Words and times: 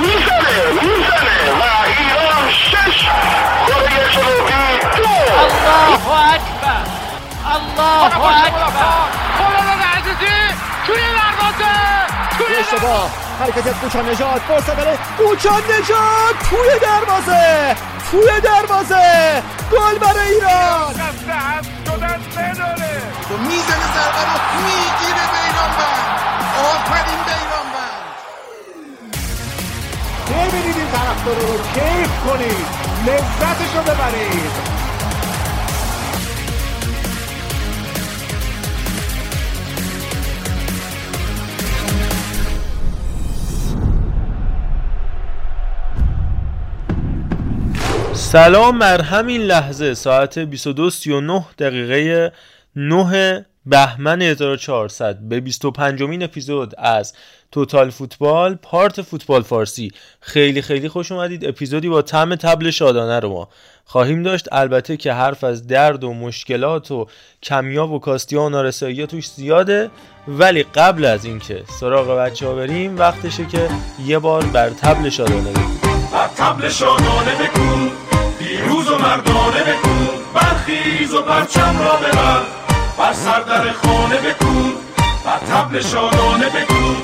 می‌زنه 0.00 0.56
می‌زنه 0.72 1.38
و 1.52 1.62
ایران 1.98 2.50
شش 2.50 2.98
کره 3.66 4.02
جنوبی 4.12 4.52
دو 4.96 5.08
الله 5.38 6.10
اکبر 6.34 6.82
الله 7.54 8.04
اکبر 8.46 8.96
خالد 9.38 9.82
عزیزی 9.96 10.36
توی 10.86 10.96
دروازه 10.96 11.74
حرکت 13.40 13.66
نجات 14.08 14.42
فرصت 14.42 14.76
برای 14.76 14.98
کوچان 15.18 15.62
نجات 15.62 16.36
توی 16.50 16.78
دروازه 16.82 17.76
توی 18.10 18.40
دروازه 18.40 19.42
گل 19.72 19.98
برای 19.98 20.28
ایران 20.28 20.94
و 23.36 23.38
می‌زنه 23.38 23.86
ضربه 23.94 24.22
رو 24.24 24.38
می‌گیره 24.66 25.24
بیرانوند 25.32 26.20
آفرین 26.58 27.20
بیرانوند 27.26 28.06
ببینید 30.30 30.76
این 30.76 30.90
طرفدارا 30.90 31.38
رو؟ 31.38 31.58
کیف 31.74 32.10
کنید. 32.26 32.66
لذتش 33.06 33.76
رو 33.76 33.82
ببرید. 33.82 34.76
سلام 48.12 48.78
بر 48.78 49.02
همین 49.02 49.40
لحظه. 49.40 49.94
ساعت 49.94 50.38
22:39 50.38 51.44
دقیقه 51.58 52.32
9 52.76 53.46
بهمن 53.66 54.22
1400 54.22 55.18
به 55.18 55.40
25 55.40 56.02
مین 56.02 56.22
اپیزود 56.22 56.74
از 56.78 57.12
توتال 57.52 57.90
فوتبال 57.90 58.54
پارت 58.54 59.02
فوتبال 59.02 59.42
فارسی. 59.42 59.92
خیلی 60.20 60.62
خیلی 60.62 60.88
خوش 60.88 61.12
اومدید. 61.12 61.44
اپیزودی 61.44 61.88
با 61.88 62.02
طعم 62.02 62.34
تبل 62.34 62.70
شادانه 62.70 63.20
رو 63.20 63.28
ما 63.28 63.48
خواهیم 63.84 64.22
داشت. 64.22 64.48
البته 64.52 64.96
که 64.96 65.12
حرف 65.12 65.44
از 65.44 65.66
درد 65.66 66.04
و 66.04 66.14
مشکلات 66.14 66.90
و 66.90 67.06
کمیاب 67.42 67.92
و 67.92 67.98
کاستی 67.98 68.36
و 68.36 68.48
نارسایی 68.48 69.06
توش 69.06 69.30
زیاده. 69.30 69.90
ولی 70.28 70.62
قبل 70.62 71.04
از 71.04 71.24
اینکه 71.24 71.62
سراغ 71.80 72.18
بچه 72.18 72.46
ها 72.46 72.54
بریم 72.54 72.98
وقتشه 72.98 73.46
که 73.46 73.68
یه 74.04 74.18
بار 74.18 74.44
بر 74.44 74.70
تبل 74.70 75.08
شادانه 75.08 75.50
بگیم 75.50 75.80
بر 76.12 76.28
تبل 76.28 76.68
شادانه 76.68 77.34
بکن 77.34 77.90
پیروز 78.38 78.88
و 78.88 78.98
مردانه 78.98 79.62
بکن 79.62 80.08
برخیز 80.34 81.14
و 81.14 81.22
پرچم 81.22 81.78
را 81.78 81.96
ببر. 81.96 82.65
بر 82.98 83.12
سردر 83.12 83.72
خانه 83.72 84.16
بکن 84.16 84.72
بر 85.26 85.38
تبل 85.38 85.80
شادانه 85.80 86.46
بکن 86.48 86.96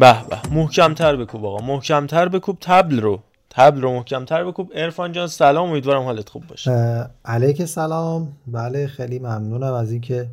به 0.00 0.16
به. 0.30 0.38
محکمتر 0.50 1.16
بکوب 1.16 1.46
آقا 1.46 1.66
محکمتر 1.66 2.28
بکوب 2.28 2.58
تبل 2.60 3.00
رو. 3.00 3.22
تبل 3.50 3.80
رو 3.80 3.92
محکمتر 3.92 4.44
بکوب. 4.44 4.72
ارفان 4.74 5.12
جان 5.12 5.26
سلام. 5.26 5.68
امیدوارم 5.70 6.02
حالت 6.02 6.28
خوب 6.28 6.46
باشه. 6.46 7.10
علیک 7.24 7.64
سلام. 7.64 8.32
بله 8.46 8.86
خیلی 8.86 9.18
ممنونم 9.18 9.72
از 9.72 9.92
اینکه 9.92 10.28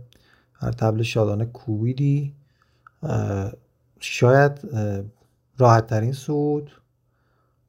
هر 0.54 0.72
تبل 0.72 1.02
شادانه 1.02 1.46
کوبیدی. 1.46 2.34
شاید 4.00 4.52
راحت 5.58 5.88
ترین 5.88 6.14
صعود 6.14 6.72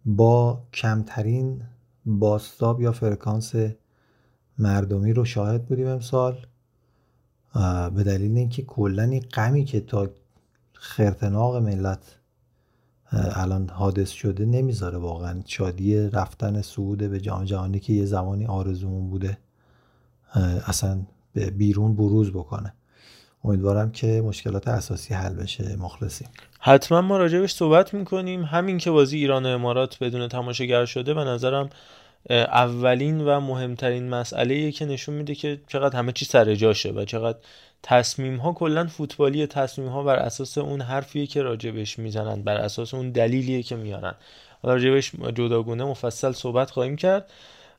با 0.04 0.60
کمترین 0.72 1.62
باستاب 2.06 2.80
یا 2.80 2.92
فرکانس 2.92 3.54
مردمی 4.58 5.12
رو 5.12 5.24
شاهد 5.24 5.66
بودیم 5.66 5.86
امسال. 5.86 6.46
به 7.94 8.02
دلیل 8.02 8.36
اینکه 8.36 8.62
کلا 8.62 9.02
این 9.02 9.20
غمی 9.20 9.64
که 9.64 9.80
تا 9.80 10.08
خرتناق 10.72 11.56
ملت 11.56 12.18
الان 13.12 13.68
حادث 13.68 14.10
شده 14.10 14.44
نمی‌ذاره 14.44 14.98
واقعا 14.98 15.42
شادی 15.46 15.98
رفتن 16.08 16.62
صعود 16.62 16.98
به 16.98 17.20
جام 17.20 17.44
جهانی 17.44 17.80
که 17.80 17.92
یه 17.92 18.04
زمانی 18.04 18.46
آرزومون 18.46 19.10
بوده 19.10 19.38
اصلا 20.66 21.02
به 21.32 21.50
بیرون 21.50 21.96
بروز 21.96 22.30
بکنه. 22.30 22.74
امیدوارم 23.44 23.90
که 23.90 24.22
مشکلات 24.26 24.68
اساسی 24.68 25.14
حل 25.14 25.34
بشه 25.34 25.76
مخلصیم. 25.76 26.28
حتما 26.66 27.00
ما 27.00 27.16
راجبش 27.16 27.52
صحبت 27.52 27.94
می‌کنیم. 27.94 28.44
همین 28.44 28.78
که 28.78 28.90
بازی 28.90 29.18
ایران 29.18 29.46
و 29.46 29.48
امارات 29.48 29.98
بدون 29.98 30.28
تماشاگر 30.28 30.84
شده 30.84 31.14
به 31.14 31.24
نظرم 31.24 31.70
اولین 32.30 33.20
و 33.20 33.40
مهمترین 33.40 34.08
مسئله 34.08 34.72
که 34.72 34.84
نشون 34.84 35.14
میده 35.14 35.34
که 35.34 35.60
چقدر 35.68 35.98
همه 35.98 36.12
چی 36.12 36.24
سر 36.24 36.54
جاشه 36.54 36.90
و 36.90 37.04
چقدر 37.04 37.38
تصمیم 37.82 38.36
ها 38.36 38.52
کلا 38.52 38.86
فوتبالی 38.86 39.46
تصمیم 39.46 39.88
ها 39.88 40.02
بر 40.02 40.16
اساس 40.16 40.58
اون 40.58 40.80
حرفیه 40.80 41.26
که 41.26 41.42
راجبش 41.42 41.98
می‌زنن 41.98 42.42
بر 42.42 42.56
اساس 42.56 42.94
اون 42.94 43.10
دلیلیه 43.10 43.62
که 43.62 43.76
میارن. 43.76 44.14
راجبش 44.62 45.12
جداگونه 45.34 45.84
مفصل 45.84 46.32
صحبت 46.32 46.70
خواهیم 46.70 46.96
کرد. 46.96 47.30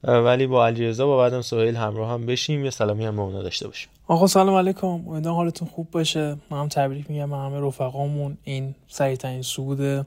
ولی 0.07 0.47
با 0.47 0.67
علیرضا 0.67 1.13
و 1.13 1.17
بعدم 1.17 1.41
سهیل 1.41 1.75
همراه 1.75 2.11
هم 2.11 2.25
بشیم. 2.25 2.65
یه 2.65 2.71
سلامی 2.71 3.05
هم 3.05 3.15
به 3.15 3.21
اونا 3.21 3.41
داشته 3.41 3.67
باشیم. 3.67 3.89
آقا 4.07 4.27
سلام 4.27 4.55
علیکم. 4.55 4.87
امیدوارم 4.87 5.35
حالتون 5.35 5.67
خوب 5.67 5.91
باشه. 5.91 6.37
من 6.49 6.59
هم 6.59 6.67
تبریک 6.67 7.09
میگم 7.09 7.29
به 7.29 7.35
همه 7.35 7.67
رفقامون. 7.67 8.37
این 8.43 8.75
سریعترین 8.87 9.41
صعود 9.41 10.05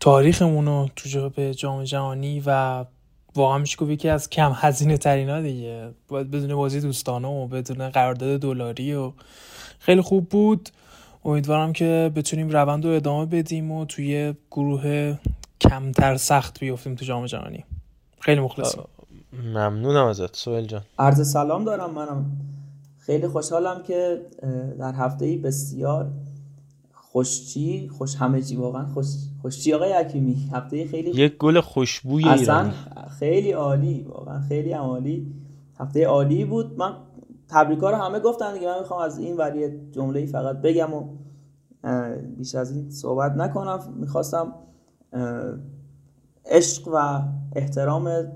تاریخمون 0.00 0.66
رو 0.66 0.88
تو 0.96 1.28
به 1.28 1.54
جام 1.54 1.84
جهانی 1.84 2.42
و 2.46 2.84
واقعا 3.34 3.58
میشه 3.58 3.76
گفت 3.76 3.90
یکی 3.90 4.08
از 4.08 4.30
کم 4.30 4.52
هزینه 4.54 4.96
ترین 4.96 5.28
ها 5.28 5.40
دیگه. 5.40 5.88
باید 6.08 6.30
بدون 6.30 6.54
بازی 6.54 6.80
دوستانه 6.80 7.28
و 7.28 7.46
بدون 7.46 7.88
قرارداد 7.90 8.40
دلاری 8.40 8.94
و 8.94 9.12
خیلی 9.78 10.00
خوب 10.00 10.28
بود. 10.28 10.68
امیدوارم 11.24 11.72
که 11.72 12.12
بتونیم 12.16 12.48
روند 12.48 12.84
رو 12.84 12.90
ادامه 12.90 13.26
بدیم 13.26 13.72
و 13.72 13.84
توی 13.84 14.34
گروه 14.50 15.18
کمتر 15.60 16.16
سخت 16.16 16.60
بیفتیم 16.60 16.94
تو 16.94 17.04
جام 17.04 17.26
جهانی. 17.26 17.64
خیلی 18.20 18.40
مخلصیم. 18.40 18.82
ممنونم 19.32 20.06
ازت 20.06 20.36
سهیل 20.36 20.66
جان. 20.66 20.82
عرض 20.98 21.32
سلام 21.32 21.64
دارم 21.64 21.90
منم. 21.90 22.24
خیلی 22.98 23.28
خوشحالم 23.28 23.82
که 23.82 24.26
در 24.78 24.92
هفته 24.92 25.24
ای 25.24 25.36
بسیار 25.36 26.10
خوشچی 26.92 27.88
خوش 27.88 28.16
همه 28.16 28.42
چی 28.42 28.56
واقعا 28.56 28.86
خوش 28.86 29.06
خوشچی 29.42 29.74
آقای 29.74 29.92
حکیمی. 29.92 30.48
هفته 30.52 30.86
خیلی 30.86 31.10
یک 31.10 31.36
گل 31.36 31.60
خوشبوی 31.60 32.28
اصلا 32.28 32.58
ایرانی 32.58 32.72
خیلی 33.18 33.52
عالی 33.52 34.06
واقعا 34.08 34.40
خیلی 34.40 34.72
عالی. 34.72 35.34
هفته 35.78 36.06
عالی 36.06 36.44
بود. 36.44 36.78
من 36.78 36.92
تبریکا 37.48 37.90
رو 37.90 37.96
همه 37.96 38.20
گفتن 38.20 38.54
دیگه. 38.54 38.66
من 38.66 38.78
می‌خوام 38.78 39.02
از 39.02 39.18
این 39.18 39.36
وری 39.36 39.90
جمله 39.90 40.26
فقط 40.26 40.56
بگم 40.56 40.94
و 40.94 41.08
بیش 42.36 42.54
از 42.54 42.72
این 42.72 42.90
صحبت 42.90 43.32
نکنم. 43.32 43.94
می‌خواستم 43.96 44.54
عشق 46.46 46.88
و 46.94 47.22
احترام 47.56 48.32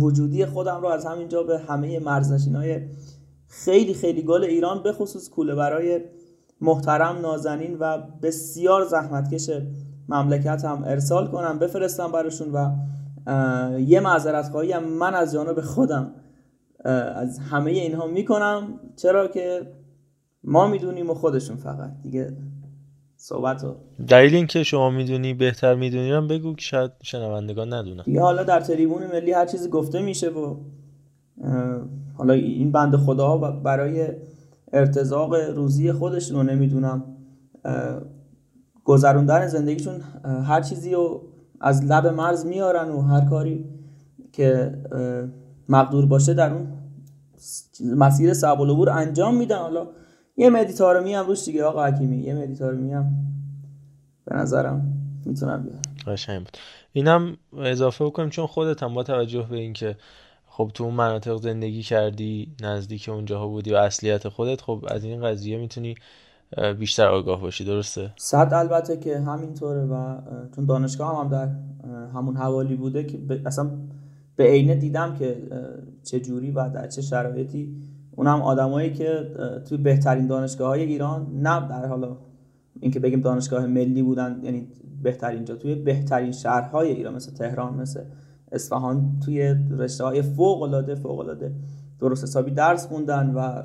وجودی 0.00 0.46
خودم 0.46 0.80
رو 0.80 0.88
از 0.88 1.06
همینجا 1.06 1.42
به 1.42 1.58
همه 1.58 1.98
مرزنشین 1.98 2.56
های 2.56 2.80
خیلی 3.48 3.94
خیلی 3.94 4.22
گل 4.22 4.44
ایران 4.44 4.82
به 4.82 4.92
خصوص 4.92 5.28
کوله 5.28 5.54
برای 5.54 6.00
محترم 6.60 7.18
نازنین 7.22 7.76
و 7.80 7.98
بسیار 8.22 8.84
زحمتکش 8.84 9.50
مملکت 10.08 10.64
هم 10.64 10.84
ارسال 10.86 11.26
کنم 11.26 11.58
بفرستم 11.58 12.12
براشون 12.12 12.52
و 12.52 12.70
یه 13.78 14.00
معذرت 14.00 14.48
خواهی 14.48 14.72
هم 14.72 14.84
من 14.84 15.14
از 15.14 15.32
جانب 15.32 15.60
خودم 15.60 16.12
از 17.14 17.38
همه 17.38 17.70
اینها 17.70 18.06
می‌کنم. 18.06 18.80
چرا 18.96 19.28
که 19.28 19.72
ما 20.44 20.66
می‌دونیم 20.66 21.10
و 21.10 21.14
خودشون 21.14 21.56
فقط. 21.56 21.90
دیگه 22.02 22.36
صحبت 23.28 23.64
رو 23.64 23.74
دلیل 24.08 24.34
اینکه 24.34 24.62
شما 24.62 24.90
می‌دونی 24.90 25.34
بهتر 25.34 25.74
می‌دونی 25.74 26.10
رو 26.10 26.16
هم 26.16 26.28
بگو 26.28 26.54
که 26.54 26.62
شاید 26.62 26.90
شنوندگان 27.02 27.72
ندونن. 27.72 28.02
دیگه 28.02 28.20
حالا 28.20 28.42
در 28.42 28.60
تریبون 28.60 29.06
ملی 29.06 29.32
هر 29.32 29.46
چیزی 29.46 29.68
گفته 29.68 30.02
میشه 30.02 30.30
و 30.30 30.56
حالا 32.14 32.32
این 32.32 32.72
بند 32.72 32.96
خداها 32.96 33.38
ب- 33.38 33.62
برای 33.62 34.08
ارتزاق 34.72 35.34
روزی 35.34 35.92
خودشون 35.92 36.36
رو 36.36 36.42
نمی‌دونم 36.42 37.04
گذروندن 38.84 39.46
زندگیشون 39.46 40.00
هر 40.24 40.60
چیزی 40.60 40.94
رو 40.94 41.22
از 41.60 41.84
لب 41.84 42.06
مرز 42.06 42.46
میارن 42.46 42.90
و 42.90 43.00
هر 43.00 43.28
کاری 43.30 43.64
که 44.32 44.72
مقدور 45.68 46.06
باشه 46.06 46.34
در 46.34 46.52
اون 46.52 46.66
مسیر 47.96 48.34
صعب 48.34 48.60
العبور 48.60 48.90
انجام 48.90 49.36
میدن. 49.36 49.58
حالا 49.58 49.86
یه 50.36 50.50
مدیتارمی 50.50 51.14
هم 51.14 51.26
روش 51.26 51.44
دیگه 51.44 51.64
آقا 51.64 51.84
حکیمی. 51.86 52.16
یه 52.16 52.34
مدیتارمی 52.34 52.92
هم 52.92 53.12
به 54.24 54.36
نظرم 54.36 54.92
می‌تونم 55.24 55.62
بیارم. 55.62 55.82
قشنگ 56.06 56.38
بود. 56.38 56.56
اینم 56.92 57.36
اضافه 57.58 58.04
بکنیم 58.04 58.30
چون 58.30 58.46
خودت 58.46 58.82
هم 58.82 58.94
با 58.94 59.02
توجه 59.02 59.46
به 59.50 59.56
اینکه 59.56 59.96
خب 60.46 60.70
تو 60.74 60.84
اون 60.84 60.94
مناطق 60.94 61.36
زندگی 61.36 61.82
کردی 61.82 62.54
نزدیک 62.62 63.08
اونجاها 63.08 63.48
بودی 63.48 63.72
و 63.72 63.76
اصلیت 63.76 64.28
خودت 64.28 64.60
خب 64.60 64.84
از 64.88 65.04
این 65.04 65.22
قضیه 65.22 65.58
می‌تونی 65.58 65.94
بیشتر 66.78 67.06
آگاه 67.06 67.40
باشی. 67.40 67.64
درسته؟ 67.64 68.12
صد 68.16 68.50
البته 68.52 68.96
که 68.96 69.18
همینطوره 69.18 69.84
و 69.84 70.16
چون 70.56 70.66
دانشگاه 70.66 71.16
هم, 71.16 71.24
هم 71.24 71.28
در 71.28 71.48
همون 72.14 72.36
حوالی 72.36 72.76
بوده 72.76 73.04
که 73.04 73.18
ب- 73.18 73.46
اصلا 73.46 73.70
به 74.36 74.44
عینه 74.44 74.74
دیدم 74.74 75.16
که 75.16 75.36
چه 76.04 76.20
جوری 76.20 76.50
و 76.50 76.68
در 76.68 76.88
چه 76.88 77.02
شرایطی 77.02 77.76
اونم 78.16 78.42
آدمایی 78.42 78.92
که 78.92 79.30
توی 79.68 79.78
بهترین 79.78 80.26
دانشگاه 80.26 80.68
های 80.68 80.82
ایران 80.82 81.26
نه 81.32 81.68
در 81.68 81.86
حالا 81.86 82.16
اینکه 82.80 83.00
بگیم 83.00 83.20
دانشگاه 83.20 83.66
ملی 83.66 84.02
بودن 84.02 84.40
یعنی 84.42 84.68
بهترین 85.02 85.44
جا 85.44 85.56
توی 85.56 85.74
بهترین 85.74 86.32
شهرهای 86.32 86.88
ایران 86.90 87.14
مثل 87.14 87.32
تهران 87.32 87.74
مثل 87.74 88.00
اصفهان 88.52 89.20
توی 89.24 89.54
رشته 89.70 90.04
های 90.04 90.22
فوق 90.22 90.62
العاده 90.62 90.94
فوق 90.94 91.18
العاده 91.18 91.54
درست 92.00 92.22
حسابی 92.24 92.50
درس 92.50 92.86
خوندن 92.86 93.34
و 93.34 93.62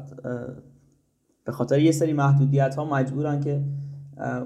به 1.46 1.52
خاطر 1.52 1.80
یه 1.80 1.92
سری 1.92 2.14
محدودیت 2.14 2.76
ها 2.76 2.86
مجبورن 2.86 3.40
که 3.40 3.64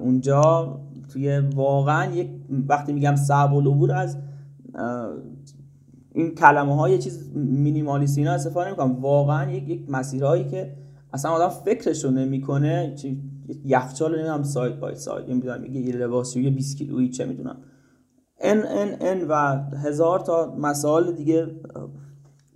اونجا 0.00 0.78
توی 1.08 1.38
واقعا 1.38 2.14
یک 2.14 2.30
وقتی 2.68 2.92
میگم 2.92 3.16
صعب 3.16 3.54
العبور 3.54 3.92
از 3.92 4.16
این 6.16 6.34
کلمه 6.34 6.76
های 6.76 6.98
چیز 6.98 7.36
مینیمالیستی 7.36 8.20
اینا 8.20 8.32
استفاده 8.32 8.66
نمی‌کنم. 8.68 9.00
واقعا 9.00 9.50
یک 9.50 9.68
یک 9.68 9.90
مسیرهایی 9.90 10.44
که 10.44 10.76
اصلا 11.12 11.30
آدم 11.30 11.48
فکرش 11.48 12.04
رو 12.04 12.10
نمی‌کنه 12.10 12.96
یخچال 13.64 14.14
نمی‌دونم 14.14 14.42
ساید 14.42 14.80
بای 14.80 14.94
ساید 14.94 15.30
نمی‌دونم 15.30 15.64
یه 15.64 15.96
لباسی 15.96 16.42
یه 16.42 16.50
20 16.50 16.78
کیلویی 16.78 17.08
چه 17.08 17.24
می‌دونم. 17.24 17.56
ان 18.40 18.62
ان 18.66 18.96
ان 19.00 19.28
و 19.28 19.34
هزار 19.76 20.20
تا 20.20 20.54
مسائل 20.58 21.12
دیگه 21.12 21.46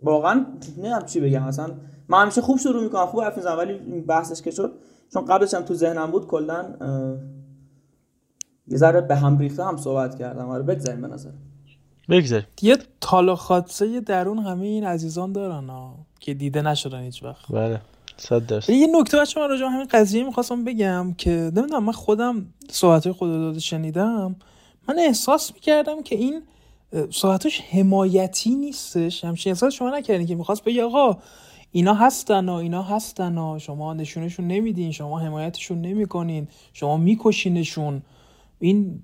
واقعا 0.03 0.47
نمی‌دونم 0.77 1.03
چی 1.07 1.21
بگم. 1.21 1.43
اصلا 1.43 1.67
من 2.09 2.23
همیشه 2.23 2.41
خوب 2.41 2.59
شروع 2.59 2.83
می‌کنم 2.83 3.07
خوب 3.07 3.21
حرف 3.21 3.37
می‌زنم 3.37 3.59
ولی 3.59 4.01
بحثش 4.01 4.43
که 4.43 4.51
شد 4.51 4.73
چون 5.13 5.25
قبلش 5.25 5.55
هم 5.55 5.63
تو 5.63 5.75
ذهنم 5.75 6.11
بود 6.11 6.27
کلا 6.27 6.65
یه 8.67 8.77
ذره 8.79 9.01
به 9.01 9.17
هم 9.17 9.39
ریخته 9.39 9.65
هم 9.65 9.77
صحبت 9.77 10.15
کردم. 10.15 10.49
آره 10.49 10.63
بگذاریم 10.63 11.01
به 11.01 11.09
نظر. 11.09 11.31
بگذاریم. 12.11 12.47
یه 12.63 12.79
تالا 13.01 13.37
خاطسه 13.37 14.01
درون 14.01 14.39
همه 14.39 14.67
این 14.67 14.85
عزیزان 14.85 15.33
دارن 15.33 15.69
ها 15.69 15.95
که 16.21 16.35
دیده 16.35 16.63
نشدن 16.63 17.03
هیچ 17.03 17.23
وقت. 17.23 17.53
بله 17.53 17.81
صد 18.17 18.47
درصد. 18.47 18.71
یه 18.71 18.89
نکته 19.01 19.19
بچه 19.19 19.41
من 19.41 19.49
راجع 19.49 19.65
همین 19.65 19.87
قضیه 19.91 20.25
می‌خواستم 20.25 20.65
بگم 20.65 21.15
که 21.19 21.31
نمی‌دونم 21.31 21.85
من 21.85 21.93
خودم 21.93 22.47
صحبت 22.71 23.09
داده 23.21 23.61
شنیدم. 23.61 24.37
من 24.89 24.99
احساس 24.99 25.55
می‌کردم 25.55 26.03
که 26.03 26.17
این 26.17 26.43
صحبتش 27.11 27.61
حمایتی 27.61 28.55
نیستش. 28.55 29.25
همچین 29.25 29.51
احساس 29.53 29.75
شما 29.75 29.91
نکردین 29.91 30.27
که 30.27 30.35
می‌خواست 30.35 30.65
بگه 30.65 30.85
آقا 30.85 31.19
اینا 31.73 31.95
هستن 31.95 32.49
و 32.49 32.53
اینا 32.53 32.83
هستن 32.83 33.39
و 33.39 33.59
شما 33.59 33.95
نشونشون 33.95 34.47
نمیدین 34.47 34.93
شما 34.93 35.19
حمایتشون 35.19 35.81
نمی‌کنین 35.81 36.49
شما 36.73 36.97
میکشینشون. 36.97 38.03
این 38.61 39.03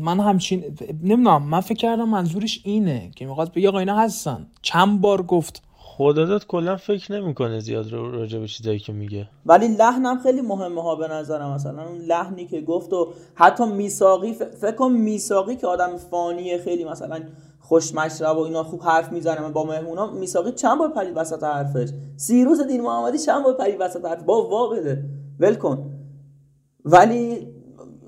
من 0.00 0.20
همچین 0.20 0.64
نمی‌دونم 1.02 1.42
من 1.42 1.60
فکر 1.60 1.78
کردم 1.78 2.08
منظورش 2.08 2.60
اینه 2.64 3.10
که 3.16 3.26
می‌خواد 3.26 3.52
بگه 3.52 3.68
آقا 3.68 3.78
اینا 3.78 3.96
هستن. 3.96 4.46
چند 4.62 5.00
بار 5.00 5.22
گفت. 5.22 5.62
خداداد 5.76 6.46
کلا 6.46 6.76
فکر 6.76 7.20
نمی‌کنه 7.20 7.60
زیاد 7.60 7.92
راجع 7.92 8.38
به 8.38 8.46
چیزایی 8.46 8.78
که 8.78 8.92
میگه. 8.92 9.28
ولی 9.46 9.68
لحنم 9.68 10.18
خیلی 10.18 10.40
مهمه 10.40 10.82
ها 10.82 10.94
به 10.94 11.08
نظرم. 11.08 11.52
مثلا 11.52 11.88
اون 11.88 11.98
لحنی 11.98 12.46
که 12.46 12.60
گفت 12.60 12.92
و 12.92 13.08
حتی 13.34 13.66
میساقی 13.66 14.32
فکر 14.32 14.72
کنم 14.72 14.92
میساقی 14.92 15.56
که 15.56 15.66
آدم 15.66 15.96
فانیه 15.96 16.58
خیلی 16.58 16.84
مثلا 16.84 17.20
خوش 17.60 17.94
مشرب 17.94 18.36
و 18.36 18.40
اینا 18.40 18.64
خوب 18.64 18.82
حرف 18.82 19.12
می‌زنه 19.12 19.48
با 19.48 19.64
مهمونا 19.64 20.12
میساقی 20.12 20.52
چند 20.52 20.78
بار 20.78 20.88
پرید 20.88 21.12
وسط 21.16 21.44
حرفش؟ 21.44 21.88
سیروس 22.16 22.60
دین 22.60 22.80
محمدی 22.80 23.18
چند 23.18 23.44
بار 23.44 23.54
پرید 23.54 23.76
وسط 23.80 24.04
حرف؟ 24.04 24.22
با 24.22 24.48
وا 24.48 24.68
بده 24.68 25.04
ول 25.40 25.54
کن. 25.54 25.90
ولی 26.84 27.46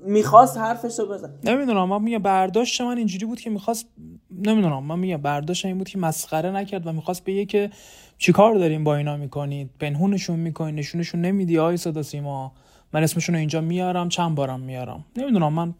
می‌خواست 0.07 0.57
حرفش 0.57 0.99
رو 0.99 1.05
بزن. 1.05 1.33
نمی‌دونم 1.43 1.89
من 1.89 2.01
میگم 2.01 2.17
برداشت 2.17 2.81
من 2.81 2.97
اینجوری 2.97 3.25
بود 3.25 3.39
که 3.39 3.49
می‌خواست 3.49 3.87
نمی‌دونم 4.31 4.83
من 4.83 4.99
میگم 4.99 5.17
برداشت 5.17 5.65
این 5.65 5.77
بود 5.77 5.89
که 5.89 5.99
مسخره 5.99 6.51
نکرد 6.51 6.87
و 6.87 6.91
می‌خواست 6.91 7.23
بگه 7.23 7.45
که 7.45 7.69
چیکار 8.17 8.55
داریم 8.55 8.83
با 8.83 8.95
اینا 8.95 9.17
می‌کنید؟ 9.17 9.69
پنهونشون 9.79 10.39
می‌کنید 10.39 10.75
نشونشون 10.75 11.21
نمیدی 11.21 11.59
آی 11.59 11.77
صدا 11.77 12.03
سیما. 12.03 12.51
من 12.93 13.03
اسمشون 13.03 13.35
رو 13.35 13.39
اینجا 13.39 13.61
میارم 13.61 14.09
چند 14.09 14.35
بارم 14.35 14.59
میارم. 14.59 15.05
نمی‌دونم 15.15 15.53
من 15.53 15.73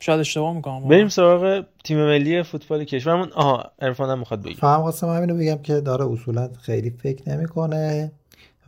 شاید 0.00 0.20
اشتباه 0.20 0.54
می‌کنم. 0.54 0.88
بریم 0.88 1.08
سراغ 1.08 1.64
تیم 1.84 1.98
ملی 1.98 2.42
فوتبال 2.42 2.84
کشورمون. 2.84 3.32
آها 3.34 3.64
عرفان 3.80 4.10
هم 4.10 4.18
می‌خواد 4.18 4.42
بگه. 4.42 4.54
فهم 4.54 4.82
خواستم 4.82 5.08
همینو 5.08 5.36
بگم 5.36 5.58
که 5.62 5.80
داره 5.80 6.06
اصولا 6.06 6.48
خیلی 6.60 6.90
فکر 6.90 7.28
نمی‌کنه. 7.28 8.12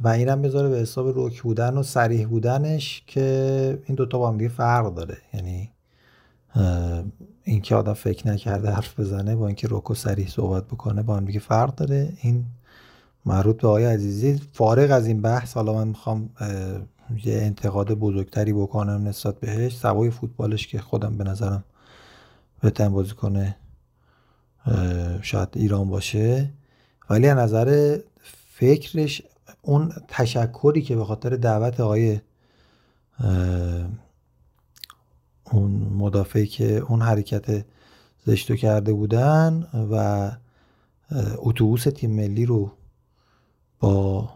و 0.01 0.09
اینم 0.09 0.43
بذاره 0.43 0.69
به 0.69 0.77
حساب 0.77 1.09
روک 1.09 1.43
بودن 1.43 1.77
و 1.77 1.83
سریح 1.83 2.29
بودنش 2.29 3.03
که 3.07 3.79
این 3.87 3.95
دوتا 3.95 4.19
با 4.19 4.29
هم 4.29 4.39
دیگه 4.39 4.51
فرق 4.51 4.95
داره. 4.95 5.17
یعنی 5.35 5.71
اینکه 7.45 7.75
آدم 7.75 7.93
فکر 7.93 8.29
نکرده 8.29 8.71
حرف 8.71 9.01
بزنه 9.01 9.37
با 9.37 9.47
اینکه 9.47 9.69
روک 9.69 9.91
و 9.91 9.95
سریح 9.95 10.29
صحبت 10.29 10.65
بکنه 10.65 11.03
با 11.03 11.17
هم 11.17 11.25
دیگه 11.25 11.41
فرق 11.41 11.75
داره. 11.75 12.13
این 12.23 12.45
مربوط 13.27 13.61
به 13.63 13.69
آقای 13.69 13.85
عزیزی. 13.85 14.41
فارغ 14.53 14.91
از 14.91 15.07
این 15.07 15.23
بحث 15.23 15.55
حالا 15.55 15.73
من 15.73 15.89
می‌خوام 15.89 16.31
یه 17.25 17.35
انتقاد 17.35 17.93
بزرگتری 17.93 18.53
بکنم 18.53 19.09
نسبت 19.09 19.41
بهش. 19.41 19.77
سوای 19.77 20.11
فوتبالش 20.11 20.67
که 20.67 20.81
خودم 20.81 21.17
به 21.17 21.25
نظرم 21.25 21.65
بهترین 22.63 22.93
بازی 22.93 23.15
کنه 23.15 23.57
شاید 25.23 25.49
ایران 25.55 25.89
باشه. 25.89 26.51
ولی 27.11 27.29
از 27.29 27.39
نظر 27.39 27.99
فکرش 28.53 29.23
اون 29.67 29.93
تشکری 30.09 30.83
که 30.83 30.97
به 30.97 31.05
خاطر 31.05 31.37
دعوت 31.37 31.81
آقای 31.81 32.21
اون 35.53 35.71
مدافعی 35.97 36.47
که 36.47 36.77
اون 36.79 37.03
حرکت 37.03 37.65
زشتو 38.27 38.57
کرده 38.57 38.93
بودن 38.93 39.69
و 39.91 40.31
اتوبوس 41.37 41.85
تیم 41.85 42.11
ملی 42.11 42.47
رو 42.47 42.73
با 43.79 44.29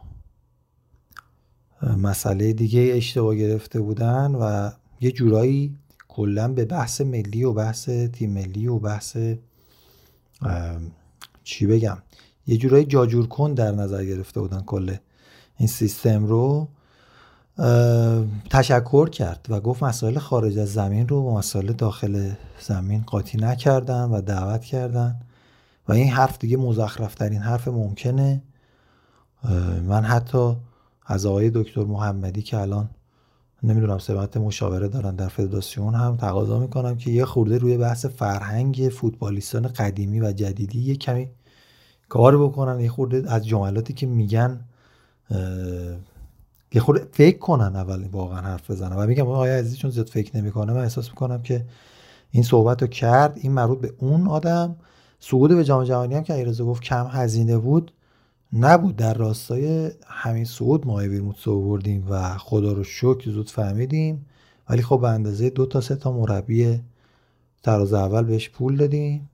مسئله 1.96 2.52
دیگه 2.52 2.92
اشتباه 2.94 3.34
گرفته 3.34 3.80
بودن 3.80 4.34
و 4.34 4.70
یه 5.00 5.12
جورایی 5.12 5.76
کلا 6.08 6.48
به 6.48 6.64
بحث 6.64 7.00
ملی 7.00 7.44
و 7.44 7.52
بحث 7.52 7.88
تیم 7.88 8.32
ملی 8.32 8.66
و 8.66 8.78
بحث 8.78 9.16
چی 11.44 11.66
بگم 11.66 11.98
یه 12.46 12.56
جورایی 12.56 12.84
جاجور 12.84 13.26
کن 13.26 13.54
در 13.54 13.72
نظر 13.72 14.04
گرفته 14.04 14.40
بودن 14.40 14.60
کل 14.60 14.96
این 15.60 15.68
سیستم 15.68 16.26
رو 16.26 16.68
تشکر 18.50 19.08
کرد 19.08 19.46
و 19.48 19.60
گفت 19.60 19.82
مسائل 19.82 20.18
خارج 20.18 20.58
از 20.58 20.72
زمین 20.72 21.08
رو 21.08 21.22
با 21.22 21.34
مسائل 21.34 21.72
داخل 21.72 22.30
زمین 22.60 23.02
قاطی 23.06 23.38
نکردن 23.38 24.04
و 24.04 24.20
دعوت 24.20 24.64
کردن. 24.64 25.20
و 25.88 25.92
این 25.92 26.08
حرف 26.08 26.38
دیگه 26.38 26.56
مزخرفترین 26.56 27.40
حرف 27.40 27.68
ممکنه. 27.68 28.42
من 29.86 30.04
حتی 30.04 30.56
از 31.06 31.26
آقای 31.26 31.50
دکتر 31.50 31.84
محمدی 31.84 32.42
که 32.42 32.58
الان 32.58 32.90
نمی‌دونم 33.62 33.98
سمت 33.98 34.36
مشاوره 34.36 34.88
دارن 34.88 35.16
در 35.16 35.28
فدراسیون 35.28 35.94
هم 35.94 36.16
تقاضا 36.16 36.58
می‌کنم 36.58 36.96
که 36.96 37.10
یه 37.10 37.24
خورده 37.24 37.58
روی 37.58 37.76
بحث 37.76 38.06
فرهنگ 38.06 38.90
فوتبالیستان 38.92 39.68
قدیمی 39.68 40.20
و 40.20 40.32
جدیدی 40.32 40.80
یه 40.80 40.96
کمی 40.96 41.28
کار 42.08 42.38
بکنن. 42.48 42.80
یه 42.80 42.88
خورده 42.88 43.32
از 43.32 43.46
جملاتی 43.46 43.92
که 43.92 44.06
میگن 44.06 44.60
یه 46.72 46.80
خورده 46.80 47.06
فکر 47.12 47.38
کنن 47.38 47.76
اول 47.76 48.04
واقعا 48.12 48.40
حرف 48.40 48.70
بزنن. 48.70 48.96
و 48.96 49.06
میگم 49.06 49.28
آقای 49.28 49.50
عزیزی 49.50 49.76
چون 49.76 49.90
زیاد 49.90 50.08
فکر 50.08 50.36
نمی‌کنه 50.36 50.72
من 50.72 50.80
احساس 50.82 51.08
می‌کنم 51.08 51.42
که 51.42 51.66
این 52.30 52.42
صحبت 52.42 52.82
رو 52.82 52.88
کرد 52.88 53.38
این 53.40 53.52
مربوط 53.52 53.80
به 53.80 53.92
اون 53.98 54.28
آدم. 54.28 54.76
صعود 55.20 55.50
به 55.50 55.64
جام 55.64 55.84
جهانی 55.84 56.14
هم 56.14 56.22
که 56.22 56.34
ایرزا 56.34 56.64
گفت 56.64 56.82
کم 56.82 57.06
هزینه 57.10 57.58
بود 57.58 57.92
نبود. 58.52 58.96
در 58.96 59.14
راستای 59.14 59.90
همین 60.06 60.44
صعود 60.44 60.86
ما 60.86 60.96
ویرموت 60.96 61.48
آوردیم 61.48 62.06
و 62.10 62.38
خدا 62.38 62.72
رو 62.72 62.84
شکر 62.84 63.30
زود 63.30 63.50
فهمیدیم. 63.50 64.26
ولی 64.68 64.82
خب 64.82 65.00
به 65.00 65.08
اندازه 65.08 65.50
دو 65.50 65.66
تا 65.66 65.80
سه 65.80 65.96
تا 65.96 66.12
مربی 66.12 66.80
تراز 67.62 67.92
اول 67.92 68.24
بهش 68.24 68.50
پول 68.50 68.76
دادیم. 68.76 69.30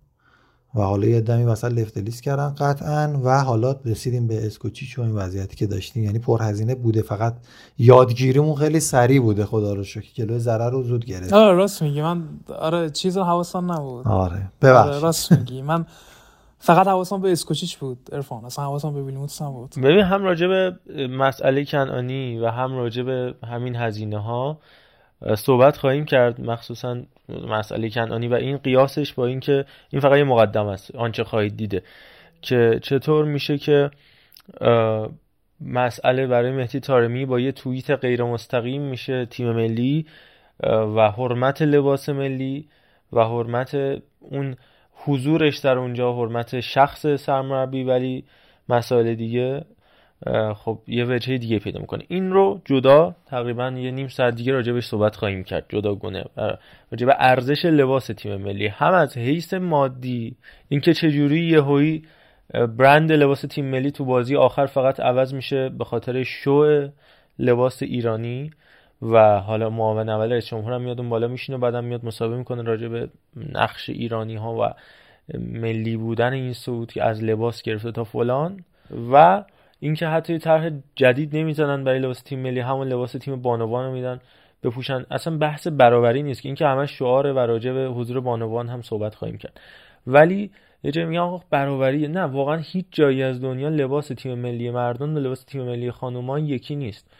و 0.77 0.83
حالا 0.83 1.07
یه 1.07 1.21
دمی 1.21 1.45
مثلا 1.45 1.71
لفتلیس 1.71 2.21
کردن 2.21 2.55
قطعا 2.59 3.21
و 3.25 3.45
حالا 3.45 3.77
رسیدیم 3.85 4.27
به 4.27 4.47
اسکوچی 4.47 4.87
چون 4.87 5.07
این 5.07 5.15
وضعیتی 5.15 5.57
که 5.57 5.67
داشتیم. 5.67 6.05
یعنی 6.05 6.19
پرهزینه 6.19 6.75
بوده 6.75 7.03
فقط 7.03 7.35
یادگیریمون 7.79 8.55
خیلی 8.55 8.81
سریع 8.81 9.21
بوده 9.21 9.45
خدا 9.45 9.75
رو 9.75 9.85
شکر. 9.85 10.13
کلو 10.13 10.39
ضرر 10.39 10.71
رو 10.71 10.83
زود 10.83 11.05
گرفت 11.05 11.33
آره 11.33 11.57
راست 11.57 11.83
میگی. 11.83 12.03
من 12.03 12.25
آره 12.59 12.91
چیز 12.91 13.19
حواسم 13.19 13.73
نبود. 13.73 14.09
آره 14.09 14.51
ببخش 14.63 14.89
آره 14.89 14.99
راست 14.99 15.33
میگی. 15.33 15.63
من 15.63 15.87
فقط 16.59 16.87
حواسم 16.87 17.21
به 17.21 17.33
اسکوچیچ 17.33 17.79
بود 17.79 18.09
ارفان 18.13 18.45
اصلا 18.45 18.65
حواسم 18.65 18.95
به 18.95 19.03
ویلیموتس 19.03 19.43
نبود. 19.43 19.75
ببین 19.77 20.05
هم 20.05 20.23
راجع 20.25 20.47
به 20.47 20.77
مسئله 21.07 21.65
کنعانی 21.65 22.39
و 22.39 22.47
هم 22.47 22.77
راجع 22.77 23.03
به 23.03 23.35
همین 23.45 23.77
هزینه 23.77 24.19
ها 24.19 24.59
صحبت 25.37 25.77
خواهیم 25.77 26.05
کرد 26.05 26.41
مخصوصا 26.41 27.03
مسئله 27.29 27.91
کنعانی 27.91 28.29
و 28.29 28.35
این 28.35 28.57
قیاسش 28.57 29.13
با 29.13 29.27
اینکه 29.27 29.65
این 29.91 30.01
فقط 30.01 30.19
یه 30.19 30.25
مقدم 30.25 30.67
است 30.67 30.95
آنچه 30.95 31.25
خواهید 31.25 31.57
دیده. 31.57 31.83
که 32.43 32.81
چطور 32.83 33.25
میشه 33.25 33.59
که 33.59 33.91
مسئله 35.61 36.27
برای 36.27 36.51
مهدی 36.51 36.81
تارمی 36.81 37.27
با 37.27 37.41
یه 37.41 37.53
توییت 37.53 37.91
غیر 37.91 38.23
مستقیم 38.23 38.83
میشه 38.83 39.27
تیم 39.27 39.53
ملی 39.53 40.07
و 40.97 41.11
حرمت 41.11 41.63
لباس 41.63 42.09
ملی 42.09 42.69
و 43.13 43.25
حرمت 43.25 43.75
اون 44.21 44.57
حضورش 44.93 45.59
در 45.59 45.79
اونجا 45.79 46.13
حرمت 46.13 46.61
شخص 46.61 47.07
سرمربی 47.07 47.85
ولی 47.85 48.25
مسائل 48.69 49.15
دیگه. 49.15 49.65
خب 50.55 50.79
یه 50.87 51.05
وجه 51.05 51.39
دیگه 51.39 51.59
پیدا 51.59 51.81
می‌کنه. 51.81 52.05
این 52.09 52.31
رو 52.33 52.61
جدا 52.65 53.15
تقریبا 53.27 53.71
یه 53.71 53.91
نیم 53.91 54.09
ساعت 54.09 54.35
دیگه 54.35 54.53
راجبش 54.53 54.87
صحبت 54.87 55.17
خواهیم 55.17 55.45
کرد. 55.45 55.65
جدا 55.69 55.95
گونه 55.95 56.25
راجب 56.93 57.09
ارزش 57.19 57.65
لباس 57.65 58.07
تیم 58.07 58.37
ملی. 58.37 58.67
هم 58.67 58.93
از 58.93 59.17
حیث 59.17 59.55
مادی 59.55 60.37
اینکه 60.69 60.95
چجوری 60.95 61.41
یهویی 61.41 62.03
برند 62.79 63.13
لباس 63.13 63.41
تیم 63.41 63.65
ملی 63.65 63.91
تو 63.91 64.05
بازی 64.05 64.37
آخر 64.37 64.67
فقط 64.67 65.01
عوض 65.01 65.35
میشه 65.35 65.69
به 65.69 65.85
خاطر 65.85 66.23
شو 66.23 66.89
لباس 67.39 67.83
ایرانی 67.83 68.51
و 69.03 69.41
حالا 69.41 69.71
معاون 69.71 70.09
اول 70.09 70.33
رئیس 70.33 70.53
هم 70.53 70.83
میاد 70.83 71.01
اون 71.01 71.09
بالا 71.09 71.29
میشینه 71.29 71.59
بعدم 71.59 71.85
میاد 71.85 72.05
مسابقه 72.05 72.37
می‌کنه 72.37 72.63
راجع 72.63 72.89
به 72.89 73.09
نقش 73.53 73.91
ایرانی 73.91 74.37
ها 74.37 74.55
و 74.55 74.75
ملی 75.39 75.97
بودن 75.97 76.33
این 76.33 76.53
سعود 76.53 76.93
که 76.93 77.05
از 77.05 77.25
لباس 77.25 77.63
گرفته 77.63 77.93
تا 77.93 78.05
فلان. 78.05 78.65
و 79.13 79.45
اینکه 79.81 80.07
حتی 80.07 80.39
طرح 80.39 80.71
جدید 80.95 81.37
نمی‌زنن 81.37 81.85
برای 81.85 81.99
لباس 81.99 82.23
تیم 82.23 82.39
ملی 82.39 82.61
همون 82.61 82.89
لباس 82.89 83.13
تیم 83.13 83.43
بانوان 83.43 83.87
رو 83.87 83.93
میدن 83.93 84.21
بپوشن. 84.63 85.07
اصلا 85.11 85.39
بحث 85.39 85.67
برابری 85.67 86.23
نیست 86.23 86.43
که 86.43 86.49
اینکه 86.49 86.67
همش 86.67 86.91
شعاره 86.99 87.33
و 87.33 87.39
راجع 87.39 87.73
به 87.73 87.87
حضور 87.87 88.21
بانوان 88.21 88.69
هم 88.69 88.83
صحبت 88.83 89.15
خواهیم 89.15 89.39
کرد. 89.39 89.61
ولی 90.07 90.51
یه 90.85 90.91
جایی 90.93 91.07
میگن 91.07 91.21
آقا 91.21 91.45
برابری 91.51 92.09
نه 92.09 92.21
واقعا 92.21 92.57
هیچ 92.57 92.87
جایی 92.91 93.23
از 93.23 93.41
دنیا 93.41 93.69
لباس 93.69 94.09
تیم 94.09 94.39
ملی 94.39 94.71
مردان 94.71 95.17
و 95.17 95.21
لباس 95.21 95.45
تیم 95.45 95.63
ملی 95.63 95.91
خانومان 95.91 96.47
یکی 96.47 96.77
نیست. 96.77 97.11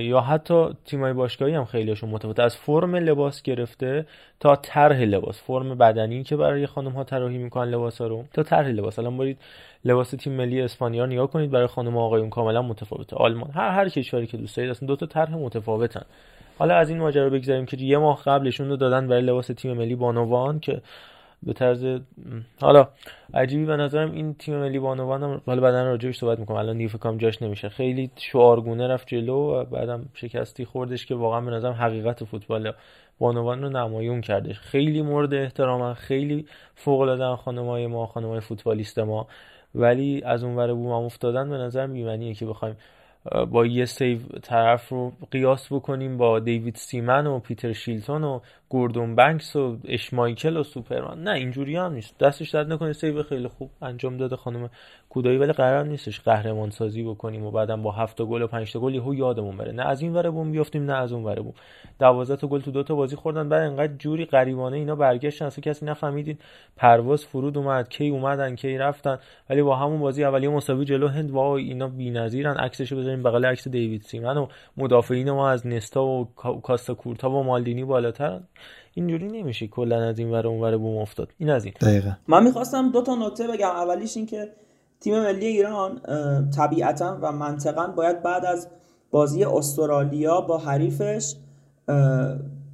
یا 0.00 0.20
حتی 0.20 0.68
تیمای 0.84 1.12
باشگاهی 1.12 1.54
هم 1.54 1.64
خیلیشون 1.64 2.10
متفاوته. 2.10 2.42
از 2.42 2.56
فرم 2.56 2.96
لباس 2.96 3.42
گرفته 3.42 4.06
تا 4.40 4.56
طرح 4.56 5.00
لباس. 5.00 5.42
فرم 5.42 5.74
بدنی 5.78 6.22
که 6.22 6.36
برای 6.36 6.66
خانم 6.66 6.92
ها 6.92 7.04
طراحی 7.04 7.38
می‌کنن 7.38 7.70
لباس 7.70 8.00
ها 8.00 8.06
رو 8.06 8.24
تا 8.32 8.42
طرح 8.42 8.68
لباس. 8.68 8.98
الان 8.98 9.18
برید 9.18 9.38
لباس 9.84 10.10
تیم 10.10 10.32
ملی 10.32 10.62
اسپانیا 10.62 11.06
نگاه 11.06 11.26
کنید 11.26 11.50
برای 11.50 11.66
خانم 11.66 11.96
آقایون 11.96 12.30
کاملا 12.30 12.62
متفاوته. 12.62 13.16
آلمان 13.16 13.50
هر 13.50 13.68
هر 13.68 13.88
کشوری 13.88 14.26
که 14.26 14.36
دوست 14.36 14.56
دارید 14.56 14.70
اصلا 14.70 14.86
دو 14.86 14.96
تا 14.96 15.06
طرح 15.06 15.34
متفاوتن. 15.34 16.04
حالا 16.58 16.74
از 16.74 16.90
این 16.90 16.98
ماجرا 16.98 17.30
بگذاریم 17.30 17.66
که 17.66 17.76
یه 17.76 17.98
ماه 17.98 18.22
قبلشون 18.26 18.68
رو 18.68 18.76
دادن 18.76 19.08
برای 19.08 19.22
لباس 19.22 19.46
تیم 19.46 19.72
ملی 19.72 19.94
بانوان 19.94 20.60
که 20.60 20.80
به 21.42 21.52
طرز 21.52 22.00
حالا 22.60 22.88
عجیبی 23.34 23.64
به 23.64 23.76
نظرم 23.76 24.12
این 24.12 24.34
تیم 24.34 24.56
ملی 24.56 24.78
بانوان 24.78 25.22
هم 25.22 25.40
حالا 25.46 25.60
بعدا 25.60 25.82
راجعش 25.82 26.18
صحبت 26.18 26.38
می‌کنم. 26.38 26.56
الان 26.56 26.78
دیگه 26.78 26.98
کام 26.98 27.18
جاش 27.18 27.42
نمیشه. 27.42 27.68
خیلی 27.68 28.10
شعارگونه 28.16 28.88
رفت 28.88 29.08
جلو 29.08 29.34
و 29.34 29.64
بعدم 29.64 30.08
شکستی 30.14 30.64
خوردش 30.64 31.06
که 31.06 31.14
واقعا 31.14 31.40
به 31.40 31.50
نظرم 31.50 31.72
حقیقت 31.72 32.24
فوتبال 32.24 32.72
بانوان 33.18 33.62
رو 33.62 33.68
نمایون 33.68 34.20
کردش. 34.20 34.58
خیلی 34.58 35.02
مورد 35.02 35.34
احترام 35.34 35.94
خیلی 35.94 36.46
فوق 36.74 37.00
العاده 37.00 37.36
خانمای 37.36 37.86
ما 37.86 38.06
خانمای 38.06 38.40
فوتبالیست 38.40 38.98
ما. 38.98 39.26
ولی 39.74 40.22
از 40.24 40.44
اون 40.44 40.56
ور 40.56 40.74
بوم 40.74 40.92
افتادن 41.04 41.50
به 41.50 41.56
نظرم 41.56 41.92
بی‌معنیه 41.92 42.34
که 42.34 42.46
بخوایم 42.46 42.76
با 43.50 43.66
یه 43.66 43.84
save 43.84 44.18
طرف 44.42 44.88
رو 44.88 45.12
قیاس 45.30 45.72
بکنیم 45.72 46.16
با 46.16 46.38
دیوید 46.40 46.76
سیمن 46.76 47.26
و 47.26 47.38
پیتر 47.38 47.72
شیلتون 47.72 48.24
و 48.24 48.40
گوردون 48.68 49.14
بنکس 49.14 49.56
و 49.56 49.78
اشمایکل 49.84 50.56
و 50.56 50.62
سوپرمن. 50.62 51.22
نه 51.22 51.30
اینجوری 51.30 51.76
هم 51.76 51.92
نیست. 51.92 52.18
دستش 52.18 52.50
درد 52.50 52.72
نکنه 52.72 52.92
save 52.92 53.22
خیلی 53.22 53.48
خوب 53.48 53.70
انجام 53.82 54.16
داده 54.16 54.36
خانم 54.36 54.70
کودایی 55.12 55.38
ولی 55.38 55.52
قرار 55.52 55.84
نیستش 55.84 56.20
قهرمان 56.20 56.70
سازی 56.70 57.02
بکنیم 57.02 57.44
و 57.44 57.50
بعدم 57.50 57.82
با 57.82 57.92
هفت 57.92 58.22
گل 58.22 58.42
و 58.42 58.46
5 58.46 58.72
تا 58.72 58.80
گل 58.80 58.94
یهو 58.94 59.14
یادمون 59.14 59.56
بره. 59.56 59.72
نه 59.72 59.82
از 59.82 60.02
این 60.02 60.14
ور 60.14 60.30
بوم 60.30 60.52
بیافتیم 60.52 60.84
نه 60.84 60.92
از 60.92 61.12
اون 61.12 61.24
ور 61.24 61.40
بوم. 61.40 61.52
12 61.98 62.36
تا 62.36 62.46
گل 62.46 62.60
تو 62.60 62.70
دو 62.70 62.82
تا 62.82 62.94
بازی 62.94 63.16
خوردن. 63.16 63.48
بعد 63.48 63.62
انقدر 63.62 63.92
جوری 63.96 64.24
غریبانه 64.24 64.76
اینا 64.76 64.96
برگشتن. 64.96 65.44
اصلا 65.44 65.62
کسی 65.62 65.86
نفهمیدین 65.86 66.38
پرواز 66.76 67.24
فرود 67.24 67.58
اومد 67.58 67.88
کی 67.88 68.08
اومدن 68.08 68.54
کی 68.54 68.78
رفتن. 68.78 69.18
ولی 69.50 69.62
با 69.62 69.76
همون 69.76 70.00
بازی 70.00 70.24
اولیه 70.24 70.48
مساوی 70.48 70.84
جلو 70.84 71.08
هند. 71.08 71.30
وای 71.30 71.64
اینا 71.64 71.88
بی‌نظیرن. 71.88 72.56
عکسشو 72.56 72.96
بذاریم 72.96 73.22
بغل 73.22 73.44
عکس 73.44 73.68
دیوید 73.68 74.02
سیمن 74.02 74.36
و 74.36 74.46
مدافعین 74.76 75.30
ما 75.30 75.50
از 75.50 75.66
نستا 75.66 76.04
و 76.04 76.28
کاستا 76.62 76.94
کورتا 76.94 77.30
و 77.30 77.42
مالدینی 77.42 77.84
بالاترن 77.84 78.42
اینجوری 78.94 79.28
نمیشه 79.28 79.66
کلا 79.66 80.04
از 80.08 80.18
این 80.18 80.30
ور 80.30 80.46
اونور 80.46 80.76
بوم 80.76 80.98
افتاد. 80.98 81.28
این 81.38 81.50
از 81.50 81.64
این. 81.64 81.74
دقیقا. 81.80 82.12
من 82.28 82.44
می‌خواستم 82.44 82.92
دو 82.92 83.02
تا 83.02 83.14
نکته 83.14 83.48
بگم. 83.48 83.70
اولیش 83.70 84.16
این 84.16 84.26
که 84.26 84.48
تیم 85.02 85.22
ملی 85.22 85.46
ایران 85.46 86.00
طبیعتا 86.50 87.18
و 87.22 87.32
منطقا 87.32 87.86
باید 87.86 88.22
بعد 88.22 88.44
از 88.44 88.68
بازی 89.10 89.44
استرالیا 89.44 90.40
با 90.40 90.58
حریفش 90.58 91.36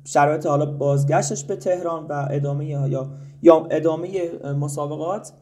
شرایط 0.04 0.46
حالا 0.46 0.66
بازگشتش 0.66 1.44
به 1.44 1.56
تهران 1.56 2.06
و 2.06 2.28
ادامه 2.30 2.66
یا 2.66 3.08
یا 3.42 3.66
ادامه 3.70 4.30
مسابقات 4.60 5.32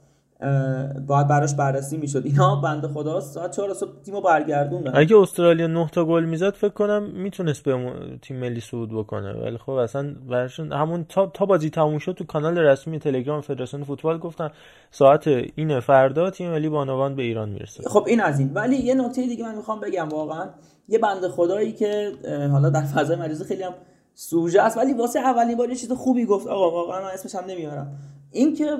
باید 1.07 1.29
براش 1.29 1.55
بررسی 1.55 1.97
می‌شد. 1.97 2.23
اینا 2.25 2.57
بنده 2.57 2.89
خدا 2.89 3.21
ساعت 3.21 3.57
4 3.57 3.75
صبح 3.75 3.91
تیمو 4.05 4.21
برگردوندن. 4.21 4.91
اگه 4.95 5.17
استرالیا 5.17 5.67
9 5.67 5.89
تا 5.93 6.05
گل 6.05 6.25
می‌زد 6.25 6.55
فکر 6.55 6.73
کنم 6.73 7.03
می‌تونست 7.03 7.65
به 7.65 7.93
تیم 8.23 8.37
ملی 8.37 8.61
صعود 8.61 8.91
بکنه. 8.91 9.33
ولی 9.33 9.59
خب 9.59 9.71
اصلا 9.71 10.15
براشون 10.29 10.73
همون 10.73 11.07
تا, 11.09 11.27
تا 11.27 11.47
بازی 11.47 11.71
تموم 11.71 11.99
شد 11.99 12.13
تو 12.13 12.25
کانال 12.25 12.59
رسمی 12.59 12.99
تلگرام 12.99 13.41
فدراسیون 13.41 13.85
فوتبال 13.85 14.19
گفتن 14.19 14.51
ساعت 14.91 15.27
این 15.27 15.81
فردا 15.81 16.31
تیم 16.31 16.51
ملی 16.51 16.69
بانوان 16.69 17.15
به 17.15 17.23
ایران 17.23 17.49
می‌رسه. 17.49 17.83
خب 17.89 18.05
این 18.07 18.21
از 18.21 18.41
این. 18.41 18.51
ولی 18.55 18.77
یه 18.77 18.95
نکته 18.95 19.23
دیگه 19.27 19.45
من 19.45 19.55
می‌خوام 19.55 19.81
بگم 19.81 20.09
واقعا. 20.09 20.47
یه 20.89 20.99
بنده 20.99 21.29
خدایی 21.29 21.73
که 21.73 22.13
حالا 22.53 22.71
در 22.71 22.83
فضای 22.83 23.17
مریضی 23.17 23.45
خیلی 23.45 23.63
هم 23.63 23.73
سوژه 24.15 24.63
است 24.63 24.77
ولی 24.77 24.93
واسه 24.95 25.19
اولین 25.19 25.57
بار 25.57 25.69
یه 25.69 25.75
چیز 25.75 25.93
خوبی 25.93 26.27
گفت. 26.27 26.47
آقا 26.47 26.71
واقعا 26.71 27.03
من 27.03 27.11
اسمش 27.15 27.35
هم 27.35 27.45
نمیارم. 27.51 27.99
این 28.37 28.55
که 28.55 28.77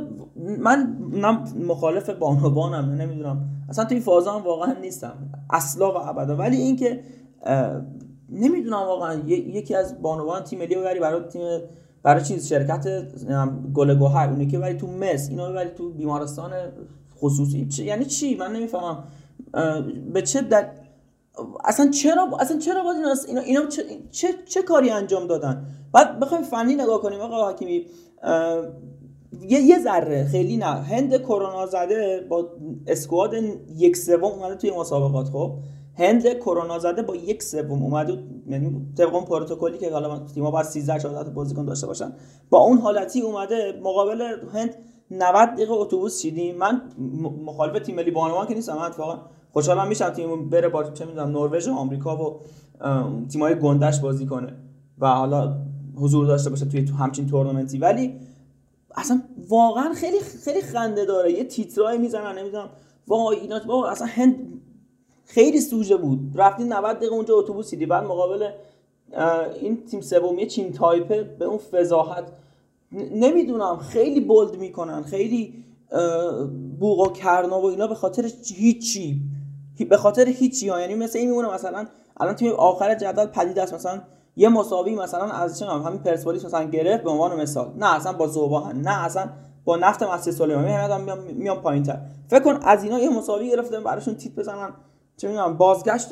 من 0.59 0.97
مخالف 1.67 2.11
بانوانم 2.11 2.93
نمی‌دونم. 2.93 3.49
اصلا 3.69 3.85
توی 3.85 4.01
فازا 4.01 4.33
هم 4.33 4.43
واقعا 4.43 4.73
نیستم. 4.73 5.31
اصلا 5.51 5.93
و 5.93 5.97
ابدا. 5.97 6.37
ولی 6.37 6.57
این 6.57 6.77
که 6.77 7.01
نمی‌دونم 8.31 8.77
واقعا. 8.77 9.15
یکی 9.29 9.75
از 9.75 10.03
بانوان 10.03 10.43
تیم 10.45 10.59
ملی 10.59 10.75
ببری 10.75 11.01
برای 11.01 11.21
تیم 11.29 11.43
برای 12.03 12.25
چیز 12.25 12.49
شرکت 12.49 13.03
گل 13.75 13.95
گوهر. 13.95 14.29
اونی 14.31 14.47
که 14.47 14.59
ولی 14.59 14.75
تو 14.75 14.87
مس 14.87 15.29
اینو 15.31 15.51
ببری 15.51 15.71
تو 15.71 15.93
بیمارستان 15.93 16.53
خصوصی. 17.19 17.69
یعنی 17.79 18.05
چی؟ 18.05 18.37
من 18.37 18.53
نمی‌فهمم. 18.53 19.05
به 20.13 20.23
چه 20.23 20.41
در 20.41 20.71
اصلا 21.65 21.91
چرا 21.91 22.29
اصلا 22.41 22.59
چرا 22.59 22.85
باید 22.85 22.97
اینا 23.29 23.41
اینا, 23.41 23.67
چه, 23.67 23.83
چه, 24.11 24.29
چه 24.49 24.63
کاری 24.63 24.91
انجام 24.91 25.27
دادن؟ 25.27 25.67
بعد 25.93 26.21
بخوایم 26.21 26.45
فنی 26.45 26.75
نگاه 26.75 27.03
کنیم 27.03 27.21
آقا 27.21 27.51
حکیمی. 27.51 27.87
یه 29.33 29.61
یه 29.61 29.79
ذره 29.79 30.25
خیلی 30.25 30.57
نه. 30.57 30.67
هند 30.67 31.17
کرونا 31.17 31.67
زده 31.67 32.27
با 32.29 32.49
اسکواد 32.87 33.35
یک 33.77 33.97
سوم 33.97 34.25
اومده 34.25 34.55
توی 34.55 34.71
مسابقات. 34.71 35.29
خب 35.29 35.59
هند 35.99 36.39
کرونا 36.39 36.79
زده 36.79 37.03
با 37.03 37.17
یک 37.17 37.43
سوم 37.43 37.83
اومده 37.83 38.19
یعنی 38.49 38.87
طبق 38.99 39.25
پروتکلی 39.25 39.79
که 39.79 39.93
حالا 39.93 40.19
تیم‌ها 40.19 40.51
باید 40.51 40.67
13 40.67 40.99
14 40.99 41.31
بازیکن 41.31 41.65
داشته 41.65 41.87
باشن 41.87 42.13
با 42.51 42.59
اون 42.59 42.79
حالتی 42.79 43.21
اومده 43.21 43.81
مقابل 43.83 44.23
هند 44.53 44.75
90 45.11 45.49
دقیقه 45.49 45.73
اتوبوس 45.73 46.23
چیدیم 46.23 46.57
من 46.57 46.83
مخالف 47.45 47.83
تیم 47.83 47.95
ملی 47.95 48.11
بانوان 48.11 48.47
که 48.47 48.55
نیستم 48.55 48.77
من 48.77 48.83
اتفاقا 48.83 49.19
خوشحالم 49.53 49.89
میشم 49.89 50.11
تیم 50.11 50.49
بره 50.49 50.69
با 50.69 50.85
چه 50.85 51.05
می‌دونم 51.05 51.29
نروژ 51.29 51.69
و 51.69 51.73
آمریکا 51.73 52.17
و 52.17 52.41
تیم‌های 53.29 53.55
گندش 53.55 54.01
بازی 54.01 54.27
کنه 54.27 54.53
و 54.99 55.07
حالا 55.07 55.57
حضور 55.97 56.27
داشته 56.27 56.51
باشه 56.51 56.67
توی 56.67 56.87
همچین 56.99 57.27
تورنمنتی. 57.27 57.79
ولی 57.79 58.21
اصلا 58.97 59.23
واقعا 59.49 59.95
خیلی 59.95 60.21
خیلی 60.21 60.61
خنده 60.61 61.05
داره. 61.05 61.33
یه 61.33 61.45
تیترای 61.45 61.99
می‌زنن 61.99 62.39
نمی‌دونم. 62.39 62.69
وای 63.09 63.39
اینا 63.39 63.61
بابا 63.67 63.89
اصلا 63.89 64.07
هند 64.07 64.63
خیلی 65.25 65.61
سوژه 65.61 65.97
بود. 65.97 66.19
رفتین 66.35 66.73
90 66.73 66.97
دقیقه 66.97 67.15
اونجا 67.15 67.35
اتوبوس 67.35 67.71
دیدی. 67.71 67.87
بعد 67.87 68.05
مقابل 68.05 68.51
این 69.61 69.85
تیم 69.85 70.01
سومی 70.01 70.47
چین 70.47 70.73
تایپه 70.73 71.23
به 71.23 71.45
اون 71.45 71.59
فضاحت. 71.59 72.25
نمی‌دونم. 72.93 73.77
خیلی 73.77 74.21
بولد 74.21 74.57
می‌کنن. 74.57 75.03
خیلی 75.03 75.65
بوق 76.81 77.01
و 77.01 77.13
کرنا 77.13 77.61
و 77.61 77.65
اینا 77.65 77.87
به 77.87 77.95
خاطر 77.95 78.31
هیچی. 78.55 79.21
به 79.91 79.97
خاطر 79.97 80.29
هیچی 80.29 80.69
ها. 80.69 80.81
یعنی 80.81 80.95
مثل 80.95 81.19
این 81.19 81.29
میمونه 81.29 81.55
مثلا 81.55 81.87
الان 82.17 82.35
تیم 82.35 82.53
آخر 82.53 82.95
جدول 82.95 83.27
پدید 83.27 83.59
است. 83.59 83.75
مثلا 83.75 84.03
یه 84.37 84.49
مساوی 84.49 84.95
مثلا 84.95 85.25
از 85.25 85.59
چه 85.59 85.67
همین 85.67 85.99
پرسپولیس 85.99 86.45
مثلا 86.45 86.65
گرفت 86.65 87.05
به 87.05 87.11
عنوان 87.11 87.41
مثال. 87.41 87.73
نه 87.77 87.95
اصلا 87.95 88.13
با 88.13 88.27
زوباهن 88.27 88.81
نه 88.81 89.05
اصلا 89.05 89.29
با 89.65 89.77
نفت 89.77 90.03
مسجد 90.03 90.33
سلیمانی 90.33 90.73
همه 90.73 90.97
میام 90.97 91.19
میام 91.19 91.61
پایینتر. 91.61 91.99
فکر 92.29 92.41
کن 92.41 92.59
از 92.63 92.85
اینا 92.85 92.99
یه 92.99 93.19
مساوی 93.19 93.51
گرفتن 93.51 93.85
براشون 93.85 94.15
تیپ 94.15 94.39
بزنن. 94.39 94.71
چه 95.17 95.29
می‌دونم 95.29 95.57
بازگشت 95.57 96.09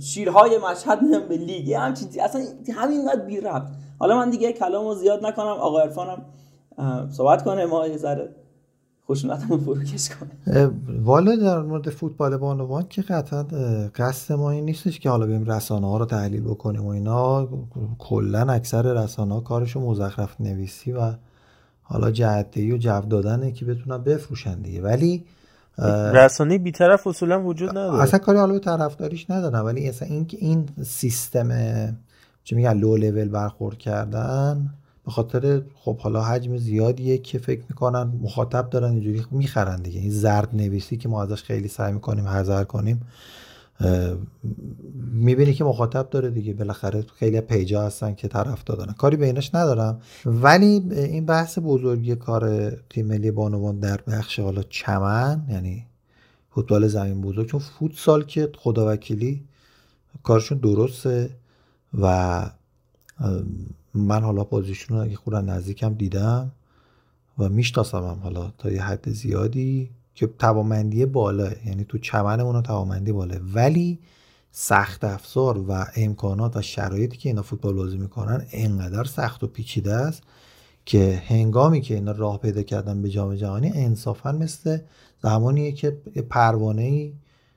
شیرهای 0.00 0.58
مشهد 0.58 1.28
به 1.28 1.36
لیگ. 1.36 1.72
همچین 1.72 2.08
اصلا 2.20 2.42
همینقدر 2.74 3.20
بی 3.20 3.40
ربط 3.40 3.68
حالا 3.98 4.16
من 4.16 4.30
دیگه 4.30 4.52
کلامو 4.52 4.94
زیاد 4.94 5.26
نکنم. 5.26 5.46
آقا 5.46 5.80
عرفانم 5.80 6.24
صحبت 7.10 7.44
کنه. 7.44 7.66
ما 7.66 7.86
یه 7.86 7.96
ذره 7.96 8.34
خشونتمون 9.10 9.60
فروکش 9.60 10.08
کنه 10.08 10.70
والا 11.02 11.36
در 11.36 11.62
مورد 11.62 11.90
فوتبال 11.90 12.36
بانوان 12.36 12.84
که 12.88 13.02
قطعا 13.02 13.42
قصد 13.94 14.34
ما 14.34 14.50
این 14.50 14.64
نیستش 14.64 15.00
که 15.00 15.10
حالا 15.10 15.26
بریم 15.26 15.44
رسانه 15.44 15.86
ها 15.86 15.98
رو 15.98 16.04
تحلیل 16.04 16.42
بکنیم 16.42 16.84
و 16.84 16.88
اینا. 16.88 17.48
کلا 17.98 18.52
اکثر 18.52 18.82
رسانه 18.82 19.34
ها 19.34 19.40
کارشون 19.40 19.82
مزخرف 19.82 20.40
نویسی 20.40 20.92
و 20.92 21.12
حالا 21.82 22.10
جهدهی 22.10 22.72
و 22.72 22.76
جو 22.76 23.00
دادنه 23.00 23.52
که 23.52 23.64
بتونن 23.64 23.98
بفروشن 23.98 24.62
دیگه. 24.62 24.82
ولی 24.82 25.24
رسانه 26.14 26.58
بیطرف 26.58 27.06
اصولا 27.06 27.44
وجود 27.44 27.70
نداره. 27.70 28.02
اصلا 28.02 28.18
کاری 28.18 28.38
حالا 28.38 28.52
به 28.52 28.58
طرفداریش 28.58 29.30
ندارم 29.30 29.64
ولی 29.64 29.88
اصلا 29.88 30.08
این 30.08 30.26
این 30.38 30.68
سیستم 30.82 31.48
چه 32.44 32.56
میگن 32.56 32.78
لو 32.78 32.96
لول 32.96 33.28
برخورد 33.28 33.78
کردن 33.78 34.70
به 35.04 35.10
خاطر 35.10 35.62
خب 35.74 35.98
حالا 35.98 36.22
حجم 36.22 36.56
زیادیه 36.56 37.18
که 37.18 37.38
فکر 37.38 37.62
می‌کنن 37.68 38.02
مخاطب 38.22 38.70
دارن 38.70 38.90
اینجوری 38.90 39.24
می‌خرن 39.30 39.82
دیگه. 39.82 40.00
این 40.00 40.10
زرد 40.10 40.48
نویسی 40.52 40.96
که 40.96 41.08
ما 41.08 41.22
ازش 41.22 41.42
خیلی 41.42 41.68
سعی 41.68 41.92
می‌کنیم 41.92 42.28
حذر 42.28 42.64
کنیم 42.64 43.00
می‌بینی 45.12 45.54
که 45.54 45.64
مخاطب 45.64 46.10
داره 46.10 46.30
دیگه. 46.30 46.52
بالاخره 46.52 47.04
خیلی 47.16 47.40
پیجا 47.40 47.82
هستن 47.82 48.14
که 48.14 48.28
طرف 48.28 48.64
دادن. 48.64 48.92
کاری 48.92 49.16
به 49.16 49.26
اینش 49.26 49.54
ندارم. 49.54 50.00
ولی 50.26 50.66
این 50.90 51.26
بحث 51.26 51.58
بزرگی 51.62 52.14
کار 52.16 52.70
تیم 52.70 53.06
ملی 53.06 53.30
بانوان 53.30 53.78
در 53.78 54.00
بخش 54.06 54.40
حالا 54.40 54.62
چمن 54.62 55.46
یعنی 55.48 55.86
فوتبال 56.50 56.88
زمین 56.88 57.20
بزرگ. 57.20 57.48
چون 57.48 57.60
فوتسال 57.60 58.24
که 58.24 58.50
خداوکیلی 58.56 59.44
کارشون 60.22 60.58
درسته 60.58 61.30
و 62.00 62.50
من 63.94 64.22
حالا 64.22 64.44
بازیشون 64.44 64.96
رو 64.96 65.02
اگه 65.02 65.16
خودم 65.16 65.50
نزدیکم 65.50 65.94
دیدم 65.94 66.52
و 67.38 67.48
می‌شناسم 67.48 67.98
هم 67.98 68.18
حالا 68.22 68.52
تا 68.58 68.70
یه 68.70 68.82
حد 68.82 69.10
زیادی 69.10 69.90
که 70.14 70.26
توامندی 70.26 71.06
بالا 71.06 71.50
یعنی 71.66 71.84
تو 71.84 71.98
چمنمون 71.98 72.54
رو 72.54 72.62
توامندی 72.62 73.12
بالا. 73.12 73.40
ولی 73.54 73.98
سخت 74.52 75.04
افزار 75.04 75.58
و 75.58 75.86
امکانات 75.96 76.56
و 76.56 76.62
شرایطی 76.62 77.16
که 77.16 77.28
اینا 77.28 77.42
فوتبال 77.42 77.74
بازی 77.74 77.98
می‌کنن 77.98 78.46
انقدر 78.52 79.04
سخت 79.04 79.44
و 79.44 79.46
پیچیده 79.46 79.92
است 79.92 80.22
که 80.84 81.22
هنگامی 81.26 81.80
که 81.80 81.94
اینا 81.94 82.12
راه 82.12 82.38
پیدا 82.38 82.62
کردن 82.62 83.02
به 83.02 83.08
جام 83.08 83.34
جهانی 83.34 83.72
انصافا 83.74 84.32
مثل 84.32 84.78
زمانیه 85.22 85.72
که 85.72 85.90
پروانه 86.30 86.82
ای 86.82 87.12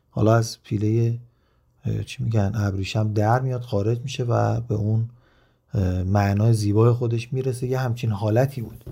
حالا 0.09 0.35
از 0.35 0.63
پیله 0.63 1.19
چی 2.05 2.23
میگن 2.23 2.51
ابریشم 2.55 3.13
در 3.13 3.41
میاد 3.41 3.61
خارج 3.61 4.01
میشه 4.01 4.23
و 4.23 4.61
به 4.61 4.75
اون 4.75 5.09
معنای 6.05 6.53
زیبای 6.53 6.91
خودش 6.91 7.33
می‌رسه 7.33 7.67
یه 7.67 7.79
همچین 7.79 8.11
حالتی 8.11 8.61
بود. 8.61 8.83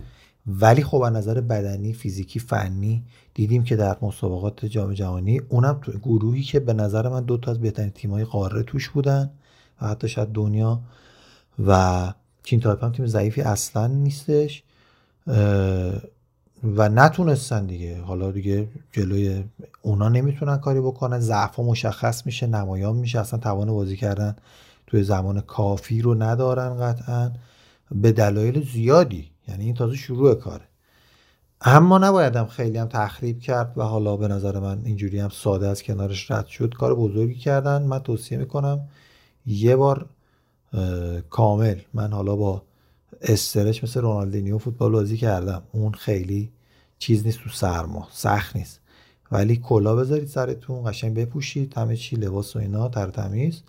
ولی 0.48 0.84
خب 0.84 1.02
از 1.02 1.14
نظر 1.14 1.42
بدنی 1.42 1.94
فیزیکی 1.94 2.40
فنی 2.40 3.04
دیدیم 3.34 3.64
که 3.64 3.76
در 3.76 3.98
مسابقات 4.02 4.66
جام 4.66 4.94
جهانی 4.94 5.42
اونم 5.50 5.80
تو 5.82 5.92
گروهی 5.92 6.44
که 6.44 6.60
به 6.60 6.74
نظر 6.74 7.10
من 7.10 7.24
دو 7.24 7.38
تا 7.38 7.52
از 7.52 7.60
بهترین 7.60 7.90
تیم‌های 7.90 8.24
قاره 8.24 8.64
توش 8.64 8.90
بودن 8.90 9.30
و 9.82 9.88
حتی 9.88 10.10
شاید 10.10 10.32
دنیا 10.32 10.80
و 11.68 12.14
چین 12.44 12.60
تایپه 12.60 12.84
هم 12.84 12.92
تیم 12.92 13.08
ضعیفی 13.08 13.42
اصلا 13.42 13.88
نیستش 13.88 14.64
و 16.64 16.90
نتونستن 16.90 17.66
دیگه. 17.66 18.02
حالا 18.02 18.32
دیگه 18.32 18.68
جلوی 18.92 19.44
اونا 19.82 20.10
نمی‌تونن 20.10 20.58
کاری 20.58 20.80
بکنن. 20.80 21.20
ضعف 21.20 21.60
مشخص 21.60 22.26
میشه 22.26 22.48
نمایان 22.48 22.96
میشه 22.96 23.20
اصلا 23.20 23.40
توان 23.40 23.72
بازی 23.72 23.98
کردن 23.98 24.36
توی 24.92 25.04
زمان 25.04 25.42
کافی 25.42 26.02
رو 26.02 26.24
ندارن 26.24 26.78
قطعا. 26.78 27.32
به 27.92 28.12
دلایل 28.12 28.66
زیادی. 28.72 29.32
یعنی 29.48 29.66
این 29.66 29.74
تازه 29.74 29.96
شروع 29.96 30.34
کاره. 30.34 30.64
اما 31.62 31.98
نبایدم 31.98 32.46
خیلی 32.46 32.78
هم 32.78 32.88
تخریب 32.88 33.40
کرد 33.40 33.78
و 33.78 33.84
حالا 33.84 34.18
به 34.18 34.28
نظر 34.28 34.60
من 34.60 34.82
اینجوری 34.86 35.20
هم 35.20 35.30
ساده 35.30 35.68
از 35.68 35.84
کنارش 35.84 36.32
رد 36.32 36.48
شد. 36.48 36.74
کار 36.74 36.96
بزرگی 36.96 37.36
کردن. 37.36 37.82
من 37.82 38.00
توصیه 38.00 38.38
می‌کنم 38.38 38.80
یه 39.46 39.76
بار 39.76 40.06
کامل. 41.30 41.76
من 41.94 42.14
حالا 42.14 42.36
با 42.36 42.62
استرش 43.22 43.84
مثل 43.84 44.02
رونالدینیو 44.02 44.58
فوتبال 44.58 44.92
بازی 44.92 45.18
کردم. 45.18 45.62
اون 45.72 45.92
خیلی 45.92 46.52
چیز 47.00 47.26
نیست 47.26 47.40
تو 47.40 47.50
سرما. 47.50 48.08
سخت 48.12 48.56
نیست. 48.56 48.80
ولی 49.32 49.56
کلا 49.56 49.96
بذارید 49.96 50.28
سرتون. 50.28 50.92
قشنگ 50.92 51.14
بپوشید. 51.14 51.74
همه 51.78 51.96
چی 51.96 52.16
لباس 52.16 52.56
و 52.56 52.60
اینا 52.60 52.90
تر 52.90 53.10
تمیز. 53.10 53.62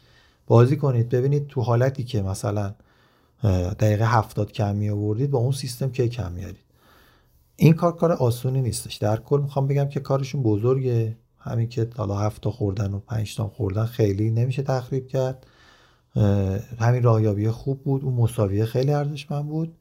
بازی 0.52 0.76
کنید. 0.76 1.08
ببینید 1.08 1.46
تو 1.46 1.60
حالتی 1.60 2.04
که 2.04 2.22
مثلا 2.22 2.74
دقیقه 3.78 4.04
هفتاد 4.04 4.52
کم 4.52 4.76
می 4.76 4.90
آوردید 4.90 5.30
با 5.30 5.38
اون 5.38 5.52
سیستم 5.52 5.90
که 5.90 6.08
کم 6.08 6.32
میارید 6.32 6.64
این 7.56 7.72
کار 7.72 7.96
کار 7.96 8.12
آسونی 8.12 8.62
نیستش. 8.62 8.96
در 8.96 9.16
کل 9.16 9.40
می‌خوام 9.40 9.66
بگم 9.66 9.88
که 9.88 10.00
کارشون 10.00 10.42
بزرگه. 10.42 11.16
همین 11.38 11.68
که 11.68 11.90
حالا 11.96 12.18
هفت 12.18 12.48
خوردن 12.48 12.92
و 12.92 12.98
پنج 12.98 13.36
تا 13.36 13.48
خوردن 13.48 13.84
خیلی 13.84 14.30
نمیشه 14.30 14.62
تخریب 14.62 15.08
کرد. 15.08 15.46
همین 16.78 17.02
راهیابی 17.02 17.50
خوب 17.50 17.82
بود. 17.82 18.04
اون 18.04 18.14
مساویه 18.14 18.64
خیلی 18.64 18.92
ارزشمند 18.92 19.46
بود. 19.46 19.74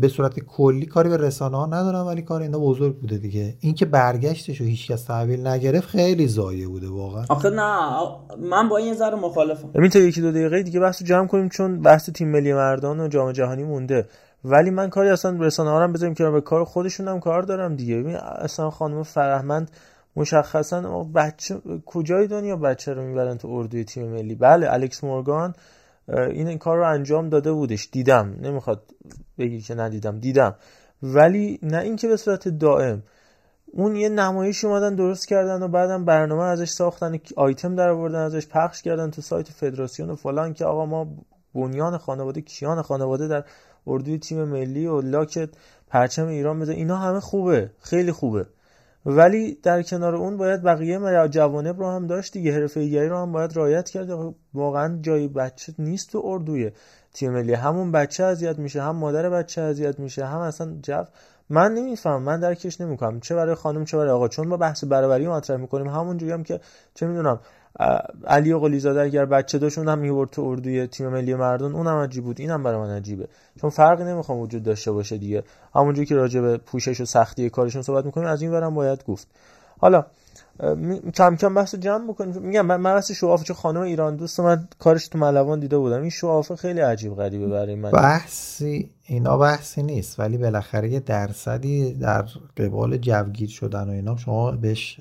به 0.00 0.08
صورت 0.08 0.40
کلی 0.40 0.86
کاری 0.86 1.08
به 1.08 1.16
رسانه 1.16 1.56
ها 1.56 1.66
ندارم 1.66 2.06
ولی 2.06 2.22
کار 2.22 2.42
اینا 2.42 2.58
بزرگ 2.58 3.00
بوده 3.00 3.18
دیگه. 3.18 3.54
اینکه 3.60 3.86
برگشتش 3.86 4.60
و 4.60 4.64
هیچ 4.64 4.90
کس 4.90 5.04
تحویل 5.04 5.46
نگرفت 5.46 5.88
خیلی 5.88 6.28
زایه 6.28 6.68
بوده 6.68 6.88
واقعا. 6.88 7.24
آخه 7.28 7.50
نه 7.50 7.98
من 8.38 8.68
با 8.68 8.76
این 8.76 8.94
ذره 8.94 9.14
مخالفم. 9.14 9.68
ببین 9.74 9.90
تا 9.90 9.98
یکی 9.98 10.20
دو 10.20 10.30
دقیقه 10.30 10.62
دیگه 10.62 10.80
بحث 10.80 11.02
جمع 11.02 11.26
کنیم 11.26 11.48
چون 11.48 11.82
بحث 11.82 12.10
تیم 12.10 12.28
ملی 12.28 12.54
مردان 12.54 13.00
و 13.00 13.08
جام 13.08 13.32
جهانی 13.32 13.64
مونده. 13.64 14.08
ولی 14.44 14.70
من 14.70 14.90
کاری 14.90 15.08
اصلا 15.08 15.36
رسانه 15.40 15.70
ها 15.70 15.84
رو 15.84 15.92
بذاریم 15.92 16.14
که 16.14 16.24
به 16.24 16.40
کار 16.40 16.64
خودشون 16.64 17.08
هم 17.08 17.20
کار 17.20 17.42
دارم 17.42 17.76
دیگه. 17.76 17.96
ببین 17.96 18.16
اصلا 18.16 18.70
خانم 18.70 19.02
فرهمند 19.02 19.70
مشخصا 20.16 21.04
بچه 21.14 21.56
کجای 21.86 22.26
دنیا 22.26 22.56
بچه 22.56 22.94
رو 22.94 23.02
می‌برن 23.02 23.38
تو 23.38 23.48
اردوی 23.48 23.84
تیم 23.84 24.08
ملی؟ 24.08 24.34
بله 24.34 24.72
الکس 24.72 25.04
مورگان 25.04 25.54
این 26.08 26.48
این 26.48 26.58
کار 26.58 26.76
رو 26.76 26.88
انجام 26.88 27.28
داده 27.28 27.52
بودش. 27.52 27.88
دیدم. 27.92 28.36
نمی‌خواد 28.40 28.82
بگی 29.38 29.60
که 29.60 29.74
ندیدم. 29.74 30.18
دیدم. 30.18 30.54
ولی 31.02 31.58
نه 31.62 31.78
اینکه 31.78 32.08
به 32.08 32.16
صورت 32.16 32.48
دائم. 32.48 33.02
اون 33.72 33.96
یه 33.96 34.08
نمایش 34.08 34.64
اومدن 34.64 34.94
درست 34.94 35.28
کردن 35.28 35.62
و 35.62 35.68
بعدم 35.68 36.04
برنامه 36.04 36.42
ازش 36.42 36.68
ساختن 36.68 37.18
آیتم 37.36 37.74
در 37.74 37.88
آوردن 37.88 38.18
ازش 38.18 38.46
پخش 38.46 38.82
کردن 38.82 39.10
تو 39.10 39.22
سایت 39.22 39.48
فدراسیون 39.48 40.10
و 40.10 40.16
فلان 40.16 40.54
که 40.54 40.64
آقا 40.64 40.86
ما 40.86 41.08
بنیان 41.54 41.98
خانواده 41.98 42.40
کیان 42.40 42.82
خانواده 42.82 43.28
در 43.28 43.44
اردوی 43.86 44.18
تیم 44.18 44.44
ملی 44.44 44.86
و 44.86 45.00
لاک 45.00 45.48
پرچم 45.88 46.26
ایران 46.26 46.60
بده 46.60 46.72
اینا 46.72 46.96
همه 46.96 47.20
خوبه. 47.20 47.70
خیلی 47.80 48.12
خوبه. 48.12 48.46
ولی 49.06 49.58
در 49.62 49.82
کنار 49.82 50.14
اون 50.14 50.36
باید 50.36 50.62
بقیه 50.62 51.28
جوانب 51.28 51.80
رو 51.80 51.90
هم 51.90 52.06
داشت 52.06 52.32
دیگه. 52.32 52.52
حرفه 52.52 53.08
رو 53.08 53.16
هم 53.16 53.32
باید 53.32 53.56
رعایت 53.56 53.90
کرد. 53.90 54.34
واقعا 54.54 54.98
جای 55.02 55.28
بچه 55.28 55.74
نیست 55.78 56.12
تو 56.12 56.22
اردوی 56.24 56.70
تیم 57.14 57.32
ملی 57.32 57.52
همون 57.52 57.92
بچه 57.92 58.24
اذیت 58.24 58.58
میشه 58.58 58.82
هم 58.82 58.96
مادر 58.96 59.30
بچه 59.30 59.62
اذیت 59.62 59.98
میشه 59.98 60.26
هم 60.26 60.38
اصلا 60.38 60.76
جو 60.82 61.04
من 61.50 61.74
نمیفهم. 61.74 62.22
من 62.22 62.40
درکش 62.40 62.80
نمی‌کنم. 62.80 63.20
چه 63.20 63.34
برای 63.34 63.54
خانم 63.54 63.84
چه 63.84 63.96
برای 63.96 64.10
آقا. 64.10 64.28
چون 64.28 64.48
ما 64.48 64.56
بحث 64.56 64.84
برابری 64.84 65.28
مطرح 65.28 65.56
می‌کنیم 65.56 65.88
همون 65.88 66.16
جوری 66.16 66.32
هم 66.32 66.42
که 66.42 66.60
چه 66.94 67.06
می‌دونم 67.06 67.40
علی 68.26 68.52
و 68.52 68.58
قلیزاده 68.58 69.00
اگر 69.00 69.24
بچه 69.24 69.58
داشت 69.58 69.78
هم 69.78 69.98
میورد 69.98 70.30
تو 70.30 70.42
اردوی 70.42 70.86
تیم 70.86 71.08
ملی 71.08 71.34
مردان 71.34 71.74
اونم 71.74 71.96
عجیب 71.96 72.24
بود. 72.24 72.40
اینم 72.40 72.62
برای 72.62 72.78
من 72.78 72.96
عجیبه. 72.96 73.28
چون 73.60 73.70
فرقی 73.70 74.04
نمی‌خوام 74.04 74.38
وجود 74.38 74.62
داشته 74.62 74.92
باشه 74.92 75.18
دیگه. 75.18 75.42
همونجوری 75.74 76.06
که 76.06 76.14
راجع 76.14 76.40
به 76.40 76.56
پوشش 76.56 77.00
و 77.00 77.04
سختی 77.04 77.50
کارشون 77.50 77.82
صحبت 77.82 78.04
می‌کنیم 78.04 78.26
از 78.26 78.42
این 78.42 78.50
ورم 78.50 78.74
باید 78.74 79.04
گفت. 79.04 79.28
حالا 79.78 80.04
کم 81.14 81.36
کم 81.36 81.54
بحث 81.54 81.74
جمع 81.74 82.08
بکنیم. 82.08 82.42
میگم 82.42 82.66
من 82.66 82.82
بحث 82.82 83.10
شوافه 83.10 83.44
چون 83.44 83.56
خانم 83.56 83.80
ایران 83.80 84.16
دوست 84.16 84.40
من 84.40 84.68
کارش 84.78 85.08
تو 85.08 85.18
ملوان 85.18 85.60
دیده 85.60 85.78
بودم. 85.78 86.00
این 86.00 86.10
شوافه 86.10 86.56
خیلی 86.56 86.80
عجیب 86.80 87.14
غریبه 87.14 87.46
برای 87.46 87.74
من. 87.74 87.90
بحثی 87.90 88.90
اینا 89.04 89.38
بحثی 89.38 89.82
نیست. 89.82 90.20
ولی 90.20 90.38
بالاخره 90.38 90.90
یه 90.90 91.00
درصدی 91.00 91.94
در 91.94 92.24
قبال 92.56 92.96
جوگیر 92.96 93.48
شدن 93.48 93.88
و 93.88 93.92
اینا 93.92 94.16
شما 94.16 94.50
بهش 94.50 95.00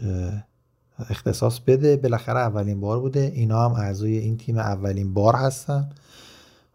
اختصاص 1.09 1.59
بده. 1.59 1.97
بالاخره 1.97 2.39
اولین 2.39 2.79
بار 2.79 2.99
بوده. 2.99 3.31
اینا 3.35 3.69
هم 3.69 3.71
اعضای 3.71 4.17
این 4.17 4.37
تیم 4.37 4.57
اولین 4.57 5.13
بار 5.13 5.35
هستن. 5.35 5.89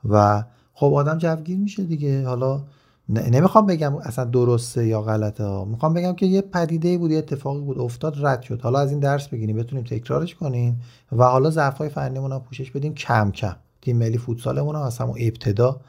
و 0.09 0.45
خب 0.73 0.95
آدم 0.95 1.19
جوگیر 1.19 1.59
میشه 1.59 1.83
دیگه. 1.85 2.27
حالا 2.27 2.63
نمی‌خوام 3.09 3.67
بگم 3.67 3.97
اصلا 3.97 4.25
درسته 4.25 4.87
یا 4.87 5.03
غلطه 5.03 5.65
می‌خوام 5.65 5.95
بگم 5.95 6.15
که 6.15 6.27
یه 6.27 6.41
پدیده 6.41 6.99
بود 6.99 7.11
یه 7.11 7.19
اتفاقی 7.19 7.61
بود 7.61 7.79
افتاد 7.79 8.27
رد 8.27 8.43
شد. 8.43 8.61
حالا 8.61 8.79
از 8.79 8.91
این 8.91 9.01
درس 9.01 9.29
بگیریم. 9.29 9.57
بتونیم 9.57 9.85
تکرارش 9.85 10.35
کنیم. 10.35 10.81
و 11.13 11.25
حالا 11.25 11.51
ضعف 11.51 11.79
های 11.79 11.89
فنیمون 11.89 12.33
هم 12.33 12.41
پوشش 12.41 12.71
بدیم 12.71 12.95
کم 12.95 13.31
کم. 13.31 13.57
تیم 13.83 13.97
ملی 13.97 14.19
فوتسالمون 14.19 14.77
هم 14.77 14.83
از 14.83 14.99
همون 14.99 15.17
ابتدا 15.21 15.81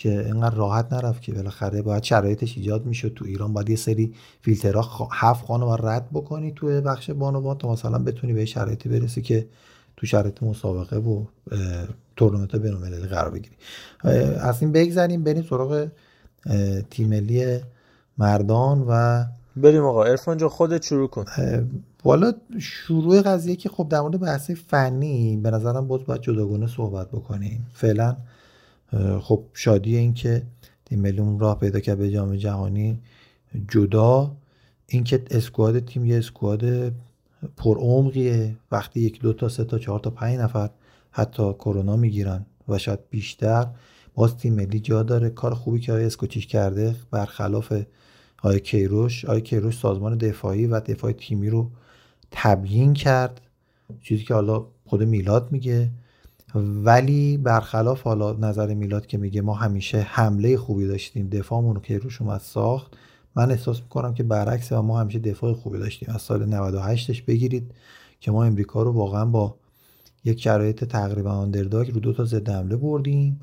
که 0.00 0.26
اینقدر 0.26 0.54
راحت 0.54 0.92
نرفت 0.92 1.22
که 1.22 1.32
بالاخره 1.32 1.82
باید 1.82 2.02
شرایطش 2.02 2.56
ایجاد 2.56 2.86
می‌شد. 2.86 3.12
تو 3.14 3.24
ایران 3.24 3.52
باید 3.52 3.70
یه 3.70 3.76
سری 3.76 4.14
فیلترها 4.40 4.82
خ... 4.82 5.08
هفت 5.12 5.44
خانه 5.44 5.88
رد 5.88 6.08
بکنی 6.12 6.52
تو 6.56 6.80
بخش 6.80 7.10
بانوان 7.10 7.58
تا 7.58 7.72
مثلا 7.72 7.98
بتونی 7.98 8.32
به 8.32 8.44
شرایطی 8.44 8.88
برسی 8.88 9.22
که 9.22 9.46
تو 9.96 10.06
شرایط 10.06 10.42
مسابقه 10.42 10.96
و 10.96 11.24
تورنمنت 12.16 12.56
بین‌المللی 12.56 13.06
قرار 13.06 13.30
بگیری. 13.30 13.56
از 14.40 14.62
این 14.62 14.72
بگذریم 14.72 15.24
بریم 15.24 15.42
سراغ 15.42 15.88
تیم 16.90 17.08
ملی 17.08 17.60
مردان 18.18 18.84
و 18.88 19.24
بریم 19.56 19.84
آقا 19.84 20.04
ارفان 20.04 20.36
جا 20.36 20.48
خودت 20.48 20.82
شروع 20.82 21.08
کن. 21.08 21.24
والا 22.04 22.32
شروع 22.58 23.22
قضیه 23.22 23.56
که 23.56 23.68
خب 23.68 23.88
در 23.90 24.00
مورد 24.00 24.20
بحث 24.20 24.50
فنی 24.50 25.36
به 25.36 25.50
نظرم 25.50 25.88
باز 25.88 26.00
باید 26.06 26.20
جداگانه 26.20 26.66
صحبت 26.66 27.08
بکنیم. 27.08 27.66
فعلا 27.72 28.16
خب 29.20 29.44
شادی 29.54 29.96
این 29.96 30.14
که 30.14 30.42
تیم 30.84 31.00
ملی 31.00 31.20
اون 31.20 31.38
راه 31.38 31.58
پیدا 31.58 31.80
کرد 31.80 31.98
به 31.98 32.10
جام 32.10 32.36
جهانی 32.36 33.00
جدا 33.68 34.36
اینکه 34.86 35.24
اسکواد 35.30 35.84
تیم 35.84 36.04
یه 36.04 36.18
اسکواد 36.18 36.92
پرعمقیه 37.56 38.56
وقتی 38.72 39.00
یک 39.00 39.20
دو 39.20 39.32
تا 39.32 39.48
سه 39.48 39.64
تا 39.64 39.78
چهار 39.78 40.00
تا 40.00 40.10
پنج 40.10 40.38
نفر 40.38 40.70
حتی 41.10 41.52
کرونا 41.52 41.96
می‌گیرن 41.96 42.46
و 42.68 42.78
شاید 42.78 43.00
بیشتر 43.10 43.66
باز 44.14 44.36
تیم 44.36 44.54
ملی 44.54 44.80
جا 44.80 45.02
داره. 45.02 45.30
کار 45.30 45.54
خوبی 45.54 45.80
که 45.80 45.92
آقای 45.92 46.04
اسکوچیش 46.04 46.46
کرده 46.46 46.94
برخلاف 47.10 47.72
آقای 48.42 48.60
کیروش. 48.60 49.24
آقای 49.24 49.40
کیروش 49.40 49.78
سازمان 49.78 50.18
دفاعی 50.18 50.66
و 50.66 50.80
دفاع 50.80 51.12
تیمی 51.12 51.50
رو 51.50 51.70
تبیین 52.30 52.94
کرد. 52.94 53.40
چیزی 54.02 54.24
که 54.24 54.34
حالا 54.34 54.66
خود 54.84 55.02
میلاد 55.02 55.52
میگه. 55.52 55.90
ولی 56.54 57.36
برخلاف 57.36 58.02
حالا 58.02 58.32
نظر 58.32 58.74
میلاد 58.74 59.06
که 59.06 59.18
میگه 59.18 59.42
ما 59.42 59.54
همیشه 59.54 60.00
حمله 60.00 60.56
خوبی 60.56 60.86
داشتیم 60.86 61.28
دفاعمون 61.28 61.74
رو 61.74 61.80
کیروش 61.80 62.22
اومد 62.22 62.40
ساخت 62.40 62.96
من 63.34 63.50
احساس 63.50 63.80
می‌کنم 63.80 64.14
که 64.14 64.22
برعکس 64.22 64.72
ما 64.72 65.00
همیشه 65.00 65.18
دفاع 65.18 65.52
خوبی 65.52 65.78
داشتیم. 65.78 66.14
از 66.14 66.22
سال 66.22 66.70
98ش 66.70 67.22
بگیرید 67.22 67.70
که 68.20 68.30
ما 68.30 68.44
امریکا 68.44 68.82
رو 68.82 68.92
واقعا 68.92 69.24
با 69.24 69.54
یک 70.24 70.40
شرایط 70.40 70.84
تقریبا 70.84 71.30
آندرداگ 71.30 71.90
رو 71.90 72.00
دو 72.00 72.12
تا 72.12 72.24
ضد 72.24 72.48
حمله 72.48 72.76
بردیم 72.76 73.40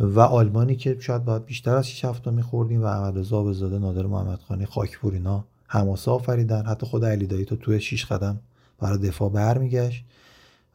و 0.00 0.20
آلمانی 0.20 0.76
که 0.76 0.96
شاید 1.00 1.24
باید 1.24 1.44
بیشتر 1.44 1.76
از 1.76 1.88
6 1.88 2.04
هفته 2.04 2.30
میخوردیم 2.30 2.82
و 2.82 2.84
احمد 2.84 3.18
رضا 3.18 3.42
بزاده 3.42 3.78
نادر 3.78 4.06
محمدخانی 4.06 4.66
خاکپور 4.66 5.12
اینا 5.12 5.44
حماسه 5.66 6.10
آفریدن. 6.10 6.66
حتی 6.66 6.86
خود 6.86 7.04
علی 7.04 7.26
دایی 7.26 7.44
تو 7.44 7.56
توی 7.56 7.80
6 7.80 8.04
قدم 8.04 8.40
برای 8.78 8.98
دفاع 8.98 9.30
برمیگشت. 9.30 10.04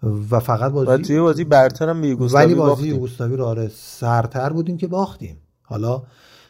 و 0.03 0.39
فقط 0.39 0.71
بازی 0.71 0.91
و 0.91 0.97
توی 0.97 1.19
بازی 1.19 1.43
برترم 1.43 2.01
به 2.01 2.07
یوگسلاوی 2.07 2.45
ولی 2.45 2.55
بازی. 2.55 2.87
یوگسلاوی 2.87 3.35
رو 3.35 3.45
آره 3.45 3.71
سرتر 3.75 4.49
بودیم 4.49 4.77
که 4.77 4.87
باختیم 4.87 5.37
حالا 5.63 6.03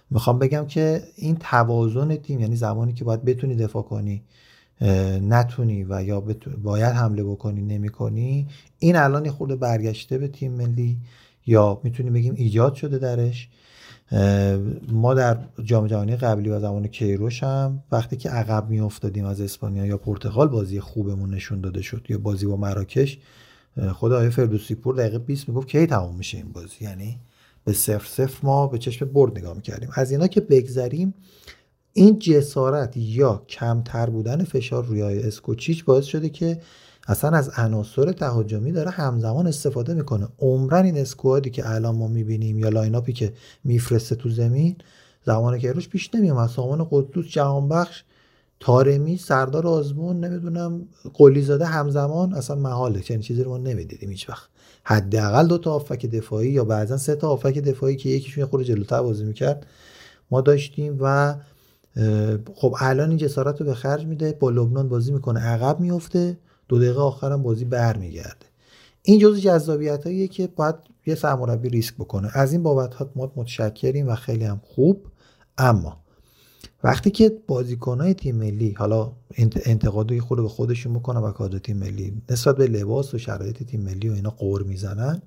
می‌خوام 0.09 0.39
بگم 0.39 0.65
که 0.65 1.03
این 1.15 1.35
توازن 1.35 2.15
تیم 2.15 2.39
یعنی 2.39 2.55
زمانی 2.55 2.93
که 2.93 3.03
باید 3.03 3.25
بتونی 3.25 3.55
دفاع 3.55 3.83
کنی 3.83 4.23
نتونی 5.21 5.83
و 5.89 6.03
یا 6.03 6.23
باید 6.63 6.93
حمله 6.93 7.23
بکنی 7.23 7.61
نمی 7.61 7.89
کنی 7.89 8.47
این 8.79 8.95
الان 8.95 9.25
یه 9.25 9.31
خورده 9.31 9.55
برگشته 9.55 10.17
به 10.17 10.27
تیم 10.27 10.51
ملی 10.51 10.97
یا 11.45 11.81
می‌تونیم 11.83 12.13
بگیم 12.13 12.33
ایجاد 12.37 12.73
شده 12.73 12.97
درش 12.97 13.49
ما 14.91 15.13
در 15.13 15.37
جام 15.63 15.87
جهانی 15.87 16.15
قبلی 16.15 16.49
و 16.49 16.59
زمان 16.59 16.87
کیروش 16.87 17.43
هم 17.43 17.83
وقتی 17.91 18.17
که 18.17 18.29
عقب 18.29 18.69
می 18.69 18.79
افتادیم 18.79 19.25
از 19.25 19.41
اسپانیا 19.41 19.85
یا 19.85 19.97
پرتغال 19.97 20.47
بازی 20.47 20.79
خوبمون 20.79 21.33
نشون 21.33 21.61
داده 21.61 21.81
شد. 21.81 22.05
یا 22.09 22.17
بازی 22.17 22.45
با 22.45 22.57
مراکش 22.57 23.17
خود 23.93 24.11
آقای 24.11 24.29
فردوسی 24.29 24.75
پور 24.75 24.95
دقیقه 24.95 25.19
20 25.19 25.49
می‌گفت 25.49 25.67
کی 25.67 25.85
تمام 25.85 26.15
میشه 26.15 26.37
این 26.37 26.51
بازی. 26.51 26.75
یعنی 26.81 27.19
به 27.63 27.73
صفر 27.73 28.07
صفر 28.07 28.39
ما 28.43 28.67
به 28.67 28.77
چشم 28.77 29.05
برد 29.05 29.37
نگاه 29.37 29.55
می‌کردیم. 29.55 29.89
از 29.93 30.11
اینا 30.11 30.27
که 30.27 30.41
بگذریم 30.41 31.13
این 31.93 32.19
جسارت 32.19 32.97
یا 32.97 33.43
کمتر 33.49 34.09
بودن 34.09 34.43
فشار 34.43 34.85
روی 34.85 35.01
اسکوچیچ 35.01 35.85
باعث 35.85 36.05
شده 36.05 36.29
که 36.29 36.61
اصلا 37.07 37.37
از 37.37 37.49
عناصر 37.57 38.11
تهاجمی 38.11 38.71
داره 38.71 38.89
همزمان 38.89 39.47
استفاده 39.47 39.93
می‌کنه. 39.93 40.27
عمراً 40.39 40.85
این 40.85 40.97
squad 40.97 41.41
ی 41.41 41.49
که 41.49 41.69
الان 41.69 41.95
ما 41.95 42.07
می‌بینیم 42.07 42.59
یا 42.59 42.69
lineup 42.69 43.07
ی 43.07 43.13
که 43.13 43.33
میفرسته 43.63 44.15
تو 44.15 44.29
زمین 44.29 44.75
زمان 45.25 45.59
کی‌روش 45.59 45.89
پیش 45.89 46.15
نمیومد 46.15 46.49
سامان 46.49 46.87
قدوس 46.91 47.27
جهانبخش 47.27 48.03
طارمی 48.59 49.17
سردار 49.17 49.67
آزمون 49.67 50.19
نمی‌دونم 50.19 50.81
قلی 51.13 51.41
زاده 51.41 51.65
همزمان 51.65 52.33
اصلا 52.33 52.55
محاله. 52.55 53.01
چنین 53.01 53.21
چیزی 53.21 53.43
رو 53.43 53.51
ما 53.51 53.57
نمی‌دیدیم 53.57 54.09
هیچ 54.09 54.29
وقت. 54.29 54.49
حداقل 54.83 55.47
دو 55.47 55.57
تا 55.57 55.73
آفک 55.73 56.05
دفاعی 56.05 56.49
یا 56.49 56.65
بعضا 56.65 56.97
سه 56.97 57.15
تا 57.15 57.29
آفک 57.29 57.57
دفاعی 57.57 57.95
که 57.95 58.09
یکیشون 58.09 58.45
خورده 58.45 58.65
جلوتر 58.65 59.01
بازی 59.01 59.23
می‌کرد 59.23 59.65
ما 60.31 60.41
داشتیم 60.41 60.97
و 60.99 61.35
خب 62.55 62.75
الان 62.79 63.09
این 63.09 63.17
جسارت 63.17 63.61
رو 63.61 63.65
به 63.65 63.73
خرج 63.73 64.05
میده. 64.05 64.37
با 64.39 64.49
لبنان 64.49 64.89
بازی 64.89 65.11
می‌کنه. 65.11 65.39
عقب 65.39 65.79
میفته 65.79 66.37
دقیقه 66.79 66.99
آخرم 66.99 67.43
بازی 67.43 67.65
برمیگرده. 67.65 68.45
این 69.03 69.19
جزء 69.19 69.39
جذابیت 69.39 70.31
که 70.31 70.47
باید 70.47 70.75
یه 71.05 71.15
سرمربی 71.15 71.69
ریسک 71.69 71.95
بکنه. 71.95 72.29
از 72.33 72.53
این 72.53 72.63
بابت 72.63 72.93
ها 72.93 73.11
ما 73.15 73.31
متشکریم 73.35 74.07
و 74.07 74.15
خیلی 74.15 74.43
هم 74.43 74.61
خوب. 74.63 75.07
اما 75.57 75.97
وقتی 76.83 77.11
که 77.11 77.37
بازیکنهای 77.47 78.13
تیم 78.13 78.35
ملی 78.35 78.71
حالا 78.71 79.11
انت- 79.37 79.61
انتقادی 79.65 80.19
خود 80.19 80.41
به 80.41 80.47
خودشون 80.47 80.93
می‌کنن 80.93 81.21
و 81.21 81.31
کادر 81.31 81.59
تیم 81.59 81.77
ملی 81.77 82.21
نسبت 82.29 82.57
به 82.57 82.67
لباس 82.67 83.13
و 83.13 83.17
شرایط 83.17 83.63
تیم 83.63 83.81
ملی 83.81 84.09
و 84.09 84.13
اینا 84.13 84.29
قور 84.29 84.63
می‌زنن 84.63 85.21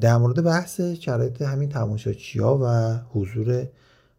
در 0.00 0.16
مورد 0.16 0.44
بحث 0.44 0.80
شرایط 0.80 1.42
همین 1.42 1.68
تماشاچی 1.68 2.40
و 2.40 2.94
حضور 2.96 3.66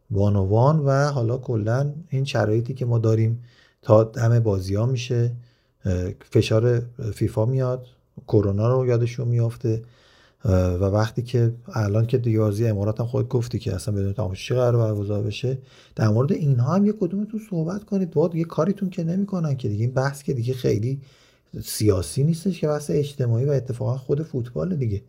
بانوان 0.10 0.80
و 0.80 0.92
حالا 1.12 1.38
کلا 1.38 1.94
این 2.10 2.26
شرایطی 2.26 2.74
که 2.74 2.86
ما 2.86 3.00
داریم 3.00 3.44
تا 3.82 4.04
دم 4.04 4.40
بازی 4.40 4.76
ها 4.76 4.86
میشه 4.86 5.36
فشار 6.32 6.82
فیفا 7.14 7.46
میاد 7.46 7.86
کرونا 8.28 8.74
رو 8.74 8.88
یادشون 8.88 9.28
میافته 9.28 9.82
و 10.46 10.84
وقتی 10.84 11.22
که 11.22 11.54
الان 11.74 12.08
که 12.08 12.18
دیگه 12.18 12.40
بازی 12.40 12.68
امارات 12.68 13.00
هم 13.00 13.06
خود 13.06 13.30
گفتی 13.30 13.60
که 13.60 13.76
اصلا 13.76 13.96
بدون 13.96 14.14
تماشاچی 14.14 14.54
قرار 14.56 14.78
برگزار 14.78 15.24
بشه 15.24 15.58
در 15.96 16.10
مورد 16.10 16.32
اینها 16.32 16.76
هم 16.76 16.86
یه 16.86 16.94
کدومتون 17.00 17.42
صحبت 17.50 17.84
کنید. 17.84 18.12
با 18.12 18.28
دیگه 18.28 18.44
کاریتون 18.44 18.90
که 18.90 19.04
نمی‌کنن 19.04 19.58
که 19.58 19.70
دیگه 19.70 19.84
این 19.84 19.94
بحث 19.94 20.24
که 20.24 20.34
دیگه 20.34 20.54
خیلی 20.54 21.02
سیاسی 21.64 22.24
نیستش 22.24 22.60
که 22.60 22.68
بحث 22.68 22.90
اجتماعی 22.90 23.46
و 23.46 23.52
اتفاقا 23.52 23.98
خود 23.98 24.24
فوتبال 24.24 24.76
دیگه. 24.76 25.02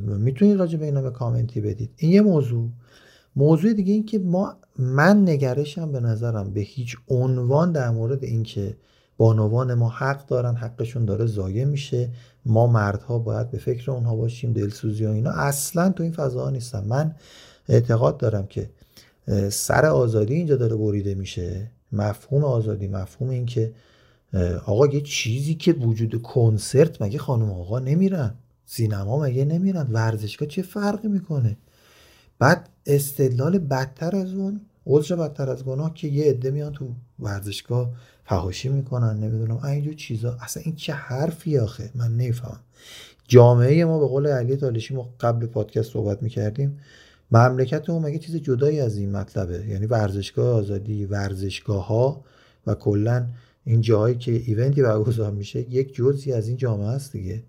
می‌تونید 0.00 0.56
راجع 0.56 0.78
به 0.78 0.84
اینا 0.84 1.02
به 1.02 1.10
کامنتی 1.10 1.60
بدید. 1.60 1.90
این 1.96 2.12
یه 2.12 2.20
موضوع. 2.20 2.68
موضوع 3.36 3.72
دیگه 3.72 3.92
این 3.92 4.06
که 4.06 4.18
ما 4.18 4.56
من 4.78 5.28
نگرشم 5.28 5.92
به 5.92 6.00
نظرم 6.00 6.50
به 6.50 6.60
هیچ 6.60 6.96
عنوان 7.08 7.72
در 7.72 7.90
مورد 7.90 8.24
اینکه 8.24 8.76
بانوان 9.16 9.74
ما 9.74 9.88
حق 9.88 10.26
دارن 10.26 10.54
حقشون 10.54 11.04
داره 11.04 11.26
ضایع 11.26 11.64
میشه. 11.64 12.08
ما 12.46 12.66
مردها 12.66 13.18
باید 13.18 13.50
به 13.50 13.58
فکر 13.58 13.90
اونها 13.90 14.16
باشیم 14.16 14.52
دلسوزی 14.52 15.06
و 15.06 15.10
اینا. 15.10 15.30
اصلا 15.30 15.88
تو 15.88 16.02
این 16.02 16.12
فضاها 16.12 16.50
نیستم 16.50 16.84
من 16.84 17.14
اعتقاد 17.68 18.16
دارم 18.16 18.46
که 18.46 18.70
سر 19.50 19.86
آزادی 19.86 20.34
اینجا 20.34 20.56
داره 20.56 20.76
بریده 20.76 21.14
میشه. 21.14 21.70
مفهوم 21.92 22.44
آزادی 22.44 22.88
مفهوم 22.88 23.30
این 23.30 23.46
که 23.46 23.72
آقا 24.66 24.86
یه 24.86 25.00
چیزی 25.00 25.54
که 25.54 25.72
وجود 25.72 26.22
کنسرت 26.22 27.02
مگه 27.02 27.18
خانم 27.18 27.50
آقا 27.50 27.78
نمیرن؟ 27.78 28.34
سینما 28.66 29.22
مگه 29.22 29.44
نمیرن؟ 29.44 29.86
ورزشگاه 29.92 30.48
چه 30.48 30.62
فرقی 30.62 31.08
می‌کنه؟ 31.08 31.56
بعد 32.38 32.68
استدلال 32.86 33.58
بدتر 33.58 34.16
از 34.16 34.34
اون 34.34 34.60
عذر 34.86 35.16
بدتر 35.16 35.50
از 35.50 35.64
گناه 35.64 35.94
که 35.94 36.08
یه 36.08 36.24
عده 36.24 36.50
میان 36.50 36.72
تو 36.72 36.88
ورزشگاه 37.18 37.90
فحاشی 38.28 38.68
می‌کنن 38.68 39.18
نمی‌دونم. 39.20 39.64
اینجور 39.64 39.94
چیزا. 39.94 40.36
اصلا 40.40 40.62
این 40.66 40.74
چه 40.74 40.92
حرفی 40.92 41.58
آخه؟ 41.58 41.90
من 41.94 42.12
نمی‌فهمم. 42.16 42.60
جامعه 43.28 43.84
ما 43.84 43.98
به 43.98 44.06
قول 44.06 44.26
علی 44.26 44.56
تالشی 44.56 44.94
ما 44.94 45.14
قبل 45.20 45.46
پادکست 45.46 45.92
صحبت 45.92 46.22
می‌کردیم 46.22 46.78
مملکت 47.30 47.90
ما 47.90 47.98
مگه 47.98 48.18
چیز 48.18 48.36
جدایی 48.36 48.80
از 48.80 48.96
این 48.96 49.12
مطلبه؟ 49.12 49.66
یعنی 49.68 49.86
ورزشگاه 49.86 50.54
آزادی 50.54 51.04
ورزشگاه 51.04 51.86
ها 51.86 52.24
و 52.66 52.74
کلا 52.74 53.26
این 53.64 53.80
جاهایی 53.80 54.14
که 54.14 54.32
ایونتی 54.32 54.82
برگزار 54.82 55.30
میشه 55.30 55.60
یک 55.60 55.94
جزئی 55.94 56.32
از 56.32 56.48
این 56.48 56.56
جامعه 56.56 56.88
است 56.88 57.12
دیگه. 57.12 57.42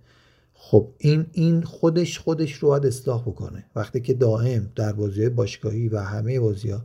خب 0.53 0.87
این 0.97 1.25
این 1.31 1.61
خودش 1.63 2.19
خودش 2.19 2.53
رو 2.53 2.69
باید 2.69 2.85
اصلاح 2.85 3.21
بکنه. 3.21 3.65
وقتی 3.75 3.99
که 3.99 4.13
دائم 4.13 4.71
در 4.75 4.93
بازی 4.93 5.29
باشگاهی 5.29 5.89
و 5.89 5.99
همه 5.99 6.39
بازی 6.39 6.69
ها 6.69 6.81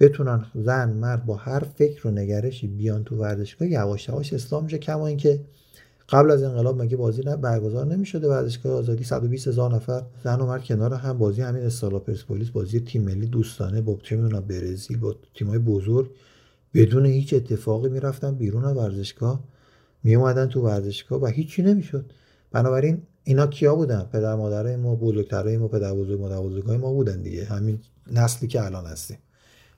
بتونن 0.00 0.46
زن 0.54 0.92
مرد 0.92 1.26
با 1.26 1.34
هر 1.34 1.60
فکر 1.60 2.08
و 2.08 2.10
نگرشی 2.10 2.66
بیان 2.66 3.04
تو 3.04 3.16
ورزشگاه 3.16 3.68
یواش 3.68 4.08
یواش 4.08 4.32
اصلاح 4.32 4.64
میشه. 4.64 4.78
کما 4.78 5.06
اینکه 5.06 5.40
قبل 6.08 6.30
از 6.30 6.42
انقلاب 6.42 6.82
مگه 6.82 6.96
بازی 6.96 7.22
نه 7.22 7.36
برگزار 7.36 7.86
نمی‌شده 7.86 8.28
ورزشگاه 8.28 8.72
آزادی؟ 8.72 9.04
120 9.04 9.48
هزار 9.48 9.74
نفر 9.74 10.02
زن 10.24 10.40
و 10.40 10.46
مرد 10.46 10.64
کنار 10.64 10.94
هم. 10.94 11.18
بازی 11.18 11.42
همین 11.42 11.62
استقلال 11.62 12.00
پرسپولیس 12.00 12.48
بازی 12.48 12.80
تیم 12.80 13.02
ملی 13.02 13.26
دوستانه 13.26 13.80
با 13.80 13.98
چه 14.02 14.16
می‌دونم 14.16 14.40
برزیل 14.40 14.98
با 14.98 15.14
تیمای 15.34 15.58
بزرگ. 15.58 16.10
بدون 16.74 17.06
هیچ 17.06 17.34
اتفاقی 17.34 17.88
می‌رفتن 17.88 18.34
بیرون 18.34 18.64
از 18.64 18.76
ورزشگاه. 18.76 19.44
می 20.02 20.14
اومدن 20.14 20.46
تو 20.46 20.60
ورزشگاه 20.60 21.22
و 21.22 21.26
هیچی 21.26 21.62
نمی‌شد. 21.62 22.12
بنابراین 22.52 23.02
اینا 23.24 23.46
کیا 23.46 23.74
بودن؟ 23.74 24.08
پدر 24.12 24.34
مادرای 24.34 24.76
ما 24.76 24.94
بزرگترای 24.94 25.56
ما 25.56 25.68
پدر 25.68 25.94
بزرگ 25.94 26.20
مادر 26.20 26.40
بزرگای 26.40 26.76
ما 26.76 26.92
بودن 26.92 27.22
دیگه. 27.22 27.44
همین 27.44 27.78
نسلی 28.12 28.48
که 28.48 28.64
الان 28.64 28.86
هستیم. 28.86 29.18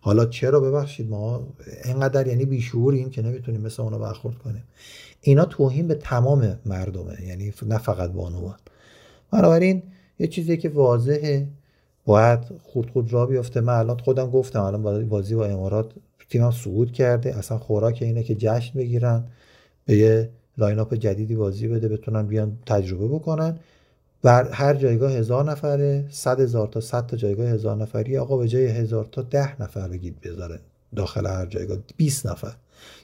حالا 0.04 0.26
چرا 0.26 0.60
ببخشید 0.60 1.10
ما 1.10 1.46
اینقدر 1.84 2.26
یعنی 2.26 2.44
بیشعوریم 2.44 3.10
که 3.10 3.22
نمی‌تونیم 3.22 3.60
مثل 3.60 3.82
اونا 3.82 3.98
برخورد 3.98 4.38
کنیم. 4.38 4.64
اینا 5.20 5.44
توهین 5.44 5.88
به 5.88 5.94
تمام 5.94 6.58
مردمه 6.66 7.22
یعنی 7.26 7.52
نه 7.66 7.78
فقط 7.78 8.10
بانوان 8.10 8.56
بنابراین 9.32 9.82
یه 10.18 10.26
چیزی 10.26 10.56
که 10.56 10.68
واضحه 10.68 11.48
باید 12.04 12.40
خود 12.62 12.90
خود 12.90 13.12
را 13.12 13.26
بیفته. 13.26 13.60
من 13.60 13.72
الان 13.72 13.98
خودم 13.98 14.30
گفتم 14.30 14.60
الان 14.62 15.08
بازی 15.08 15.34
با 15.34 15.46
امارات 15.46 15.92
تیمم 16.28 16.50
صعود 16.50 16.92
کرده. 16.92 17.38
اصلا 17.38 17.58
خوراک 17.58 17.98
اینه 18.02 18.22
که 18.22 18.34
جشن 18.34 18.78
بگیرن 18.78 19.24
به 19.84 19.96
یه 19.96 20.30
lineup 20.58 20.94
جدیدی 20.94 21.36
بازی 21.36 21.68
بده 21.68 21.88
بتونن 21.88 22.26
بیان 22.26 22.58
تجربه 22.66 23.08
بکنن. 23.08 23.58
بر 24.22 24.50
هر 24.52 24.74
جایگاه 24.74 25.12
هزار 25.12 25.44
نفره 25.44 26.06
صد 26.10 26.40
هزار 26.40 26.66
تا 26.66 26.80
صد 26.80 27.06
تا 27.06 27.16
جایگاه 27.16 27.48
هزار 27.48 27.76
نفری 27.76 28.18
آقا 28.18 28.36
به 28.36 28.48
جای 28.48 28.66
هزار 28.66 29.04
تا 29.04 29.22
ده 29.22 29.62
نفر 29.62 29.88
بگید 29.88 30.20
بذاره 30.20 30.60
داخل 30.96 31.26
هر 31.26 31.46
جایگاه 31.46 31.78
20 31.96 32.26
نفر. 32.26 32.52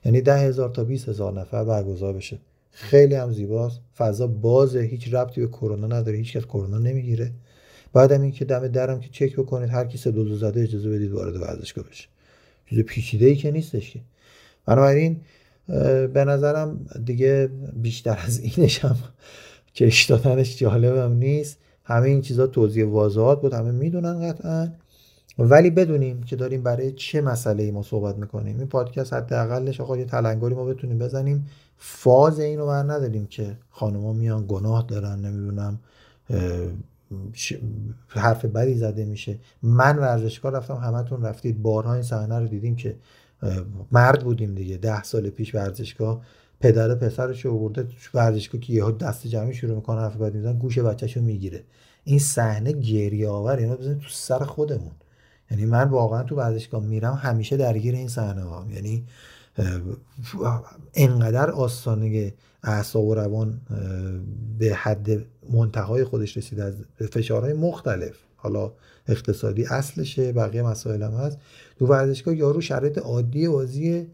یعنی 0.04 0.20
ده 0.20 0.36
هزار 0.38 0.70
تا 0.70 0.84
20 0.84 1.08
هزار 1.08 1.40
نفر 1.40 1.64
برگزار 1.64 2.12
بشه. 2.12 2.38
خیلی 2.70 3.14
هم 3.14 3.32
زیباست. 3.32 3.80
فضا 3.96 4.26
بازه. 4.26 4.80
هیچ 4.80 5.14
ربطی 5.14 5.40
به 5.40 5.46
کرونا 5.46 5.86
نداره. 5.86 6.18
هیچ 6.18 6.36
کس 6.36 6.44
کرونا 6.44 6.78
نمی‌گیره. 6.78 7.32
بعدم 7.92 8.22
این 8.22 8.32
که 8.32 8.44
دم 8.44 8.68
درم 8.68 9.00
که 9.00 9.08
چک 9.12 9.36
بکنید 9.36 9.70
هر 9.70 9.84
کی 9.84 10.10
دو 10.10 10.36
زده 10.36 10.62
اجازه 10.62 10.90
بدید 10.90 11.12
وارد 11.12 11.36
ورزشگاه 11.36 11.84
بشه. 11.84 12.08
چیز 12.70 12.78
پیچیده 12.78 13.26
ای 13.26 13.36
که 13.36 13.50
نیستش 13.50 13.90
که. 13.90 14.00
بنابراین 14.66 15.20
به 16.14 16.24
نظرم 16.26 16.86
دیگه 17.04 17.50
بیشتر 17.72 18.18
از 18.26 18.40
اینش 18.40 18.84
هم 18.84 18.96
کش 19.78 20.04
دادنش 20.04 20.58
جالبم 20.58 21.12
نیست. 21.12 21.58
همه 21.84 22.08
این 22.08 22.20
چیزها 22.20 22.46
توضیح 22.46 22.86
واضحات 22.86 23.40
بود 23.40 23.54
همه 23.54 23.70
می‌دونن 23.70 24.32
قطعا. 24.32 24.68
ولی 25.38 25.70
بدونیم 25.70 26.22
که 26.22 26.36
داریم 26.36 26.62
برای 26.62 26.92
چه 26.92 27.20
مسئله 27.20 27.62
ای 27.62 27.70
ما 27.70 27.82
صحبت 27.82 28.16
می‌کنیم. 28.16 28.58
این 28.58 28.68
پادکست 28.68 29.12
حداقلش 29.12 29.80
آقا 29.80 29.96
یه 29.96 30.04
تلنگری 30.04 30.54
ما 30.54 30.64
بتونیم 30.64 30.98
بزنیم. 30.98 31.46
فاز 31.76 32.40
اینو 32.40 32.66
بر 32.66 32.82
نداریم 32.82 33.26
که 33.26 33.56
خانما 33.70 34.12
میان 34.12 34.44
گناه 34.48 34.86
دارن 34.88 35.18
نمی‌دونم 35.18 35.78
حرف 38.08 38.44
بدی 38.44 38.74
زده 38.74 39.04
میشه. 39.04 39.38
من 39.62 39.98
ورزشکار 39.98 40.52
رفتم 40.52 40.74
همتون 40.74 41.22
رفتید. 41.22 41.62
بارها 41.62 41.94
این 41.94 42.02
صحنه 42.02 42.38
رو 42.38 42.46
دیدیم 42.46 42.76
که 42.76 42.96
مرد 43.92 44.24
بودیم 44.24 44.54
دیگه. 44.54 44.76
ده 44.76 45.02
سال 45.02 45.30
پیش 45.30 45.54
ورزشگاه 45.54 46.20
پدر 46.60 46.94
پسرش 46.94 47.44
رو 47.44 47.54
آورده 47.54 47.82
تو 47.82 48.18
ورزشگاه 48.18 48.60
که 48.60 48.72
یهو 48.72 48.90
دست 48.90 49.26
جمعی 49.26 49.54
شروع 49.54 49.76
می‌کنه 49.76 50.00
حرف 50.00 50.16
بد 50.16 50.34
می‌زنه 50.34 50.52
گوش 50.52 50.78
بچهش 50.78 51.16
رو 51.16 51.22
می‌گیره. 51.22 51.64
این 52.04 52.18
صحنه 52.18 52.72
گریه 52.72 53.28
آور 53.28 53.56
اینو 53.56 53.76
بزنید 53.76 53.98
تو 53.98 54.08
سر 54.08 54.38
خودمون. 54.38 54.92
یعنی 55.50 55.64
من 55.64 55.88
واقعا 55.88 56.22
تو 56.22 56.36
ورزشگاه 56.36 56.84
میرم 56.84 57.14
همیشه 57.14 57.56
درگیر 57.56 57.94
این 57.94 58.08
صحنه 58.08 58.42
ها 58.42 58.66
یعنی 58.74 59.04
انقدر 60.94 61.50
آستانه 61.50 62.34
اعصاب 62.62 63.04
و 63.04 63.14
روان 63.14 63.60
به 64.58 64.74
حد 64.74 65.08
منتهای 65.52 66.04
خودش 66.04 66.36
رسیده 66.36 66.64
از 66.64 66.74
فشارهای 67.10 67.52
مختلف. 67.52 68.14
حالا 68.36 68.72
اقتصادی 69.08 69.64
اصلشه 69.64 70.32
بقیه 70.32 70.62
مسائل 70.62 71.02
هم 71.02 71.12
هست. 71.12 71.38
تو 71.78 71.86
ورزشگاه 71.86 72.36
یارو 72.36 72.60
شرایط 72.60 72.98
عادی 72.98 73.48
بازی 73.48 74.06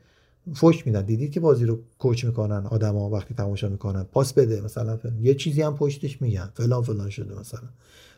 فوش 0.53 0.87
میدن. 0.87 1.03
دیدید 1.03 1.33
که 1.33 1.41
بازی 1.41 1.65
رو 1.65 1.79
کوچ 1.99 2.25
می‌کنن 2.25 2.67
آدما 2.67 3.11
وقتی 3.11 3.35
تماشا 3.35 3.69
می‌کنن. 3.69 4.03
پاس 4.03 4.33
بده 4.33 4.61
مثلا. 4.61 4.99
یه 5.23 5.35
چیزی 5.35 5.63
هم 5.63 5.77
پشتش 5.77 6.23
میگن. 6.23 6.51
فلان 6.55 6.83
فلان 6.83 7.11
شده 7.11 7.41
مثلا. 7.41 7.69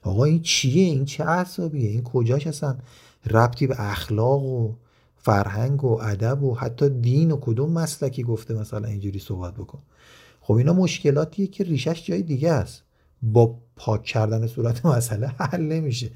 آقا 0.02 0.24
این 0.24 0.42
چیه؟ 0.42 0.84
این 0.84 1.04
چه 1.04 1.24
اعصابیه؟ 1.24 1.90
این 1.90 2.02
کجاش 2.02 2.46
اصلا؟ 2.46 2.76
ربطی 3.30 3.66
به 3.66 3.74
اخلاق 3.78 4.42
و 4.42 4.72
فرهنگ 5.16 5.84
و 5.84 5.98
ادب 6.02 6.42
و 6.42 6.54
حتی 6.54 6.88
دین 6.88 7.30
و 7.30 7.36
کدوم 7.36 7.72
مسلکی 7.72 8.22
گفته 8.22 8.54
مثلا 8.54 8.88
اینجوری 8.88 9.18
صحبت 9.18 9.54
بکن. 9.54 9.78
خب 10.40 10.54
اینا 10.54 10.72
مشکلاتیه 10.72 11.46
که 11.46 11.64
ریشش 11.64 12.06
جای 12.06 12.22
دیگه 12.22 12.52
است. 12.52 12.82
با 13.22 13.58
پاک 13.76 14.02
کردن 14.02 14.46
صورت 14.46 14.86
مسئله 14.86 15.26
حل 15.26 15.62
نمیشه. 15.62 16.10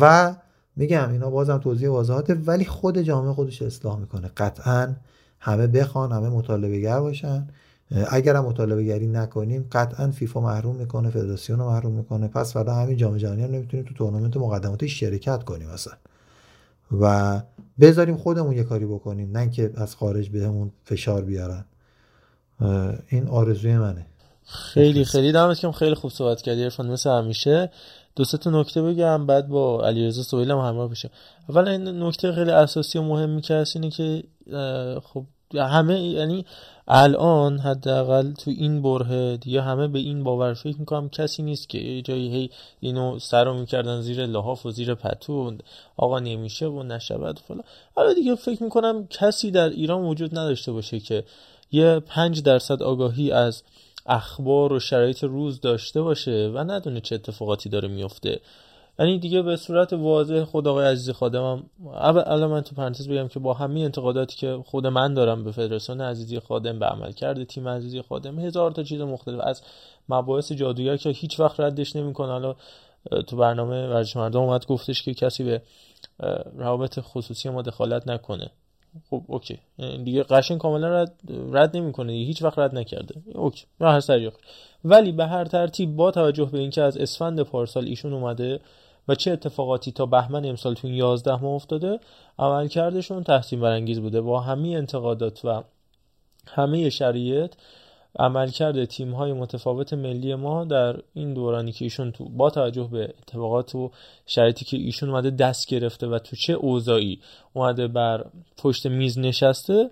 و 0.00 0.34
میگم 0.76 1.12
اینا 1.12 1.30
بازم 1.30 1.58
توضیح 1.58 1.88
واضحاته 1.88 2.34
ولی 2.34 2.64
خود 2.64 2.98
جامعه 2.98 3.32
خودش 3.32 3.62
اصلاح 3.62 3.98
می‌کنه. 3.98 4.30
قطعا 4.36 4.94
همه 5.38 5.66
بخوان 5.66 6.12
همه 6.12 6.28
مطالبه 6.28 6.80
گر 6.80 7.00
باشن. 7.00 7.48
اگر 8.10 8.36
هم 8.36 8.44
مطالبه 8.44 8.84
گری 8.84 9.06
نکنیم 9.06 9.68
قطعا 9.72 10.10
فیفا 10.10 10.40
محروم 10.40 10.76
می‌کنه 10.76 11.10
فدراسیون 11.10 11.58
رو 11.58 11.66
محروم 11.66 11.92
می‌کنه. 11.92 12.28
پس 12.28 12.52
فردا 12.52 12.74
همین 12.74 12.96
جام 12.96 13.16
جهانی 13.16 13.42
هم 13.42 13.50
نمی‌تونیم 13.50 13.86
تو 13.86 13.94
تورنمنت 13.94 14.36
مقدماتی 14.36 14.88
شرکت 14.88 15.44
کنیم 15.44 15.70
مثلا 15.70 15.94
و 17.00 17.42
بذاریم 17.80 18.16
خودمون 18.16 18.56
یه 18.56 18.64
کاری 18.64 18.86
بکنیم 18.86 19.36
نه 19.36 19.50
که 19.50 19.72
از 19.76 19.96
خارج 19.96 20.28
بهمون 20.28 20.72
فشار 20.84 21.22
بیارن. 21.22 21.64
این 23.08 23.28
آرزوی 23.28 23.78
منه. 23.78 24.06
خیلی 24.44 25.04
خیلی. 25.04 25.32
دمت 25.32 25.58
که 25.58 25.72
خیلی 25.72 25.94
خوب 25.94 26.10
صحبت 26.10 26.42
کردی 26.42 26.62
عرفان. 26.62 26.90
مثل 26.90 27.10
همیشه. 27.10 27.70
دو 28.16 28.24
تا 28.24 28.50
نکته 28.50 28.82
بگم 28.82 29.26
بعد 29.26 29.48
با 29.48 29.86
علیرضا 29.86 30.22
سهیل 30.22 30.50
هم 30.50 30.58
همراه 30.58 30.88
بشه 30.88 31.10
اول 31.48 31.68
این 31.68 32.02
نکته 32.02 32.32
خیلی 32.32 32.50
اساسی 32.50 32.98
و 32.98 33.02
مهمی 33.02 33.42
که 33.42 33.64
اینه 33.74 33.90
که 33.90 34.22
خب 35.02 35.24
همه 35.54 36.00
یعنی 36.00 36.44
الان 36.88 37.58
حداقل 37.58 38.32
تو 38.32 38.50
این 38.50 38.82
بره 38.82 39.36
دیگه 39.36 39.62
همه 39.62 39.88
به 39.88 39.98
این 39.98 40.24
باور 40.24 40.54
فکر 40.54 40.78
می‌کنم 40.78 41.08
کسی 41.08 41.42
نیست 41.42 41.68
که 41.68 42.02
جایی 42.02 42.32
هی 42.32 42.50
اینو 42.80 43.18
سرو 43.18 43.54
می‌کردن 43.54 44.00
زیر 44.00 44.26
لحاف 44.26 44.66
و 44.66 44.70
زیر 44.70 44.94
پتو 44.94 45.56
آقا 45.96 46.18
نمیشه 46.18 46.66
و 46.66 46.82
نشود 46.82 47.38
فلان. 47.38 47.64
حالا 47.96 48.12
دیگه 48.12 48.34
فکر 48.34 48.62
می‌کنم 48.62 49.06
کسی 49.06 49.50
در 49.50 49.68
ایران 49.68 50.02
وجود 50.02 50.38
نداشته 50.38 50.72
باشه 50.72 51.00
که 51.00 51.24
یه 51.72 52.00
پنج 52.00 52.42
درصد 52.42 52.82
آگاهی 52.82 53.32
از 53.32 53.62
اخبار 54.06 54.72
و 54.72 54.80
شرایط 54.80 55.24
روز 55.24 55.60
داشته 55.60 56.02
باشه 56.02 56.50
و 56.54 56.58
ندونه 56.58 57.00
چه 57.00 57.14
اتفاقاتی 57.14 57.68
داره 57.68 57.88
میفته. 57.88 58.40
یعنی 58.98 59.18
دیگه 59.18 59.42
به 59.42 59.56
صورت 59.56 59.92
واضح 59.92 60.44
خود 60.44 60.68
آقای 60.68 60.86
عزیزی 60.86 61.12
خادمم 61.12 61.62
الان 62.26 62.50
من 62.50 62.60
تو 62.60 62.74
پرانتز 62.74 63.08
بگم 63.08 63.28
که 63.28 63.40
با 63.40 63.54
همه 63.54 63.80
انتقاداتی 63.80 64.36
که 64.36 64.62
خود 64.66 64.86
من 64.86 65.14
دارم 65.14 65.44
به 65.44 65.52
فدراسیون 65.52 66.00
عزیزی 66.00 66.40
خادم 66.40 66.78
به 66.78 66.86
عمل 66.86 67.12
کرده 67.12 67.44
تیم 67.44 67.68
عزیزی 67.68 68.02
خادم 68.02 68.38
هزار 68.38 68.70
تا 68.70 68.82
چیز 68.82 69.00
مختلف 69.00 69.40
از 69.40 69.62
مباحث 70.08 70.52
جادویی 70.52 70.98
که 70.98 71.10
هیچ 71.10 71.40
وقت 71.40 71.60
ردش 71.60 71.96
نمی‌کنه. 71.96 72.32
حالا 72.32 72.54
تو 73.26 73.36
برنامه 73.36 73.88
ورزش 73.88 74.16
مردم 74.16 74.40
اومد 74.40 74.66
گفتش 74.66 75.02
که 75.02 75.14
کسی 75.14 75.44
به 75.44 75.62
روابط 76.56 77.00
خصوصی 77.00 77.48
ما 77.48 77.62
دخالت 77.62 78.08
نکنه. 78.08 78.50
خب 79.10 79.22
اوکی. 79.26 79.58
یعنی 79.78 80.04
دیگه 80.04 80.22
قشنگ 80.22 80.58
کاملا 80.58 80.88
رد, 80.88 81.14
رد 81.52 81.76
نمی‌کنه 81.76 82.12
هیچ 82.12 82.42
وقت 82.42 82.58
رد 82.58 82.74
نکرده. 82.74 83.14
اوکی. 83.34 83.66
هر 83.80 84.00
ولی 84.84 85.12
به 85.12 85.26
هر 85.26 85.44
ترتیب 85.44 85.96
با 85.96 86.10
توجه 86.10 86.44
به 86.44 86.58
اینکه 86.58 86.82
از 86.82 86.96
اسفند 86.96 87.40
پارسال 87.40 87.84
ایشون 87.84 88.12
اومده 88.12 88.60
و 89.08 89.14
چه 89.14 89.32
اتفاقاتی 89.32 89.92
تا 89.92 90.06
بهمن 90.06 90.44
امسال 90.44 90.74
تو 90.74 90.86
این 90.86 90.96
11 90.96 91.42
ماه 91.42 91.54
افتاده 91.54 92.00
عملکردشون 92.38 93.22
تحسین 93.22 93.60
برانگیز 93.60 94.00
بوده. 94.00 94.20
با 94.20 94.40
همه 94.40 94.68
انتقادات 94.68 95.44
و 95.44 95.62
همه 96.46 96.90
شرایط 96.90 97.54
عملکرد 98.18 98.84
تیم 98.84 99.12
های 99.12 99.32
متفاوت 99.32 99.92
ملی 99.92 100.34
ما 100.34 100.64
در 100.64 100.96
این 101.14 101.34
دورانی 101.34 101.72
که 101.72 101.84
ایشون 101.84 102.12
تو 102.12 102.24
با 102.24 102.50
توجه 102.50 102.88
به 102.92 103.14
اتفاقات 103.22 103.74
و 103.74 103.90
شرایطی 104.26 104.64
که 104.64 104.76
ایشون 104.76 105.10
اومده 105.10 105.30
دست 105.30 105.68
گرفته 105.68 106.06
و 106.06 106.18
تو 106.18 106.36
چه 106.36 106.52
اوضاعی 106.52 107.20
اومده 107.52 107.86
بر 107.86 108.24
پشت 108.56 108.86
میز 108.86 109.18
نشسته 109.18 109.90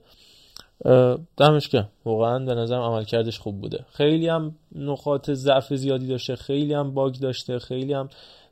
دمش 1.36 1.68
که 1.68 1.88
واقعا 2.04 2.38
به 2.38 2.54
نظرم 2.54 2.82
عملکردش 2.82 3.38
خوب 3.38 3.60
بوده. 3.60 3.84
خیلی 3.92 4.28
هم 4.28 4.54
نقاط 4.74 5.30
ضعف 5.30 5.74
زیادی 5.74 6.06
داشته 6.06 6.36
خیلی 6.36 6.74
هم 6.74 6.94
باگ 6.94 7.14
داشته 7.14 7.58
خیلی 7.58 7.92
هم 7.92 8.08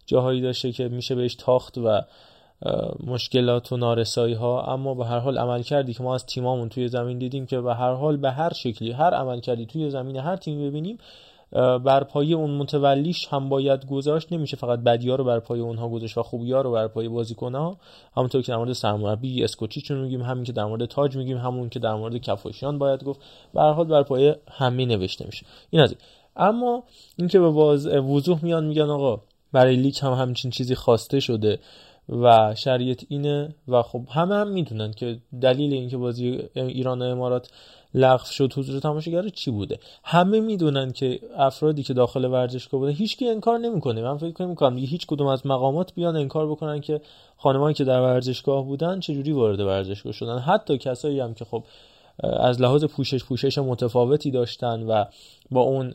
جاهایی 0.07 0.41
داشته 0.41 0.73
که 0.73 0.89
میشه 0.89 1.15
بهش 1.15 1.35
تاخت 1.35 1.79
و 1.79 2.01
مشکلات 3.07 3.73
و 3.73 3.77
نارسایی 3.77 4.35
ها 4.35 4.63
اما 4.63 4.95
به 4.95 5.07
هر 5.07 5.19
حال 5.19 5.39
عمل 5.39 5.63
کردی 5.63 5.95
که 5.95 6.03
ما 6.03 6.15
از 6.15 6.27
تیمامون 6.27 6.69
توی 6.69 6.89
زمین 6.89 7.19
دیدیم 7.19 7.47
که 7.47 7.61
به 7.61 7.75
هر 7.75 7.93
حال 7.93 8.17
به 8.17 8.31
هر 8.31 8.53
شکلی 8.53 8.93
هر 8.93 9.15
عمل 9.15 9.41
کردی 9.41 9.67
توی 9.67 9.91
زمین 9.91 10.17
هر 10.17 10.37
تیم 10.37 10.69
ببینیم 10.69 10.99
بر 11.85 12.05
پایه 12.05 12.37
اون 12.37 12.51
متولیش 12.51 13.29
هم 13.31 13.49
باید 13.49 13.87
گذاشت. 13.87 14.33
نمیشه 14.33 14.57
فقط 14.57 14.79
بدیا 14.79 15.15
رو 15.15 15.25
بر 15.25 15.41
پایه 15.41 15.63
اونها 15.63 15.89
گذاشت 15.89 16.19
و 16.19 16.23
خوبیا 16.23 16.61
رو 16.61 16.73
بر 16.73 16.89
پایه 16.89 17.09
بازیکن‌ها. 17.09 17.77
همونطور 18.17 18.43
که 18.43 18.53
در 18.53 18.59
مورد 18.59 18.73
سرمربی 18.73 19.47
چون 19.85 20.01
میگیم 20.01 20.23
همین 20.23 20.45
که 20.45 20.53
در 20.53 20.65
مورد 20.65 20.85
تاج 20.85 21.17
میگیم 21.17 21.37
همون 21.39 21.69
که 21.69 21.79
در 21.79 21.95
مورد 21.95 22.17
کفاشیان 22.17 22.79
باید 22.79 23.05
گفت. 23.05 23.21
به 23.55 23.61
هر 23.61 23.73
حال 23.73 23.87
بر 23.87 24.03
پایه 24.03 24.37
همه 24.51 24.85
نوشته 24.85 25.27
میشه. 25.27 25.47
این 25.71 25.83
از. 25.83 25.95
اما 26.37 26.83
اینکه 27.17 27.41
به 27.41 27.49
وضوح 28.01 28.45
میان 28.45 28.65
میگن 28.65 28.91
آقا 28.91 29.21
برای 29.53 29.77
لیگ 29.77 29.99
هم 30.03 30.13
همچین 30.13 30.51
چیزی 30.51 30.75
خواسته 30.75 31.21
شده. 31.21 31.59
و 32.11 32.55
شریعت 32.55 33.05
اینه 33.09 33.55
و 33.69 33.83
خب 33.83 34.03
همه 34.11 34.35
هم 34.35 34.49
می‌دونن 34.49 34.93
که 34.93 35.19
دلیل 35.41 35.73
اینکه 35.73 35.97
بازی 35.97 36.39
ایران 36.55 37.03
و 37.03 37.05
امارات 37.05 37.51
لغو 37.95 38.25
شد 38.25 38.53
حضور 38.53 38.81
تماشاگر 38.81 39.29
چی 39.29 39.51
بوده. 39.51 39.79
همه 40.05 40.41
می‌دونن 40.41 40.93
که 40.93 41.21
افرادی 41.37 41.83
که 41.83 41.95
داخل 41.95 42.25
ورزشگاه 42.25 42.81
بوده 42.81 42.93
هیچکی 42.93 43.29
انکار 43.29 43.59
نمی‌کنه. 43.59 44.03
من 44.03 44.17
فکر 44.17 44.43
نمی‌کنم 44.43 44.79
هیچ 44.79 45.07
کدوم 45.07 45.27
از 45.27 45.47
مقامات 45.47 45.95
بیان 45.95 46.17
انکار 46.17 46.51
بکنن 46.51 46.81
که 46.81 47.01
خانمانی 47.37 47.75
که 47.75 47.85
در 47.85 48.01
ورزشگاه 48.01 48.65
بودن 48.65 49.01
چجوری 49.01 49.33
وارد 49.33 49.61
ورزشگاه 49.61 50.13
شدن. 50.13 50.39
حتی 50.39 50.79
کسایی 50.79 51.21
هم 51.21 51.35
که 51.35 51.45
خب 51.45 51.65
از 52.23 52.61
لحاظ 52.61 52.85
پوشش 52.85 53.25
پوشش 53.25 53.59
متفاوتی 53.59 54.31
داشتن 54.31 54.83
و 54.83 55.05
با 55.51 55.61
اون 55.61 55.95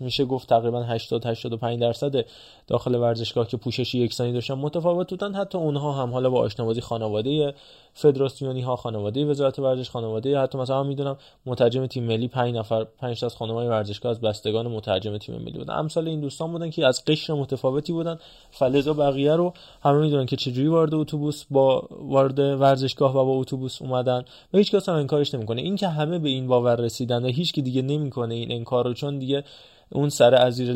میشه 0.00 0.24
گفت 0.24 0.48
تقریبا 0.48 0.82
80 0.82 1.26
85 1.26 1.80
درصد 1.80 2.24
داخل 2.66 2.94
ورزشگاه 2.94 3.46
که 3.48 3.56
پوششی 3.56 3.98
یکسانی 3.98 4.32
داشتن 4.32 4.54
متفاوت 4.54 5.10
بودن 5.10 5.34
حتی 5.34 5.58
اونها 5.58 5.92
هم 5.92 6.12
حالا 6.12 6.30
با 6.30 6.40
آشنابازی 6.40 6.80
خانواده 6.80 7.54
فدراسیونی 7.92 8.60
ها 8.60 8.76
خانواده 8.76 9.24
وزارت 9.24 9.58
ورزش 9.58 9.90
خانواده 9.90 10.38
حتی 10.38 10.58
مثلا 10.58 10.82
می‌دونم 10.82 11.16
مترجم 11.46 11.86
تیم 11.86 12.04
ملی 12.04 12.28
5 12.28 12.54
نفر 12.54 12.84
5 12.84 13.20
تا 13.20 13.26
از 13.26 13.36
خانمای 13.36 13.68
ورزشگاه 13.68 14.10
از 14.10 14.20
بستگان 14.20 14.66
مترجم 14.66 15.18
تیم 15.18 15.34
ملی 15.34 15.58
بودن. 15.58 15.74
امثال 15.74 16.08
این 16.08 16.20
دوستان 16.20 16.52
بودن 16.52 16.70
که 16.70 16.86
از 16.86 17.04
قشر 17.04 17.32
متفاوتی 17.32 17.92
بودن. 17.92 18.18
فلزا 18.50 18.92
بقیه 18.92 19.36
رو 19.36 19.52
همه 19.82 19.98
می‌دونن 19.98 20.26
که 20.26 20.36
چجوری 20.36 20.68
وارد 20.68 20.94
اتوبوس 20.94 21.44
با 21.50 21.88
وارد 21.90 22.38
ورزشگاه 22.38 23.10
و 23.10 23.24
با 23.24 23.32
اتوبوس 23.32 23.82
اومدن. 23.82 24.24
و 24.52 24.58
هیچ 24.58 24.74
کس 24.74 24.88
هم 24.88 24.94
انکارش 24.94 25.34
نمی‌کنه. 25.34 25.62
این 25.62 25.76
که 25.76 25.88
همه 25.88 26.18
به 26.18 26.28
این 26.28 26.46
باور 26.46 26.76
رسیدن 26.76 27.24
و 27.24 27.28
هیچ 27.28 27.54
دیگه 27.54 27.82
نمی‌کنه 27.82 28.34
این 28.34 28.52
انکار 28.52 28.77
رو 28.82 28.94
چون 28.94 29.18
دیگه 29.18 29.44
اون 29.92 30.08
سر 30.08 30.34
از 30.34 30.54
زیر 30.54 30.72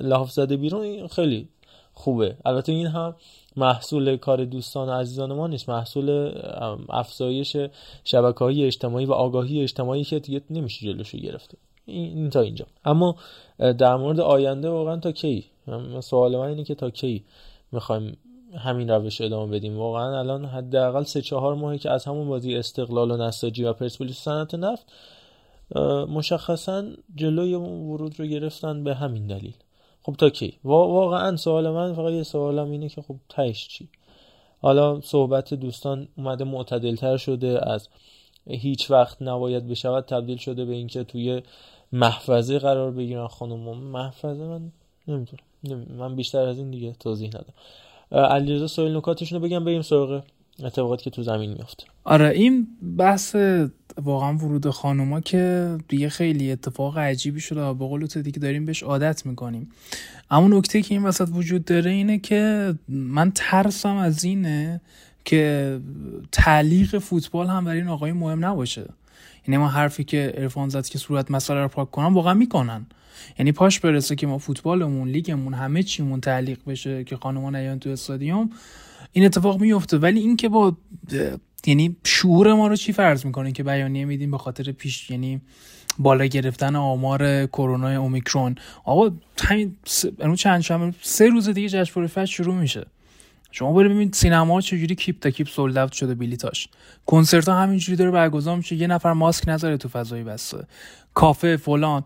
لحاف 0.00 0.30
زده 0.30 0.56
بیرون 0.56 1.08
خیلی 1.08 1.48
خوبه. 1.92 2.36
البته 2.44 2.72
این 2.72 2.86
هم 2.86 3.14
محصول 3.56 4.16
کار 4.16 4.44
دوستان 4.44 4.88
و 4.88 4.92
عزیزان 4.92 5.32
ما 5.32 5.46
نیست. 5.46 5.68
محصول 5.68 6.34
افزایش 6.88 7.56
شبکه 8.04 8.38
های 8.38 8.64
اجتماعی 8.64 9.06
و 9.06 9.12
آگاهی 9.12 9.62
اجتماعی 9.62 10.04
که 10.04 10.18
دیگه 10.18 10.40
نمیشه 10.50 10.86
جلوشو 10.86 11.18
گرفته. 11.18 11.58
این 11.86 12.30
تا 12.30 12.40
اینجا. 12.40 12.66
اما 12.84 13.16
در 13.58 13.96
مورد 13.96 14.20
آینده 14.20 14.70
واقعا 14.70 14.96
تا 14.96 15.12
کی؟ 15.12 15.44
سوال 16.00 16.36
من 16.36 16.48
اینه 16.48 16.64
که 16.64 16.74
تا 16.74 16.90
کی 16.90 17.24
می‌خوایم 17.72 18.16
همین 18.58 18.90
روش 18.90 19.20
ادامه 19.20 19.56
بدیم؟ 19.56 19.78
واقعا 19.78 20.18
الان 20.18 20.44
حداقل 20.44 21.02
سه 21.02 21.22
چهار 21.22 21.54
ماهی 21.54 21.78
که 21.78 21.90
از 21.90 22.04
همون 22.04 22.28
بازی 22.28 22.54
استقلال 22.54 23.10
و 23.10 23.16
نساجی 23.16 23.64
و 23.64 23.72
پرسپولیس 23.72 24.16
صنعت 24.16 24.54
نفت 24.54 24.92
مشخصا 26.08 26.84
جلوی 27.14 27.54
ورود 27.54 28.20
رو 28.20 28.26
گرفتن 28.26 28.84
به 28.84 28.94
همین 28.94 29.26
دلیل. 29.26 29.54
خب 30.02 30.14
تا 30.18 30.30
کی؟ 30.30 30.58
واقعا 30.64 31.36
سوال 31.36 31.70
من 31.70 31.94
فقط 31.94 32.12
یه 32.12 32.22
سوالم 32.22 32.70
اینه 32.70 32.88
که 32.88 33.02
خب 33.02 33.16
تهش 33.28 33.68
چی؟ 33.68 33.88
حالا 34.62 35.00
صحبت 35.00 35.54
دوستان 35.54 36.08
اومده 36.16 36.44
معتدلتر 36.44 37.16
شده 37.16 37.70
از 37.70 37.88
هیچ 38.48 38.90
وقت 38.90 39.22
نباید 39.22 39.68
بشود 39.68 40.04
تبدیل 40.04 40.36
شده 40.36 40.64
به 40.64 40.72
اینکه 40.72 41.04
توی 41.04 41.42
محفظه 41.92 42.58
قرار 42.58 42.90
بگیرن 42.90 43.26
خانم. 43.26 43.78
محفظه 43.78 44.44
من 44.44 44.72
نمی‌دونم. 45.08 45.86
من 45.98 46.16
بیشتر 46.16 46.48
از 46.48 46.58
این 46.58 46.70
دیگه 46.70 46.92
توضیح 46.92 47.28
ندم. 47.28 47.54
علیرضا 48.12 48.66
سوال 48.66 48.96
نکاتشون 48.96 49.40
رو 49.40 49.48
بگم 49.48 49.64
بریم 49.64 49.82
سراغ 49.82 50.22
اتفاقاتی 50.64 51.04
که 51.04 51.10
تو 51.10 51.22
زمین 51.22 51.50
میفته 51.50 51.84
آره 52.04 52.28
این 52.28 52.68
بحث 52.98 53.36
واقعا 54.02 54.36
ورود 54.36 54.70
خانوما 54.70 55.20
که 55.20 55.76
دیگه 55.88 56.08
خیلی 56.08 56.52
اتفاق 56.52 56.98
عجیبی 56.98 57.40
شده 57.40 57.60
و 57.60 57.74
به 57.98 58.06
تو 58.06 58.22
دیگه 58.22 58.38
داریم 58.38 58.66
بهش 58.66 58.82
عادت 58.82 59.26
می‌کنیم. 59.26 59.68
اما 60.30 60.58
نکته 60.58 60.82
که 60.82 60.94
این 60.94 61.04
وسط 61.04 61.28
وجود 61.32 61.64
داره 61.64 61.90
اینه 61.90 62.18
که 62.18 62.74
من 62.88 63.32
ترسم 63.34 63.96
از 63.96 64.24
اینه 64.24 64.80
که 65.24 65.80
تعلیق 66.32 66.98
فوتبال 66.98 67.46
هم 67.46 67.64
برای 67.64 67.78
این 67.78 67.88
آقای 67.88 68.12
مهم 68.12 68.44
نباشه. 68.44 68.84
یعنی 69.48 69.56
ما 69.56 69.68
حرفی 69.68 70.04
که 70.04 70.32
ارفان 70.36 70.68
زد 70.68 70.86
که 70.86 70.98
صورت 70.98 71.30
مسئله 71.30 71.62
رو 71.62 71.68
پاک 71.68 71.90
کنن 71.90 72.14
واقعا 72.14 72.34
می‌کنن. 72.34 72.86
یعنی 73.38 73.52
پاش 73.52 73.80
برسه 73.80 74.16
که 74.16 74.26
ما 74.26 74.38
فوتبالمون 74.38 75.08
لیگمون 75.08 75.54
همه 75.54 75.82
چیمون 75.82 76.20
تعلیق 76.20 76.58
بشه 76.66 77.04
که 77.04 77.16
خانوما 77.16 77.50
نیان 77.50 77.78
تو 77.78 77.90
استادیوم. 77.90 78.50
این 79.16 79.24
اتفاق 79.24 79.60
میفته 79.60 79.98
ولی 79.98 80.20
اینکه 80.20 80.48
با 80.48 80.76
یعنی 81.66 81.96
شعور 82.04 82.54
ما 82.54 82.68
رو 82.68 82.76
چی 82.76 82.92
فرض 82.92 83.26
می‌کنه 83.26 83.52
که 83.52 83.62
بیانیه 83.62 84.04
میدیم 84.04 84.30
به 84.30 84.38
خاطر 84.38 84.72
پیش 84.72 85.10
یعنی 85.10 85.40
بالا 85.98 86.26
گرفتن 86.26 86.76
آمار 86.76 87.46
کرونا 87.46 88.00
اومیکرون؟ 88.00 88.54
آقا 88.84 89.10
همین 89.42 89.76
چند 90.36 90.60
شنبه 90.60 90.94
سه 91.02 91.28
روز 91.28 91.48
دیگه 91.48 91.68
جشنواره 91.68 92.08
فجر 92.08 92.26
شروع 92.26 92.54
میشه. 92.54 92.86
شما 93.50 93.72
برید 93.72 93.90
ببینید 93.90 94.14
سینما 94.14 94.60
چجوری 94.60 94.94
کیپ 94.94 95.20
تا 95.20 95.30
کیپ 95.30 95.48
سولد 95.48 95.92
شده 95.92 96.14
بلیتاش. 96.14 96.68
کنسرت 97.06 97.48
ها 97.48 97.60
همینجوری 97.60 97.96
داره 97.96 98.10
برگزار 98.10 98.56
میشه. 98.56 98.76
یه 98.76 98.86
نفر 98.86 99.12
ماسک 99.12 99.48
نذاره 99.48 99.76
تو 99.76 99.88
فضای 99.88 100.24
بسته. 100.24 100.66
کافه 101.14 101.56
فلان. 101.56 102.04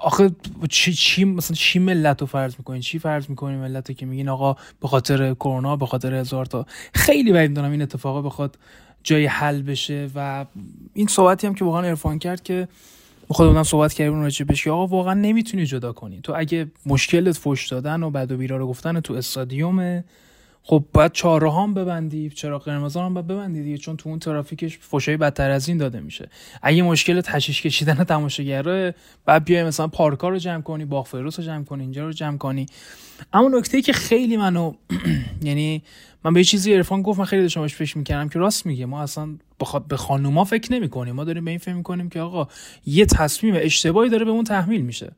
آخه 0.00 0.30
چی 0.70 0.92
چی 0.92 1.24
مثلا 1.24 1.54
چی 1.54 1.78
ملت 1.78 2.20
رو 2.20 2.26
فرض 2.26 2.54
می‌کنین 2.58 2.80
چی 2.80 2.98
فرض 2.98 3.30
می‌کنین 3.30 3.58
ملت 3.58 3.96
که 3.96 4.06
میگین 4.06 4.28
آقا 4.28 4.56
به 4.80 4.88
خاطر 4.88 5.34
کرونا 5.34 5.76
به 5.76 5.86
خاطر 5.86 6.14
هزار 6.14 6.46
تا 6.46 6.66
خیلی 6.94 7.32
بعید 7.32 7.50
می‌دونم 7.50 7.70
این 7.70 7.82
اتفاقا 7.82 8.22
بخواد 8.22 8.58
جای 9.02 9.26
حل 9.26 9.62
بشه 9.62 10.08
و 10.14 10.46
این 10.94 11.06
صحبتی 11.06 11.46
هم 11.46 11.54
که 11.54 11.64
واقعا 11.64 11.86
عرفان 11.86 12.18
کرد 12.18 12.42
که 12.42 12.68
خودمون 13.28 13.62
صحبت 13.62 13.92
کردیم 13.92 14.22
راجع 14.22 14.44
بهش 14.44 14.64
که 14.64 14.70
آقا 14.70 14.86
واقعا 14.86 15.14
نمی‌تونی 15.14 15.66
جدا 15.66 15.92
کنی. 15.92 16.20
تو 16.20 16.32
اگه 16.36 16.66
مشکلت 16.86 17.36
فوش 17.36 17.68
دادن 17.68 18.02
و 18.02 18.10
بد 18.10 18.32
و 18.32 18.36
بیرا 18.36 18.56
رو 18.56 18.66
گفتن 18.66 19.00
تو 19.00 19.14
استادیومه 19.14 20.04
خب 20.68 20.84
باید 20.92 21.12
چهارراه 21.12 21.62
هم 21.62 21.74
ببندی 21.74 22.30
چرا 22.30 22.58
قرمز 22.58 22.96
هم 22.96 23.14
باید 23.14 23.26
ببندی 23.26 23.62
دیگه 23.62 23.78
چون 23.78 23.96
تو 23.96 24.08
اون 24.08 24.18
ترافیکش 24.18 24.78
فوشای 24.78 25.16
بدتر 25.16 25.50
از 25.50 25.68
این 25.68 25.78
داده 25.78 26.00
میشه. 26.00 26.28
اگه 26.62 26.82
مشکل 26.82 27.20
تشیش 27.20 27.62
کشیدن 27.62 28.04
تماشاگره 28.04 28.94
بعد 29.24 29.44
بیای 29.44 29.64
مثلا 29.64 29.88
پارکا 29.88 30.28
رو 30.28 30.38
جمع 30.38 30.62
کنی 30.62 30.84
باغ 30.84 31.06
فیروس 31.06 31.38
رو 31.38 31.44
جمع 31.44 31.64
کنی 31.64 31.82
اینجا 31.82 32.04
رو 32.04 32.12
جمع 32.12 32.38
کنی. 32.38 32.66
اما 33.32 33.48
نکته 33.58 33.82
که 33.82 33.92
خیلی 33.92 34.36
منو 34.36 34.72
یعنی 35.42 35.82
من 36.24 36.34
به 36.34 36.44
چیزی 36.44 36.74
عرفان 36.74 37.02
گفت 37.02 37.18
من 37.18 37.24
خیلی 37.24 37.42
داشتم 37.42 37.60
بهش 37.60 37.74
فکر 37.74 37.98
می‌کردم 37.98 38.28
که 38.28 38.38
راست 38.38 38.66
میگه. 38.66 38.86
ما 38.86 39.02
اصلا 39.02 39.28
به 39.88 39.96
خانوما 39.96 40.44
فکر 40.44 40.72
نمی‌کنیم. 40.72 41.14
ما 41.14 41.24
داریم 41.24 41.44
به 41.44 41.50
این 41.50 41.58
فکر 41.58 41.74
می‌کنیم 41.74 42.08
که 42.08 42.20
آقا 42.20 42.48
یه 42.86 43.06
تصمیم 43.06 43.54
اشتباهی 43.56 44.10
داره 44.10 44.24
به 44.24 44.30
اون 44.30 44.44
تحمیل 44.44 44.82
میشه. 44.82 45.12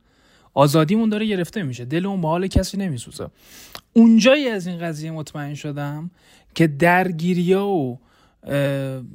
آزادیمون 0.59 1.09
داره 1.09 1.27
گرفته 1.27 1.63
میشه. 1.63 1.85
دل 1.85 2.07
اون 2.07 2.21
به 2.21 2.29
حال 2.29 2.47
کسی 2.47 2.77
نمیسوزه. 2.77 3.27
اونجایی 3.93 4.49
از 4.49 4.67
این 4.67 4.79
قضیه 4.79 5.11
مطمئن 5.11 5.55
شدم 5.55 6.11
که 6.55 6.67
درگیریا 6.67 7.67
و 7.67 7.99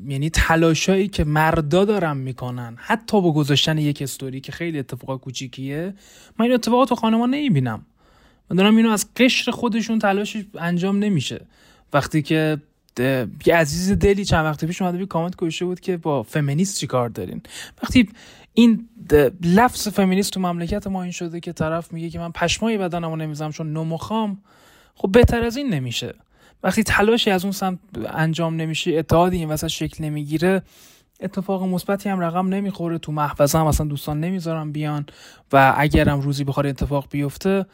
یعنی 0.07 0.29
تلاشایی 0.29 1.07
که 1.07 1.23
مردا 1.23 1.85
دارن 1.85 2.17
می‌کنن 2.17 2.75
حتی 2.77 3.21
با 3.21 3.33
گذاشتن 3.33 3.77
یک 3.77 4.01
استوری 4.01 4.41
که 4.41 4.51
خیلی 4.51 4.79
اتفاق 4.79 5.19
کوچیکیه 5.19 5.93
من 6.39 6.45
این 6.45 6.53
اتفاقات 6.53 6.89
تو 6.89 6.95
خانمان 6.95 7.29
نمی‌بینم. 7.29 7.85
من 8.49 8.57
دارم 8.57 8.75
اینو 8.77 8.89
از 8.89 9.13
قشر 9.15 9.51
خودشون 9.51 9.99
تلاش 9.99 10.37
انجام 10.57 10.99
نمیشه. 10.99 11.41
وقتی 11.93 12.21
که 12.21 12.57
یه 13.45 13.55
عزیز 13.55 13.91
دلی 13.91 14.25
چند 14.25 14.45
وقت 14.45 14.65
پیش 14.65 14.81
اومده 14.81 14.97
بی 14.97 15.05
کامنت 15.05 15.35
کشه 15.37 15.65
بود 15.65 15.79
که 15.79 15.97
با 15.97 16.23
فمینیست 16.23 16.79
چی 16.79 16.87
کار 16.87 17.09
دارین؟ 17.09 17.41
وقتی 17.83 18.09
این 18.53 18.89
لفظ 19.43 19.87
فمینیست 19.87 20.33
تو 20.33 20.39
مملکت 20.39 20.87
ما 20.87 21.03
این 21.03 21.11
شده 21.11 21.39
که 21.39 21.53
طرف 21.53 21.93
میگه 21.93 22.09
که 22.09 22.19
من 22.19 22.31
پشمای 22.31 22.77
بدنمو 22.77 23.15
نمیزم 23.15 23.51
چون 23.51 23.73
نمخام 23.73 24.41
خب 24.95 25.11
بهتر 25.11 25.43
از 25.43 25.57
این 25.57 25.73
نمیشه. 25.73 26.13
وقتی 26.63 26.83
تلاشی 26.83 27.31
از 27.31 27.43
اون 27.43 27.51
سمت 27.51 27.79
انجام 28.13 28.55
نمیشه 28.55 28.91
اتحادی 28.91 29.37
این 29.37 29.49
وسط 29.49 29.67
شکل 29.67 30.03
نمی‌گیره 30.03 30.61
اتفاق 31.19 31.63
مثبتی 31.63 32.09
هم 32.09 32.19
رقم 32.19 32.47
نمی‌خوره. 32.47 32.97
تو 32.97 33.11
محفظه 33.11 33.57
هم 33.57 33.65
اصلا 33.65 33.87
دوستان 33.87 34.19
نمی‌ذارم 34.19 34.71
بیان 34.71 35.05
و 35.53 35.73
اگرم 35.77 36.21
روزی 36.21 36.43
بخواد 36.43 36.65
اتفاق 36.65 37.07
بیفته 37.09 37.65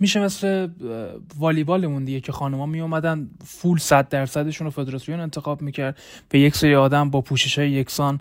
میشه 0.00 0.20
مثل 0.20 0.68
والیبالمون 1.38 2.04
دیگه 2.04 2.20
که 2.20 2.32
خانوما 2.32 2.66
می 2.66 2.80
اومدن 2.80 3.30
فول 3.44 3.78
صد 3.78 4.08
درصدشون 4.08 4.64
رو 4.64 4.70
فدراسیون 4.70 5.20
انتخاب 5.20 5.62
می‌کرد. 5.62 5.98
به 6.28 6.40
یک 6.40 6.56
سری 6.56 6.74
آدم 6.74 7.10
با 7.10 7.20
پوشش 7.20 7.58
های 7.58 7.70
یکسان 7.70 8.20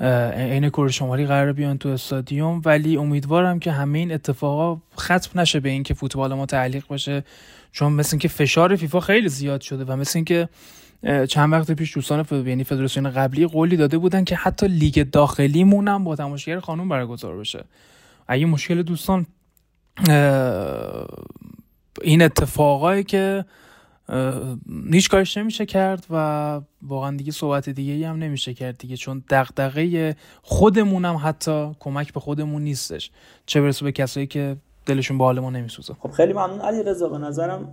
عین 0.00 0.68
کره 0.68 0.90
شمالی 0.90 1.26
قرار 1.26 1.52
بیان 1.52 1.78
تو 1.78 1.88
استادیوم. 1.88 2.62
ولی 2.64 2.96
امیدوارم 2.96 3.58
که 3.58 3.72
همه 3.72 3.98
این 3.98 4.12
اتفاقا 4.12 4.80
ختم 4.98 5.40
نشه 5.40 5.60
به 5.60 5.68
اینکه 5.68 5.94
فوتبال 5.94 6.34
ما 6.34 6.46
تعلیق 6.46 6.84
بشه 6.90 7.24
چون 7.72 7.92
مثل 7.92 8.14
اینکه 8.14 8.28
فشار 8.28 8.76
فیفا 8.76 9.00
خیلی 9.00 9.28
زیاد 9.28 9.60
شده 9.60 9.84
و 9.84 9.96
مثل 9.96 10.18
اینکه 10.18 10.48
چند 11.28 11.52
وقت 11.52 11.70
پیش 11.70 11.94
دوستان 11.94 12.26
یعنی 12.46 12.64
فدراسیون 12.64 13.10
قبلی 13.10 13.46
قولی 13.46 13.76
داده 13.76 13.98
بودن 13.98 14.24
که 14.24 14.36
حتی 14.36 14.68
لیگ 14.68 15.10
داخلیمون 15.10 15.88
هم 15.88 16.04
با 16.04 16.16
تماشاگر 16.16 16.60
خانم 16.60 16.88
برگزار 16.88 17.36
بشه. 17.36 17.64
اگه 18.28 18.46
مشکل 18.46 18.82
دوستان 18.82 19.26
این 22.02 22.22
اتفاقایی 22.22 23.04
که 23.04 23.44
هیچ 24.92 25.10
کارش 25.10 25.36
نمیشه 25.36 25.66
کرد 25.66 26.06
و 26.10 26.60
واقعا 26.82 27.16
دیگه 27.16 27.32
صحبت 27.32 27.68
دیگه 27.68 28.08
هم 28.08 28.16
نمیشه 28.16 28.54
کرد 28.54 28.78
دیگه 28.78 28.96
چون 28.96 29.24
دغدغه 29.30 30.16
خودمونم 30.42 31.20
حتی 31.22 31.70
کمک 31.80 32.12
به 32.12 32.20
خودمون 32.20 32.62
نیستش. 32.62 33.10
چه 33.46 33.60
برسه 33.60 33.84
به 33.84 33.92
کسایی 33.92 34.26
که 34.26 34.56
دلشون 34.86 35.18
به 35.18 35.24
حال 35.24 35.40
ما 35.40 35.50
نمیسوزه. 35.50 35.94
خب 35.94 36.10
خیلی 36.10 36.32
ممنون. 36.32 36.60
علی 36.60 36.82
رضا 36.82 37.08
به 37.08 37.18
نظرم 37.18 37.68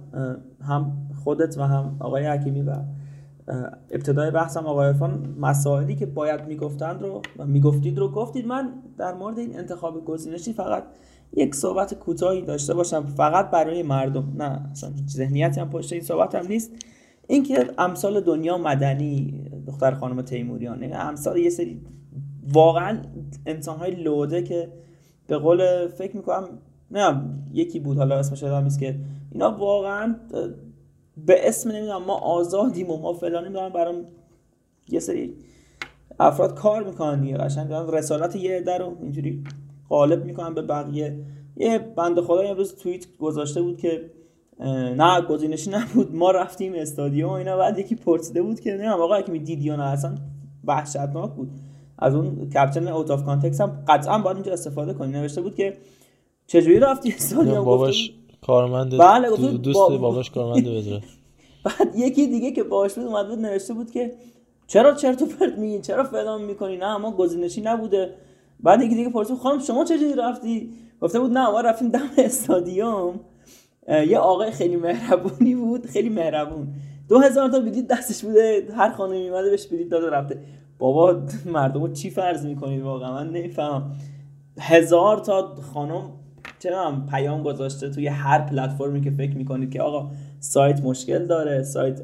هم 0.67 0.91
خودت 1.23 1.57
و 1.57 1.63
هم 1.63 1.97
آقای 1.99 2.27
حکیمی 2.27 2.61
و 2.61 2.75
ابتدای 3.91 4.31
بحثم 4.31 4.65
آقای 4.65 4.87
عرفان 4.87 5.35
مسائلی 5.39 5.95
که 5.95 6.05
باید 6.05 6.45
می‌گفتند 6.47 7.01
رو 7.01 7.21
و 7.37 7.45
می‌گفتید 7.45 7.97
رو 7.97 8.11
گفتید. 8.11 8.47
من 8.47 8.73
در 8.97 9.13
مورد 9.13 9.39
این 9.39 9.57
انتخاب 9.57 10.05
گزینشی 10.05 10.53
فقط 10.53 10.83
یک 11.33 11.55
صحبت 11.55 11.93
کوتاهی 11.93 12.41
داشته 12.41 12.73
باشم 12.73 13.05
فقط 13.05 13.51
برای 13.51 13.83
مردم. 13.83 14.33
نه 14.37 14.71
اصلا 14.71 14.89
ذهنیتی 15.09 15.59
هم 15.59 15.69
پشت 15.69 15.93
این 15.93 16.01
صحبت 16.01 16.35
هم 16.35 16.47
نیست. 16.47 16.71
اینکه 17.27 17.69
امثال 17.77 18.21
دنیا 18.21 18.57
مدنی 18.57 19.43
دختر 19.67 19.91
خانم 19.91 20.21
تیموریان 20.21 20.93
امثال 20.93 21.37
یه 21.37 21.49
سری 21.49 21.81
واقعا 22.53 23.01
انسان 23.45 23.77
های 23.77 23.91
لوده 23.91 24.43
که 24.43 24.71
به 25.27 25.37
قول 25.37 25.87
فکر 25.87 26.17
می‌کنم 26.17 26.47
نه 26.91 27.21
یکی 27.53 27.79
بود 27.79 27.97
حالا 27.97 28.19
اسمش 28.19 28.41
یادم 28.41 28.63
نیست 28.63 28.79
که 28.79 28.99
اینا 29.31 29.57
واقعا 29.57 30.15
به 31.17 31.47
اسم 31.47 31.71
نمی‌دونم 31.71 32.03
ما 32.03 32.17
آزادیم 32.17 32.91
و 32.91 32.97
ما 32.97 33.13
فلانی 33.13 33.53
دارن 33.53 33.73
برام 33.73 34.05
یه 34.89 34.99
سری 34.99 35.35
افراد 36.19 36.55
کار 36.55 36.83
می‌کنن 36.83 37.21
دیگه 37.21 37.37
قشنگ 37.37 37.67
دارن 37.67 37.93
رسالت 37.93 38.35
یه 38.35 38.57
عده 38.57 38.77
رو 38.77 38.97
اینجوری 39.01 39.43
غالب 39.89 40.25
می‌کنن 40.25 40.53
به 40.53 40.61
بقیه. 40.61 41.19
یه 41.57 41.79
بنده 41.95 42.21
خدا 42.21 42.41
امروز 42.41 42.75
توییت 42.75 43.05
گذاشته 43.17 43.61
بود 43.61 43.77
که 43.77 44.11
نه 44.97 45.21
گزینشی 45.21 45.69
نبود. 45.69 46.15
ما 46.15 46.31
رفتیم 46.31 46.73
استادیوم 46.75 47.29
و 47.29 47.33
اینا 47.33 47.57
بعد 47.57 47.79
یکی 47.79 47.95
پرسیده 47.95 48.41
بود 48.41 48.59
که 48.59 48.71
نه 48.71 48.89
آقا 48.89 49.21
که 49.21 49.31
دیدی 49.31 49.63
یا 49.63 49.75
نه 49.75 49.83
اصلا 49.83 50.15
وحشتناک 50.63 51.31
بود. 51.31 51.49
از 51.97 52.15
اون 52.15 52.49
caption 52.49 52.87
out 52.87 53.11
of 53.11 53.23
context 53.23 53.61
هم 53.61 53.83
قطعا 53.87 54.19
باید 54.19 54.37
اینجا 54.37 54.53
استفاده 54.53 54.93
کنی. 54.93 55.11
نوشته 55.11 55.41
بود 55.41 55.55
که 55.55 55.77
چجوری 56.47 56.79
رفتی 56.79 57.13
استادیوم؟ 57.17 57.65
باباش 57.65 58.13
کارمند 58.41 58.97
بله 58.97 59.29
دوست 59.57 59.79
بابا- 59.79 59.97
باباش 59.97 60.31
کارمند 60.31 60.65
بعد 61.63 61.95
یکی 61.95 62.27
دیگه 62.27 62.51
که 62.51 62.63
باش 62.63 62.93
بود 62.93 63.05
اومد 63.05 63.27
بود 63.27 63.39
نوشته 63.39 63.73
بود 63.73 63.91
که 63.91 64.13
چرا 64.67 64.93
چرت 64.93 65.21
و 65.21 65.25
پرت 65.25 65.57
میگین 65.57 65.81
چرا 65.81 66.03
فلان 66.03 66.41
می‌کنی؟ 66.41 66.77
نه 66.77 66.97
ما 66.97 67.11
گزینشی 67.11 67.61
نبوده. 67.61 68.13
بعد 68.59 68.81
یکی 68.81 68.95
دیگه 68.95 69.09
پرسید 69.09 69.37
خانم 69.37 69.59
شما 69.59 69.85
چجوری 69.85 70.13
رفتی؟ 70.13 70.73
گفته 71.01 71.19
بود 71.19 71.31
نه 71.31 71.51
ما 71.51 71.61
رفتیم 71.61 71.89
دم 71.89 72.09
استادیوم. 72.17 73.19
یه 73.87 74.17
آقای 74.17 74.51
خیلی 74.51 74.75
مهربونی 74.75 75.55
بود 75.55 75.85
خیلی 75.85 76.09
مهربون. 76.09 76.67
دو 77.09 77.19
هزار 77.19 77.49
تا 77.49 77.59
بلیط 77.59 77.87
دستش 77.87 78.25
بوده 78.25 78.67
هر 78.75 78.91
خانمی 78.91 79.23
میمده 79.23 79.49
بهش 79.49 79.67
بلیط 79.67 79.89
داده 79.89 80.09
رفته. 80.09 80.39
بابا 80.79 81.21
مردم 81.45 81.81
رو 81.81 81.93
چی 81.93 82.09
فرض 82.09 82.45
می‌کنید 82.45 82.81
واقعا؟ 82.81 83.13
من 83.13 83.29
نمی‌فهمم. 83.29 83.91
هزار 84.59 85.17
تا 85.17 85.55
خانم 85.73 86.01
چرا 86.59 86.93
پیام 87.09 87.43
گذاشته 87.43 87.89
توی 87.89 88.07
هر 88.07 88.39
پلتفرمی 88.39 89.01
که 89.01 89.11
فکر 89.11 89.37
می‌کنید 89.37 89.71
که 89.71 89.81
آقا 89.81 90.11
سایت 90.39 90.81
مشکل 90.81 91.25
داره 91.25 91.63
سایت 91.63 92.01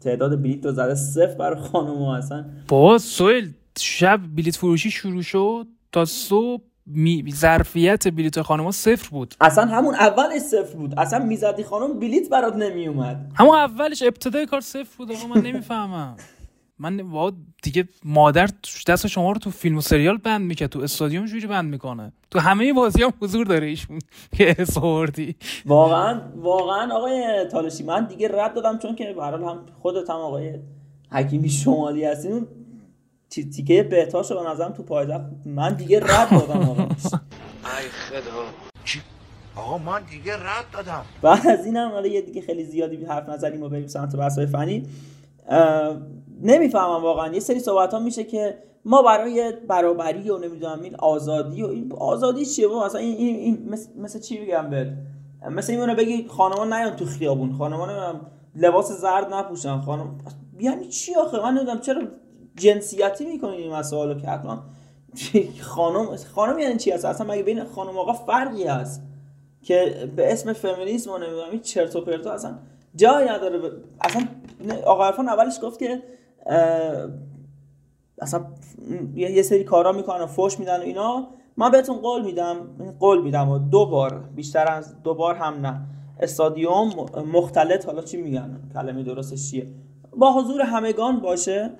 تعداد 0.00 0.42
بلیط 0.42 0.66
رو 0.66 0.72
زده 0.72 0.94
صفر 0.94 1.34
برای 1.34 1.60
خانم 1.60 2.02
ها 2.02 2.16
اصلا. 2.16 2.44
بابا 2.68 2.98
سویل 2.98 3.52
شب 3.78 4.20
بلیت 4.36 4.56
فروشی 4.56 4.90
شروع 4.90 5.22
شد 5.22 5.66
تا 5.92 6.04
صبح 6.04 6.62
می... 6.86 7.24
ظرفیت 7.32 8.08
بلیت 8.08 8.42
خانما 8.42 8.70
صفر 8.72 9.08
بود. 9.10 9.34
اصلا 9.40 9.64
همون 9.64 9.94
اولش 9.94 10.38
صفر 10.38 10.76
بود. 10.76 10.94
اصلا 10.98 11.24
می‌زدی 11.24 11.64
خانم 11.64 11.98
بلیط 11.98 12.28
برات 12.28 12.56
نمیومد. 12.56 13.32
همون 13.34 13.54
اولش 13.54 14.02
ابتدای 14.02 14.46
کار 14.46 14.60
صفر 14.60 14.96
بود 14.98 15.12
آقا 15.12 15.26
من 15.26 15.40
نمی‌فهمم. 15.40 16.16
من 16.78 17.10
با 17.10 17.32
دیگه 17.62 17.88
مادر 18.04 18.48
دست 18.86 19.06
شما 19.06 19.32
رو 19.32 19.38
تو 19.38 19.50
فیلم 19.50 19.76
و 19.76 19.80
سریال 19.80 20.16
بند 20.16 20.40
می‌کرد 20.40 20.70
تو 20.70 20.80
استادیوم 20.80 21.26
جوری 21.26 21.46
بند 21.46 21.70
می‌کنه. 21.70 22.12
تو 22.30 22.38
همه 22.38 22.72
بازی 22.72 23.02
هم 23.02 23.12
حضور 23.20 23.46
داره 23.46 23.66
ایشون. 23.66 23.98
که 24.36 24.56
اسوردی 24.58 25.36
واقعا 25.66 26.20
واقعا 26.36 26.94
آقای 26.94 27.44
تالشی 27.52 27.84
من 27.84 28.06
دیگه 28.06 28.28
رد 28.32 28.54
دادم 28.54 28.78
چون 28.78 28.94
که 28.94 29.12
به 29.16 29.24
هم 29.24 29.60
خودت 29.82 30.10
هم 30.10 30.16
آقای 30.16 30.54
حکیمی 31.10 31.48
شمالی 31.48 32.04
هستین 32.04 32.46
تی- 33.30 33.50
تیکه 33.50 33.82
بهتاشو 33.82 34.42
به 34.42 34.50
نظرم 34.50 34.72
تو 34.72 34.82
پایتخت 34.82 35.24
من 35.44 35.74
دیگه 35.74 36.00
رد 36.00 36.30
دادم 36.30 36.68
آقا. 36.68 36.82
ای 36.82 37.88
خدا؟ 37.88 38.42
آقا 39.56 39.78
من 39.78 40.02
دیگه 40.10 40.34
رد 40.36 40.64
دادم. 40.72 41.02
بعد 41.22 41.46
از 41.46 41.66
این 41.66 41.76
هم 41.76 41.90
حالا 41.90 42.06
یه 42.06 42.20
دیگه 42.22 42.40
خیلی 42.42 42.64
زیادی 42.64 43.04
حرف 43.04 43.28
نزنیم 43.28 43.62
و 43.62 43.68
بریم 43.68 43.86
سمت 43.86 44.16
بحث‌های 44.16 44.46
فنی. 44.46 44.86
نمی‌فهمم 46.42 47.02
واقعا. 47.02 47.32
یه 47.34 47.40
سری 47.40 47.60
صحبت 47.60 47.94
ها 47.94 48.00
میشه 48.00 48.24
که 48.24 48.58
ما 48.84 49.02
برای 49.02 49.52
برابری 49.68 50.30
و 50.30 50.38
نمی‌دونم 50.38 50.82
این 50.82 50.96
آزادی 50.96 51.62
و 51.62 51.66
این 51.66 51.92
آزادی 51.92 52.46
چیه؟ 52.46 52.68
بابا 52.68 52.86
مثلا 52.86 53.00
این, 53.00 53.16
این, 53.16 53.36
این 53.36 53.68
مثل, 53.70 53.88
مثل 53.98 54.20
چی 54.20 54.38
بگم 54.38 54.70
بهت؟ 54.70 54.88
مثل 55.50 55.72
این 55.72 55.94
بگی 55.94 56.26
خانما 56.28 56.64
نیان 56.64 56.96
تو 56.96 57.04
خیابون. 57.06 57.52
خانما 57.52 57.86
نمی‌دونم 57.86 58.20
لباس 58.56 58.92
زرد 58.92 59.34
نپوشن. 59.34 59.80
خانم 59.80 60.18
یعنی 60.60 60.88
چی 60.88 61.14
آخه؟ 61.14 61.40
من 61.42 61.54
نمی‌دونم 61.54 61.80
چرا 61.80 62.02
جنسیتی 62.56 63.24
می‌کنین 63.24 63.60
این 63.60 63.72
مسائل 63.72 64.20
که 64.20 64.26
حتما 64.26 64.64
خانم 65.60 66.16
خانم 66.16 66.58
یعنی 66.58 66.76
چی 66.76 66.90
هست؟ 66.90 67.04
اصلا 67.04 67.26
مگه 67.26 67.42
بین 67.42 67.64
خانم 67.64 67.98
آقا 67.98 68.12
فرقی 68.12 68.64
هست 68.64 69.02
که 69.62 70.10
به 70.16 70.32
اسم 70.32 70.52
فمینیسم 70.52 71.10
و 71.10 71.18
نمی‌دونم 71.18 71.50
این 71.50 71.60
چرت 71.60 71.96
و 71.96 72.00
پرتا 72.00 72.32
اصلا 72.32 72.58
جایی 72.94 73.28
نداره 73.28 73.70
اصلا 74.00 74.28
آقا 74.86 75.06
عرفان 75.06 75.28
اولش 75.28 75.58
گفت 75.62 75.78
که 75.78 76.02
اصلا 78.18 78.44
یه 79.14 79.42
سری 79.42 79.64
کارا 79.64 79.92
می‌کنن 79.92 80.26
فوش 80.26 80.58
میدن 80.58 80.78
و 80.78 80.82
اینا. 80.82 81.28
من 81.56 81.70
بهتون 81.70 81.96
قول 81.96 82.24
میدم 82.24 82.56
قول 83.00 83.22
میدم 83.22 83.48
و 83.48 83.58
دو 83.58 83.86
بار 83.86 84.24
بیشتر 84.34 84.72
از 84.72 85.02
دو 85.02 85.14
بار 85.14 85.34
هم 85.34 85.66
نه. 85.66 85.80
استادیوم 86.20 86.92
مختلط 87.32 87.86
حالا 87.86 88.02
چی 88.02 88.16
میگن؟ 88.16 88.60
کلمه 88.74 89.02
درستش 89.02 89.50
چیه؟ 89.50 89.66
با 90.16 90.32
حضور 90.32 90.60
همگان 90.60 91.20
باشه. 91.20 91.70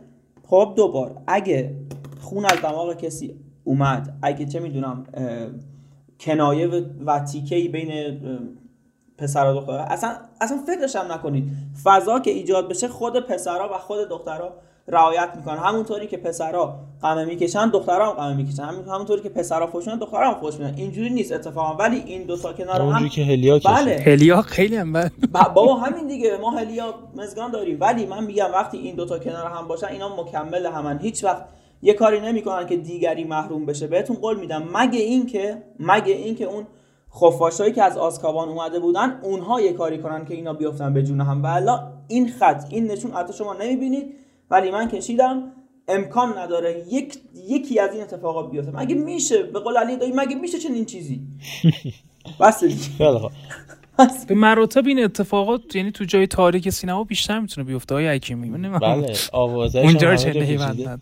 خب 0.47 0.73
دو 0.77 0.89
بار 0.89 1.23
اگه 1.27 1.77
خون 2.21 2.45
از 2.45 2.61
دماغ 2.63 2.97
کسی 2.97 3.41
اومد 3.65 4.19
اگه 4.23 4.47
چه 4.47 4.61
می‌دونم 4.61 5.05
کنایه 6.21 6.69
و, 7.07 7.21
تیکه 7.25 7.69
بین 7.69 7.91
اه، 7.93 8.39
پسر 9.19 9.51
و 9.51 9.55
دختر 9.55 9.73
اصلا 9.73 10.17
اصلا 10.41 10.59
فکرش 10.67 10.97
هم 10.97 11.13
نکنید. 11.13 11.53
فضا 11.85 12.21
که 12.21 12.31
ایجاد 12.31 12.69
بشه 12.69 12.89
خود 12.89 13.27
پسرها 13.27 13.75
و 13.75 13.79
خود 13.79 14.09
دخترها 14.09 14.53
رعایت 14.89 15.29
می‌کنن. 15.37 15.57
همونطوری 15.57 16.07
که 16.07 16.17
پسرها 16.17 16.79
قمه 17.03 17.25
می‌کشن 17.25 17.71
دخترها 17.71 18.07
هم 18.07 18.13
قمه 18.13 18.35
می‌کشن. 18.35 18.63
همین 18.63 18.85
همونطوری 18.85 19.23
که 19.23 19.29
پسرها 19.29 19.67
فوش 19.67 19.87
میدن 19.87 19.99
دخترها 19.99 20.33
هم 20.33 20.41
فوش 20.41 20.55
میدن. 20.55 20.75
اینجوری 20.77 21.11
نیست 21.11 21.33
اتفاقا. 21.33 21.75
ولی 21.75 22.03
این 22.07 22.23
دو 22.23 22.37
تا 22.37 22.53
کنار 22.53 22.81
هم 22.81 22.87
اونجوری 22.87 23.11
که 23.11 23.25
هلیا 23.25 23.59
کشید. 23.59 23.71
بله. 23.77 24.03
هلیا 24.07 24.43
خیلی 24.43 24.77
هم 24.77 24.93
بد. 24.93 25.13
ب- 25.35 25.55
بابا 25.55 25.75
همین 25.75 26.07
دیگه. 26.07 26.37
ما 26.41 26.51
هلیا 26.51 26.95
مزگان 27.17 27.51
داریم. 27.51 27.77
ولی 27.81 28.07
من 28.07 28.25
میگم 28.25 28.49
وقتی 28.53 28.79
این 28.79 28.95
دوتا 28.95 29.19
کنار 29.19 29.47
هم 29.47 29.69
باشن 29.69 29.87
اینا 29.87 30.17
مکمل 30.17 30.67
همن. 30.67 30.99
هیچ 30.99 31.25
وقت 31.25 31.45
یه 31.83 31.95
کاری 31.95 32.21
نمی‌کنن 32.21 32.67
که 32.67 32.77
دیگری 32.77 33.25
محروم 33.25 33.67
بشه. 33.67 33.87
بهتون 33.87 34.17
قول 34.17 34.41
میدم. 34.41 34.63
مگه 34.75 35.01
اینکه 35.01 35.63
مگه 35.81 36.13
اینکه 36.15 36.45
اون 36.45 36.67
خفاشایی 37.15 37.73
که 37.73 37.83
از 37.83 37.99
آسکابان 37.99 38.49
اومده 38.49 38.79
بودن 38.79 39.21
اونها 39.23 39.61
یه 39.61 39.73
کاری 39.73 39.99
کنن 39.99 40.25
که 40.25 40.35
اینا 40.35 40.53
بیفتن 40.53 40.95
به 40.95 41.03
جون 41.03 41.21
هم. 41.21 41.43
و 41.43 41.47
الا 41.47 41.81
این 42.09 42.29
خط 42.29 42.65
این 42.71 42.87
نشون 42.87 43.11
حتی 43.11 43.33
شما 43.33 43.55
نمی‌بینید. 43.55 44.15
ولی 44.51 44.71
من 44.71 44.89
کشیدم 44.89 45.53
امکان 45.89 46.39
نداره 46.39 46.85
یک 46.91 47.15
یکی 47.49 47.79
از 47.81 47.93
این 47.93 48.03
اتفاقات 48.03 48.51
بیفته. 48.51 48.71
مگه 48.77 48.95
میشه؟ 48.95 49.43
به 49.43 49.61
قول 49.61 49.77
علی 49.77 49.97
دایی 49.97 50.13
مگه 50.13 50.35
میشه 50.35 50.59
چنین 50.59 50.85
چیزی؟ 50.85 51.21
بس 52.41 52.65
دیگه. 52.65 52.83
خیلی 52.99 53.19
خوب. 53.19 53.31
به 54.29 54.35
مراتب 54.35 54.87
این 54.87 55.05
اتفاقات 55.05 55.77
یعنی 55.77 55.91
تو 55.91 56.05
جای 56.05 56.27
تاریک 56.27 56.71
سینما 56.71 57.05
بیشتر 57.05 57.41
می‌تونه 57.41 57.67
بیفته. 57.67 57.95
های 57.95 58.09
حکیمی. 58.09 58.69
بله 58.69 59.15
آوازش 59.33 59.77
اونجا 59.77 60.17
چه. 60.17 60.99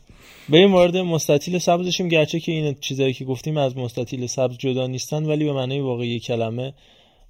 بریم 0.49 0.72
وارد 0.72 0.97
مستطیل 0.97 1.59
سبزشیم 1.59 2.09
گرچه 2.09 2.40
که 2.40 2.53
این 2.53 2.76
چیزایی 2.80 3.12
که 3.12 3.24
گفتیم 3.24 3.57
از 3.57 3.76
مستطیل 3.76 4.26
سبز 4.26 4.57
جدا 4.59 4.86
نیستن 4.86 5.24
ولی 5.24 5.45
به 5.45 5.53
معنای 5.53 5.80
واقعی 5.80 6.20
کلمه 6.20 6.74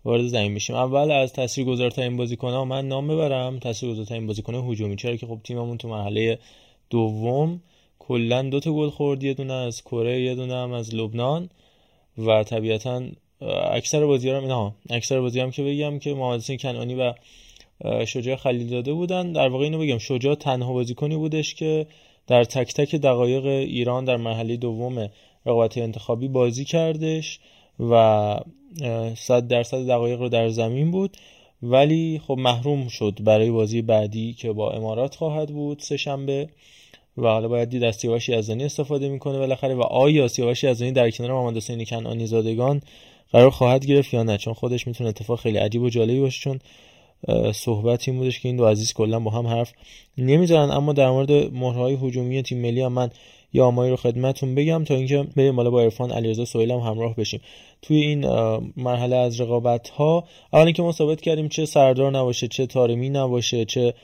وارد 0.04 0.26
زمین 0.26 0.52
میشیم 0.52 0.76
اول 0.76 1.10
از 1.10 1.32
تاثیرگذارترین 1.32 2.16
بازیکن‌ها 2.16 2.64
من 2.64 2.88
نام 2.88 3.08
ببرم. 3.08 3.58
تاثیرگذارترین 3.58 4.26
بازیکن 4.26 4.54
هجومی. 4.54 4.96
چرا 4.96 5.16
که 5.16 5.26
خب 5.26 5.38
تیممون 5.44 5.78
تو 5.78 5.88
مرحله 5.88 6.38
دوم 6.90 7.60
کلا 7.98 8.42
دو 8.42 8.60
تا 8.60 8.72
گل 8.72 8.90
خورد. 8.90 9.24
یه 9.24 9.34
دونه 9.34 9.52
از 9.52 9.82
کره 9.82 10.20
یه 10.20 10.34
دونه 10.34 10.54
هم 10.54 10.72
از 10.72 10.94
لبنان. 10.94 11.50
و 12.18 12.44
طبیعتا 12.44 13.02
اکثر 13.72 14.06
بازی‌ها 14.06 14.34
رو 14.34 14.42
اینا 14.42 14.74
اکثر 14.90 15.20
بازی 15.20 15.40
هم 15.40 15.50
که 15.50 15.62
بگم 15.62 15.98
که 15.98 16.14
محمد 16.14 16.40
حسین 16.40 16.56
کنعانی 16.56 16.94
و 16.94 17.14
شجاع 18.04 18.36
خلیل 18.36 18.70
داده 18.70 18.92
بودن. 18.92 19.32
در 19.32 19.48
واقع 19.48 19.64
اینو 19.64 19.78
بگم 19.78 19.98
شجاع 19.98 20.34
تنها 20.34 20.72
بازیکنی 20.72 21.16
بودش 21.16 21.54
که 21.54 21.86
در 22.26 22.44
تک 22.44 22.74
تک 22.74 22.94
دقایق 22.94 23.46
ایران 23.46 24.04
در 24.04 24.16
مرحله 24.16 24.56
دوم 24.56 25.10
رقابت 25.46 25.78
انتخابی 25.78 26.28
بازی 26.28 26.64
کردش. 26.64 27.38
و 27.80 27.92
اه، 27.92 29.14
صد 29.14 29.48
درصد 29.48 29.86
دقایق 29.86 30.20
رو 30.20 30.28
در 30.28 30.48
زمین 30.48 30.90
بود. 30.90 31.16
ولی 31.62 32.20
خب 32.26 32.36
محروم 32.38 32.88
شد 32.88 33.18
برای 33.20 33.50
بازی 33.50 33.82
بعدی 33.82 34.32
که 34.32 34.52
با 34.52 34.70
امارات 34.70 35.14
خواهد 35.14 35.48
بود 35.48 35.78
سه 35.78 35.96
شنبه. 35.96 36.48
و 37.18 37.26
حالا 37.28 37.48
باید 37.48 37.68
دید 37.68 37.84
از 37.84 37.96
سیاوش 37.96 38.28
یزدانی 38.28 38.64
استفاده 38.64 39.08
می‌کنه 39.08 39.38
بالاخره 39.38 39.74
و 39.74 39.80
آیا 39.82 40.28
سیاوش 40.28 40.64
یزدانی 40.64 40.92
در 40.92 41.10
کنار 41.10 41.32
محمد 41.32 41.56
حسین 41.56 41.84
کنعانی 41.84 42.26
زادگان 42.26 42.82
قرار 43.32 43.50
خواهد 43.50 43.86
گرفت 43.86 44.14
یا 44.14 44.22
نه؟ 44.22 44.36
چون 44.36 44.54
خودش 44.54 44.86
می‌تونه 44.86 45.08
اتفاق 45.08 45.40
خیلی 45.40 45.58
عجیب 45.58 45.82
و 45.82 45.88
جالبی 45.88 46.20
باشه 46.20 46.40
چون 46.40 46.58
صحبت 47.52 48.08
این 48.08 48.18
بودش 48.18 48.40
که 48.40 48.48
این 48.48 48.56
دو 48.56 48.66
عزیز 48.66 48.92
کلا 48.92 49.20
با 49.20 49.30
هم 49.30 49.46
حرف 49.46 49.72
نمی‌زنن. 50.18 50.70
اما 50.70 50.92
در 50.92 51.10
مورد 51.10 51.32
مهرهای 51.32 51.94
هجومی 51.94 52.42
تیم 52.42 52.58
ملی 52.58 52.80
هم 52.80 52.92
من 52.92 53.10
یا 53.54 53.66
آمایی 53.66 53.90
رو 53.90 53.96
خدمتتون 53.96 54.54
بگم 54.54 54.84
تا 54.84 54.94
اینکه 54.94 55.26
بریم 55.36 55.56
بالا 55.56 55.70
با 55.70 55.82
عرفان 55.82 56.10
علیرضا 56.10 56.44
سهیل 56.44 56.70
هم 56.70 56.78
همراه 56.78 57.16
بشیم. 57.16 57.40
توی 57.82 57.96
این 57.96 58.26
مرحله 58.76 59.16
از 59.16 59.40
رقابت 59.40 59.88
ها 59.88 60.24
اول 60.52 60.64
اینکه 60.64 60.82
ما 60.82 60.92
ثابت 60.92 61.20
کردیم 61.20 61.48
چه 61.48 61.66
سردار 61.66 62.10
نباشه 62.10 62.48
چه 62.48 62.66
تارمی 62.66 63.10
نباشه 63.10 63.64
چه 63.64 63.94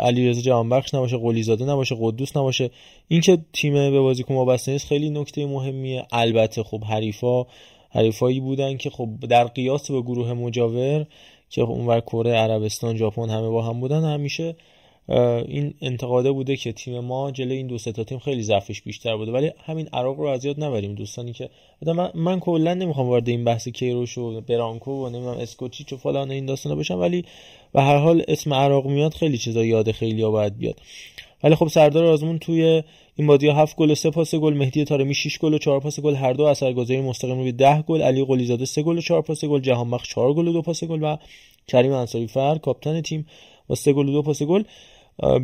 علیرضا 0.00 0.40
جهانبخش 0.40 0.94
نباشه 0.94 1.16
قلیزاده 1.16 1.64
نباشه 1.64 1.96
قدوس 2.00 2.36
نباشه. 2.36 2.70
اینکه 3.08 3.38
تیم 3.52 3.72
به 3.72 4.00
بازیکن 4.00 4.34
وابسته 4.34 4.72
نیست 4.72 4.86
خیلی 4.86 5.10
نکته 5.10 5.46
مهمیه. 5.46 6.06
البته 6.12 6.62
خب 6.62 6.84
حریفا 6.84 7.44
حریفایی 7.90 8.40
بودن 8.40 8.76
که 8.76 8.90
خب 8.90 9.08
در 9.28 9.44
قیاس 9.44 9.90
به 9.90 10.02
گروه 10.02 10.32
مجاور 10.32 11.06
که 11.50 11.62
اونور 11.62 12.00
کره 12.00 12.32
عربستان 12.32 12.96
ژاپن 12.96 13.30
همه 13.30 13.48
با 13.48 13.62
هم 13.62 13.80
بودن 13.80 14.04
همیشه 14.04 14.56
این 15.08 15.74
انتقاده 15.80 16.32
بوده 16.32 16.56
که 16.56 16.72
تیم 16.72 17.00
ما 17.00 17.30
جلوی 17.30 17.56
این 17.56 17.66
دو 17.66 17.78
تا 17.78 18.04
تیم 18.04 18.18
خیلی 18.18 18.42
ضعفش 18.42 18.82
بیشتر 18.82 19.16
بوده. 19.16 19.32
ولی 19.32 19.52
همین 19.64 19.88
عراق 19.92 20.20
رو 20.20 20.26
از 20.26 20.44
یاد 20.44 20.64
نبریم 20.64 20.94
دوستانی 20.94 21.32
که 21.32 21.50
من, 21.86 22.10
من 22.14 22.40
کلا 22.40 22.74
نمی‌خوام 22.74 23.08
وارد 23.08 23.28
این 23.28 23.44
بحث 23.44 23.68
کیروش 23.68 24.18
و 24.18 24.40
برانکو 24.40 25.06
و 25.06 25.08
نمی‌دونم 25.08 25.38
اسکوچیچ 25.38 25.92
و 25.92 25.96
فلان 25.96 26.30
این 26.30 26.46
داستانا 26.46 26.76
بشم 26.76 26.98
ولی 26.98 27.24
به 27.72 27.82
هر 27.82 27.96
حال 27.96 28.22
اسم 28.28 28.54
عراق 28.54 28.86
میاد 28.86 29.14
خیلی 29.14 29.38
چیزا 29.38 29.64
یاد 29.64 29.90
خیلی 29.90 30.22
ها 30.22 30.30
باید 30.30 30.58
بیاد. 30.58 30.80
ولی 31.42 31.54
خب 31.54 31.68
سردار 31.68 32.04
آزمون 32.04 32.38
توی 32.38 32.82
این 33.16 33.26
بازی 33.26 33.48
7 33.48 33.76
گل 33.76 33.90
و 33.90 33.94
3 33.94 34.10
پاس 34.10 34.34
گل 34.34 34.54
مهدی 34.54 34.84
طارمی 34.84 35.14
6 35.14 35.38
گل 35.38 35.54
و 35.54 35.58
4 35.58 35.80
پاس 35.80 36.00
گل 36.00 36.14
هر 36.14 36.32
دو 36.32 36.44
اثرگذاری 36.44 37.00
مستقیم 37.00 37.38
روی 37.38 37.52
10 37.52 37.82
گل 37.82 38.02
علی 38.02 38.24
قلیزاده 38.24 38.64
3 38.64 38.82
گل 38.82 38.98
و 38.98 39.00
4 39.00 39.22
پاس 39.22 39.44
گل 39.44 39.60
جهانبخش 39.60 40.08
4 40.08 40.32
گل 40.32 40.48
و 40.48 40.52
2 40.52 40.62
پاس 40.62 40.84
گل 40.84 41.02
و 41.02 41.16
کریم 41.68 41.92
انصاری 41.92 42.26
فر 42.26 42.58
کاپیتان 42.58 43.00
تیم 43.00 43.26
با 43.68 43.74
3 43.74 43.92
گل 43.92 44.08
و 44.08 44.12
2 44.12 44.22
پاس 44.22 44.42
گل. 44.42 44.62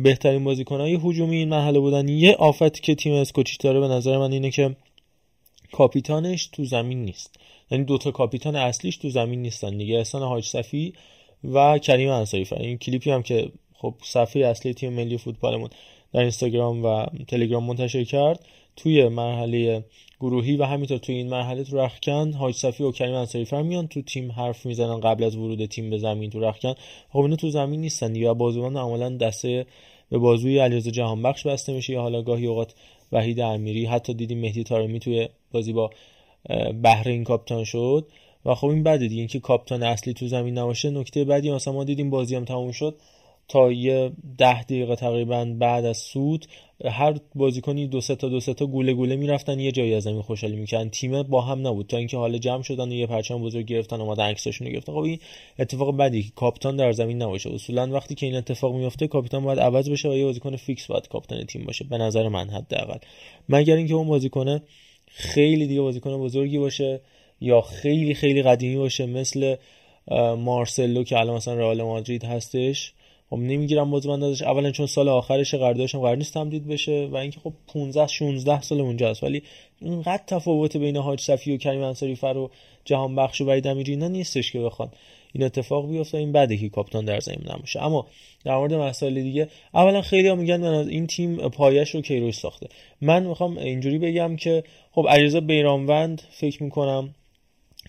بهترین 0.03 0.43
بازیکنهای 0.43 0.99
هجومی 1.03 1.37
این 1.37 1.49
مرحله 1.49 1.79
بودن. 1.79 2.07
یه 2.07 2.35
آفت 2.35 2.79
که 2.79 2.95
تیم 2.95 3.13
اسکوچیچ 3.13 3.59
داره 3.59 3.79
به 3.79 3.87
نظر 3.87 4.17
من 4.17 4.31
اینه 4.31 4.51
که 4.51 4.75
کاپیتانش 5.71 6.47
تو 6.47 6.65
زمین 6.65 7.05
نیست. 7.05 7.35
یعنی 7.71 7.83
دوتا 7.83 8.11
کاپیتان 8.11 8.55
اصلیش 8.55 8.97
تو 8.97 9.09
زمین 9.09 9.41
نیستن 9.41 9.77
دیگه. 9.77 9.97
احسان 9.97 10.21
حاج 10.21 10.45
صفی 10.45 10.93
و 11.43 11.77
کریم 11.77 12.09
انصاری. 12.09 12.47
این 12.51 12.77
کلیپی 12.77 13.11
هم 13.11 13.23
که 13.23 13.51
خب 13.73 13.95
صفحه 14.03 14.45
اصلی 14.45 14.73
تیم 14.73 14.93
ملی 14.93 15.17
فوتبالمون 15.17 15.69
در 16.13 16.21
اینستاگرام 16.21 16.85
و 16.85 17.05
تلگرام 17.27 17.63
منتشر 17.63 18.03
کرد 18.03 18.45
توی 18.75 19.07
مرحله 19.07 19.85
گروهی 20.19 20.57
و 20.57 20.63
همینطور 20.63 20.97
توی 20.97 21.15
این 21.15 21.29
مرحله 21.29 21.63
تو 21.63 21.77
رخکن 21.77 22.33
حاج 22.33 22.55
صفی 22.55 22.83
و 22.83 22.91
کریم 22.91 23.13
انصاری 23.13 23.63
میان 23.63 23.87
تو 23.87 24.01
تیم 24.01 24.31
حرف 24.31 24.65
می‌زنن 24.65 24.99
قبل 24.99 25.23
از 25.23 25.35
ورود 25.35 25.65
تیم 25.65 25.89
به 25.89 25.97
زمین 25.97 26.29
تو 26.29 26.39
رخکن. 26.39 26.73
خب 27.09 27.19
اینا 27.19 27.35
تو 27.35 27.49
زمین 27.49 27.81
نیستن 27.81 28.15
یا 28.15 28.33
بازوان 28.33 28.77
عملا 28.77 29.09
دسته 29.17 29.65
به 30.09 30.17
بازوی 30.17 30.59
علیرضا 30.59 30.91
جهانبخش 30.91 31.47
بسته 31.47 31.73
میشه 31.73 31.93
یا 31.93 32.01
حالا 32.01 32.21
گاهی 32.21 32.45
اوقات 32.45 32.73
وحید 33.11 33.39
امیری 33.39 33.85
حتی 33.85 34.13
دیدیم 34.13 34.39
مهدی 34.39 34.63
طارمی 34.63 34.99
توی 34.99 35.29
بازی 35.51 35.73
با 35.73 35.89
بحرین 36.83 37.23
کاپتان 37.23 37.63
شد. 37.63 38.07
و 38.45 38.55
خب 38.55 38.67
این 38.67 38.83
بده 38.83 39.07
دیگه 39.07 39.19
اینکه 39.19 39.39
کاپتان 39.39 39.83
اصلی 39.83 40.13
تو 40.13 40.27
زمین 40.27 40.57
نباشه 40.57 40.89
نکته 40.89 41.23
بعدی 41.23 41.51
مثلا 41.51 41.73
ما 41.73 41.83
دیدیم 41.83 42.09
بازی 42.09 42.35
هم 42.35 42.45
تموم 42.45 42.71
شد. 42.71 42.95
تا 43.47 43.71
یه 43.71 44.11
ده 44.37 44.63
دقیقه 44.63 44.95
تقریبا 44.95 45.45
بعد 45.59 45.85
از 45.85 45.97
سود 45.97 46.45
هر 46.85 47.15
بازیکنی 47.35 47.87
دو 47.87 48.01
سه 48.01 48.15
تا 48.15 48.29
دو 48.29 48.39
سه 48.39 48.53
تا 48.53 48.65
گوله 48.65 48.93
گوله 48.93 49.15
می‌رفتن 49.15 49.59
یه 49.59 49.71
جایی 49.71 49.93
از 49.93 50.03
زمین 50.03 50.21
خوشحالی 50.21 50.55
می‌کردن. 50.55 50.89
تیم 50.89 51.23
با 51.23 51.41
هم 51.41 51.67
نبود. 51.67 51.87
تا 51.87 51.97
اینکه 51.97 52.17
حالا 52.17 52.37
جمع 52.37 52.61
شدن 52.61 52.89
و 52.89 52.93
یه 52.93 53.07
پرچم 53.07 53.41
بزرگ 53.41 53.65
گرفتن 53.65 54.01
اومدن 54.01 54.23
عکساشون 54.23 54.67
رو 54.67 54.73
گرفتن. 54.73 54.93
خب 54.93 54.99
این 54.99 55.19
اتفاق 55.59 55.97
بدی. 55.97 56.31
کاپیتان 56.35 56.75
در 56.75 56.91
زمین 56.91 57.21
نباشه. 57.21 57.53
اصولا 57.53 57.87
وقتی 57.87 58.15
که 58.15 58.25
این 58.25 58.35
اتفاق 58.35 58.75
میفته 58.75 59.07
کاپیتان 59.07 59.43
باید 59.43 59.59
عوض 59.59 59.89
بشه 59.89 60.09
و 60.09 60.13
یه 60.13 60.25
بازیکن 60.25 60.55
فیکس 60.55 60.87
باید 60.87 61.07
کاپیتان 61.07 61.45
تیم 61.45 61.65
باشه. 61.65 61.85
به 61.85 61.97
نظر 61.97 62.27
من 62.27 62.49
حداقل. 62.49 62.97
مگر 63.49 63.75
اینکه 63.75 63.93
اون 63.93 64.07
بازیکن 64.07 64.61
خیلی 65.07 65.67
دیگه 65.67 65.81
بازیکن 65.81 66.17
بزرگی 66.17 66.57
باشه 66.57 67.01
یا 67.41 67.61
خیلی 67.61 68.13
خیلی 68.13 68.41
قدیمی 68.41 68.75
باشه 68.75 69.05
مثل 69.05 69.55
مارسلو 70.37 71.03
که 71.03 71.19
الان 71.19 71.35
مثلا 71.35 71.53
رئال 71.53 71.81
مادرید 71.81 72.23
هستش. 72.23 72.93
خب 73.33 73.39
نمی‌گیرم 73.39 73.91
بازیکن 73.91 74.23
ازش. 74.23 74.41
اولا 74.41 74.71
چون 74.71 74.85
سال 74.85 75.09
آخرش 75.09 75.53
قراردادش 75.55 75.95
قرار 75.95 76.15
نیست 76.15 76.33
تمدید 76.33 76.67
بشه 76.67 77.09
و 77.11 77.15
اینکه 77.15 77.39
خب 77.39 77.53
15 77.67 78.07
16 78.07 78.61
سال 78.61 78.81
اونجا 78.81 79.09
است. 79.09 79.23
ولی 79.23 79.43
اینقدر 79.81 80.23
تفاوت 80.27 80.77
بین 80.77 80.97
حاج 80.97 81.21
صفی 81.21 81.53
و 81.53 81.57
کریم 81.57 81.81
انصاری 81.81 82.15
فر 82.15 82.37
و 82.37 82.49
جهان 82.85 83.15
بخش 83.15 83.41
و 83.41 83.45
وحید 83.45 83.67
امیری 83.67 83.91
اینا 83.91 84.07
نیستش 84.07 84.51
که 84.51 84.59
بخوان 84.59 84.89
این 85.33 85.43
اتفاق 85.43 85.89
بیفته. 85.89 86.17
این 86.17 86.31
بده 86.31 86.57
که 86.57 86.69
کاپیتان 86.69 87.05
در 87.05 87.19
زمین 87.19 87.45
نماشه 87.55 87.83
اما 87.83 88.07
در 88.45 88.55
مورد 88.55 88.73
مسائل 88.73 89.21
دیگه 89.21 89.47
اولا 89.73 90.01
خیلی 90.01 90.27
ها 90.27 90.35
میگن 90.35 90.61
من 90.61 90.73
از 90.73 90.87
این 90.87 91.07
تیم 91.07 91.35
پایش 91.35 91.95
رو 91.95 92.01
کیروش 92.01 92.35
ساخته. 92.35 92.67
من 93.01 93.23
می‌خوام 93.23 93.57
اینجوری 93.57 93.97
بگم 93.97 94.35
که 94.35 94.63
خب 94.91 95.05
علیرضا 95.09 95.39
بیرانوند 95.39 96.21
فکر 96.31 96.63
می‌کنم 96.63 97.15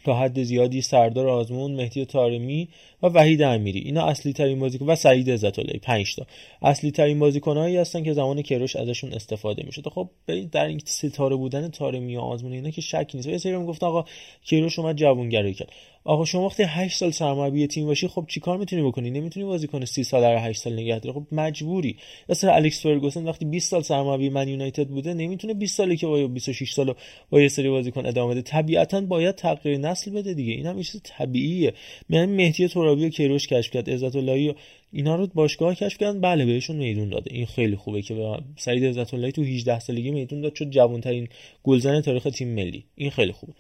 تا 0.05 0.14
حد 0.14 0.42
زیادی 0.42 0.82
سردار 0.82 1.28
آزمون 1.28 1.74
مهدی 1.74 2.05
تارمی 2.05 2.68
و 3.02 3.07
وحید 3.07 3.42
امیری. 3.42 3.80
اینا 3.80 4.07
اصلی 4.07 4.32
ترین 4.32 4.61
بازیکن 4.61 4.86
و 4.86 4.96
سعید 4.96 5.30
عزت 5.30 5.59
الله 5.59 5.78
5 5.78 6.14
تا. 6.14 6.26
اصلی 6.62 6.90
ترین 6.90 7.18
بازیکنایی 7.18 7.76
هستن 7.76 8.02
که 8.02 8.12
زمان 8.12 8.42
کروش 8.42 8.76
ازشون 8.76 9.12
استفاده 9.12 9.62
میشه 9.66 9.82
خب 9.82 10.09
در 10.52 10.66
این 10.66 10.80
ستاره 10.84 11.36
بودن 11.36 11.68
تارمی 11.68 12.16
و 12.16 12.20
آزمون 12.20 12.52
اینا 12.52 12.70
که 12.70 12.80
شکی 12.80 13.16
نیست. 13.16 13.28
یه 13.28 13.38
سری 13.38 13.57
گفت 13.57 13.82
آقا 13.82 14.05
کروش 14.44 14.78
اومد 14.78 14.96
جوونگرایی 14.96 15.55
کرد. 15.55 15.72
آقا 16.07 16.24
شما 16.24 16.46
وقتی 16.46 16.62
8 16.62 16.96
سال 16.98 17.11
سرمربی 17.11 17.66
تیم 17.66 17.86
باشی 17.86 18.09
خب 18.09 18.24
چیکار 18.28 18.59
می‌تونی 18.59 18.82
بکنی؟ 18.82 19.11
نمی‌تونی 19.11 19.46
بازیکن 19.46 19.84
30 19.84 20.05
ساله 20.05 20.32
رو 20.32 20.38
8 20.38 20.61
سال 20.61 20.72
نگه 20.72 20.98
داری. 20.98 21.14
خب 21.14 21.26
مجبوری. 21.32 21.96
مثلا 22.28 22.55
الکس 22.55 22.82
فرگوسن 22.82 23.24
وقتی 23.24 23.44
20 23.44 23.70
سال 23.70 23.82
سرمربی 23.82 24.28
من 24.28 24.48
یونایتد 24.48 24.88
بوده 24.88 25.14
نمی‌تونه 25.14 25.55
20 25.55 25.76
سالی 25.76 25.96
که 25.96 26.07
با 26.07 26.26
26 26.26 26.72
سال 26.72 26.94
با 27.30 27.40
یه 27.40 27.48
سری 27.48 27.70
بازیکن 27.70 28.07
ادامه 28.07 28.32
بده. 28.34 28.42
طبیعتا 28.42 29.00
باید 29.00 29.34
تغییر 29.34 29.78
نسل 29.78 30.11
بده 30.11 30.34
دیگه. 30.34 30.68
هم 30.70 30.82
چیز 30.82 31.00
طبیعیه. 31.05 31.74
یعنی 32.11 32.32
مهدی 32.32 32.68
ترابی 32.68 33.07
و 33.07 33.09
کیروش 33.09 33.46
کشف 33.46 33.70
کرد 33.70 33.90
عزت 33.90 34.16
اللهی 34.16 34.55
اینا 34.92 35.16
رو 35.16 35.26
باشگاه 35.26 35.74
کشف 35.74 35.98
کردن 35.98 36.20
بله 36.20 36.44
بهشون 36.46 36.76
میدون 36.76 37.09
داده. 37.09 37.34
این 37.34 37.46
خیلی 37.46 37.76
خوبه 37.76 38.02
که 38.02 38.38
سعید 38.57 38.84
عزت 38.84 39.14
اللهی 39.14 39.32
تو 39.32 39.42
18 39.42 39.78
سالگی 39.78 40.11
میدون 40.11 40.40
داد 40.40 40.55
شد 40.55 40.70
جوانترین 40.70 41.28
گلزن 41.64 42.00
تاریخ 42.00 42.22
تیم 42.22 42.48
ملی. 42.48 42.84
این 42.94 43.11
خیلی 43.11 43.32
خوبه. 43.32 43.52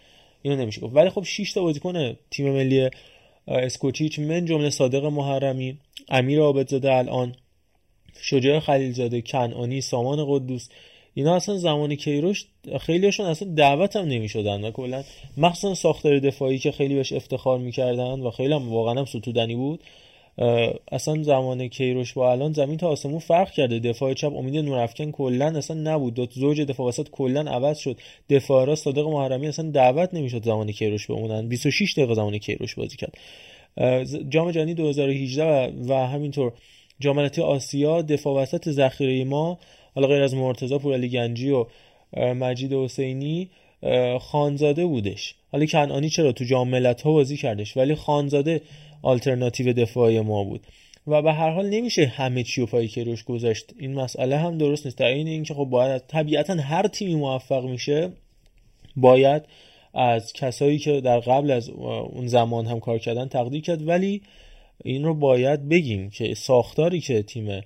اینو 0.44 0.56
نمیشه 0.56 0.80
گفت. 0.80 0.96
ولی 0.96 1.10
خب 1.10 1.22
6 1.22 1.52
تا 1.52 1.62
بازیکن 1.62 2.16
تیم 2.30 2.52
ملی 2.52 2.90
اسکوچیچ 3.48 4.18
من 4.18 4.44
جمله 4.44 4.70
صادق 4.70 5.04
محرمی 5.04 5.78
امیر 6.08 6.40
عابدزاده 6.40 6.92
الان 6.92 7.34
شجاع 8.22 8.58
خلیلزاده 8.58 9.20
کنعانی 9.22 9.80
سامان 9.80 10.24
قدوس. 10.28 10.68
اینا 11.14 11.36
اصلا 11.36 11.56
زمان 11.56 11.94
کیروش 11.94 12.46
خیلیشون 12.80 13.26
اصلا 13.26 13.54
دعوت 13.54 13.96
هم 13.96 14.04
نمی‌شدن. 14.04 14.64
و 14.64 14.70
کلا 14.70 15.04
مخصوصا 15.36 15.74
ساختار 15.74 16.18
دفاعی 16.18 16.58
که 16.58 16.72
خیلی 16.72 16.94
بهش 16.94 17.12
افتخار 17.12 17.58
می‌کردن 17.58 18.20
و 18.20 18.30
خیلی 18.30 18.52
هم 18.54 18.68
واقعا 18.68 18.94
هم 18.94 19.04
ستودنی 19.04 19.54
بود. 19.54 19.80
اصلا 20.92 21.22
زمان 21.22 21.68
کیروش 21.68 22.12
با 22.12 22.32
الان 22.32 22.52
زمین 22.52 22.76
تا 22.76 22.88
آسمون 22.88 23.18
فرق 23.18 23.50
کرده. 23.50 23.78
دفاع 23.78 24.14
چپ 24.14 24.36
امید 24.36 24.56
نورافکن 24.56 25.10
کلا 25.10 25.46
اصلا 25.46 25.76
نبود. 25.76 26.14
دو 26.14 26.26
زوج 26.30 26.60
دفاع 26.60 26.88
وسط 26.88 27.08
کلا 27.10 27.40
عوض 27.40 27.78
شد. 27.78 27.96
دفاع 28.30 28.66
راست 28.66 28.84
صادق 28.84 29.06
محرمی 29.06 29.48
اصلا 29.48 29.70
دعوت 29.70 30.14
نمی‌شد 30.14 30.44
زمان 30.44 30.72
کیروش 30.72 31.06
بمونن. 31.06 31.48
26 31.48 31.92
دقیقه 31.92 32.14
زمان 32.14 32.38
کیروش 32.38 32.74
بازی 32.74 32.96
کرد. 32.96 33.18
جام 34.28 34.50
جهانی 34.50 34.74
2018 34.74 35.44
و, 35.44 35.92
و 35.92 36.06
همینطور 36.06 36.52
جام 37.00 37.18
آسیا 37.42 38.02
دفاع 38.02 38.42
وسط 38.42 38.70
ذخیره 38.70 39.24
ما 39.24 39.58
حالا 39.94 40.06
غیر 40.06 40.22
از 40.22 40.34
مرتضی 40.34 40.78
پورعلی 40.78 41.08
گنجی 41.08 41.50
و 41.50 41.66
مجید 42.16 42.72
حسینی 42.72 43.50
خانزاده 44.20 44.86
بودش. 44.86 45.34
حالا 45.52 45.66
کنعانی 45.66 46.10
چرا 46.10 46.32
تو 46.32 46.44
جام 46.44 46.68
ملت 46.68 47.02
ها 47.02 47.12
بازی 47.12 47.36
کردش؟ 47.36 47.76
ولی 47.76 47.94
خانزاده 47.94 48.60
آلترناتیو 49.04 49.72
دفاعی 49.72 50.20
ما 50.20 50.44
بود. 50.44 50.66
و 51.06 51.22
به 51.22 51.32
هر 51.32 51.50
حال 51.50 51.68
نمیشه 51.70 52.06
همه 52.06 52.42
چی 52.42 52.60
و 52.60 52.66
پای 52.66 52.88
کروش 52.88 53.24
گذاشت. 53.24 53.72
این 53.78 53.94
مسئله 53.94 54.36
هم 54.38 54.58
درست 54.58 54.86
نیست. 54.86 54.98
در 54.98 55.06
این 55.06 55.26
اینکه 55.26 55.54
خب 55.54 55.64
باید 55.64 56.02
طبیعتا 56.06 56.54
هر 56.54 56.86
تیمی 56.86 57.14
موفق 57.14 57.64
میشه 57.64 58.12
باید 58.96 59.42
از 59.94 60.32
کسایی 60.32 60.78
که 60.78 61.00
در 61.00 61.20
قبل 61.20 61.50
از 61.50 61.68
اون 61.68 62.26
زمان 62.26 62.66
هم 62.66 62.80
کار 62.80 62.98
کردن 62.98 63.28
تقدیر 63.28 63.62
کرد. 63.62 63.88
ولی 63.88 64.22
این 64.84 65.04
رو 65.04 65.14
باید 65.14 65.68
بگیم 65.68 66.10
که 66.10 66.34
ساختاری 66.34 67.00
که 67.00 67.22
تیم 67.22 67.60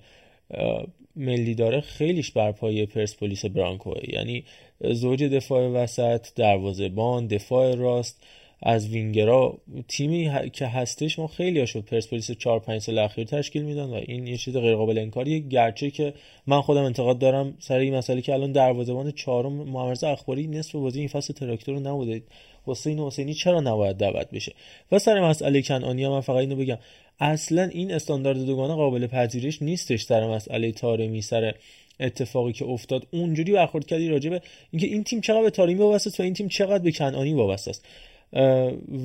ملی 1.15 1.55
داره 1.55 1.81
خیلیش 1.81 2.31
بر 2.31 2.51
پایه 2.51 2.85
پرسپولیس 2.85 3.45
برانکوه. 3.45 4.01
یعنی 4.07 4.43
زوج 4.81 5.23
دفاع 5.23 5.67
وسط 5.67 6.27
دروازه‌بان 6.35 7.27
دفاع 7.27 7.75
راست 7.75 8.23
از 8.61 8.87
وینگرا 8.87 9.57
تیمی 9.87 10.49
که 10.53 10.67
هستش 10.67 11.19
ما 11.19 11.27
خیلی 11.27 11.67
شد 11.67 11.79
پرسپولیس 11.79 12.31
4 12.31 12.59
5 12.59 12.81
سال 12.81 12.97
اخیر 12.97 13.25
تشکیل 13.25 13.63
میدن 13.63 13.89
و 13.89 13.93
این 13.93 14.27
یه 14.27 14.37
چیز 14.37 14.57
غیر 14.57 14.75
قابل 14.75 14.97
انکاریه 14.97 15.39
گرچه 15.39 15.91
که 15.91 16.13
من 16.47 16.61
خودم 16.61 16.83
انتقاد 16.83 17.19
دارم 17.19 17.53
سر 17.59 17.77
این 17.77 17.95
مسئله 17.95 18.21
که 18.21 18.33
الان 18.33 18.51
دروازه‌بان 18.51 19.11
چهارم 19.11 19.53
محمد 19.53 20.05
اخباری 20.05 20.47
نصف 20.47 20.75
بازی 20.75 20.99
این 20.99 21.07
فصل 21.07 21.33
تراکتور 21.33 21.79
نبوده. 21.79 22.21
حسین 22.65 22.99
حسینی 22.99 23.33
چرا 23.33 23.59
نباید 23.59 23.97
دعوت 23.97 24.31
بشه؟ 24.31 24.53
و 24.91 24.99
سر 24.99 25.19
مسئله 25.19 25.61
کنعانی 25.61 26.07
من 26.07 26.21
فقط 26.21 26.37
اینو 26.37 26.55
بگم. 26.55 26.77
اصلا 27.19 27.63
این 27.63 27.93
استاندارد 27.93 28.45
دوگانه 28.45 28.75
قابل 28.75 29.07
پذیرش 29.07 29.61
نیستش 29.61 30.03
سر 30.03 30.27
مسئله 30.27 30.71
تارمی 30.71 31.21
سر 31.21 31.53
اتفاقی 31.99 32.53
که 32.53 32.65
افتاد. 32.65 33.07
اونجوری 33.11 33.51
برخورد 33.51 33.85
کردی 33.85 34.09
راجبه 34.09 34.41
اینکه 34.71 34.87
این 34.87 35.03
تیم 35.03 35.21
چقدر 35.21 35.41
به 35.41 35.49
تارمی 35.49 35.75
وابسته 35.75 36.07
است 36.07 36.19
و 36.19 36.23
این 36.23 36.33
تیم 36.33 36.47
چقدر 36.47 36.83
به 36.83 36.91
کنعانی 36.91 37.33
وابسته 37.33 37.69
است. 37.69 37.85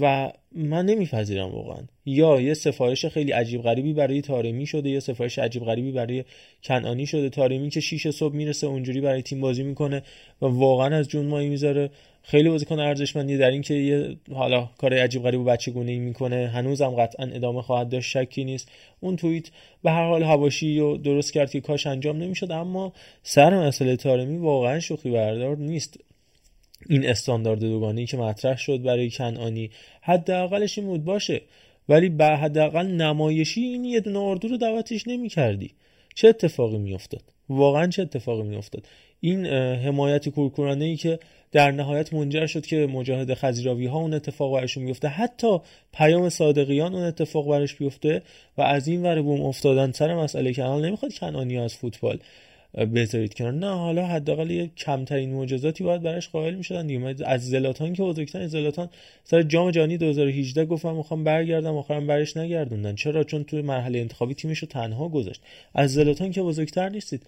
و 0.01 0.33
من 0.53 0.87
نمیپذیرم 0.87 1.55
واقعا. 1.55 1.83
یا 2.07 2.41
یه 2.41 2.55
سفارش 2.55 3.07
خیلی 3.07 3.33
عجیب 3.33 3.63
غریبی 3.63 3.93
برای 3.93 4.21
تارمی 4.21 4.67
شده 4.67 4.91
یه 4.91 5.01
سفارش 5.01 5.39
عجیب 5.39 5.65
غریبی 5.65 5.93
برای 5.93 6.25
کنعانی 6.65 7.07
شده. 7.07 7.31
تارمی 7.31 7.71
که 7.71 7.81
شیش 7.81 8.09
صبح 8.09 8.35
می‌رسه 8.35 8.67
اونجوری 8.67 9.01
برای 9.01 9.23
تیم 9.23 9.41
بازی 9.41 9.63
می‌کنه 9.63 10.03
و 10.43 10.47
واقعا 10.47 10.97
از 10.97 11.09
جون 11.09 11.27
مایی 11.27 11.49
می‌ذاره. 11.49 11.91
خیلی 12.23 12.49
بازیکن 12.49 12.79
ارزشمندی 12.79 13.39
در 13.39 13.51
اینکه 13.51 13.75
یه 13.75 14.17
حالا 14.33 14.69
کار 14.79 14.95
عجیب 14.95 15.23
غریب 15.23 15.41
و 15.41 15.45
بچه 15.45 15.73
ای 15.77 15.99
می‌کنه. 15.99 16.51
هنوزم 16.55 16.91
قطعا 16.91 17.27
ادامه 17.27 17.63
خواهد 17.63 17.89
داشت 17.89 18.11
شکی 18.11 18.45
نیست. 18.45 18.69
اون 19.01 19.17
توییت 19.17 19.51
به 19.83 19.91
هر 19.91 20.09
حال 20.09 20.23
هواشی 20.23 20.79
و 20.79 20.97
درست 20.97 21.33
کرد 21.33 21.51
که 21.51 21.61
کاش 21.61 21.87
انجام 21.87 22.17
نمی‌شد 22.17 22.53
اما 22.53 22.93
سر 23.23 23.67
مسئله 23.67 23.97
تارمی 23.97 24.39
واقعا 24.39 24.81
شوخی 24.81 25.11
بردار 25.11 25.57
نیست. 25.57 26.01
این 26.89 27.09
استاندارد 27.09 27.61
دوگانه 27.61 28.07
که 28.07 28.17
مطرح 28.17 28.57
شد 28.57 28.83
برای 28.83 29.11
کنعانی 29.11 29.71
حداقلش 30.03 30.79
این 30.79 30.87
بود 30.87 31.05
باشه. 31.05 31.43
ولی 31.89 32.09
به 32.09 32.25
حداقل 32.27 32.87
نمایشی 32.87 33.61
این 33.61 33.85
یه 33.85 34.01
دونه 34.01 34.19
اردو 34.19 34.49
رو 34.49 34.57
دعوتش 34.57 35.09
نمی‌کردی. 35.09 35.71
چه 36.15 36.29
اتفاقی 36.29 36.79
میافتاد؟ 36.79 37.23
واقعا 37.49 37.87
چه 37.87 38.03
اتفاقی 38.03 38.43
میافتاد؟ 38.43 38.87
این 39.21 39.47
حمایت 39.77 40.29
کورکورانه 40.29 40.85
ای 40.85 40.97
که 40.97 41.19
در 41.53 41.71
نهایت 41.71 42.15
منجر 42.15 42.47
شد 42.47 42.67
که 42.67 42.77
مجاهد 42.77 43.35
خزیراوی 43.35 43.87
ها 43.87 43.99
اون 43.99 44.15
اتفاق 44.15 44.55
برشون 44.55 44.85
بیفته 44.85 45.09
حتی 45.09 45.59
پیام 45.93 46.29
صادقیان 46.29 46.95
اون 46.95 47.05
اتفاق 47.05 47.49
برش 47.49 47.75
بیفته 47.75 48.23
و 48.59 48.63
از 48.63 48.89
این 48.89 49.03
ور 49.03 49.23
بوم 49.23 49.41
افتادن 49.41 49.93
سر 49.93 50.15
مسئله 50.15 50.53
که 50.53 50.65
الان 50.65 50.85
نمی‌خواد 50.85 51.15
کنانی 51.15 51.59
از 51.59 51.75
فوتبال 51.75 52.19
بذارید 52.75 53.35
کنار 53.35 53.53
نه 53.53 53.75
حالا 53.75 54.07
حداقل 54.07 54.51
یه 54.51 54.71
کمترین 54.77 55.31
معجزاتی 55.31 55.85
باید 55.85 56.03
براش 56.03 56.29
قائل 56.29 56.55
می‌شدن 56.55 56.87
دیگه. 56.87 57.29
از 57.29 57.51
زلاتان 57.51 57.93
که 57.93 58.03
بزرگترین 58.03 58.47
زلاتان 58.47 58.89
سر 59.25 59.43
جام 59.43 59.71
جهانی 59.71 59.97
2018 59.97 60.65
گفتم 60.65 60.95
می‌خوام 60.95 61.25
برگردم 61.25 61.77
آخرم 61.77 62.07
برش 62.07 62.37
نگردوندن. 62.37 62.95
چرا؟ 62.95 63.25
چون 63.25 63.45
توی 63.45 63.63
مرحله 63.63 63.99
انتخابی 63.99 64.35
تیمش 64.35 64.59
رو 64.59 64.69
تنها 64.69 65.09
گذاشت. 65.09 65.43
از 65.75 65.93
زلاتان 65.93 66.31
که 66.31 66.43
بزرگتر 66.43 66.89
نیستید. 66.89 67.23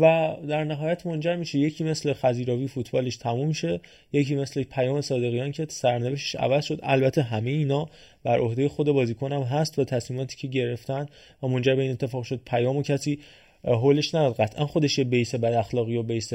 و 0.00 0.36
در 0.48 0.64
نهایت 0.64 1.06
منجر 1.06 1.36
میشه 1.36 1.58
یکی 1.58 1.84
مثل 1.84 2.12
خزیراوی 2.12 2.68
فوتبالش 2.68 3.16
تموم 3.16 3.52
شه 3.52 3.80
یکی 4.12 4.34
مثل 4.34 4.62
پیام 4.62 5.00
صادقیان 5.00 5.52
که 5.52 5.66
سرنوشتش 5.68 6.34
عوض 6.34 6.64
شد. 6.64 6.80
البته 6.82 7.22
همه 7.22 7.50
اینا 7.50 7.88
بر 8.24 8.38
عهده 8.38 8.68
خود 8.68 8.86
بازیکنم 8.86 9.42
هست 9.42 9.78
و 9.78 9.84
تصمیماتی 9.84 10.36
که 10.36 10.48
گرفتن 10.48 11.06
و 11.42 11.46
منجر 11.48 11.74
به 11.74 11.82
این 11.82 11.90
اتفاق 11.92 12.24
شد 12.24 12.40
پیام 12.46 12.76
و 12.76 12.82
کسی 12.82 13.18
هولش 13.64 14.14
نداد 14.14 14.34
قطعا 14.34 14.66
خودش 14.66 15.00
بیس 15.00 15.34
بد 15.34 15.52
اخلاقی 15.52 15.96
و 15.96 16.02
بیس 16.02 16.32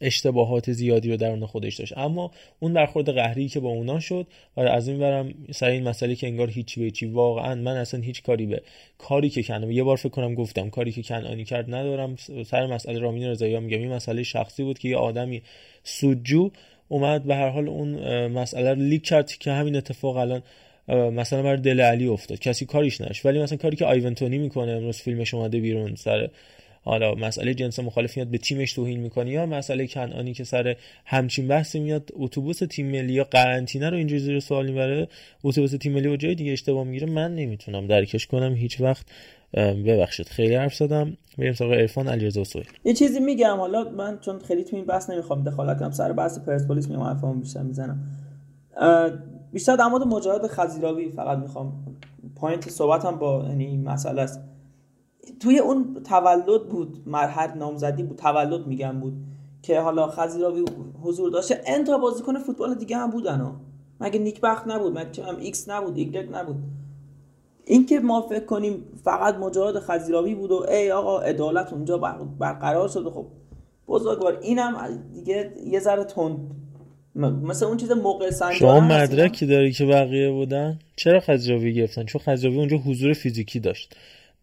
اشتباهات 0.00 0.72
زیادی 0.72 1.10
رو 1.10 1.16
درون 1.16 1.46
خودش 1.46 1.76
داشت. 1.76 1.98
اما 1.98 2.30
اون 2.60 2.72
در 2.72 2.86
خورد 2.86 3.10
قهری 3.10 3.48
که 3.48 3.60
با 3.60 3.68
اونا 3.68 4.00
شد 4.00 4.26
و 4.56 4.60
از 4.60 4.88
این 4.88 4.98
برم 4.98 5.34
سر 5.52 5.66
این 5.66 5.88
مسئله 5.88 6.14
که 6.14 6.26
انگار 6.26 6.50
هیچی 6.50 6.80
به 6.80 6.90
چی 6.90 7.06
واقعا 7.06 7.54
من 7.54 7.76
اصلا 7.76 8.00
هیچ 8.00 8.22
کاری 8.22 8.46
به 8.46 8.62
کاری 8.98 9.30
که 9.30 9.42
کنم 9.42 9.70
یه 9.70 9.82
بار 9.82 9.96
فکر 9.96 10.08
کنم 10.08 10.34
گفتم 10.34 10.70
کاری 10.70 10.92
که 10.92 11.02
کنانی 11.02 11.44
کرد 11.44 11.74
ندارم. 11.74 12.16
سر 12.46 12.66
مسئله 12.66 12.98
رامین 12.98 13.24
رضایی 13.24 13.58
میگم 13.58 13.78
این 13.78 13.92
مسئله 13.92 14.22
شخصی 14.22 14.62
بود 14.62 14.78
که 14.78 14.88
یه 14.88 14.96
آدمی 14.96 15.42
سودجو 15.84 16.50
اومد 16.88 17.24
به 17.24 17.34
هر 17.34 17.48
حال 17.48 17.68
اون 17.68 18.26
مسئله 18.26 18.74
رو 18.74 18.80
لیک 18.82 19.02
کرد 19.02 19.32
که 19.32 19.52
همین 19.52 19.76
اتفاق 19.76 20.16
الان 20.16 20.42
مثلا 20.88 21.42
بر 21.42 21.56
دل 21.56 21.80
علی 21.80 22.06
افتاد. 22.06 22.38
کسی 22.38 22.66
کاریش 22.66 23.00
نش 23.00 23.26
ولی 23.26 23.42
مثلا 23.42 23.58
کاری 23.58 23.76
که 23.76 23.84
آیونتونی 23.84 24.38
می‌کنه 24.38 24.72
امروز 24.72 24.96
فیلمش 24.96 25.34
اومده 25.34 25.60
بیرون 25.60 25.94
سر 25.94 26.30
حالا 26.82 27.14
مسئله 27.14 27.54
جنس 27.54 27.78
مخالف 27.78 28.16
میاد 28.16 28.28
به 28.28 28.38
تیمش 28.38 28.72
توهین 28.72 29.00
می‌کنه. 29.00 29.30
یا 29.30 29.46
مسئله 29.46 29.86
کنعانی 29.86 30.34
که 30.34 30.44
سر 30.44 30.76
همچین 31.04 31.48
بحثی 31.48 31.80
میاد 31.80 32.10
اتوبوس 32.12 32.58
تیم 32.58 32.86
ملی 32.86 33.12
یا 33.12 33.24
قرنطینه 33.24 33.90
رو 33.90 33.96
اینجوری 33.96 34.20
زیر 34.20 34.40
سوال 34.40 34.66
می‌بره 34.66 35.08
اتوبوس 35.44 35.70
تیم 35.70 35.92
ملی 35.92 36.08
و 36.08 36.16
جای 36.16 36.34
دیگه 36.34 36.52
اشتباه 36.52 36.84
می‌گیره. 36.84 37.06
من 37.06 37.34
نمی‌تونم 37.34 37.86
درکش 37.86 38.26
کنم. 38.26 38.54
هیچ 38.54 38.80
وقت 38.80 39.06
ببخشید. 39.54 40.26
خیلی 40.28 40.54
حرف 40.54 40.74
زدم. 40.74 41.16
بریم 41.38 41.52
سراغ 41.52 41.72
عرفان 41.72 42.08
علیرضا 42.08 42.44
سهیل 42.44 42.66
یه 42.84 42.94
چیزی 42.94 43.20
میگم. 43.20 43.56
حالا 43.56 43.84
من 43.84 44.18
چون 44.20 44.38
خیلی 44.38 44.64
تو 44.64 44.76
این 44.76 44.84
بحث 44.84 45.10
نمی‌خوام 45.10 45.44
دخالت 45.44 45.78
کنم 45.78 45.90
سر 45.90 46.12
بحث 46.12 46.38
پرسپولیس 46.38 46.88
میام 46.88 47.02
حرفامو 47.02 47.40
بیشتر 47.40 47.62
می‌زنم. 47.62 47.98
بیشتر 49.52 49.76
در 49.76 49.86
مورد 49.86 50.06
مجاهد 50.06 50.46
خزیراوی 50.46 51.10
فقط 51.10 51.38
می‌خوام 51.38 51.72
point 52.40 52.68
صحبتم 52.70 53.18
با 53.18 53.44
یعنی 53.48 53.76
مسئله 53.76 54.22
است. 54.22 54.40
توی 55.40 55.58
اون 55.58 55.94
تولد 56.04 56.68
بود 56.68 57.02
مرحله 57.06 57.54
نامزدی 57.54 58.02
بود 58.02 58.16
تولد 58.16 58.66
میگم 58.66 59.00
بود 59.00 59.12
که 59.62 59.80
حالا 59.80 60.06
خزیراوی 60.08 60.64
حضور 61.02 61.30
داشته 61.30 61.62
n 61.66 61.82
تا 61.82 61.98
بازیکن 61.98 62.38
فوتبال 62.38 62.74
دیگه 62.74 62.96
هم 62.96 63.10
بودن 63.10 63.40
ها. 63.40 63.52
مگه 64.00 64.18
نیک 64.18 64.40
بخت 64.40 64.68
نبود؟ 64.68 64.98
مگه 64.98 65.24
هم 65.24 65.36
ایکس 65.36 65.68
نبود 65.68 65.96
ایگرگ 65.96 66.28
نبود؟ 66.32 66.56
اینکه 67.64 68.00
ما 68.00 68.22
فکر 68.22 68.44
کنیم 68.44 68.84
فقط 69.04 69.34
مجاهد 69.34 69.78
خزیراوی 69.78 70.34
بود 70.34 70.50
و 70.50 70.66
ای 70.68 70.92
آقا 70.92 71.18
عدالت 71.18 71.72
اونجا 71.72 71.98
برقرار 72.38 72.88
شد 72.88 73.08
خب 73.08 73.26
بزرگوار 73.88 74.38
اینم 74.42 74.98
دیگه 75.14 75.54
یه 75.66 75.80
ذره 75.80 76.04
تند 76.04 76.50
مثل 77.16 77.66
اون 77.66 77.76
چیز 77.76 77.90
موقع 77.90 78.30
سنجا 78.30 78.56
شما 78.56 78.80
مدرکی 78.80 79.46
داری 79.46 79.72
که 79.72 79.86
بقیه 79.86 80.30
بودن؟ 80.30 80.78
چرا 80.96 81.20
خزیراوی 81.20 81.74
گرفتن؟ 81.74 82.04
چون 82.04 82.20
خزیراوی 82.20 82.58
اونجا 82.58 82.76
حضور 82.76 83.12
فیزیکی 83.12 83.60
داشت. 83.60 83.96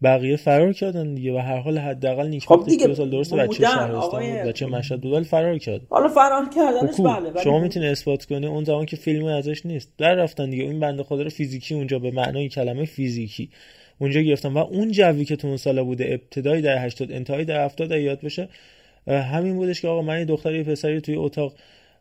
بقیه 0.03 0.35
فرار 0.35 0.73
کردن 0.73 1.13
دیگه 1.13 1.33
و 1.33 1.37
هر 1.37 1.57
حال 1.57 1.77
حداقل 1.77 2.27
نیک 2.27 2.45
خب 2.45 2.63
دیگه 2.67 2.93
سال 2.93 3.09
درست 3.09 3.33
بچه 3.33 3.63
شهرستان 3.63 4.21
بود 4.21 4.49
بچه 4.49 4.65
مشهد 4.65 5.01
بود 5.01 5.13
ولی 5.13 5.23
فرار 5.23 5.57
کرد. 5.57 5.81
حالا 5.89 6.07
فرار 6.07 6.49
کردنش 6.49 6.99
بله 6.99 7.43
شما 7.43 7.59
می‌تونی 7.59 7.87
اثبات 7.87 8.25
کنی 8.25 8.47
اون 8.47 8.63
زمان 8.63 8.85
که 8.85 8.95
فیلمی 8.95 9.29
ازش 9.29 9.65
نیست. 9.65 9.89
در 9.97 10.15
رفتن 10.15 10.49
دیگه 10.49 10.63
این 10.63 10.79
بنده 10.79 11.03
خدا 11.03 11.21
رو 11.21 11.29
فیزیکی 11.29 11.75
اونجا 11.75 11.99
به 11.99 12.11
معنای 12.11 12.49
کلمه 12.49 12.85
فیزیکی 12.85 13.49
اونجا 13.99 14.21
گرفتن. 14.21 14.53
و 14.53 14.57
اون 14.57 14.91
جوی 14.91 15.25
که 15.25 15.35
تو 15.35 15.47
اون 15.47 15.57
سالا 15.57 15.83
بوده 15.83 16.05
ابتدای 16.09 16.61
در 16.61 16.85
80 16.85 17.11
انتهای 17.11 17.45
در 17.45 17.65
70 17.65 17.91
یاد 17.91 18.21
بشه 18.21 18.49
همین 19.07 19.55
بودش 19.55 19.81
که 19.81 19.87
آقا 19.87 20.01
من 20.01 20.19
یه 20.19 20.25
دختری 20.25 20.63
پسری 20.63 21.01
توی 21.01 21.15
اتاق 21.15 21.53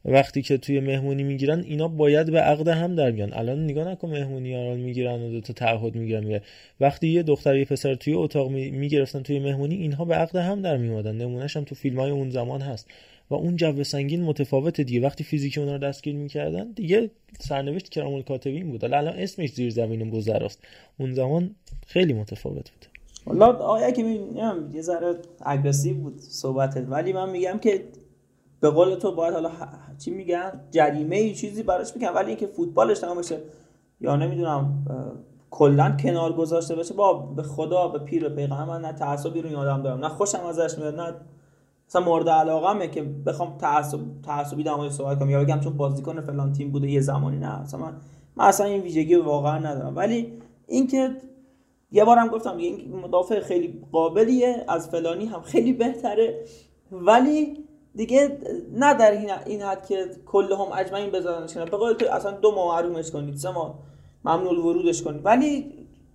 وقتی 0.04 0.42
که 0.42 0.58
توی 0.58 0.80
مهمونی 0.80 1.22
می‌گیرن 1.22 1.60
اینا 1.60 1.88
باید 1.88 2.30
به 2.30 2.40
عقد 2.40 2.68
هم 2.68 2.94
در 2.94 3.10
بیان 3.10 3.32
الان 3.32 3.64
نگاه 3.64 3.88
نکن 3.88 4.10
مهمونی 4.10 4.54
ها 4.54 4.74
می‌گیرن 4.74 5.22
و 5.22 5.30
دو 5.30 5.40
تا 5.40 5.52
تعهد 5.52 5.94
می‌گیرن. 5.94 6.24
میگه 6.24 6.42
وقتی 6.80 7.08
یه 7.08 7.22
دختر 7.22 7.56
یه 7.56 7.64
پسر 7.64 7.94
توی 7.94 8.14
اتاق 8.14 8.50
می‌گرفتن 8.50 9.22
توی 9.22 9.38
مهمونی 9.38 9.74
اینها 9.74 10.04
به 10.04 10.14
عقد 10.14 10.36
هم 10.36 10.62
در 10.62 10.76
میومدن 10.76 11.16
نمونهش 11.16 11.56
هم 11.56 11.64
تو 11.64 11.74
فیلم 11.74 12.00
های 12.00 12.10
اون 12.10 12.30
زمان 12.30 12.60
هست. 12.60 12.86
و 13.30 13.34
اون 13.34 13.56
جو 13.56 13.84
سنگین 13.84 14.22
متفاوت 14.22 14.80
دیگه. 14.80 15.00
وقتی 15.00 15.24
فیزیکی 15.24 15.60
اونا 15.60 15.72
رو 15.72 15.78
دستگیر 15.78 16.14
می‌کردن 16.14 16.72
دیگه 16.72 17.10
سرنوشت 17.38 17.88
کرام 17.88 18.14
الکاتبین 18.14 18.70
بود. 18.70 18.84
الان 18.84 19.14
اسمش 19.18 19.52
زیر 19.52 19.70
زمین 19.70 20.10
بوزراست 20.10 20.64
اون 20.98 21.14
زمان 21.14 21.54
خیلی 21.86 22.12
متفاوت 22.12 22.70
بود. 22.70 22.86
والله 23.26 23.46
آیا 23.46 23.90
که 23.90 24.02
میگم 24.02 24.56
یه 24.74 24.82
ذره 24.82 25.14
اگریسیو 25.40 25.94
بود 25.94 26.20
صحبتت. 26.20 26.84
ولی 26.88 27.12
من 27.12 27.30
میگم 27.30 27.58
که 27.58 27.84
به 28.62 28.70
قول 28.70 28.94
تو 28.94 29.14
باید 29.14 29.34
حالا 29.34 29.50
چی 29.98 30.10
میگن؟ 30.10 30.60
جریمه 30.70 31.16
ای 31.16 31.34
چیزی 31.34 31.62
براش 31.62 31.96
میگن 31.96 32.08
ولی 32.08 32.28
اینکه 32.28 32.46
فوتبالش 32.46 32.98
تمام 32.98 33.18
بشه 33.18 33.38
یا 34.00 34.16
نمی‌دونم 34.16 34.84
کلا 35.50 35.96
کنار 36.02 36.32
گذاشته 36.32 36.76
بشه 36.76 36.94
با 36.94 37.12
به 37.12 37.42
خدا 37.42 37.88
به 37.88 37.98
پیر 37.98 38.28
پیغمبر 38.28 38.78
نه 38.78 38.92
تعصبی 38.92 39.42
رو 39.42 39.50
یادم 39.50 39.82
دارم 39.82 40.00
نه 40.00 40.08
خوشم 40.08 40.44
ازش 40.44 40.78
میاد 40.78 41.00
نه 41.00 41.14
مثلا 41.88 42.02
مورد 42.02 42.28
علاقمه 42.28 42.88
که 42.88 43.02
بخوام 43.02 43.58
تعصب 43.58 43.98
تعصبی 44.22 44.62
در 44.62 44.88
صحبت 44.88 45.18
کنم 45.18 45.30
یا 45.30 45.44
بگم 45.44 45.60
چون 45.60 45.76
بازیکن 45.76 46.20
فلان 46.20 46.52
تیم 46.52 46.70
بوده 46.70 46.90
یه 46.90 47.00
زمانی 47.00 47.38
نه. 47.38 47.62
مثلا 47.62 47.80
من, 47.80 47.92
من 48.36 48.44
اصلا 48.44 48.66
این 48.66 48.82
ویژگی 48.82 49.14
واقعا 49.14 49.58
ندارم. 49.58 49.96
ولی 49.96 50.32
اینکه 50.68 51.10
یه 51.90 52.04
بارم 52.04 52.28
گفتم 52.28 52.56
این 52.56 52.96
مدافع 52.96 53.40
خیلی 53.40 53.84
قابلیه 53.92 54.64
از 54.68 54.88
فلانی 54.88 55.26
هم 55.26 55.40
خیلی 55.40 55.72
بهتره. 55.72 56.44
ولی 56.92 57.61
دیگه 57.94 58.38
نه 58.72 58.94
در 58.94 59.10
این 59.46 59.62
حد 59.62 59.86
که 59.86 60.06
کل 60.26 60.52
هم 60.52 60.78
اجمعین 60.78 61.10
بذارنش 61.10 61.54
کنن 61.54 61.64
به 61.64 61.76
قول 61.76 61.92
تو 61.92 62.06
اصلا 62.12 62.30
دو 62.30 62.54
ماه 62.54 62.78
حرومش 62.78 63.10
کنید 63.10 63.36
سه 63.36 63.50
ماه 63.50 63.78
ممنوع 64.24 64.58
ورودش 64.58 65.02
کنید. 65.02 65.20
ولی 65.24 65.72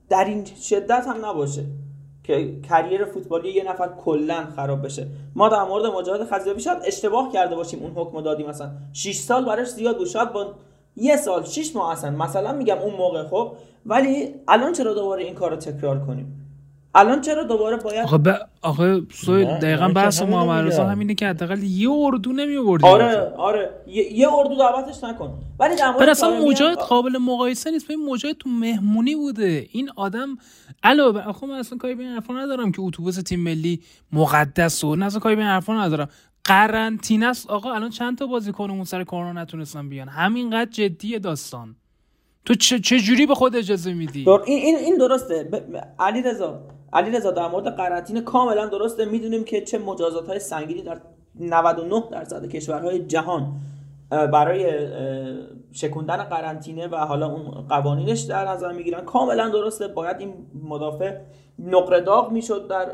در 0.10 0.26
این 0.26 0.46
شدت 0.46 1.06
هم 1.08 1.26
نباشه 1.26 1.66
که 2.24 2.62
کریر 2.70 3.06
فوتبالی 3.06 3.50
یه 3.50 3.64
نفر 3.64 3.90
کلا 4.06 4.48
خراب 4.56 4.86
بشه. 4.86 5.08
ما 5.36 5.50
در 5.50 5.64
مورد 5.64 5.86
مجاهد 5.86 6.24
خزیابی 6.26 6.62
شاید 6.62 6.78
اشتباه 6.86 7.32
کرده 7.32 7.56
باشیم 7.56 7.84
اون 7.84 7.92
حکم 7.92 8.22
دادیم. 8.22 8.48
مثلا 8.48 8.72
6 8.94 9.16
سال 9.16 9.46
براش 9.46 9.68
زیاد 9.68 9.98
بود. 9.98 10.08
شاید 10.08 10.34
با 10.34 10.54
یه 10.96 11.18
سال 11.18 11.44
6 11.44 11.76
ماه 11.76 11.92
اصلا. 11.92 12.12
مثلا 12.12 12.54
میگم 12.54 12.78
اون 12.78 12.94
موقع 12.94 13.24
خب. 13.24 13.52
ولی 13.86 14.36
الان 14.48 14.74
چرا 14.74 14.94
دوباره 14.94 15.24
این 15.24 15.34
کار 15.34 15.52
رو 15.52 15.58
تکرار 15.58 16.06
کنیم؟ 16.06 16.47
الان 16.96 17.22
چرا 17.22 17.44
دوباره 17.44 17.78
باید 17.78 18.06
آخه 18.06 18.18
ب... 18.18 18.36
آخه 18.62 19.02
دقیقا 19.62 19.88
بحث 19.88 20.22
محمد 20.22 20.68
رضا 20.68 20.86
همینه 20.86 21.16
که 21.16 21.28
حداقل 21.28 21.64
یه 21.64 21.90
اردو 21.92 22.32
نمی 22.34 22.58
آره 22.84 23.34
آره 23.38 23.70
یه, 23.88 24.14
یه 24.14 24.34
اردو 24.34 24.56
دعوتش 24.56 25.04
نکن. 25.04 25.34
ولی 25.60 25.76
در 25.76 25.92
مورد 25.92 26.10
اصلا 26.10 26.46
مجاهد 26.46 26.78
قابل 26.78 27.18
مقایسه 27.18 27.72
نیست. 27.72 27.86
ببین 27.86 28.06
مجاهد 28.10 28.38
تو 28.38 28.50
مهمونی 28.50 29.16
بوده. 29.16 29.68
این 29.72 29.90
آدم 29.96 30.38
علاوه 30.84 31.22
آخه 31.22 31.48
من 31.48 31.56
اصلا 31.56 31.78
کاری 31.78 31.96
به 31.96 32.04
این 32.04 32.12
حرفا 32.12 32.34
ندارم 32.34 32.72
که 32.72 32.82
اتوبوس 32.82 33.16
تیم 33.16 33.40
ملی 33.40 33.82
مقدس 34.14 34.84
و 34.84 34.96
نه 34.96 35.06
اصلا 35.06 35.20
کاری 35.20 35.36
به 35.36 35.42
این 35.42 35.52
حرفا 35.52 35.74
ندارم. 35.74 36.10
قرنطینه 36.44 37.26
است 37.26 37.50
آقا 37.50 37.74
الان 37.74 37.90
چند 37.90 38.18
تا 38.18 38.28
بازیکنمون 38.28 38.84
سر 38.84 39.04
کرونا 39.04 39.42
نتونستن 39.42 39.90
بیان؟ 39.90 40.08
همینقدر 40.10 40.72
جدیه 40.72 41.20
داستان. 41.20 41.76
تو 42.46 42.54
چه, 42.56 42.80
چه 42.80 43.00
جوری 43.00 43.26
به 43.26 43.36
خود 43.36 43.56
اجازه 43.56 43.94
میدی؟ 43.94 44.24
در 44.24 44.32
این 44.32 44.66
این 44.66 44.76
این 44.76 44.98
درسته. 44.98 45.50
علی 46.00 46.22
رضا 46.22 46.60
علی 46.94 47.12
رضا 47.12 47.32
در 47.32 47.48
مورد 47.48 47.76
قرنطینه 47.76 48.22
کاملا 48.22 48.66
درسته. 48.66 49.06
می‌دونیم 49.06 49.44
که 49.44 49.62
چه 49.62 49.78
مجازات 49.78 50.28
های 50.28 50.40
سنگینی 50.40 50.82
در 50.82 51.02
99 51.40 52.04
درصد 52.12 52.46
کشورهای 52.46 53.00
جهان 53.00 53.54
برای 54.10 54.88
شکوندن 55.72 56.18
قرنطینه 56.18 56.88
و 56.88 56.96
حالا 56.96 57.32
اون 57.32 57.68
قوانینش 57.70 58.22
در 58.22 58.48
نظر 58.48 58.72
می‌گیرن. 58.72 59.02
کاملا 59.02 59.50
درسته. 59.50 59.88
باید 59.88 60.18
این 60.20 60.34
مدافع 60.64 61.18
نقره 61.60 62.02
داغ 62.02 62.32
می‌شد 62.32 62.68
در 62.68 62.92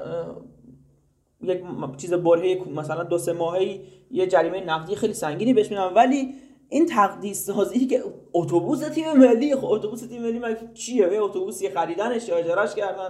یک 1.41 1.63
چیز 1.97 2.13
برهه 2.13 2.61
مثلا 2.75 3.03
دو 3.03 3.17
سه 3.17 3.33
ماهی 3.33 3.81
یه 4.11 4.27
جریمه 4.27 4.65
نقدی 4.65 4.95
خیلی 4.95 5.13
سنگینی 5.13 5.53
بهش 5.53 5.69
میدن. 5.69 5.93
ولی 5.95 6.33
این 6.69 6.85
تقدیس 6.85 7.45
سازی 7.45 7.87
که 7.87 8.03
اتوبوس 8.33 8.79
تیم 8.79 9.13
ملی 9.13 9.55
خب 9.55 9.65
اتوبوس 9.65 10.01
تیم 10.07 10.21
ملی 10.21 10.39
مگه 10.39 10.57
چیه؟ 10.73 11.13
یه 11.13 11.23
اتوبوسی 11.23 11.69
خریدنش 11.69 12.29
یا 12.29 12.35
اجارش 12.35 12.75
کردن. 12.75 13.09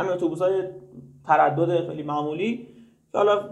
همین 0.00 0.12
اتوبوس 0.12 0.38
های 0.38 0.62
تردد 1.26 1.88
خیلی 1.88 2.02
معمولی 2.02 2.66
که 3.12 3.18
حالا 3.18 3.50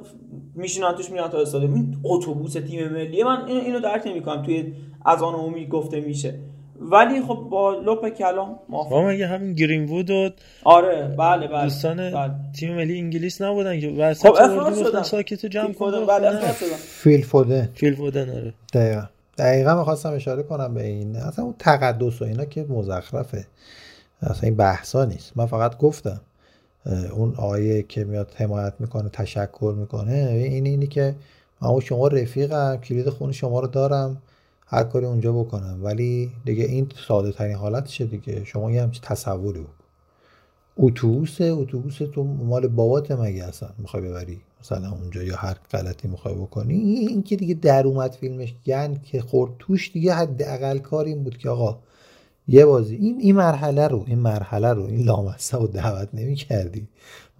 میشینن 0.55 0.93
توش 0.93 1.11
میرن 1.11 1.29
تا 1.29 1.39
استادیوم. 1.39 1.75
این 1.75 1.97
اتوبوس 2.05 2.53
تیم 2.53 2.89
ملی 2.89 3.23
من 3.23 3.45
اینو 3.49 3.81
درک 3.81 4.07
نمی‌کنم. 4.07 4.43
توی 4.43 4.73
از 5.05 5.23
آن 5.23 5.35
عمومی 5.35 5.67
گفته 5.67 6.01
میشه. 6.01 6.35
ولی 6.81 7.23
خب 7.23 7.35
با 7.35 7.75
لپ 7.75 8.09
کلام 8.09 8.59
موافقم 8.69 9.07
مگه 9.07 9.27
همین 9.27 9.53
گرین 9.53 9.85
وود 9.85 10.11
و 10.11 10.31
آره 10.65 11.15
بله 11.19 11.49
بله 11.49 11.63
دوستان 11.63 11.97
بله. 11.97 12.31
تیم 12.59 12.75
ملی 12.75 12.99
انگلیس 12.99 13.43
نبودن 13.43 13.81
که 13.81 13.89
واسه 13.89 14.29
خب 14.29 14.37
افراز 14.41 14.79
شدن. 14.79 15.03
ساکت 15.03 15.47
جمع 15.47 15.73
بله 16.09 16.31
شدن. 16.31 16.77
فیل 16.77 17.25
فودن. 17.25 17.69
فیل 17.75 17.95
فودن 17.95 18.31
آره. 18.31 18.55
دقیقا. 18.73 19.03
دقیقا 19.39 19.79
می‌خواستم 19.79 20.13
اشاره 20.13 20.43
کنم 20.43 20.75
به 20.75 20.87
این. 20.87 21.17
اصلا 21.17 21.45
اون 21.45 21.55
تقدس 21.59 22.23
و 22.23 22.25
اینا 22.25 22.45
که 22.45 22.67
مزخرفه. 22.69 23.47
اصلا 24.23 24.41
این 24.43 24.57
بحثا 24.57 25.05
نیست. 25.05 25.33
من 25.37 25.47
فقط 25.47 25.79
گفتم. 25.79 26.21
اون 26.89 27.34
آیه 27.34 27.82
که 27.82 28.05
میاد 28.05 28.32
حمایت 28.34 28.74
می‌کنه 28.78 29.09
تشکر 29.09 29.74
می‌کنه. 29.78 30.12
این 30.12 30.66
اینی 30.66 30.86
که 30.86 31.14
من 31.62 31.80
شما 31.80 32.09
رفیقم 32.09 32.76
کلید 32.76 33.09
خون 33.09 33.32
شما 33.32 33.61
رو 33.61 33.66
دارم 33.66 34.22
هر 34.66 34.84
کاری 34.84 35.07
اونجا 35.07 35.32
بکنم. 35.32 35.80
ولی 35.82 36.30
دیگه 36.45 36.64
این 36.64 36.86
ساده 37.09 37.32
ترین 37.32 37.57
حالتشه 37.57 38.05
دیگه. 38.05 38.45
شما 38.45 38.70
یه 38.70 38.82
همچین 38.82 39.03
تصوری 39.05 39.59
بود 39.59 39.68
اتوبوس 40.76 41.41
اتوبوس 41.41 41.99
تو 42.14 42.24
مال 42.24 42.66
بابات 42.66 43.11
مگه 43.11 43.45
اصلا 43.45 43.68
می‌خوای 43.78 44.03
ببری؟ 44.03 44.41
مثلا 44.61 44.93
اونجا 44.93 45.22
یا 45.22 45.36
هر 45.36 45.57
غلطی 45.70 46.09
می‌خوای 46.09 46.34
بکنی. 46.34 46.74
این 46.74 47.22
که 47.22 47.36
دیگه 47.36 47.55
در 47.55 47.86
اومد 47.86 48.12
فیلمش 48.12 48.55
گن 48.66 48.95
که 49.03 49.20
خورد 49.20 49.53
توش 49.59 49.93
دیگه 49.93 50.14
حداقل 50.14 50.78
کار 50.78 51.05
این 51.05 51.24
بود 51.24 51.39
که 51.39 51.49
آقا 51.49 51.78
یه 52.49 52.65
بازی. 52.65 52.97
این 52.97 53.19
این 53.21 53.37
مرحله 53.37 53.89
رو 53.89 54.05
این 54.07 54.19
مرحله 54.19 54.73
رو 54.73 54.83
این 54.83 55.05
لامصب 55.05 55.59
رو 55.59 55.67
دعوت 55.67 56.09
نمی 56.15 56.35
کردی 56.35 56.89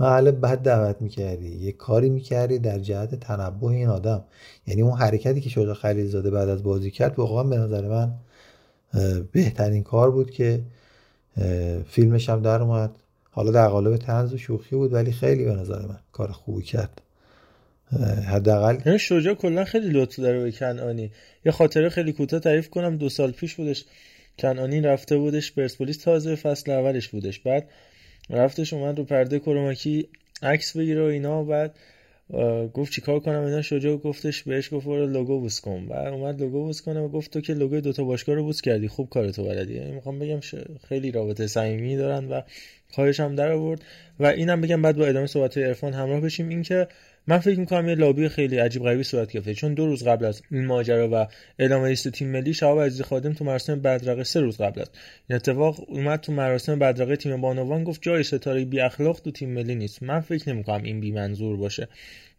مرحله 0.01 0.31
بعد 0.31 0.63
دعوت 0.63 1.03
می‌کردی. 1.03 1.57
یه 1.57 1.73
کاری 1.73 2.09
می‌کردی 2.09 2.59
در 2.59 2.79
جهت 2.79 3.15
تنبه 3.15 3.67
این 3.67 3.89
آدم. 3.89 4.25
یعنی 4.67 4.83
اون 4.83 4.99
حرکتی 4.99 5.41
که 5.41 5.51
شجاع 5.51 5.75
خلیلزاده 5.75 6.31
بعد 6.31 6.49
از 6.49 6.63
بازی 6.63 6.91
کرد 6.91 7.19
واقعا 7.19 7.43
به 7.45 7.57
نظر 7.59 7.89
من 7.89 8.15
بهترین 9.33 9.83
کار 9.83 10.11
بود 10.11 10.31
که 10.31 10.61
فیلمش 11.89 12.29
هم 12.29 12.43
در 12.43 12.63
اومد. 12.63 12.91
حالا 13.31 13.51
در 13.51 13.69
قالب 13.69 13.97
تنز 13.97 14.35
و 14.35 14.39
شوخی 14.39 14.77
بود 14.77 14.93
ولی 14.93 15.13
خیلی 15.13 15.45
به 15.45 15.55
نظر 15.55 15.79
من 15.87 15.99
کار 16.13 16.33
خوبی 16.33 16.63
کرد. 16.63 17.03
حداقل 18.27 18.79
یعنی 18.87 18.99
شجاع 18.99 19.35
کلا 19.35 19.65
خیلی 19.65 19.91
لطف 19.91 20.19
داره 20.19 20.43
به 20.43 20.53
کنعانی. 20.53 21.11
یه 21.45 21.53
خاطره 21.53 21.89
خیلی 21.89 22.13
کوتاه 22.13 22.41
تعریف 22.41 22.71
کنم 22.71 22.97
دو 22.97 23.09
سال 23.09 23.31
پیش 23.31 23.55
بودش. 23.55 23.85
کنعانی 24.39 24.80
رفته 24.80 25.16
بودش 25.16 25.53
پرسپولیس 25.53 25.97
تازه 25.97 26.34
فصل 26.34 26.70
اولش 26.70 27.09
بودش. 27.09 27.39
بعد 27.39 27.68
رفتش 28.30 28.72
اومد 28.72 28.99
رو 28.99 29.05
پرده 29.05 29.39
کروماکی 29.39 30.09
عکس 30.43 30.76
بگیره 30.76 31.03
و 31.03 31.05
اینا. 31.05 31.45
بعد 31.45 31.74
گفت 32.74 32.93
چیکار 32.93 33.20
کنم 33.20 33.43
اینا. 33.43 33.62
شجاع 33.62 33.97
گفتش 33.97 34.43
بهش 34.43 34.74
گفت 34.74 34.86
برو 34.86 35.07
لوگو 35.07 35.41
بوس 35.41 35.61
کن. 35.61 35.86
بعد 35.86 36.12
اومد 36.12 36.41
لوگو 36.41 36.64
بوس 36.64 36.82
کنه 36.82 37.01
و 37.01 37.09
گفت 37.09 37.32
تو 37.32 37.41
که 37.41 37.55
لوگوی 37.55 37.80
دوتا 37.80 38.05
باشگاه 38.05 38.34
رو 38.34 38.45
بوس 38.45 38.61
کردی. 38.61 38.89
خوب 38.89 39.09
کارتو 39.09 39.45
بلدی. 39.45 39.74
یعنی 39.74 39.91
می‌خوام 39.91 40.18
بگم 40.18 40.41
خیلی 40.89 41.11
رابطه 41.11 41.47
صمیمی 41.47 41.97
دارن 41.97 42.28
و 42.28 42.41
کارش 42.97 43.20
هم 43.20 43.34
در 43.34 43.53
آورد. 43.53 43.80
و 44.20 44.26
اینم 44.26 44.61
بگم 44.61 44.82
بعد 44.82 44.97
با 44.97 45.07
ادامه 45.07 45.26
صحبت 45.26 45.57
های 45.57 45.66
عرفان 45.66 45.93
همراه 45.93 46.20
بشیم. 46.20 46.49
اینکه 46.49 46.89
من 47.29 47.39
فکر 47.39 47.61
می‌کنم 47.61 47.89
یه 47.89 47.95
لابی 47.95 48.29
خیلی 48.29 48.59
عجیب 48.59 48.83
غریبی 48.83 49.03
صورت 49.03 49.33
گرفته. 49.33 49.55
چون 49.55 49.74
دو 49.74 49.87
روز 49.87 50.05
قبل 50.05 50.24
از 50.24 50.43
این 50.51 50.66
ماجرا 50.66 51.09
و 51.12 51.26
اعلام 51.59 51.85
لیست 51.85 52.09
تیم 52.09 52.29
ملی 52.29 52.55
شهاب 52.55 52.81
عزیزی 52.81 53.03
خادم 53.03 53.33
تو 53.33 53.45
مراسم 53.45 53.81
بدرقه 53.81 54.24
سه 54.24 54.41
روز 54.41 54.61
قبل 54.61 54.81
است. 54.81 54.99
این 55.29 55.37
اتفاق 55.37 55.91
اومد 55.91 56.20
تو 56.20 56.33
مراسم 56.33 56.79
بدرقه 56.79 57.16
تیم 57.16 57.41
بانوان 57.41 57.85
گفت 57.85 58.03
جای 58.03 58.22
ستاره 58.22 58.64
بی 58.64 58.81
اخلاق 58.81 59.20
تو 59.20 59.31
تیم 59.31 59.51
ملی 59.51 59.74
نیست. 59.74 60.03
من 60.03 60.20
فکر 60.20 60.49
نمی‌کنم 60.49 60.83
این 60.83 61.01
بی 61.01 61.12
منظور 61.12 61.57
باشه. 61.57 61.89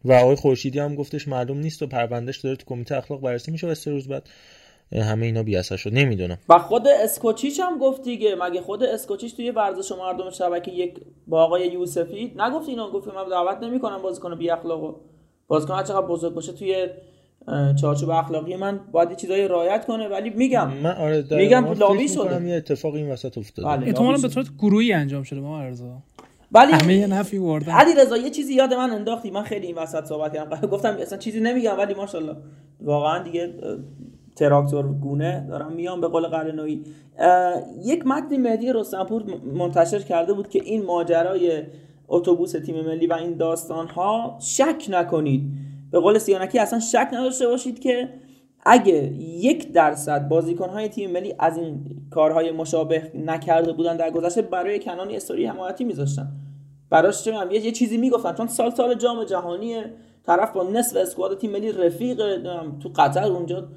و 0.05 0.13
آقای 0.13 0.35
خورشیدی 0.35 0.79
هم 0.79 0.95
گفتش 0.95 1.27
معلوم 1.27 1.59
نیست 1.59 1.81
و 1.81 1.87
پروندهش 1.87 2.37
داره 2.37 2.55
تو 2.55 2.65
کمیته 2.65 2.97
اخلاق 2.97 3.21
بررسی 3.21 3.51
میشه 3.51 3.67
و 3.67 3.75
سه 3.75 3.91
روز 3.91 4.07
بعد 4.07 4.29
همه 4.93 5.25
اینا 5.25 5.43
بی 5.43 5.63
شد. 5.63 5.89
نمی‌دونم. 5.93 6.37
و 6.49 6.59
خود 6.59 6.87
اسکوچیچ 6.87 7.59
هم 7.59 7.77
گفت 7.77 8.03
دیگه. 8.03 8.35
مگه 8.41 8.61
خود 8.61 8.83
اسکوچیچ 8.83 9.35
توی 9.35 9.51
ورزش 9.51 9.91
مردم 9.91 10.29
شبکه 10.29 10.71
یک 10.71 10.93
با 11.27 11.43
آقای 11.43 11.67
یوسفی؟ 11.67 12.33
نگفت 12.37 12.69
اینا 12.69 12.91
گفت 12.91 13.07
من 13.07 13.29
دعوت 13.29 13.63
نمی‌کنم 13.63 14.01
بازیکن 14.01 14.35
بی 14.35 14.49
اخلاقو 14.49 14.93
بازیکن 15.47 15.73
هر 15.73 15.83
چقدر 15.83 16.05
بزرگ 16.07 16.33
باشه 16.33 16.51
توی 16.51 16.87
چارچوب 17.81 18.09
اخلاقی 18.09 18.55
من 18.55 18.79
باید 18.91 19.15
چیزای 19.15 19.47
رعایت 19.47 19.85
کنه. 19.85 20.07
ولی 20.07 20.29
میگم. 20.29 20.73
من 20.73 20.95
آره 20.95 21.25
میگم 21.31 21.73
لابی 21.73 22.07
شده. 22.07 22.47
یه 22.47 22.55
اتفاق 22.55 22.93
این 22.93 23.11
وسط 23.11 23.37
افتاده. 23.37 23.67
بله 23.67 23.87
احتمالاً 23.87 24.17
به 24.17 24.29
صورت 24.29 24.47
گروهی 24.59 24.93
انجام 24.93 25.23
شده 25.23 25.39
ما 25.39 25.59
ارزا 25.59 26.03
ولی 26.51 26.71
همه 26.71 26.95
یه 26.95 27.07
نفی 27.07 27.39
بردن 27.39 27.71
علی 27.71 27.95
رضا 27.95 28.17
یه 28.17 28.29
چیزی 28.29 28.53
یاد 28.53 28.73
من 28.73 28.89
انداختی. 28.91 29.31
من 29.31 29.43
خیلی 29.43 29.67
این 29.67 29.75
وسط 29.75 30.05
صحبت 30.05 30.33
کردم. 30.33 30.67
گفتم 30.73 30.97
اصلا 31.01 31.17
چیزی 31.17 31.39
نمیگم 31.39 31.77
ولی 31.77 31.93
ماشاءالله. 31.93 32.35
واقعا 32.81 33.23
دیگه 33.23 33.53
تراکتور 34.39 34.87
گونه 34.87 35.45
دارم 35.49 35.71
میام 35.71 36.01
به 36.01 36.07
قول 36.07 36.27
قرنوی 36.27 36.83
یک 37.83 38.07
متن 38.07 38.37
مهدی 38.37 38.73
رستمپور 38.73 39.23
منتشر 39.53 39.99
کرده 39.99 40.33
بود 40.33 40.49
که 40.49 40.61
این 40.63 40.85
ماجرای 40.85 41.63
اتوبوس 42.07 42.51
تیم 42.51 42.85
ملی 42.85 43.07
و 43.07 43.13
این 43.13 43.37
داستان 43.37 43.87
ها 43.87 44.37
شک 44.41 44.85
نکنید. 44.89 45.51
به 45.91 45.99
قول 45.99 46.17
سیانکی 46.17 46.59
اصلا 46.59 46.79
شک 46.79 47.09
نداشته 47.13 47.47
باشید 47.47 47.79
که 47.79 48.09
اگه 48.65 49.13
یک 49.21 49.71
درصد 49.71 50.27
بازیکن 50.27 50.69
های 50.69 50.87
تیم 50.87 51.11
ملی 51.11 51.35
از 51.39 51.57
این 51.57 51.85
کارهای 52.11 52.51
مشابه 52.51 53.11
نکرده 53.15 53.73
بودن 53.73 53.97
در 53.97 54.11
گذشته 54.11 54.41
برای 54.41 54.79
کنانی 54.79 55.15
استوری 55.15 55.45
حمایتی 55.45 55.83
میذاشتن. 55.83 56.27
براش 56.89 57.23
چه 57.23 57.33
یه 57.51 57.71
چیزی 57.71 57.97
می‌گفتن 57.97 58.33
چون 58.33 58.47
سال 58.47 58.69
سال 58.71 58.95
جام 58.95 59.23
جهانی 59.23 59.75
طرف 60.25 60.51
با 60.51 60.63
نصف 60.63 60.97
اسکواد 60.97 61.37
تیم 61.37 61.51
ملی 61.51 61.71
رفیق 61.71 62.17
تو 62.79 62.89
قطر 62.95 63.23
اونجا 63.23 63.67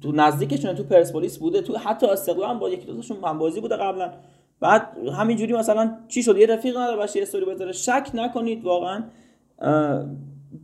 تو 0.00 0.12
نزدیکشون 0.12 0.74
تو 0.74 0.84
پرسپولیس 0.84 1.38
بوده 1.38 1.62
تو 1.62 1.78
حتی 1.78 2.06
استقلال 2.06 2.58
با 2.58 2.70
یکی 2.70 2.86
دوتاشون 2.86 3.16
من 3.22 3.38
بازی 3.38 3.60
بوده 3.60 3.76
قبلا. 3.76 4.12
بعد 4.60 4.88
همینجوری 5.18 5.52
مثلا 5.52 5.96
چی 6.08 6.22
شد؟ 6.22 6.36
یه 6.36 6.46
رفیق 6.46 6.76
نداره 6.76 6.96
باشه 6.96 7.22
استوری 7.22 7.44
بذاره. 7.44 7.72
شک 7.72 8.10
نکنید 8.14 8.64
واقعا 8.64 9.02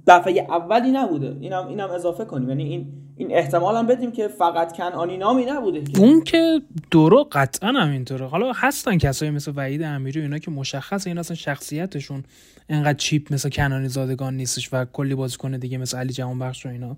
دفعه 0.06 0.46
اولی 0.48 0.90
نبوده. 0.90 1.36
اینم 1.40 1.68
اینم 1.68 1.90
اضافه 1.90 2.24
کنیم. 2.24 2.48
یعنی 2.48 2.64
این 2.64 2.86
این 3.16 3.32
احتمال 3.32 3.76
هم 3.76 3.86
بدیم 3.86 4.12
که 4.12 4.28
فقط 4.28 4.76
کنعانی 4.76 5.16
نامی 5.16 5.44
نبوده 5.44 6.00
اون 6.00 6.24
که 6.24 6.62
درو 6.90 7.28
قطعا 7.32 7.68
همینطوره 7.68 8.26
حالا 8.26 8.52
هستن 8.52 8.98
کسایی 8.98 9.30
مثل 9.30 9.52
وحید 9.56 9.82
امیری 9.82 10.20
اینا 10.20 10.38
که 10.38 10.50
مشخص 10.50 11.06
این 11.06 11.18
اصلا 11.18 11.36
شخصیتشون 11.36 12.24
انقدر 12.68 12.98
چیپ 12.98 13.32
مثل 13.32 13.48
کنانی 13.48 13.88
زادگان 13.88 14.36
نیستش 14.36 14.68
و 14.72 14.84
کلی 14.84 15.14
بازیکن 15.14 15.56
دیگه 15.56 15.78
مثل 15.78 15.98
علی 15.98 16.12
جهانبخش 16.12 16.66
و 16.66 16.68
اینا. 16.68 16.96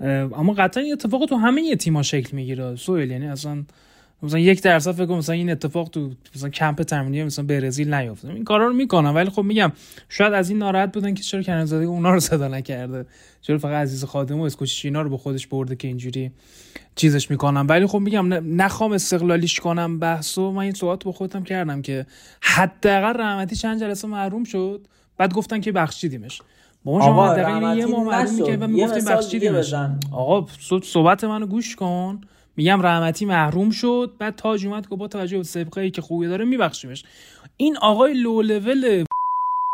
اما 0.00 0.52
قطعا 0.52 0.82
این 0.82 0.92
اتفاق 0.92 1.26
تو 1.26 1.36
همه 1.36 1.76
تیم‌ها 1.76 2.02
شکل 2.02 2.36
می‌گیره. 2.36 2.76
سوئیل 2.76 3.10
یعنی 3.10 3.26
اصلا 3.26 3.64
مثلا 4.22 4.38
یک 4.38 4.62
درصد 4.62 4.92
فکر 4.92 5.06
کنم 5.06 5.18
مثلا 5.18 5.34
این 5.34 5.50
اتفاق 5.50 5.88
تو 5.88 6.10
مثلا 6.36 6.48
کمپ 6.48 6.82
تمرینی 6.82 7.24
مثلا 7.24 7.44
برزیل 7.44 7.94
نیفته. 7.94 8.28
این 8.28 8.44
کارا 8.44 8.66
رو 8.66 8.72
می‌کنم 8.72 9.14
ولی 9.14 9.30
خب 9.30 9.42
میگم 9.42 9.72
شاید 10.08 10.32
از 10.32 10.50
این 10.50 10.58
ناراحت 10.58 10.92
بودن 10.92 11.14
که 11.14 11.22
چرا 11.22 11.42
کنزادی 11.42 11.84
اونا 11.84 12.10
رو 12.10 12.20
صدا 12.20 12.48
نکرده. 12.48 13.06
چرا 13.40 13.58
فقط 13.58 13.72
عزیز 13.72 14.04
خادم 14.04 14.40
و 14.40 14.42
اسکوچیچ 14.42 14.84
اینا 14.84 15.02
رو 15.02 15.10
به 15.10 15.16
خودش 15.16 15.46
برده 15.46 15.76
که 15.76 15.88
اینجوری 15.88 16.30
چیزش 16.96 17.30
می‌کنم 17.30 17.66
ولی 17.68 17.86
خب 17.86 17.98
میگم 17.98 18.32
نخوام 18.62 18.92
استقلالیش 18.92 19.60
کنم 19.60 19.98
بحثو 19.98 20.52
من 20.52 20.62
این 20.62 20.72
صحبت 20.72 21.04
با 21.04 21.12
خودم 21.12 21.44
کردم 21.44 21.82
که 21.82 22.06
حداقل 22.40 23.20
رحمتی 23.20 23.56
چند 23.56 23.80
جلسه 23.80 24.08
محروم 24.08 24.44
شد 24.44 24.86
بعد 25.18 25.34
گفتن 25.34 25.60
که 25.60 25.72
بخشیدیمش. 25.72 26.42
با 26.84 27.00
شما 27.00 27.28
حداقل 27.28 27.78
یه 27.78 27.86
ما 27.86 28.04
محروم 28.04 28.46
که 28.46 28.56
و 28.56 28.66
می‌گفتیم 28.66 29.04
بخشیدیمش 29.04 29.74
آقا 30.12 30.46
صحبت 30.82 31.24
منو 31.24 31.46
گوش 31.46 31.76
کن. 31.76 32.20
میگم 32.56 32.82
رحمتی 32.82 33.24
محروم 33.24 33.70
شد 33.70 34.12
بعد 34.18 34.36
تاج 34.36 34.66
اومد 34.66 34.88
که 34.88 34.96
با 34.96 35.08
توجه 35.08 35.36
به 35.36 35.44
سابقه 35.44 35.90
که 35.90 36.02
خوبی 36.02 36.26
داره 36.26 36.44
میبخشیمش. 36.44 37.04
این 37.56 37.76
آقای 37.76 38.14
لو 38.14 38.42
لول 38.42 39.04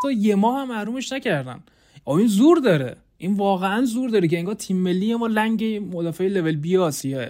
تا 0.03 0.11
یه 0.13 0.35
ماه 0.35 0.61
هم 0.61 0.69
محرومش 0.69 1.13
نکردن. 1.13 1.61
آقا 2.05 2.19
این 2.19 2.27
زور 2.27 2.59
داره. 2.59 2.97
این 3.19 3.35
واقعا 3.35 3.85
زور 3.85 4.11
داره 4.11 4.29
که 4.29 4.39
انگار 4.39 4.55
تیم 4.55 4.77
ملی 4.77 5.15
ما 5.15 5.27
لنگ 5.27 5.65
مدافع 5.65 6.29
لول 6.29 6.57
بی 6.57 6.77
آسیاه. 6.77 7.27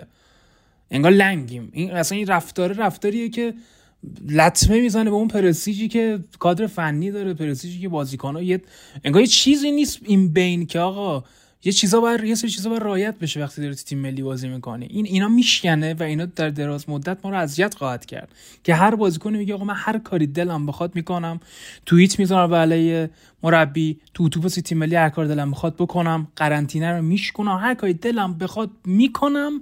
انگار 0.91 1.13
لنگیم. 1.13 1.69
این 1.73 1.91
اصلا 1.91 2.19
این 2.19 2.27
رفتار 2.27 2.73
رفتاریه 2.73 3.29
که 3.29 3.55
لطمه 4.29 4.81
می‌زنه 4.81 5.05
به 5.05 5.17
اون 5.17 5.29
پرستیجی 5.29 5.89
که 5.89 6.19
کادر 6.39 6.67
فنی 6.67 7.11
داره 7.11 7.35
پرستیجی 7.35 7.81
که 7.81 7.89
بازیکن‌ها 7.89 8.43
یه 8.43 8.63
انگار 9.05 9.21
یه 9.21 9.27
چیزی 9.27 9.73
نیست 9.73 9.99
این 10.05 10.33
بین 10.33 10.67
که 10.67 10.79
آقا 10.79 11.25
یه 11.65 11.73
چیزا 11.73 12.01
بر 12.01 12.25
یه 12.25 12.35
سری 12.35 12.51
چیزا 12.51 12.71
بر 12.71 12.79
رایت 12.79 13.19
بشه 13.19 13.41
وقتی 13.41 13.63
داره 13.63 13.75
تیم 13.75 13.99
ملی 13.99 14.23
بازی 14.23 14.49
می‌کنه 14.49 14.87
این 14.91 15.07
اینا 15.07 15.29
میشکنه 15.29 15.95
و 15.95 16.03
اینا 16.03 16.27
در 16.27 16.51
دراز 16.51 16.89
مدت 16.89 17.19
ما 17.25 17.31
رو 17.31 17.37
اذیت 17.37 17.75
خواهد 17.75 18.07
کرد 18.07 18.29
که 18.65 18.75
هر 18.75 18.95
بازیکنی 18.95 19.39
میگه 19.39 19.55
آقا 19.55 19.65
من 19.65 19.75
هر 19.77 19.99
کاری 19.99 20.27
دلم 20.27 20.67
بخواد 20.67 20.95
می‌کنم 20.95 21.41
توییت 21.87 22.19
می‌ذارم 22.19 22.55
علیه 22.55 23.11
مربی 23.43 24.01
تو 24.15 24.25
اتوبوس 24.25 24.55
تیم 24.55 24.79
ملی 24.79 24.97
هر 24.97 25.09
کار 25.09 25.27
دلم 25.27 25.51
بخواد 25.51 25.75
بکنم 25.77 26.29
قرنطینه 26.37 26.93
رو 26.93 27.03
میشکنم 27.03 27.59
هر 27.63 27.75
کاری 27.75 27.95
دلم 27.95 28.39
بخواد 28.39 28.71
می‌کنم 28.85 29.53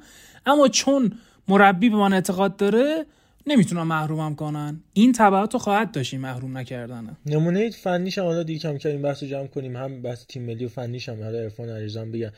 اما 0.47 0.69
چون 0.69 1.13
مربی 1.49 1.91
به 1.91 1.97
من 1.97 2.13
اعتقاد 2.13 2.57
داره 2.57 3.07
نمی‌تونم 3.47 3.87
محرومم 3.87 4.35
کنن. 4.35 4.81
این 4.93 5.13
تبعات 5.13 5.53
رو 5.53 5.59
خواهد 5.59 5.93
داشت 5.93 6.15
محروم 6.15 6.59
نکردنه 6.59 7.17
نمونه 7.27 7.71
فنیش 7.71 8.19
هم 8.19 8.25
حالا 8.25 8.43
دیگه 8.43 8.59
کم 8.59 8.79
کم 8.79 8.89
این 8.89 9.03
بحث 9.03 9.25
جمع 9.25 9.47
کنیم. 9.47 9.77
هم 9.77 10.03
بحث 10.03 10.27
تیم 10.27 10.43
ملی 10.43 10.65
و 10.65 10.69
فنیش 10.69 11.09
هم. 11.09 11.23
حالا 11.23 11.39
عرفان 11.39 11.69
علیرضا 11.69 12.05
بگم 12.05 12.31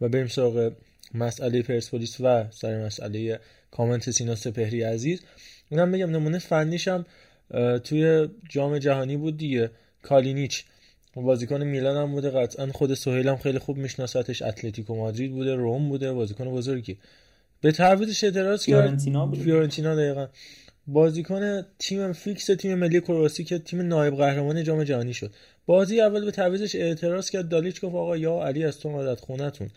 و 0.00 0.08
بریم 0.08 0.26
سراغ 0.26 0.72
مسئله 1.14 1.62
پرسپولیس 1.62 2.20
و 2.20 2.44
سر 2.50 2.84
مسئله 2.86 3.40
کامنت 3.70 4.10
سینا 4.10 4.34
سپهری 4.34 4.82
عزیز. 4.82 5.22
اونم 5.70 5.92
بگم 5.92 6.10
نمونه 6.10 6.38
فنیش 6.38 6.88
هم 6.88 7.06
توی 7.78 8.28
جام 8.48 8.78
جهانی 8.78 9.16
بود 9.16 9.36
دیگه. 9.36 9.70
کالینیچ. 10.02 10.64
بازیکن 11.14 11.64
میلان 11.64 11.96
هم 11.96 12.12
بوده. 12.12 12.30
قطعا 12.30 12.66
خود 12.66 12.94
سهیل 12.94 13.28
هم 13.28 13.36
خیلی 13.36 13.58
خوب 13.58 13.76
میشناستش 13.76 14.42
اتلتیکو 14.42 14.96
مادرید 14.96 15.32
بوده. 15.32 15.54
رم 15.54 15.88
بوده. 15.88 16.12
بازیکن 16.12 16.44
بزرگی. 16.44 16.98
به 17.60 17.72
تعویضش 17.72 18.24
اعتراض 18.24 18.66
کرد. 18.66 18.80
فیورنتینا 18.80 19.26
بود. 19.26 19.38
فیورنتینا 19.38 19.94
دقیقا. 19.94 20.26
بازیکن 20.86 21.62
تیم 21.78 22.12
فیکس 22.12 22.46
تیم 22.46 22.78
ملی 22.78 23.00
کرواسی 23.00 23.44
که 23.44 23.58
تیم 23.58 23.80
نایب 23.80 24.16
قهرمان 24.16 24.64
جام 24.64 24.84
جهانی 24.84 25.14
شد. 25.14 25.30
بازی 25.66 26.00
اول 26.00 26.24
به 26.24 26.30
تعویضش 26.30 26.74
اعتراض 26.74 27.30
کرد. 27.30 27.48
دالیچ 27.48 27.80
گفت 27.84 27.94
آقا 27.94 28.16
یا 28.16 28.42
علی 28.42 28.64
از 28.64 28.80
تو 28.80 28.88
عادت 28.88 29.20
خونتون 29.20 29.68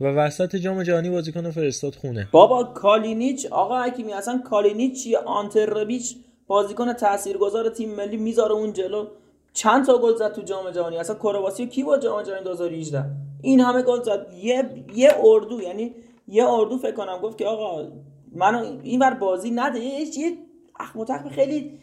و 0.00 0.04
وسط 0.04 0.56
جام 0.56 0.82
جهانی 0.82 1.10
بازیکن 1.10 1.50
فرستاد 1.50 1.94
خونه. 1.94 2.28
بابا 2.32 2.64
کالینیچ 2.64 3.46
آقا 3.46 3.82
حکیمی 3.82 4.12
اصلا 4.12 4.42
کالینیچ 4.50 5.06
یا 5.06 5.20
آنتربیچ 5.20 6.16
بازیکن 6.46 6.92
تاثیرگذار 6.92 7.68
تیم 7.68 7.94
ملی 7.94 8.16
می‌ذاره 8.16 8.52
اون 8.52 8.72
جلو. 8.72 9.06
چند 9.52 9.86
تا 9.86 9.98
گل 9.98 10.16
زد 10.16 10.32
تو 10.32 10.42
جام 10.42 10.70
جهانی؟ 10.70 10.96
اصلا 10.96 11.16
کرواسی 11.16 11.66
کی 11.66 11.82
با 11.82 11.98
جام 11.98 12.22
جهانی 12.22 12.44
2018 12.44 13.04
این 13.42 13.60
همه 13.60 13.82
گل 13.82 14.02
زد. 14.02 14.26
یه 14.42 14.70
یه 14.94 15.14
اردو 15.22 15.60
یعنی 15.62 15.94
یه 16.30 16.44
اردو 16.48 16.78
فکر 16.78 16.94
کنم 16.94 17.18
گفت 17.18 17.38
که 17.38 17.46
آقا 17.46 17.88
منو 18.32 18.78
اینور 18.82 19.14
بازی 19.14 19.50
نده. 19.50 19.80
یه 19.80 20.18
یه 20.18 20.36
اخ 20.80 20.96
خیلی 21.30 21.78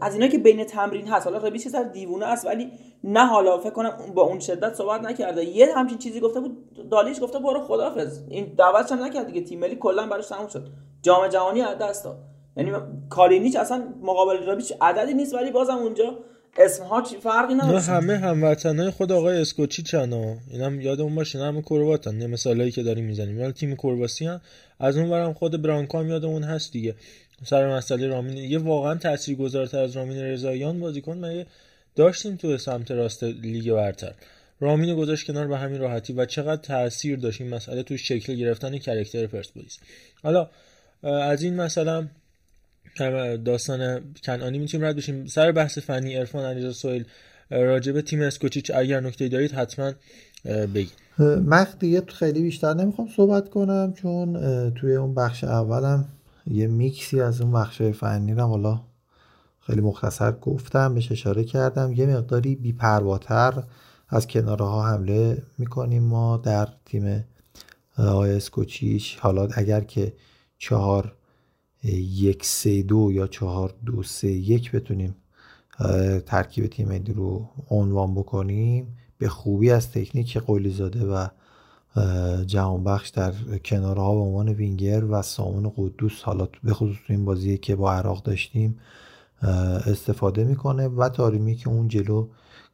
از 0.00 0.14
اینا 0.14 0.26
که 0.26 0.38
بین 0.38 0.64
تمرین 0.64 1.08
هست. 1.08 1.26
حالا 1.26 1.38
ربیش 1.38 1.68
سر 1.68 1.82
دیوونه 1.82 2.26
است 2.26 2.46
ولی 2.46 2.72
نه 3.04 3.26
حالا 3.26 3.58
فکر 3.58 3.70
کنم 3.70 3.98
با 4.14 4.22
اون 4.22 4.38
شدت 4.38 4.74
صحبت 4.74 5.00
نکرده. 5.00 5.44
یه 5.44 5.74
همچین 5.74 5.98
چیزی 5.98 6.20
گفته 6.20 6.40
بود 6.40 6.88
دالیش 6.90 7.22
گفته 7.22 7.38
برو 7.38 7.60
خدافظ. 7.60 8.20
این 8.28 8.54
دعوتش 8.58 8.92
هم 8.92 9.04
نکرد 9.04 9.26
دیگه. 9.26 9.40
تیم 9.40 9.60
ملی 9.60 9.76
کلا 9.76 10.06
براش 10.06 10.26
تموم 10.26 10.48
شد. 10.48 10.68
جام 11.02 11.28
جهانی 11.28 11.60
از 11.60 11.78
دست 11.78 12.04
داد. 12.04 12.16
یعنی 12.56 12.72
کالینیچ 13.10 13.56
اصلا 13.56 13.82
مقابل 14.02 14.36
ربیش 14.46 14.72
عددی 14.80 15.14
نیست 15.14 15.34
ولی 15.34 15.50
بازم 15.50 15.76
اونجا 15.76 16.18
اسمها 16.58 17.02
چی 17.02 17.16
فرقی 17.16 17.54
نداره. 17.54 17.80
همه 17.80 18.18
هموطنای 18.18 18.90
خود 18.90 19.12
آقای 19.12 19.40
اسکوچی 19.40 19.82
چنا 19.82 20.36
اینم 20.50 20.80
یادمون 20.80 21.14
باشه 21.14 21.38
همه 21.38 21.62
کرواتن 21.62 22.14
نه 22.14 22.26
مثالایی 22.26 22.70
که 22.70 22.82
داریم 22.82 23.04
می‌زنیم. 23.04 23.40
ولی 23.40 23.52
تیم 23.52 23.76
کرواسی 23.76 24.26
هم 24.26 24.40
از 24.80 24.96
اون 24.96 25.10
برم 25.10 25.32
خود 25.32 25.62
برانکو 25.62 25.98
هم 25.98 26.08
یادمون 26.08 26.42
هست 26.42 26.72
دیگه. 26.72 26.94
سر 27.44 27.76
مسئله 27.76 28.06
رامین 28.06 28.36
یه 28.36 28.58
واقعا 28.58 28.94
تاثیرگذارتر 28.94 29.78
از 29.78 29.96
رامین 29.96 30.18
رضاییان 30.18 30.80
بازیکن 30.80 31.18
ما 31.18 31.44
داشتیم 31.96 32.36
تو 32.36 32.58
سمت 32.58 32.90
راست 32.90 33.24
لیگ 33.24 33.72
برتر. 33.72 34.12
رامین 34.60 34.96
گذاشت 34.96 35.26
کنار 35.26 35.46
به 35.46 35.58
همین 35.58 35.80
راحتی 35.80 36.12
و 36.12 36.26
چقدر 36.26 36.62
تاثیر 36.62 37.18
داشت. 37.18 37.40
این 37.40 37.50
مسئله 37.50 37.82
تو 37.82 37.96
شکل 37.96 38.34
گرفتن 38.34 38.78
کرکتر 38.78 39.26
پرسپولیس. 39.26 39.78
حالا 40.22 40.50
از 41.02 41.42
این 41.42 41.56
مسئله 41.56 42.08
داستان 43.44 44.00
کنانی 44.24 44.58
می‌تونیم 44.58 44.86
رد 44.86 44.96
بشیم. 44.96 45.26
سر 45.26 45.52
بحث 45.52 45.78
فنی 45.78 46.16
ارفان 46.16 46.44
علیرضا 46.44 46.72
سویل 46.72 47.04
راجب 47.50 48.00
تیم 48.00 48.22
اسکوچیچ 48.22 48.70
اگر 48.74 49.00
نکته 49.00 49.28
دارید 49.28 49.52
حتما 49.52 49.92
بگید. 50.44 50.92
من 51.18 51.66
دیگه 51.78 52.02
خیلی 52.06 52.42
بیشتر 52.42 52.74
نمی‌خوام 52.74 53.08
صحبت 53.16 53.50
کنم 53.50 53.92
چون 53.92 54.34
توی 54.70 54.94
اون 54.96 55.14
بخش 55.14 55.44
اولم 55.44 56.08
یه 56.46 56.66
میکسی 56.66 57.20
از 57.20 57.40
اون 57.40 57.52
بخش 57.52 57.82
فنی 57.82 58.34
رو 58.34 58.42
حالا 58.42 58.80
خیلی 59.60 59.80
مختصر 59.80 60.32
گفتم 60.32 60.94
بهش 60.94 61.12
اشاره 61.12 61.44
کردم. 61.44 61.92
یه 61.92 62.06
مقداری 62.06 62.54
بیپرواتر 62.54 63.62
از 64.08 64.26
کناره 64.26 64.64
ها 64.64 64.88
حمله 64.88 65.42
می‌کنیم 65.58 66.02
ما 66.02 66.36
در 66.36 66.68
تیم 66.84 67.24
آقای 67.98 68.36
اسکوچیچ. 68.36 69.18
حالا 69.20 69.48
اگر 69.54 69.80
که 69.80 70.12
چهار 70.58 71.12
یک 71.92 72.44
سه 72.44 72.82
دو 72.82 73.12
یا 73.12 73.26
چهار 73.26 73.74
دو 73.86 74.02
سه 74.02 74.28
یک 74.28 74.72
بتونیم 74.72 75.14
ترکیب 76.26 76.66
تیم 76.66 76.88
ملی 76.88 77.12
رو 77.12 77.48
عنوان 77.70 78.14
بکنیم. 78.14 78.96
به 79.18 79.28
خوبی 79.28 79.70
از 79.70 79.90
تکنیک 79.90 80.38
قولی 80.38 80.70
زاده 80.70 81.04
و 81.04 81.26
جهانبخش 82.44 83.08
در 83.08 83.32
کنارها 83.64 84.14
به 84.14 84.20
عنوان 84.20 84.48
وینگر 84.48 85.04
و 85.04 85.22
سامون 85.22 85.72
قدوس 85.76 86.22
حالا 86.22 86.48
به 86.64 86.74
خصوص 86.74 86.96
این 87.08 87.24
بازی 87.24 87.58
که 87.58 87.76
با 87.76 87.92
عراق 87.92 88.22
داشتیم 88.22 88.78
استفاده 89.86 90.44
می‌کنه 90.44 90.88
و 90.88 91.08
تاریمی 91.08 91.54
که 91.56 91.68
اون 91.68 91.88
جلو 91.88 92.28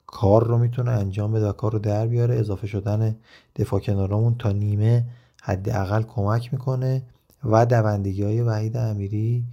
کار 0.06 0.46
رو 0.46 0.58
می‌تونه 0.58 0.90
انجام 0.90 1.32
بده 1.32 1.48
و 1.48 1.52
کار 1.52 1.72
رو 1.72 1.78
در 1.78 2.06
بیاره. 2.06 2.34
اضافه 2.34 2.66
شدن 2.66 3.16
دفاع 3.56 3.80
کنارمون 3.80 4.34
تا 4.38 4.52
نیمه 4.52 5.04
حداقل 5.42 6.02
کمک 6.02 6.52
می‌کنه. 6.52 7.02
و 7.44 7.66
دوندگی 7.66 8.22
های 8.22 8.40
وحید 8.40 8.76
امیری 8.76 9.44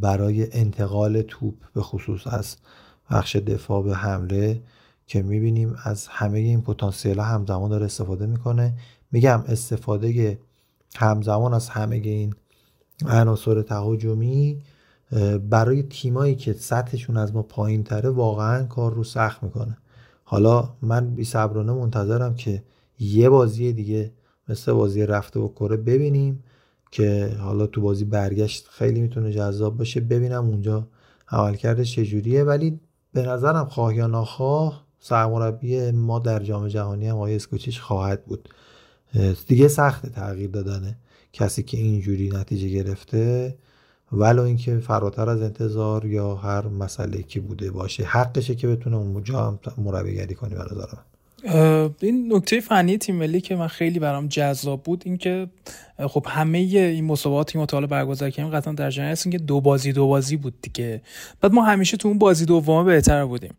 برای 0.00 0.48
انتقال 0.52 1.22
توپ 1.22 1.54
به 1.74 1.82
خصوص 1.82 2.26
از 2.26 2.56
بخش 3.10 3.36
دفاع 3.36 3.82
به 3.82 3.94
حمله 3.94 4.62
که 5.06 5.22
می‌بینیم 5.22 5.76
از 5.84 6.06
همه 6.06 6.38
این 6.38 6.62
پتانسیل 6.62 7.20
همزمان 7.20 7.70
داره 7.70 7.84
استفاده 7.84 8.26
می‌کنه. 8.26 8.74
میگم 9.12 9.44
استفاده 9.48 10.38
همزمان 10.96 11.54
از 11.54 11.68
همه 11.68 11.96
این 11.96 12.34
عناصر 13.06 13.62
تهاجمی 13.62 14.62
برای 15.50 15.82
تیمایی 15.82 16.34
که 16.34 16.52
سطحشون 16.52 17.16
از 17.16 17.34
ما 17.34 17.42
پایین 17.42 17.84
تره 17.84 18.10
واقعا 18.10 18.64
کار 18.64 18.94
رو 18.94 19.04
سخت 19.04 19.42
می‌کنه. 19.42 19.76
حالا 20.24 20.68
من 20.82 21.14
بی 21.14 21.24
منتظرم 21.72 22.34
که 22.34 22.62
یه 22.98 23.28
بازی 23.28 23.72
دیگه 23.72 24.12
مثل 24.48 24.72
بازی 24.72 25.06
رفته 25.06 25.40
و 25.40 25.48
کره 25.48 25.76
ببینیم 25.76 26.44
که 26.90 27.36
حالا 27.40 27.66
تو 27.66 27.80
بازی 27.80 28.04
برگشت 28.04 28.68
خیلی 28.68 29.00
می‌تونه 29.00 29.32
جذاب 29.32 29.76
باشه. 29.76 30.00
ببینم 30.00 30.46
اونجا 30.46 30.88
عملکردش 31.28 31.96
چجوریه. 31.96 32.44
ولی 32.44 32.80
به 33.12 33.22
نظرم 33.22 33.64
خواه 33.64 33.94
یا 33.96 34.06
ناخواه 34.06 34.84
سرمربی 35.00 35.90
ما 35.90 36.18
در 36.18 36.42
جام 36.42 36.68
جهانی 36.68 37.08
هم 37.08 37.16
آقای 37.16 37.36
اسکوچیش 37.36 37.80
خواهد 37.80 38.24
بود. 38.24 38.48
دیگه 39.46 39.68
سخت 39.68 40.06
تغییر 40.06 40.50
دادنه 40.50 40.98
کسی 41.32 41.62
که 41.62 41.76
اینجوری 41.76 42.30
نتیجه 42.30 42.68
گرفته. 42.68 43.56
ولو 44.12 44.42
اینکه 44.42 44.78
فراتر 44.78 45.28
از 45.28 45.42
انتظار 45.42 46.04
یا 46.04 46.34
هر 46.34 46.68
مسئله 46.68 47.22
که 47.22 47.40
بوده 47.40 47.70
باشه. 47.70 48.04
حقشه 48.04 48.54
که 48.54 48.68
بتونه 48.68 48.96
اونجا 48.96 49.46
هم 49.46 49.58
مربیگری 49.78 50.34
کنی 50.34 50.54
به 50.54 50.62
نظرم 50.62 51.04
این 52.00 52.32
نکته 52.32 52.60
فنی 52.60 52.98
تیم 52.98 53.16
ملی 53.16 53.40
که 53.40 53.56
من 53.56 53.68
خیلی 53.68 53.98
برام 53.98 54.28
جذاب 54.28 54.82
بود 54.82 55.02
این 55.04 55.18
که 55.18 55.46
خب 56.08 56.26
همه 56.28 56.58
این 56.58 57.04
مسابقات 57.04 57.52
که 57.52 57.58
ما 57.58 57.66
برگزار 57.66 58.30
کردیم 58.30 58.52
قطعا 58.52 58.72
در 58.72 58.90
جریان 58.90 59.12
هستیم 59.12 59.32
که 59.32 59.38
دو 59.38 59.60
بازی 59.60 59.92
دو 59.92 60.06
بازی 60.06 60.36
بود 60.36 60.54
دیگه. 60.62 61.02
بعد 61.40 61.52
ما 61.52 61.64
همیشه 61.64 61.96
تو 61.96 62.08
اون 62.08 62.18
بازی 62.18 62.44
دومه 62.44 62.84
بهتر 62.84 63.24
بودیم. 63.24 63.54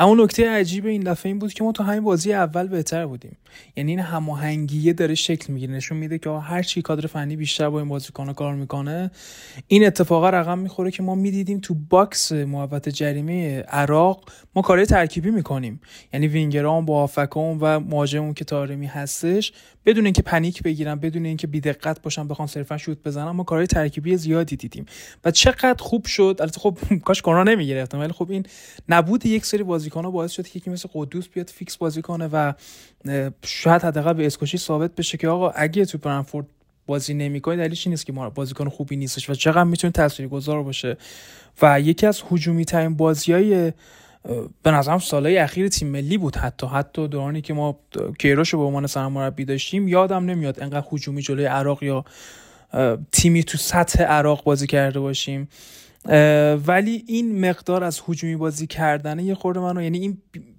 اما 0.00 0.24
نکته 0.24 0.50
عجیب 0.50 0.86
این 0.86 1.02
دفعه 1.02 1.30
این 1.30 1.38
بود 1.38 1.52
که 1.52 1.64
ما 1.64 1.72
تو 1.72 1.82
همین 1.82 2.00
بازی 2.00 2.32
اول 2.32 2.66
بهتر 2.66 3.06
بودیم. 3.06 3.36
یعنی 3.76 3.92
این 3.92 4.00
هماهنگیه 4.00 4.92
داره 4.92 5.14
شکل 5.14 5.52
می‌گیره. 5.52 5.74
نشون 5.74 5.98
میده 5.98 6.18
که 6.18 6.30
هر 6.30 6.62
چی 6.62 6.82
کادر 6.82 7.06
فنی 7.06 7.36
بیشتر 7.36 7.70
با 7.70 7.78
این 7.78 7.88
بازیکن 7.88 8.32
کار 8.32 8.54
می‌کنه 8.54 9.10
این 9.66 9.86
اتفاقا 9.86 10.30
رقم 10.30 10.58
می‌خوره 10.58 10.90
که 10.90 11.02
ما 11.02 11.14
می‌دیدیم 11.14 11.60
تو 11.60 11.74
box 11.74 12.32
محوت 12.32 12.88
جریمه 12.88 13.60
عراق 13.60 14.24
ما 14.54 14.62
کارهای 14.62 14.86
ترکیبی 14.86 15.30
می‌کنیم. 15.30 15.80
یعنی 16.12 16.28
وینگرام 16.28 16.84
با 16.84 17.06
هافبکام 17.06 17.58
و 17.60 17.80
مهاجمون 17.80 18.34
که 18.34 18.44
طارمی 18.44 18.86
هستش 18.86 19.52
بدون 19.86 20.04
اینکه 20.04 20.22
panic 20.22 20.62
بگیرن 20.62 20.94
بدون 20.94 21.24
اینکه 21.24 21.46
بیدقت 21.46 22.02
باشن 22.02 22.28
بخوان 22.28 22.48
صرفا 22.48 22.78
شوت 22.78 22.98
بزنن 23.02 23.30
ما 23.30 23.42
کارهای 23.42 23.66
ترکیبی 23.66 24.16
زیادی 24.16 24.56
دیدیم. 24.56 24.86
و 25.24 25.30
چقدر 25.30 25.76
خوب 25.78 26.06
شد. 26.06 26.36
البته 26.40 26.60
خب 26.60 26.78
کاش 27.04 27.22
کرونا 27.22 27.42
نمی‌گرفتم 27.42 27.98
ولی 28.00 28.12
خب 28.12 28.30
این 28.30 28.46
نبود 28.88 29.26
یک 29.26 29.46
سری 29.46 29.62
بازیکن 29.88 30.04
ها 30.04 30.10
باعث 30.10 30.32
شد 30.32 30.48
که 30.48 30.56
یکی 30.58 30.70
مثل 30.70 30.88
قدوس 30.94 31.28
بیاد 31.28 31.50
فیکس 31.50 31.76
بازی 31.76 32.02
کنه 32.02 32.28
و 32.32 32.52
شاید 33.44 33.82
حداقل 33.82 34.12
به 34.12 34.26
اسکوچی 34.26 34.58
ثابت 34.58 34.94
بشه 34.94 35.18
که 35.18 35.28
آقا 35.28 35.50
اگه 35.50 35.84
تو 35.84 35.98
برنفورد 35.98 36.46
بازی 36.86 37.14
نمی‌کنه 37.14 37.56
دلیلش 37.56 37.86
نیست 37.86 38.06
که 38.06 38.12
ما 38.12 38.30
بازیکن 38.30 38.68
خوبی 38.68 38.96
نیستش 38.96 39.30
و 39.30 39.34
چقدر 39.34 39.64
می‌تونه 39.64 39.90
تاثیرگذار 39.90 40.62
باشه. 40.62 40.96
و 41.62 41.80
یکی 41.80 42.06
از 42.06 42.22
هجومی 42.30 42.64
ترین 42.64 42.96
بازیای 42.96 43.72
به 44.62 44.70
نظرم 44.70 44.98
سالهای 44.98 45.38
اخیر 45.38 45.68
تیم 45.68 45.88
ملی 45.88 46.18
بود 46.18 46.36
حتی 46.36 46.66
حتی 46.66 47.08
دورانی 47.08 47.40
که 47.40 47.54
ما 47.54 47.78
کیروش 48.18 48.54
به 48.54 48.62
عنوان 48.62 48.86
سرمربی 48.86 49.44
داشتیم 49.44 49.88
یادم 49.88 50.24
نمیاد 50.24 50.62
انقدر 50.62 50.86
هجومی 50.92 51.22
جلوی 51.22 51.44
عراق 51.44 51.82
یا 51.82 52.04
تیمی 53.12 53.44
تو 53.44 53.58
سطح 53.58 54.02
عراق 54.02 54.44
بازی 54.44 54.66
کرده 54.66 55.00
باشیم. 55.00 55.48
ولی 56.66 57.04
این 57.06 57.48
مقدار 57.48 57.84
از 57.84 58.02
هجومی 58.08 58.36
بازی 58.36 58.66
کردن 58.66 59.18
یه 59.18 59.34
خورده 59.34 59.60
منو 59.60 59.82
یعنی 59.82 59.98
این 59.98 60.18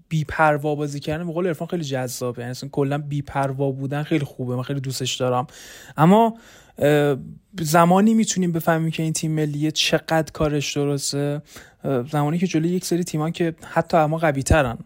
بیپروا 0.10 0.76
بازی 0.76 1.00
کردن 1.00 1.28
به 1.28 1.34
قول 1.34 1.48
عرفان 1.48 1.68
خیلی 1.68 1.84
جذابه. 1.84 2.42
یعنی 2.42 2.56
کلا 2.72 2.98
بیپروا 2.98 3.72
بودن 3.72 4.04
خیلی 4.04 4.26
خوبه 4.26 4.56
من 4.56 4.64
خیلی 4.64 4.80
دوستش 4.80 5.16
دارم. 5.16 5.48
اما 5.98 6.38
زمانی 7.62 8.14
می‌تونیم 8.14 8.52
بفهمیم 8.52 8.92
که 8.92 9.04
این 9.04 9.14
تیم 9.14 9.32
ملیه 9.32 9.72
چقدر 9.72 10.32
کارش 10.34 10.78
درسته. 10.78 11.42
زمانی 12.12 12.38
که 12.38 12.48
جلوی 12.48 12.70
یک 12.70 12.86
سری 12.86 13.04
تیمان 13.04 13.32
که 13.32 13.56
حتی 13.64 13.98
اما 13.98 14.18
قوی 14.18 14.44
ترن 14.44 14.78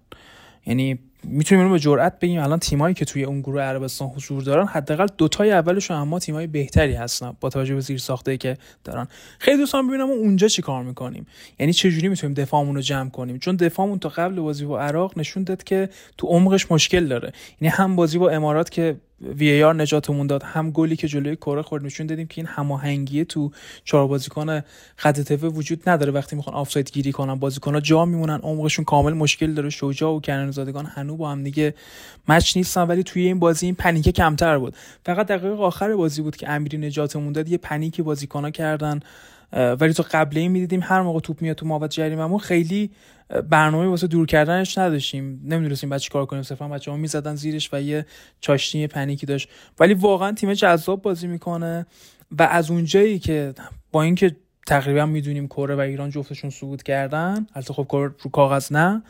یعنی 0.65 0.99
می‌تونیم 1.23 1.71
به 1.71 1.79
جرئت 1.79 2.19
بگیم 2.19 2.41
الان 2.41 2.59
تیمایی 2.59 2.95
که 2.95 3.05
توی 3.05 3.23
اون 3.23 3.41
گروه 3.41 3.61
عربستان 3.61 4.07
حضور 4.07 4.43
دارن 4.43 4.65
حداقل 4.65 5.07
دوتای 5.17 5.51
اولشون 5.51 5.97
اما 5.97 6.19
تیمای 6.19 6.47
بهتری 6.47 6.93
هستن 6.93 7.33
با 7.39 7.49
توجه 7.49 7.75
به 7.75 7.81
زیر 7.81 7.97
ساخته 7.97 8.37
که 8.37 8.57
دارن. 8.83 9.07
خیلی 9.39 9.57
دوستان 9.57 9.87
ببینم 9.87 10.09
اونجا 10.09 10.47
چی 10.47 10.61
کار 10.61 10.83
می‌کنیم؟ 10.83 11.25
یعنی 11.59 11.73
چه 11.73 11.91
جوری 11.91 12.07
می‌تونیم 12.07 12.33
دفاعمون 12.33 12.75
رو 12.75 12.81
جمع 12.81 13.09
کنیم؟ 13.09 13.39
چون 13.39 13.55
دفاعمون 13.55 13.99
تا 13.99 14.09
قبل 14.09 14.35
بازی 14.35 14.65
با 14.65 14.79
عراق 14.79 15.17
نشون 15.17 15.43
داد 15.43 15.63
که 15.63 15.89
تو 16.17 16.27
عمقش 16.27 16.71
مشکل 16.71 17.07
داره. 17.07 17.31
یعنی 17.61 17.73
هم 17.75 17.95
بازی 17.95 18.17
با 18.17 18.29
امارات 18.29 18.69
که 18.69 18.95
وی 19.37 19.63
آر 19.63 19.75
نجاتمون 19.75 20.27
داد. 20.27 20.43
هم 20.43 20.71
گلی 20.71 20.95
که 20.95 21.07
جلوی 21.07 21.35
کره 21.35 21.61
خورد 21.61 21.85
نشون 21.85 22.07
دادیم 22.07 22.27
که 22.27 22.41
این 22.41 22.47
هماهنگی 22.47 23.25
تو 23.25 23.51
چهار 23.83 24.07
بازیکن 24.07 24.61
خط 24.95 25.19
تفه 25.19 25.47
وجود 25.47 25.89
نداره. 25.89 26.11
وقتی 26.11 26.35
می‌خوان 26.35 26.55
آفساید 26.55 26.91
گیری 26.91 27.11
کنن 27.11 27.35
بازیکن‌ها 27.35 27.79
جا 27.79 28.05
میمونن 28.05 28.39
عمقشون 28.43 28.85
کامل 28.85 29.13
مشکل 29.13 29.53
داره. 29.53 29.69
شجاع 29.69 30.15
و 30.15 30.19
کنن 30.19 30.51
زادگان 30.51 30.85
هنوز 30.85 31.17
با 31.17 31.31
هم 31.31 31.43
دیگه 31.43 31.73
مچ 32.27 32.57
نیستن 32.57 32.81
ولی 32.81 33.03
توی 33.03 33.25
این 33.25 33.39
بازی 33.39 33.65
این 33.65 33.75
پنیکه 33.75 34.11
کمتر 34.11 34.57
بود. 34.57 34.75
فقط 35.05 35.27
دقیقه 35.27 35.49
آخر 35.49 35.95
بازی 35.95 36.21
بود 36.21 36.35
که 36.35 36.49
امیری 36.49 36.77
نجاتمون 36.77 37.33
داد. 37.33 37.49
یه 37.49 37.57
پنیکی 37.57 38.01
بازیکن‌ها 38.01 38.51
کردن. 38.51 38.99
ولی 39.53 39.93
تو 39.93 40.03
قبل 40.11 40.37
این 40.37 40.51
می‌دیدیم 40.51 40.79
هر 40.83 41.01
موقع 41.01 41.19
توپ 41.19 41.41
میاد 41.41 41.55
تو 41.55 41.65
محوط 41.65 41.91
جریمه‌مون 41.91 42.39
خیلی 42.39 42.91
برنامه 43.49 43.87
واسه 43.87 44.07
دور 44.07 44.25
کردنش 44.25 44.77
نداشتیم. 44.77 45.41
نمی‌دونستیم 45.43 45.89
بعد 45.89 45.99
چیکار 45.99 46.25
کنیم. 46.25 46.43
صرفا 46.43 46.67
بچه‌ها 46.67 46.97
می‌زدن 46.97 47.35
زیرش 47.35 47.69
و 47.73 47.81
یه 47.81 48.05
چاشنی 48.39 48.87
پنیکی 48.87 49.25
داشت. 49.25 49.49
ولی 49.79 49.93
واقعا 49.93 50.31
تیم 50.31 50.53
جذاب 50.53 51.01
بازی 51.01 51.27
می‌کنه 51.27 51.85
و 52.31 52.43
از 52.43 52.71
اونجایی 52.71 53.19
که 53.19 53.53
با 53.91 54.01
اینکه 54.03 54.35
تقریبا 54.67 55.05
می‌دونیم 55.05 55.47
کره 55.47 55.75
و 55.75 55.79
ایران 55.79 56.09
جفتشون 56.09 56.49
صعود 56.49 56.83
کردن 56.83 57.47
البته 57.53 57.73
خب 57.73 57.85
کره 57.89 58.11
رو 58.19 58.31
کاغذ 58.31 58.73
نه 58.73 59.03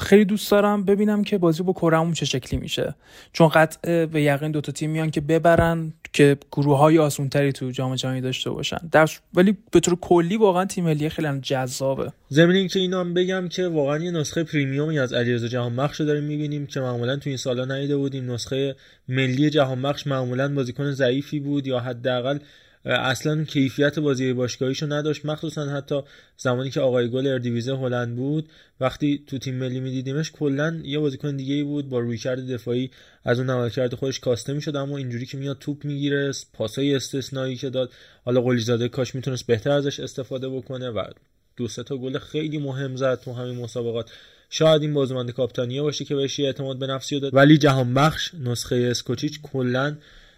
خیلی 0.00 0.24
دوست 0.24 0.50
دارم 0.50 0.84
ببینم 0.84 1.24
که 1.24 1.38
بازی 1.38 1.62
با 1.62 1.72
کرهمون 1.72 2.12
چه 2.12 2.26
شکلی 2.26 2.60
میشه. 2.60 2.94
چون 3.32 3.48
قطع 3.48 4.06
به 4.06 4.22
یقین 4.22 4.50
دوتا 4.50 4.72
تیم 4.72 4.90
میان 4.90 5.10
که 5.10 5.20
ببرن 5.20 5.92
که 6.12 6.36
گروه 6.52 6.78
های 6.78 6.98
آسون 6.98 7.28
تری 7.28 7.52
تو 7.52 7.70
جام 7.70 7.94
جهانی 7.94 8.20
داشته 8.20 8.50
باشن. 8.50 8.78
در 8.92 9.08
ولی 9.34 9.56
به 9.72 9.80
طور 9.80 9.96
کلی 10.00 10.36
واقعا 10.36 10.64
تیم 10.64 10.84
ملی 10.84 11.08
خیلی 11.08 11.40
جذابه. 11.40 12.12
ضمن 12.30 12.54
اینکه 12.54 12.80
اینا 12.80 13.00
هم 13.00 13.14
بگم 13.14 13.48
که 13.48 13.68
واقعا 13.68 13.98
یه 13.98 14.10
نسخه 14.10 14.44
پریمیومی 14.44 14.98
از 14.98 15.12
علیرضا 15.12 15.48
جهان 15.48 15.76
بخش 15.76 16.00
داریم 16.00 16.24
می‌بینیم 16.24 16.66
که 16.66 16.80
معمولا 16.80 17.16
تو 17.16 17.30
این 17.30 17.36
سالا 17.36 17.64
ندیده 17.64 17.96
بودیم. 17.96 18.32
نسخه 18.32 18.76
ملی 19.08 19.50
جهان 19.50 19.82
بخش 19.82 20.06
معمولا 20.06 20.54
بازیکن 20.54 20.90
ضعیفی 20.90 21.40
بود 21.40 21.66
یا 21.66 21.80
حداقل 21.80 22.38
اصلا 22.84 23.44
کیفیت 23.44 23.98
بازی 23.98 24.32
باشگاهیشو 24.32 24.92
نداشت 24.92 25.26
مخصوصا 25.26 25.70
حتی 25.70 26.00
زمانی 26.36 26.70
که 26.70 26.80
آقای 26.80 27.10
گل 27.10 27.26
اردیویزه 27.26 27.76
هلند 27.76 28.16
بود. 28.16 28.48
وقتی 28.80 29.24
تو 29.26 29.38
تیم 29.38 29.54
ملی 29.54 29.80
میدیدیمش 29.80 30.32
کلا 30.32 30.80
یه 30.84 30.98
بازیکن 30.98 31.36
دیگه 31.36 31.54
ای 31.54 31.62
بود 31.62 31.88
با 31.88 31.98
رویکرد 31.98 32.46
دفاعی. 32.52 32.90
از 33.24 33.38
اون 33.38 33.50
عملکرد 33.50 33.94
خودش 33.94 34.20
کاسته 34.20 34.52
می‌شد 34.52 34.76
اما 34.76 34.96
اینجوری 34.96 35.26
که 35.26 35.38
میاد 35.38 35.58
توپ 35.58 35.84
می‌گیره 35.84 36.32
پاسای 36.52 36.94
استثنایی 36.94 37.56
که 37.56 37.70
داد. 37.70 37.92
حالا 38.24 38.40
قلیزاده 38.40 38.88
کاش 38.88 39.14
می‌تونست 39.14 39.46
بهتر 39.46 39.70
ازش 39.70 40.00
استفاده 40.00 40.48
بکنه 40.48 40.90
و 40.90 41.04
دو 41.56 41.68
سه 41.68 41.82
تا 41.82 41.96
گل 41.96 42.18
خیلی 42.18 42.58
مهم 42.58 42.96
زد 42.96 43.20
تو 43.20 43.32
همین 43.32 43.56
مسابقات. 43.56 44.10
شاید 44.50 44.82
این 44.82 44.94
بازمانده 44.94 45.32
کاپتانیه 45.32 45.82
باشه 45.82 46.04
که 46.04 46.14
بهش 46.14 46.40
اعتماد 46.40 46.78
به 46.78 46.86
نفسی 46.86 47.20
داد. 47.20 47.34
ولی 47.34 47.58
جهان 47.58 47.94
بخش 47.94 48.34
نسخه 48.34 48.76
اسکوچیچ 48.90 49.40
کلا 49.42 49.96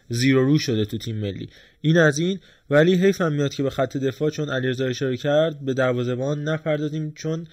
زیرو 0.09 0.45
رو 0.45 0.59
شده 0.59 0.84
تو 0.84 0.99
تیم 0.99 1.16
ملی. 1.16 1.49
این 1.81 1.99
از 1.99 2.18
این. 2.18 2.41
ولی 2.70 2.95
حیف 2.95 3.20
هم 3.20 3.33
میاد 3.33 3.55
که 3.55 3.62
به 3.62 3.70
خط 3.70 3.97
دفاع 3.97 4.31
چون 4.31 4.49
علیرضا 4.49 4.87
اشاره 4.87 5.16
کرد 5.16 5.61
به 5.61 5.74
دروازه‌بان 5.74 6.49
نپردازیم 6.49 7.12
چون 7.14 7.47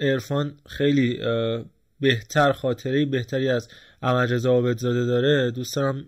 عرفان 0.00 0.54
خیلی 0.68 1.20
بهتر 2.00 2.52
خاطره 2.52 3.04
بهتری 3.04 3.48
از 3.48 3.68
احمد 4.02 4.46
عابدزاده 4.46 5.04
داره. 5.04 5.50
دوست 5.50 5.76
دارم 5.76 6.06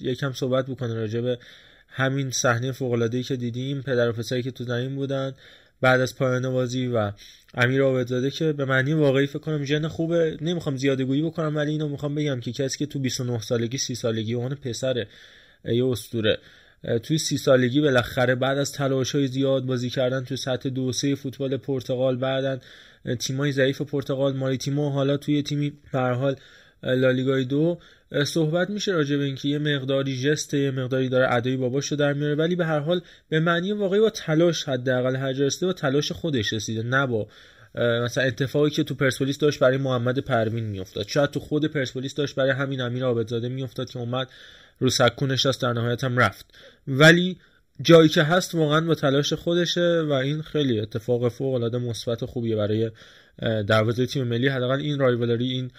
یکم 0.00 0.32
صحبت 0.32 0.66
بکنه 0.66 0.94
راجع 0.94 1.20
به 1.20 1.38
همین 1.88 2.30
صحنه 2.30 2.72
فوق 2.72 3.22
که 3.22 3.36
دیدیم 3.36 3.82
پدر 3.82 4.08
و 4.08 4.12
پسری 4.12 4.42
که 4.42 4.50
تو 4.50 4.64
زمین 4.64 4.96
بودن 4.96 5.34
بعد 5.80 6.00
از 6.00 6.16
پایان 6.16 6.52
بازی 6.52 6.86
و 6.86 7.12
امیر 7.54 7.82
عابدزاده 7.82 8.30
که 8.30 8.52
به 8.52 8.64
معنی 8.64 8.92
واقعی 8.92 9.26
فکر 9.26 9.38
کنم 9.38 9.64
ژن 9.64 9.88
خوبه. 9.88 10.36
نمی‌خوام 10.40 10.76
زیاده 10.76 11.04
گویی 11.04 11.22
بکنم 11.22 11.56
ولی 11.56 11.70
اینو 11.70 11.88
می‌خوام 11.88 12.14
بگم 12.14 12.40
که 12.40 12.52
کسی 12.52 12.78
که 12.78 12.86
تو 12.86 12.98
29 12.98 13.40
سالگی 13.40 13.78
30 13.78 13.94
سالگی 13.94 14.34
اون 14.34 14.54
پسره 14.54 15.06
یه 15.64 15.86
اسطوره. 15.86 16.38
توی 17.02 17.18
سی 17.18 17.38
سالگی 17.38 17.80
بالاخره 17.80 18.34
بعد 18.34 18.58
از 18.58 18.72
تلاش 18.72 19.14
های 19.14 19.26
زیاد 19.26 19.66
بازی 19.66 19.90
کردن 19.90 20.24
توی 20.24 20.36
سطح 20.36 20.68
دو 20.68 20.92
سه 20.92 21.14
فوتبال 21.14 21.56
پرتغال 21.56 22.16
بعدن 22.16 22.60
تیمای 23.18 23.52
ضعیف 23.52 23.82
پرتغال 23.82 24.36
ماریتیمو 24.36 24.90
حالا 24.90 25.16
توی 25.16 25.42
تیمی 25.42 25.72
به 25.92 25.98
حال 26.00 26.36
لالیگای 26.82 27.44
دو. 27.44 27.78
صحبت 28.24 28.70
میشه 28.70 28.92
راجع 28.92 29.16
به 29.16 29.24
اینکه 29.24 29.48
یه 29.48 29.58
مقداری 29.58 30.22
جست 30.22 30.54
یه 30.54 30.70
مقداری 30.70 31.08
داره 31.08 31.34
ادای 31.34 31.56
باباشو 31.56 31.96
در 31.96 32.12
میاره 32.12 32.34
ولی 32.34 32.56
به 32.56 32.66
هر 32.66 32.78
حال 32.78 33.00
به 33.28 33.40
معنی 33.40 33.72
واقعی 33.72 34.00
با 34.00 34.10
تلاش 34.10 34.64
حداقل 34.64 35.16
هر 35.16 35.50
با 35.62 35.72
تلاش 35.72 36.12
خودش 36.12 36.52
رسیده 36.52 36.82
نه 36.82 37.06
با 37.06 37.28
مثلا 37.74 38.24
اتفاقی 38.24 38.70
که 38.70 38.84
تو 38.84 38.94
پرسپولیس 38.94 39.38
داشت 39.38 39.58
برای 39.58 39.76
محمد 39.76 40.18
پروین 40.18 40.64
میافتاد. 40.64 41.08
شاید 41.08 41.30
تو 41.30 41.40
خود 41.40 41.64
پرسپولیس 41.64 42.14
داشت 42.14 42.34
برای 42.34 42.50
همین 42.50 42.80
امیر 42.80 43.04
عابدزاده 43.04 43.48
میافتاد 43.48 43.90
که 43.90 43.98
اومد 43.98 44.28
رو 44.80 44.90
سکو 44.90 45.26
نشست 45.26 45.62
در 45.62 45.72
نهایت 45.72 46.04
هم 46.04 46.18
رفت. 46.18 46.46
ولی 46.88 47.38
جایی 47.82 48.08
که 48.08 48.22
هست 48.22 48.54
واقعا 48.54 48.80
با 48.80 48.94
تلاش 48.94 49.32
خودشه 49.32 50.02
و 50.08 50.12
این 50.12 50.42
خیلی 50.42 50.80
اتفاق 50.80 51.28
فوق 51.28 51.54
العاده 51.54 51.78
مثبت 51.78 52.24
خوبیه 52.24 52.56
برای 52.56 52.90
دروازه 53.68 54.06
تیم 54.06 54.24
ملی. 54.24 54.48
حداقل 54.48 54.78
این 54.80 54.98
رایولری 54.98 55.52
این 55.52 55.70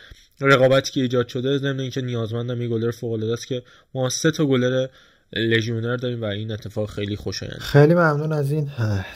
رقابتی 0.41 0.91
که 0.91 1.02
ایجاد 1.02 1.28
شده 1.28 1.58
ضمن 1.58 1.80
اینکه 1.80 2.02
نیازمندم 2.02 2.62
یه 2.62 2.68
گلر 2.68 2.91
فوق 2.91 3.12
العاده 3.12 3.34
است 3.34 3.47
که 3.47 3.64
ما 3.93 4.10
سه 4.10 4.32
تا 4.32 4.45
گلر 4.45 4.88
لژیونر 5.34 5.95
داریم 5.95 6.22
و 6.22 6.26
این 6.26 6.52
اتفاق 6.52 6.89
خیلی 6.89 7.16
خوشایند. 7.16 7.60
خیلی 7.60 7.93
ممنون 7.93 8.34
از 8.34 8.52
این 8.52 8.70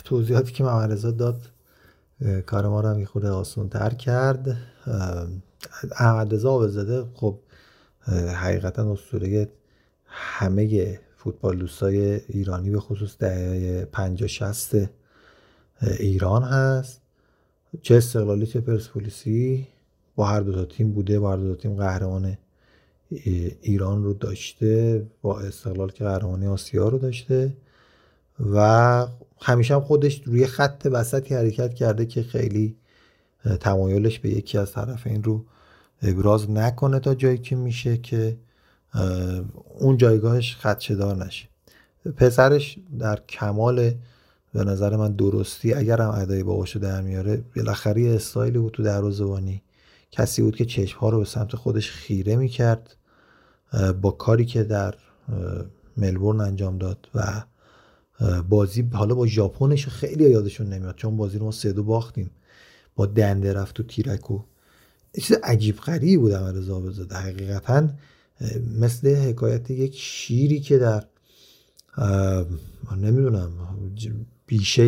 توضیحاتی 0.04 0.54
که 0.54 0.64
محمد 0.64 1.18
داد. 1.18 1.42
کار 2.46 2.68
ما 2.68 2.82
رو 2.82 2.88
هم 2.88 3.06
خود 3.06 3.26
آسان 3.26 3.70
تر 3.70 3.90
کرد. 3.90 4.58
احمد 6.00 6.34
رضا 6.34 7.10
خب 7.14 7.40
حقیقتا 8.36 8.92
اسطوره 8.92 9.50
همه 10.18 10.99
فوتبال 11.18 11.57
دوستای 11.57 12.22
ایرانی 12.28 12.70
به 12.70 12.80
خصوص 12.80 13.18
دهه 13.18 13.86
50 13.86 14.28
60 14.28 14.76
ایران 15.99 16.43
هست. 16.43 17.01
چه 17.82 17.95
استقلالی 17.95 18.45
چه 18.45 18.61
پرسپولیسی 18.61 19.68
با 20.16 20.26
هر 20.26 20.39
دو 20.39 20.53
تا 20.53 20.66
تیم 20.66 20.91
بوده 20.91 21.20
با 21.20 21.32
هر 21.32 21.38
دو 21.38 21.55
تا 21.55 21.61
تیم 21.61 21.76
قهرمان 21.76 22.38
ایران 23.61 24.03
رو 24.03 24.13
داشته 24.13 25.05
با 25.22 25.39
استقلال 25.39 25.91
که 25.91 26.03
قهرمانی 26.03 26.47
آسیا 26.47 26.89
رو 26.89 26.97
داشته 26.97 27.53
و 28.53 29.07
همیشه 29.41 29.74
هم 29.74 29.82
خودش 29.82 30.22
روی 30.26 30.45
خط 30.45 30.88
وسطی 30.91 31.36
حرکت 31.36 31.74
کرده 31.74 32.05
که 32.05 32.24
خیلی 32.24 32.76
تمایلش 33.59 34.20
به 34.20 34.30
یکی 34.30 34.57
از 34.57 34.72
طرفین 34.72 35.24
رو 35.24 35.45
ابراز 36.01 36.51
نکنه 36.51 36.99
تا 36.99 37.16
جایی 37.16 37.38
که 37.38 37.55
میشه 37.55 37.97
که 37.97 38.38
اون 39.80 39.98
جایگاهش 39.98 40.56
خدشه 40.56 40.96
دار 40.96 41.26
نشه. 41.26 41.48
پسرش 42.18 42.78
در 43.00 43.20
کمال 43.30 43.91
به 44.54 44.64
نظر 44.64 44.96
من 44.96 45.12
درستی 45.12 45.74
اگر 45.74 46.02
هم 46.02 46.10
ادای 46.10 46.43
باهاشو 46.43 46.80
در 46.80 47.02
میاره 47.02 47.43
بالاخره 47.56 48.10
استایلی 48.10 48.58
بود 48.58 48.74
تو 48.74 48.84
دروازه‌بانی. 48.84 49.62
کسی 50.12 50.41
بود 50.41 50.56
که 50.56 50.66
چشم 50.66 51.00
ها 51.00 51.10
رو 51.10 51.20
به 51.20 51.26
سمت 51.26 51.56
خودش 51.56 51.91
خیره 51.91 52.36
می‌کرد 52.36 52.96
با 54.02 54.12
کاری 54.12 54.46
که 54.46 54.64
در 54.64 54.96
ملبورن 55.98 56.41
انجام 56.41 56.78
داد 56.78 57.08
و 57.16 57.43
بازی 58.50 58.89
حالا 58.93 59.16
با 59.16 59.28
ژاپنش 59.28 59.88
خیلی 59.88 60.30
یادشون 60.30 60.68
نمیاد 60.68 60.96
چون 60.96 61.18
بازی 61.18 61.38
رو 61.38 61.46
ما 61.46 61.52
سه 61.52 61.72
دو 61.72 61.84
باختیم. 61.84 62.32
با 62.96 63.06
دنده 63.06 63.54
رفت 63.54 63.76
تو 63.76 63.84
تیرک 63.84 64.32
و 64.32 64.39
چیز 65.22 65.38
عجیب 65.43 65.78
غریبی 65.78 66.18
بود 66.18 66.34
عمل 66.34 66.60
بزاده 66.60 67.16
حقیقتا 67.16 67.89
مثل 68.80 69.16
حکایت 69.16 69.72
یک 69.72 69.96
شیری 69.98 70.60
که 70.60 70.78
در 70.78 71.04
نمی‌دونم 72.98 73.52
بیشه 74.48 74.88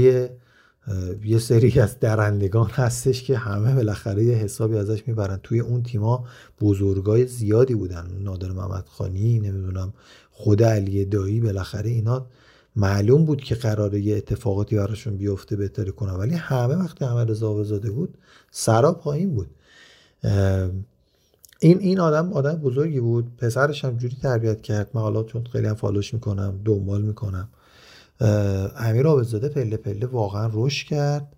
یه 1.25 1.39
سری 1.39 1.79
از 1.79 1.99
درندگان 1.99 2.69
هستش 2.69 3.23
که 3.23 3.37
همه 3.37 3.75
بالاخره 3.75 4.23
یه 4.23 4.35
حسابی 4.35 4.77
ازش 4.77 5.07
می‌برن. 5.07 5.39
توی 5.43 5.59
اون 5.59 5.83
تیما 5.83 6.25
بزرگای 6.61 7.27
زیادی 7.27 7.75
بودن. 7.75 8.07
نادر 8.23 8.51
محمد 8.51 8.85
خانی 8.87 9.39
نمی‌دونم 9.39 9.93
خود 10.31 10.63
علی 10.63 11.05
دایی 11.05 11.39
بالاخره 11.39 11.89
اینا 11.89 12.27
معلوم 12.75 13.25
بود 13.25 13.41
که 13.41 13.55
قراره 13.55 13.99
یه 13.99 14.17
اتفاقاتی 14.17 14.75
براشون 14.75 15.17
بیفته 15.17 15.55
بهتری 15.55 15.91
کنن. 15.91 16.13
ولی 16.13 16.33
همه 16.33 16.75
وقتی 16.75 17.05
احمد 17.05 17.33
زاده 17.33 17.91
بود 17.91 18.17
سرا 18.51 18.93
پایین 18.93 19.35
بود. 19.35 19.49
این 21.59 21.79
این 21.79 21.99
آدم 21.99 22.33
آدم 22.33 22.55
بزرگی 22.55 22.99
بود. 22.99 23.37
پسرش 23.37 23.85
هم 23.85 23.97
جوری 23.97 24.17
تربیت 24.21 24.61
کرد. 24.61 24.89
من 24.93 25.01
حالا 25.01 25.23
چون 25.23 25.43
خیلی 25.43 25.67
هم 25.67 25.75
فالوش 25.75 26.13
می‌کنم 26.13 26.59
دنبال 26.65 27.01
می‌کنم. 27.01 27.49
امیر 28.77 29.07
آبدزاده 29.07 29.49
پله 29.49 29.77
پله 29.77 30.05
واقعا 30.05 30.49
رشد 30.53 30.87
کرد 30.87 31.35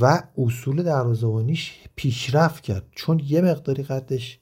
و 0.00 0.22
اصول 0.38 0.82
دروازه‌بانیش 0.82 1.72
پیشرفت 1.96 2.62
کرد. 2.62 2.82
چون 2.92 3.20
یه 3.26 3.40
مقداری 3.40 3.82
قدش 3.82 4.38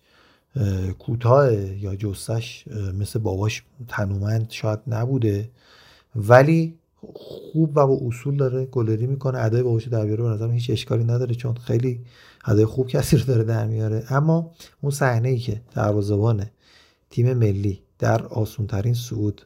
کوتاه 0.98 1.54
یا 1.54 1.96
جستش 1.96 2.64
مثل 2.98 3.18
باباش 3.18 3.62
تنومند 3.88 4.50
شاید 4.50 4.80
نبوده. 4.86 5.50
ولی 6.16 6.78
خوب 7.14 7.70
و 7.76 7.86
با 7.86 7.98
اصول 8.06 8.36
داره 8.36 8.64
گلری 8.64 9.06
می‌کنه 9.06 9.38
ادای 9.38 9.62
باباش 9.62 9.88
در 9.88 10.04
بیاره 10.04 10.22
به 10.22 10.28
نظرم 10.28 10.52
هیچ 10.52 10.70
اشکالی 10.70 11.04
نداره 11.04 11.34
چون 11.34 11.54
خیلی 11.54 12.00
ادای 12.44 12.64
خوب 12.64 12.88
کسی 12.88 13.16
رو 13.16 13.24
داره 13.24 13.44
در 13.44 13.66
میاره. 13.66 14.04
اما 14.10 14.50
اون 14.80 14.92
صحنه 14.92 15.28
ای 15.28 15.38
که 15.38 15.60
دروازه‌بان 15.74 16.46
تیم 17.10 17.34
ملی 17.34 17.82
در 17.98 18.26
آسون 18.26 18.66
ترین 18.66 18.94
صعود 18.94 19.42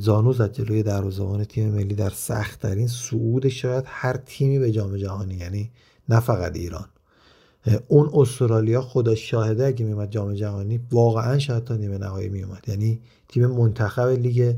زانو 0.00 0.32
زد 0.32 0.52
جلوی 0.52 0.82
دروازه‌بان 0.82 1.44
تیم 1.44 1.68
ملی 1.68 1.94
در 1.94 2.10
سخت 2.10 2.60
ترین 2.60 2.88
صعود 2.88 3.48
شاید 3.48 3.84
هر 3.86 4.16
تیمی 4.16 4.58
به 4.58 4.72
جام 4.72 4.96
جهانی 4.96 5.34
یعنی 5.34 5.70
نه 6.08 6.20
فقط 6.20 6.56
ایران. 6.56 6.86
اون 7.88 8.10
استرالیا 8.14 8.82
خدا 8.82 9.14
شاهده 9.14 9.66
اگه 9.66 9.84
میومد 9.84 10.10
جام 10.10 10.34
جهانی 10.34 10.80
واقعا 10.92 11.38
شاید 11.38 11.64
تا 11.64 11.76
نیمه 11.76 11.98
نهایی 11.98 12.28
میومد 12.28 12.64
یعنی 12.68 13.00
تیم 13.28 13.46
منتخب 13.46 14.06
لیگ 14.08 14.54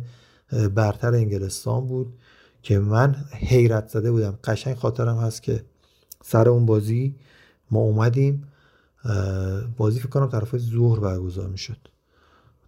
برتر 0.75 1.15
انگلستان 1.15 1.87
بود 1.87 2.13
که 2.63 2.79
من 2.79 3.15
حیرت 3.33 3.89
زده 3.89 4.11
بودم. 4.11 4.39
قشنگ 4.45 4.77
خاطرم 4.77 5.17
هست 5.17 5.43
که 5.43 5.65
سر 6.23 6.49
اون 6.49 6.67
بازی 6.67 7.15
ما 7.71 7.81
اومدیم 7.81 8.45
بازی 9.77 10.01
فکر 10.01 10.09
کنم 10.09 10.29
طرف 10.29 10.59
ظهر 10.59 11.01
برگزار 11.01 11.49
می‌شد. 11.49 11.77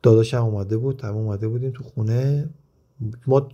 داداش 0.02 0.34
هم 0.34 0.44
اومده 0.44 0.76
بود 0.76 0.98
تمام 0.98 1.16
اومده 1.16 1.48
بودیم 1.48 1.70
تو 1.70 1.84
خونه. 1.84 2.48
ما 3.26 3.48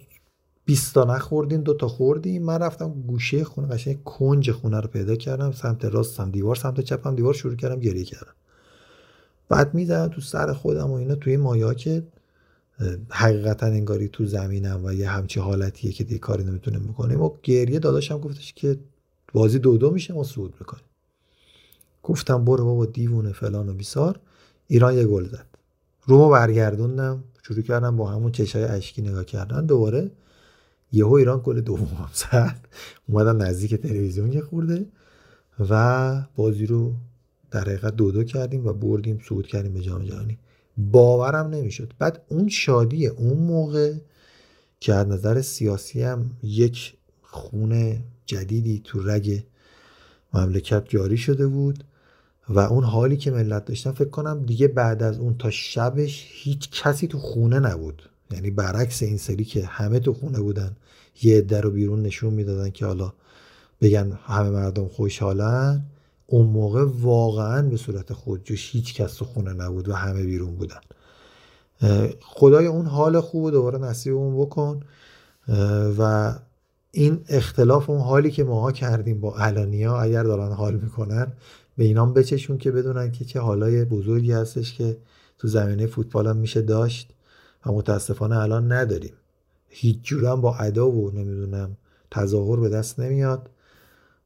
20 0.64 0.94
تا 0.94 1.04
نخوردیم 1.04 1.60
دو 1.60 1.74
تا 1.74 1.88
خوردیم. 1.88 2.42
من 2.42 2.58
رفتم 2.58 3.02
گوشه 3.06 3.44
خونه 3.44 3.68
قشنگ 3.68 4.04
کنج 4.04 4.50
خونه 4.50 4.80
رو 4.80 4.88
پیدا 4.88 5.16
کردم 5.16 5.52
سمت 5.52 5.84
راستم 5.84 6.30
دیوار 6.30 6.56
سمت 6.56 6.80
چپم 6.80 7.14
دیوار 7.14 7.34
شروع 7.34 7.56
کردم 7.56 7.80
گریه 7.80 8.04
کردم. 8.04 8.34
بعد 9.48 9.74
می‌زنم 9.74 10.08
تو 10.08 10.20
سر 10.20 10.52
خودم 10.52 10.90
و 10.90 10.94
اینا 10.94 11.14
توی 11.14 11.36
مایا 11.36 11.74
که 11.74 12.02
حقیقتا 13.10 13.66
انگاری 13.66 14.08
تو 14.08 14.26
زمینم 14.26 14.84
و 14.84 14.92
یه 14.92 15.08
همچی 15.08 15.40
حالتیه 15.40 15.92
که 15.92 16.04
دیگه 16.04 16.18
کاری 16.18 16.44
نمی‌تونیم 16.44 16.80
بکنیم. 16.80 17.20
و 17.22 17.30
گریه 17.42 17.78
داداشم 17.78 18.18
گفتش 18.18 18.52
که 18.52 18.78
بازی 19.32 19.58
دو 19.58 19.78
دو 19.78 19.90
میشه 19.90 20.14
ما 20.14 20.24
صعود 20.24 20.54
می‌کنیم. 20.60 20.84
گفتم 22.02 22.44
برو 22.44 22.64
بابا 22.64 22.86
دیوونه 22.86 23.32
فلان 23.32 23.68
و 23.68 23.72
بیسار. 23.72 24.20
ایران 24.68 24.94
یه 24.94 25.04
گل 25.04 25.28
زد. 25.28 25.46
رومو 26.06 26.28
برگردوندم 26.28 27.24
شروع 27.42 27.62
کردم 27.62 27.96
با 27.96 28.10
همون 28.10 28.32
چشای 28.32 28.64
اشکی 28.64 29.02
نگاه 29.02 29.24
کردن. 29.24 29.66
دوباره 29.66 30.10
یهو 30.92 31.12
ایران 31.12 31.40
گل 31.44 31.60
دوم 31.60 32.08
زد. 32.12 32.68
اومدم 33.08 33.42
نزدیک 33.42 33.74
تلویزیون 33.74 34.32
یه 34.32 34.40
خورده 34.40 34.86
و 35.70 36.22
بازی 36.36 36.66
رو 36.66 36.94
در 37.50 37.60
حقیقت 37.60 37.96
دو 37.96 38.12
دو 38.12 38.24
کردیم 38.24 38.66
و 38.66 38.72
بردیم 38.72 39.20
صعود 39.28 39.46
کردیم 39.46 39.72
به 39.72 39.80
جام 39.80 40.04
جهانی. 40.04 40.38
باورم 40.78 41.46
نمی‌شد. 41.46 41.92
بعد 41.98 42.22
اون 42.28 42.48
شادی 42.48 43.06
اون 43.06 43.38
موقع 43.38 43.94
که 44.80 44.94
از 44.94 45.06
نظر 45.08 45.42
سیاسی 45.42 46.02
هم 46.02 46.30
یک 46.42 46.94
خونه 47.22 48.00
جدیدی 48.26 48.80
تو 48.84 49.02
رگ 49.02 49.42
مملکت 50.34 50.88
جاری 50.88 51.16
شده 51.16 51.46
بود 51.46 51.84
و 52.48 52.58
اون 52.58 52.84
حالی 52.84 53.16
که 53.16 53.30
ملت 53.30 53.64
داشتن 53.64 53.92
فکر 53.92 54.08
کنم 54.08 54.44
دیگه 54.46 54.68
بعد 54.68 55.02
از 55.02 55.18
اون 55.18 55.38
تا 55.38 55.50
شبش 55.50 56.26
هیچ 56.30 56.82
کسی 56.82 57.06
تو 57.06 57.18
خونه 57.18 57.58
نبود. 57.58 58.02
یعنی 58.30 58.50
برعکس 58.50 59.02
این 59.02 59.16
سری 59.16 59.44
که 59.44 59.66
همه 59.66 59.98
تو 59.98 60.12
خونه 60.12 60.40
بودن 60.40 60.76
یه 61.22 61.38
عده 61.38 61.60
رو 61.60 61.70
بیرون 61.70 62.02
نشون 62.02 62.34
می‌دادن 62.34 62.70
که 62.70 62.86
حالا 62.86 63.12
بگن 63.80 64.18
همه 64.24 64.50
مردم 64.50 64.88
خوشحالن. 64.88 65.84
اون 66.30 66.46
موقع 66.46 66.84
واقعا 67.00 67.62
به 67.62 67.76
صورت 67.76 68.12
خودجوش 68.12 68.70
هیچ 68.72 68.94
کس 68.94 69.14
تو 69.14 69.24
خونه 69.24 69.52
نبود 69.52 69.88
و 69.88 69.92
همه 69.92 70.22
بیرون 70.22 70.56
بودن. 70.56 70.80
خدای 72.20 72.66
اون 72.66 72.86
حال 72.86 73.20
خوب 73.20 73.50
دوباره 73.50 73.78
نصیب 73.78 74.14
اون 74.14 74.40
بکن 74.40 74.80
و 75.98 76.34
این 76.90 77.20
اختلاف 77.28 77.90
اون 77.90 78.00
حالی 78.00 78.30
که 78.30 78.44
ماها 78.44 78.72
کردیم 78.72 79.20
با 79.20 79.36
علانیا 79.36 80.00
اگر 80.00 80.22
دارن 80.22 80.52
حال 80.52 80.74
می‌کنن 80.74 81.32
به 81.76 81.84
اینام 81.84 82.12
بچشون 82.12 82.58
که 82.58 82.70
بدونن 82.70 83.12
که 83.12 83.24
چه 83.24 83.40
حالای 83.40 83.84
بزرگی 83.84 84.32
هستش 84.32 84.74
که 84.74 84.96
تو 85.38 85.48
زمینه 85.48 85.86
فوتبال 85.86 86.26
هم 86.26 86.36
میشه 86.36 86.62
داشت 86.62 87.10
و 87.66 87.72
متاسفانه 87.72 88.38
الان 88.38 88.72
نداریم. 88.72 89.12
هیچ 89.68 89.98
جورم 90.02 90.40
با 90.40 90.54
ادا 90.54 90.90
و 90.90 91.10
نمی‌دونم 91.10 91.76
تظاهر 92.10 92.60
به 92.60 92.68
دست 92.68 93.00
نمیاد. 93.00 93.50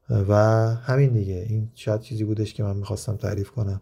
و 0.09 0.35
همین 0.75 1.13
دیگه. 1.13 1.45
این 1.49 1.69
شاید 1.75 2.01
چیزی 2.01 2.23
بودش 2.23 2.53
که 2.53 2.63
من 2.63 2.75
می‌خواستم 2.75 3.15
تعریف 3.15 3.51
کنم. 3.51 3.81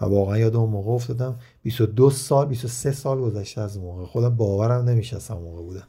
و 0.00 0.04
واقعا 0.04 0.38
یاد 0.38 0.56
اون 0.56 0.70
موقع 0.70 0.90
افتادم. 0.90 1.38
22 1.62 2.10
سال 2.10 2.46
23 2.46 2.92
سال 2.92 3.20
گذشته 3.20 3.60
از 3.60 3.78
موقع. 3.78 4.04
خودم 4.04 4.36
باورم 4.36 4.88
نمیشه 4.88 5.16
از 5.16 5.30
موقع 5.30 5.62
بودم. 5.62 5.86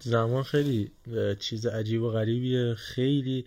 زمان 0.00 0.42
خیلی 0.42 0.90
چیز 1.38 1.66
عجیب 1.66 2.02
و 2.02 2.10
غریبیه. 2.10 2.74
خیلی 2.74 3.44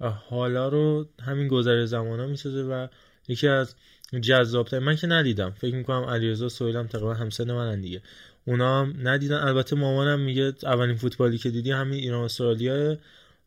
حالا 0.00 0.68
رو 0.68 1.06
همین 1.22 1.48
گذر 1.48 1.84
زمان 1.84 2.20
ها 2.20 2.26
می‌سازه 2.26 2.62
و 2.62 2.86
یکی 3.28 3.48
از 3.48 3.74
جذابتر 4.22 4.78
من 4.78 4.96
که 4.96 5.06
ندیدم. 5.06 5.50
فکر 5.50 5.74
می‌کنم 5.74 6.04
علیرضا 6.04 6.48
سویلم 6.48 6.86
تقریبا 6.86 7.14
همسن 7.14 7.52
من 7.52 7.80
دیگه. 7.80 8.02
اونا 8.46 8.80
هم 8.80 8.94
ندیدن. 9.08 9.36
البته 9.36 9.76
مامانم 9.76 10.20
میگه 10.20 10.52
اولین 10.62 10.96
فوتبالی 10.96 11.38
که 11.38 11.50
دیدی 11.50 11.70
همین 11.70 11.98
ایران 11.98 12.24
استرالیا 12.24 12.96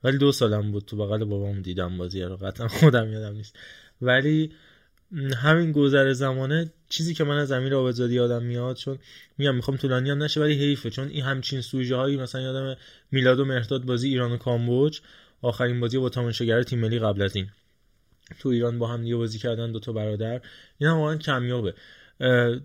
ولی 0.03 0.17
دو 0.17 0.31
سالم 0.31 0.71
بود 0.71 0.85
تو 0.85 0.97
بغل 0.97 1.23
بابام 1.23 1.61
دیدم 1.61 1.97
بازی 1.97 2.21
رو. 2.21 2.37
قطعا 2.37 2.67
خودم 2.67 3.13
یادم 3.13 3.35
نیست. 3.35 3.55
ولی 4.01 4.51
همین 5.35 5.71
گذر 5.71 6.13
زمانه 6.13 6.71
چیزی 6.89 7.13
که 7.13 7.23
من 7.23 7.37
از 7.37 7.51
امیر 7.51 7.75
آبادزادی 7.75 8.13
یادم 8.13 8.43
میاد 8.43 8.75
چون 8.75 8.99
میگم 9.37 9.55
می‌خوام 9.55 9.77
طولانی 9.77 10.09
هم 10.09 10.23
نشه 10.23 10.41
ولی 10.41 10.53
حیفه. 10.53 10.89
چون 10.89 11.07
این 11.07 11.23
همچین 11.23 11.61
سوژه 11.61 11.95
هایی 11.95 12.17
مثلا 12.17 12.41
یادم 12.41 12.77
میلاد 13.11 13.39
و 13.39 13.45
مهرداد 13.45 13.83
بازی 13.83 14.09
ایران 14.09 14.31
و 14.31 14.37
کامبوج 14.37 14.99
آخرین 15.41 15.79
بازی 15.79 15.97
با 15.97 16.09
تماشاگر 16.09 16.63
تیم 16.63 16.79
ملی 16.79 16.99
قبل 16.99 17.21
از 17.21 17.35
این. 17.35 17.47
تو 18.39 18.49
ایران 18.49 18.79
با 18.79 18.87
هم 18.87 19.01
دیگه 19.01 19.15
بازی 19.15 19.39
کردن 19.39 19.71
دو 19.71 19.79
تا 19.79 19.91
برادر. 19.91 20.41
این 20.77 20.89
هم 20.89 20.97
واقعا 20.97 21.17
کمیابه. 21.17 21.73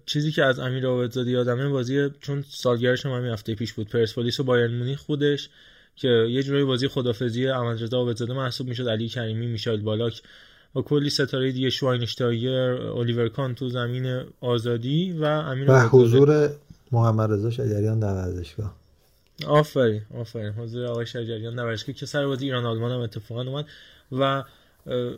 چیزی 0.06 0.32
که 0.32 0.44
از 0.44 0.58
امیر 0.58 0.86
آبادزادی 0.86 1.30
یادمه 1.30 1.68
بازی 1.68 2.10
چون 2.20 2.44
سالگردش 2.48 3.06
هم 3.06 3.12
همین 3.12 3.32
هفته 3.32 3.54
پیش 3.54 3.72
بود. 3.72 3.88
پرسپولیس 3.88 4.40
و 4.40 4.44
بایرن 4.44 4.74
مونیخ 4.74 4.98
خودش 4.98 5.48
که 5.96 6.08
یه 6.08 6.42
جورایی 6.42 6.64
بازی 6.64 6.88
خدافزی 6.88 7.48
احمدرضا 7.48 7.96
عابدزاده 7.96 8.32
محسوب 8.32 8.68
می‌شد 8.68 8.88
علی 8.88 9.08
کریمی 9.08 9.46
میشایل 9.46 9.80
بالاک 9.80 10.22
و 10.76 10.80
کلی 10.80 11.10
ستاره 11.10 11.52
دیگه 11.52 11.70
شواینشتایر 11.70 12.70
الیور 12.72 13.28
کان 13.28 13.54
تو 13.54 13.68
زمین 13.68 14.22
آزادی 14.40 15.12
و 15.12 15.24
امیر 15.24 15.70
و 15.70 15.80
حضور 15.80 16.50
محمد 16.92 17.32
رضا 17.32 17.50
شجریان 17.50 17.98
در 18.00 18.12
ورزشگاه. 18.12 18.74
آفرین 19.46 20.02
آفرین. 20.14 20.52
حضور 20.52 20.86
آقای 20.86 21.06
شجریان 21.06 21.56
در 21.56 21.64
ورزشگاه. 21.64 21.94
که 21.94 22.06
سر 22.06 22.26
بازی 22.26 22.44
ایران 22.44 22.66
آلمان 22.66 22.92
هم 22.92 23.00
اتفاقا 23.00 23.42
اومد 23.42 23.66
و 24.12 24.44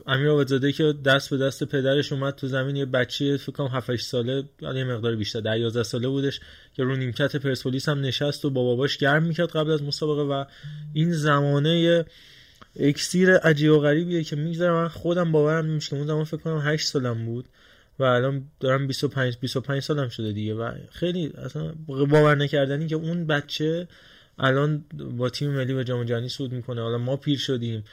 امیر 0.07 0.29
آبادزاده 0.29 0.73
که 0.73 0.95
دست 1.05 1.31
به 1.31 1.37
دست 1.37 1.65
پدرش 1.65 2.13
اومد 2.13 2.35
تو 2.35 2.47
زمین 2.47 2.77
یه 2.77 2.87
بچه 2.87 3.37
فکر 3.37 3.53
کنم 3.53 3.67
7 3.67 3.97
ساله 3.97 4.45
یه 4.61 4.85
مقدار 4.85 5.17
بیشتر 5.17 5.41
در 5.41 5.59
11 5.59 5.83
ساله 5.83 6.09
بودش 6.09 6.41
که 6.75 6.83
رو 6.85 6.97
نیمکت 6.97 7.37
پرسپولیس 7.37 7.89
هم 7.89 8.01
نشست 8.01 8.45
و 8.45 8.51
با 8.51 8.65
باباش 8.65 8.99
گرم 8.99 9.23
می‌کرد 9.23 9.51
قبل 9.51 9.71
از 9.71 9.83
مسابقه 9.83 10.23
و 10.23 10.45
این 10.93 11.13
زمانه 11.13 12.05
اکسیر 12.81 13.37
عجیب 13.37 13.73
و 13.73 13.79
غریبیه 13.79 14.25
که 14.25 14.37
میگذره. 14.37 14.73
من 14.73 14.89
خودم 14.89 15.33
باورم 15.33 15.67
نمیشه 15.67 15.91
که 15.91 15.97
اون 15.97 16.07
زمان 16.07 16.25
فکر 16.25 16.41
کنم 16.41 16.63
8 16.65 16.87
سالم 16.87 17.25
بود 17.25 17.45
و 17.99 18.05
الان 18.05 18.45
دارم 18.61 18.87
25 18.87 19.39
25 19.41 19.83
سالم 19.83 20.09
شده 20.09 20.33
دیگه 20.33 20.55
و 20.55 20.73
خیلی 20.91 21.33
اصلا 21.45 21.73
باور 21.87 22.35
نکردنی 22.35 22.87
که 22.87 22.95
اون 22.95 23.27
بچه 23.27 23.89
الان 24.39 24.85
با 25.17 25.29
تیم 25.29 25.51
ملی 25.51 25.75
به 25.75 25.85
جام 25.85 26.05
جهانی 26.05 26.29
صعود 26.29 26.53
می‌کنه. 26.53 26.83
حالا 26.83 26.99
ما 26.99 27.17
پیر 27.17 27.39
شدیم. 27.39 27.85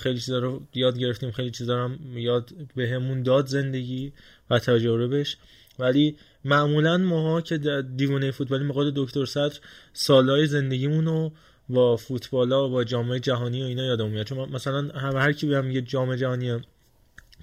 خیلی 0.00 0.20
چیزا 0.20 0.38
رو 0.38 0.62
یاد 0.74 0.98
گرفتیم 0.98 1.30
خیلی 1.30 1.50
چیزا 1.50 1.76
رو 1.76 1.88
هم 1.88 2.18
یاد 2.18 2.50
بهمون 2.76 3.22
داد 3.22 3.46
زندگی 3.46 4.12
و 4.50 4.58
تجاربش. 4.58 5.36
ولی 5.78 6.16
معمولا 6.44 6.98
ماها 6.98 7.40
که 7.40 7.58
دیوانه 7.96 8.30
فوتبالی 8.30 8.64
مقاد 8.64 8.92
دکتر 8.96 9.24
صدر 9.24 9.58
سالهای 9.92 10.46
زندگیمون 10.46 11.04
رو 11.04 11.32
با 11.68 11.96
فوتبالا 11.96 12.68
و 12.68 12.70
با 12.70 12.84
جامعه 12.84 13.20
جهانی 13.20 13.62
و 13.62 13.66
اینا 13.66 13.84
یادم 13.84 14.10
میاد. 14.10 14.26
چون 14.26 14.50
مثلا 14.50 14.88
هر 14.88 15.16
هر 15.16 15.32
کی 15.32 15.46
بهم 15.46 15.64
میگه 15.64 15.80
جام 15.80 16.16
جهانی 16.16 16.60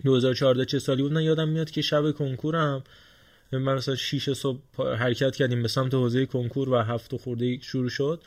2014 0.03 0.65
چه 0.65 0.79
سالی 0.79 1.03
بود 1.03 1.11
من 1.11 1.23
یادم 1.23 1.49
میاد 1.49 1.71
که 1.71 1.81
شب 1.81 2.11
کنکورم 2.11 2.83
من 3.51 3.75
مثلا 3.75 3.95
6 3.95 4.33
صبح 4.33 4.59
حرکت 4.77 5.35
کردیم 5.35 5.61
به 5.61 5.67
سمت 5.67 5.93
حوزه 5.93 6.25
کنکور 6.25 6.69
و 6.69 6.77
هفت 6.77 7.15
خورده 7.15 7.59
شروع 7.61 7.89
شد. 7.89 8.21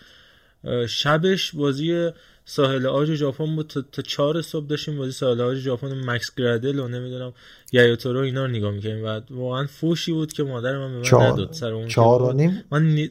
شبش 0.89 1.55
بازی 1.55 2.11
ساحل 2.45 2.87
آج 2.87 3.15
ژاپن 3.15 3.57
بود. 3.57 3.66
تا, 3.66 3.83
تا 3.93 4.03
چهار 4.03 4.43
صبح 4.43 4.66
داشتیم 4.66 4.97
بازی 4.97 5.12
ساحل 5.12 5.41
آج 5.41 5.59
ژاپن 5.59 6.11
مکس 6.11 6.35
گرادل 6.37 6.79
و 6.79 6.89
نمی‌دونم 6.89 7.33
یایوتورو 7.73 8.21
اینا 8.21 8.45
رو 8.45 8.51
نگاه 8.51 8.71
می‌کنیم 8.71 9.05
و 9.05 9.21
واقعا 9.31 9.66
فوشی 9.66 10.12
بود 10.12 10.33
که 10.33 10.43
مادر 10.43 10.79
من 10.79 10.91
به 10.91 10.97
من 10.97 11.03
چهار... 11.03 11.33
نداد. 11.33 11.53
سر 11.53 11.73
اون 11.73 11.89
چهار 11.89 12.23
و 12.23 12.33
نیم؟ 12.33 12.65
من 12.71 12.87
نی... 12.87 13.11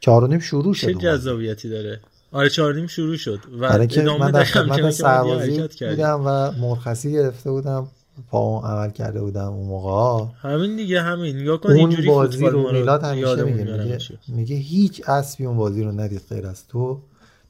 چهار 0.00 0.24
و 0.24 0.26
نیم 0.26 0.40
شروع 0.40 0.74
شد 0.74 0.86
چه 0.86 0.94
جذابیتی 0.94 1.68
داره. 1.68 2.00
آره 2.32 2.48
چهار 2.48 2.74
نیم 2.74 2.86
شروع 2.86 3.16
شد 3.16 3.38
و 3.60 3.64
ادامه 3.64 4.18
من 4.18 4.30
در 4.30 4.44
خدمت 4.44 4.90
سربازی. 4.90 5.68
بودم 5.80 6.22
و 6.26 6.52
مرخصی 6.52 7.12
گرفته 7.12 7.50
بودم. 7.50 7.88
پا 8.30 8.60
عمل 8.60 8.90
کرده 8.90 9.20
بودم 9.20 9.52
اون 9.52 9.66
موقع. 9.66 10.26
همین 10.42 10.76
دیگه 10.76 11.02
همین. 11.02 11.36
نگاه 11.36 11.60
کن 11.60 11.72
اون 11.72 12.06
بازی 12.06 12.46
رو 12.46 12.72
میلاد 12.72 13.02
همیشه 13.02 13.42
میگه. 13.42 13.98
میگه 14.28 14.56
هیچ 14.56 15.08
اسبی 15.08 15.46
اون 15.46 15.56
بازی 15.56 15.84
رو 15.84 15.92
ندید 15.92 16.22
غیر 16.30 16.46
از 16.46 16.68
تو 16.68 17.00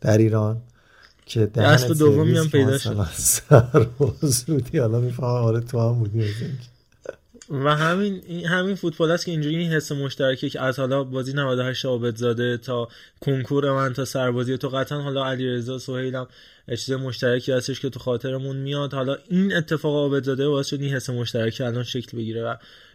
در 0.00 0.18
ایران. 0.18 0.62
که 1.26 1.50
اسب 1.56 1.98
دومی 1.98 2.38
هم 2.38 2.48
پیدا 2.48 2.70
مثلا 2.70 3.04
سرباز 3.14 4.44
بودی 4.46 4.78
حالا 4.78 5.00
می‌فهمم 5.00 5.28
آره 5.28 5.60
تو 5.60 5.80
هم 5.80 5.98
بودی. 5.98 6.24
و 7.50 7.76
همین 7.76 8.22
همین 8.46 8.74
فوتبال 8.74 9.10
است 9.10 9.24
که 9.24 9.30
اینجوری 9.30 9.56
این 9.56 9.72
حس 9.72 9.92
مشترکه 9.92 10.50
که 10.50 10.60
از 10.60 10.78
حالا 10.78 11.04
بازی 11.04 11.32
98 11.32 11.84
عابدزاده 11.84 12.56
تا 12.56 12.88
کنکور 13.20 13.72
من 13.72 13.92
تا 13.92 14.04
سربازی 14.04 14.58
تو 14.58 14.68
قطعا 14.68 15.02
حالا 15.02 15.26
علیرضا 15.26 15.78
سهیلم 15.78 16.26
چیز 16.68 16.90
مشترکی 16.90 17.52
هستش 17.52 17.80
که 17.80 17.90
تو 17.90 18.00
خاطرمون 18.00 18.56
میاد 18.56 18.94
حالا 18.94 19.16
این 19.28 19.56
اتفاق 19.56 19.94
عابدزاده 19.94 20.48
باعث 20.48 20.66
شد 20.66 20.80
این 20.80 20.94
حس 20.94 21.10
مشترک 21.10 21.60
الان 21.60 21.82
شکل 21.82 22.18
بگیره 22.18 22.44
و 22.44 22.54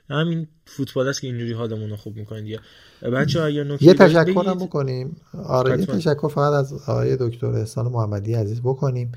همین 0.10 0.48
فوتبال 0.66 1.08
است 1.08 1.22
که 1.22 1.28
اینجوری 1.28 1.54
حالمون 1.54 1.90
رو 1.90 1.96
خوب 1.96 2.16
می‌کنه 2.16 2.42
دیگه 2.42 2.60
بچه 3.02 3.42
اگر 3.42 3.64
نکته 3.64 3.86
یه 3.86 3.94
تشکر. 3.94 4.50
هم 4.50 4.58
بکنیم 4.58 5.18
آره 5.44 5.80
یه. 5.80 5.86
تشکر 5.86 6.28
فقط 6.28 6.54
از 6.54 6.74
آقای 6.74 7.18
دکتر 7.20 7.48
احسان 7.48 7.88
محمدی 7.88 8.34
عزیز 8.34 8.62
بکنیم 8.62 9.12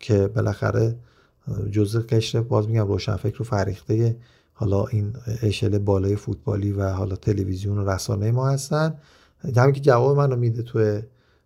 که 0.00 0.28
بالاخره 0.28 0.96
جزء 1.70 2.00
قشر 2.00 2.40
باز 2.40 2.68
میگم 2.68 2.88
روشنفکر 2.88 3.42
و 3.42 3.44
فریخته 3.44 4.16
حالا 4.52 4.86
این 4.86 5.12
اشل 5.42 5.78
بالای 5.78 6.16
فوتبالی 6.16 6.72
و 6.72 6.88
حالا 6.88 7.16
تلویزیون 7.16 7.78
و 7.78 7.90
رسانه 7.90 8.30
ما 8.30 8.48
هستن 8.48 8.94
همین 9.56 9.72
که 9.74 9.80
جواب 9.80 10.16
منو 10.16 10.36
میده 10.36 10.62
تو 10.62 11.00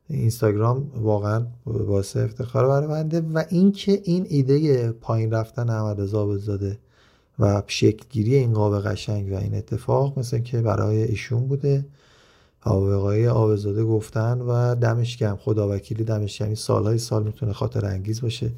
اینستاگرام 0.09 0.91
واقعا 0.95 1.47
باعث 1.65 2.17
افتخار 2.17 2.69
برای 2.69 2.89
بنده 2.89 3.21
و 3.21 3.45
اینکه 3.51 4.01
این 4.05 4.27
ایده 4.29 4.93
پایین 4.93 5.31
رفتن 5.31 5.71
احمد 5.71 6.01
رضا 6.01 6.27
و 7.41 7.63
شکلگیری 7.67 8.35
این 8.35 8.53
قاب 8.53 8.83
قشنگ 8.83 9.33
و 9.33 9.37
این 9.37 9.55
اتفاق 9.55 10.19
مثل 10.19 10.39
که 10.39 10.61
برای 10.61 11.03
ایشون 11.03 11.49
بوده. 11.49 11.85
آقای 12.63 13.29
آبزاده 13.29 13.85
گفتن 13.85 14.39
و 14.39 14.75
دمش 14.75 15.17
گرم. 15.17 15.37
خدا 15.37 15.69
وکیلی 15.69 16.05
دمش 16.05 16.39
گرم. 16.39 16.49
این 16.49 16.57
سالهای 16.57 16.99
سال 16.99 17.23
می‌تونه 17.23 17.53
خاطر 17.53 17.87
انگیز 17.87 18.21
باشه 18.21 18.51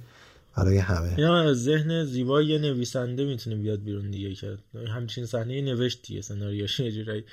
برای 0.56 0.78
همه. 0.78 1.08
هم 1.08 1.32
از 1.32 1.64
ذهن 1.64 2.04
زیبای 2.04 2.46
یه 2.46 2.58
نویسنده 2.58 3.24
می‌تونه 3.24 3.56
بیاد 3.56 3.82
بیرون 3.82 4.10
دیگه 4.10 4.34
که 4.34 4.58
همچین 4.88 5.26
صحنه 5.26 5.62
نوشت 5.62 6.02
دیگه 6.02 6.20
سناریوش 6.20 6.80
یه 6.80 7.24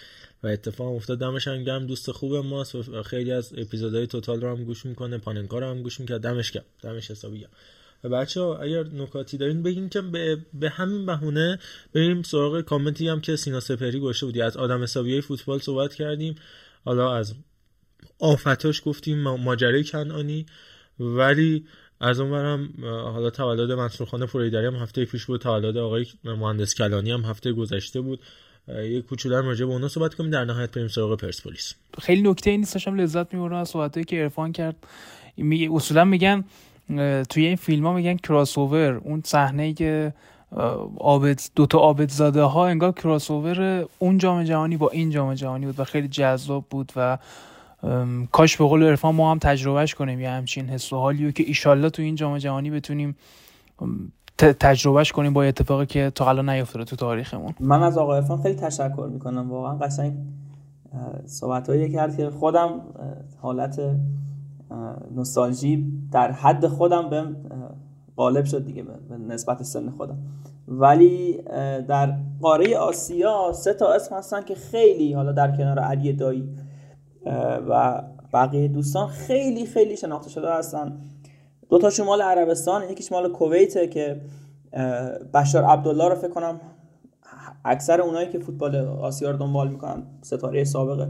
و 0.44 0.48
اتفاق 0.48 0.96
افتاد. 0.96 1.20
دمش 1.20 1.48
هم 1.48 1.64
گرم. 1.64 1.88
دوست 1.88 2.12
خوب 2.12 2.36
ماست. 2.36 2.76
و 2.76 3.04
خیلی 3.04 3.32
از 3.32 3.54
اپیزودهای 3.58 4.08
توتال 4.08 4.42
رو 4.42 4.56
هم 4.56 4.64
گوش 4.64 4.86
می‌کنه. 4.86 5.18
پاننکا 5.18 5.60
رو 5.60 5.66
هم 5.66 5.82
گوش 5.82 6.00
می‌کنه 6.00 6.20
دمش 6.20 6.52
گرم. 6.52 6.64
دمش 6.82 7.12
حسابی 7.12 7.46
و 8.04 8.10
بچه 8.10 8.42
ها 8.42 8.58
اگر 8.58 8.84
نکاتی 8.84 9.38
دارین 9.38 9.64
بگین 9.64 9.90
که 9.90 10.02
به, 10.02 10.70
همین 10.70 11.06
بهونه 11.06 11.60
بریم 11.94 12.22
سراغ 12.22 12.62
کامنتی 12.62 13.08
هم 13.08 13.22
که 13.22 13.36
سینا 13.36 13.60
سپهری 13.60 14.00
گوشه 14.00 14.26
بودی 14.26 14.42
از 14.42 14.58
آدم 14.58 14.84
حسابی 14.84 15.22
فوتبال 15.22 15.60
صحبت 15.60 15.94
کردیم. 15.94 16.36
حالا 16.86 17.16
از 17.16 17.36
آفتاش 18.20 18.82
گفتیم 18.86 19.22
ما- 19.22 19.38
ماجرای 19.38 19.84
کنعانی. 19.84 20.46
ولی 21.00 21.66
از 22.02 22.20
اون 22.20 22.32
برم 22.32 22.70
حالا 22.84 23.30
تولد 23.30 23.72
منصور 23.72 24.08
خان 24.08 24.26
فریدری 24.26 24.66
هم 24.66 24.76
هفته 24.76 25.06
پیش 25.06 25.26
بود. 25.26 25.42
تولد 25.42 25.78
آقای 25.78 26.06
مهندس 26.24 26.76
کلانی 26.76 27.12
هم 27.12 27.22
هفته 27.22 27.54
گذشته 27.54 28.02
بود. 28.02 28.20
یه 28.68 29.02
کوچولو 29.02 29.36
هم 29.38 29.46
راجع 29.46 29.66
به 29.66 29.72
اونا 29.72 29.88
صحبت 29.88 30.14
کنیم. 30.14 30.32
در 30.32 30.46
نهایت 30.46 30.72
بریم 30.72 30.88
سراغ 30.88 31.20
پرسپولیس. 31.20 31.74
خیلی 32.02 32.22
نکته 32.22 32.58
نیست 32.58 32.74
داشتم 32.74 33.00
لذت 33.00 33.34
می‌برم 33.34 33.54
از 33.54 33.70
صحبتایی 33.70 34.06
که 34.06 34.16
عرفان 34.16 34.52
کرد. 34.52 34.76
می... 35.38 35.70
اصولا 35.72 36.06
میگن 36.06 36.46
توی 37.30 37.46
این 37.46 37.56
فیلم 37.56 37.86
ها 37.86 37.94
میگن 37.94 38.16
کراسوور 38.16 39.02
اون 39.04 39.22
صحنه 39.26 39.74
که 39.74 40.14
عابد 41.00 41.42
دوتا 41.56 41.78
عابد 41.78 42.10
زاده 42.10 42.44
ها 42.44 42.68
انگار 42.68 42.92
کراسوور 42.92 43.86
اون 44.00 44.18
جام 44.18 44.44
جهانی 44.44 44.78
با 44.78 44.90
این 44.90 45.10
جام 45.10 45.34
جهانی 45.34 45.66
بود 45.66 45.80
و 45.80 45.84
خیلی 45.84 46.08
جذاب 46.08 46.66
بود 46.70 46.92
و 46.96 47.18
کاش 48.32 48.58
به 48.58 48.66
قول 48.66 48.84
عرفان 48.84 49.16
ما 49.16 49.32
هم 49.32 49.40
تجربهش 49.40 49.94
کنیم 49.94 50.20
یه 50.20 50.30
همچین 50.30 50.70
حس 50.70 50.94
و 50.94 50.98
حالی 50.98 51.26
رو 51.26 51.32
که 51.32 51.44
ایشالله 51.44 51.90
تو 51.90 52.02
این 52.02 52.16
جام 52.16 52.38
جهانی 52.38 52.70
بتونیم 52.70 53.16
تجربهش 54.38 55.12
کنیم 55.12 55.34
با 55.34 55.44
اتفاقی 55.44 55.86
که 55.86 56.12
تا 56.16 56.30
الان 56.30 56.50
نیفتاده 56.50 56.86
تو 56.86 56.96
تاریخمون. 56.96 57.54
من 57.60 57.84
از 57.84 57.98
آقای 57.98 58.20
عرفان 58.20 58.42
خیلی 58.42 58.56
تشکر 58.56 59.10
می‌کنم. 59.14 59.52
واقعا 59.52 59.76
قشنگ 59.76 60.14
صحبت 61.26 61.70
هایی 61.70 61.92
کرد 61.92 62.18
که 62.18 62.30
خودم 62.30 62.82
حالت 63.42 63.80
نوستالژی 65.16 65.86
در 66.12 66.32
حد 66.32 66.68
خودم 66.68 67.10
به 67.10 67.24
غالب 68.18 68.46
شد 68.46 68.66
دیگه 68.66 68.84
به 68.84 69.18
نسبت 69.18 69.64
سن 69.64 69.90
خودم. 69.90 70.18
ولی 70.68 71.42
در 71.88 72.16
قاره 72.42 72.78
آسیا 72.78 73.52
سه 73.54 73.74
تا 73.74 73.94
اسم 73.94 74.16
هستن 74.16 74.42
که 74.42 74.56
خیلی 74.56 75.14
حالا 75.14 75.32
در 75.32 75.58
کنار 75.58 75.80
علی 75.80 76.14
دایی 76.14 76.50
و 77.70 78.04
بقیه 78.34 78.68
دوستان 78.68 79.08
خیلی 79.08 79.66
خیلی 79.66 79.98
شناخته 79.98 80.30
شده 80.30 80.54
هستن. 80.54 81.02
دو 81.70 81.78
تا 81.78 81.90
شمال 81.90 82.22
عربستان 82.22 82.90
یکیش 82.90 83.12
مال 83.12 83.32
کویته 83.32 83.88
که 83.88 84.22
بشار 85.34 85.64
عبدالله 85.64 86.10
رو 86.10 86.16
فکر 86.16 86.32
کنم 86.32 86.60
اکثر 87.66 88.02
اونایی 88.02 88.30
که 88.30 88.40
فوتبال 88.40 88.76
آسیا 88.76 89.32
رو 89.32 89.38
دنبال 89.38 89.68
می‌کنن 89.68 90.04
ستاره 90.22 90.64
سابق 90.64 91.08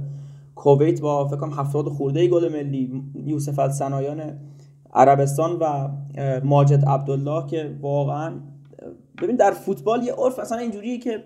کویت 0.59 1.01
با 1.01 1.27
فکر 1.27 1.37
کنم 1.37 1.53
70 1.53 1.89
خورده 1.89 2.27
گل 2.27 2.53
ملی 2.53 3.03
یوسف 3.25 3.59
السنایان 3.59 4.39
عربستان 4.93 5.57
و 5.59 5.89
ماجد 6.43 6.85
عبدالله 6.85 7.47
که 7.47 7.77
واقعا 7.81 8.33
ببین 9.21 9.35
در 9.35 9.51
فوتبال 9.51 10.03
یه 10.03 10.13
عرف 10.13 10.39
اصلا 10.39 10.57
اینجوریه 10.57 10.97
که 10.99 11.23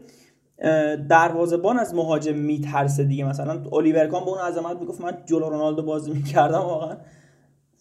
دروازه‌بان 1.10 1.80
از 1.80 1.95
مهاجم 1.95 2.35
میترسه 2.35 3.03
دیگه. 3.03 3.26
مثلا 3.26 3.64
الیور 3.72 4.07
کان 4.07 4.26
به 4.26 4.30
اون 4.30 4.39
عظمت 4.39 4.80
می‌گفت 4.80 5.01
من 5.01 5.18
جلو 5.26 5.49
رونالدو 5.49 5.84
بازی 5.84 6.11
می‌کردم 6.11 6.60
واقعا 6.60 6.97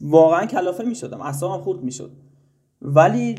واقعا 0.01 0.47
کلافه 0.47 0.85
می‌شدم 0.85 1.21
اعصابم 1.21 1.63
خورد 1.63 1.83
می‌شد. 1.83 2.11
ولی 2.85 3.35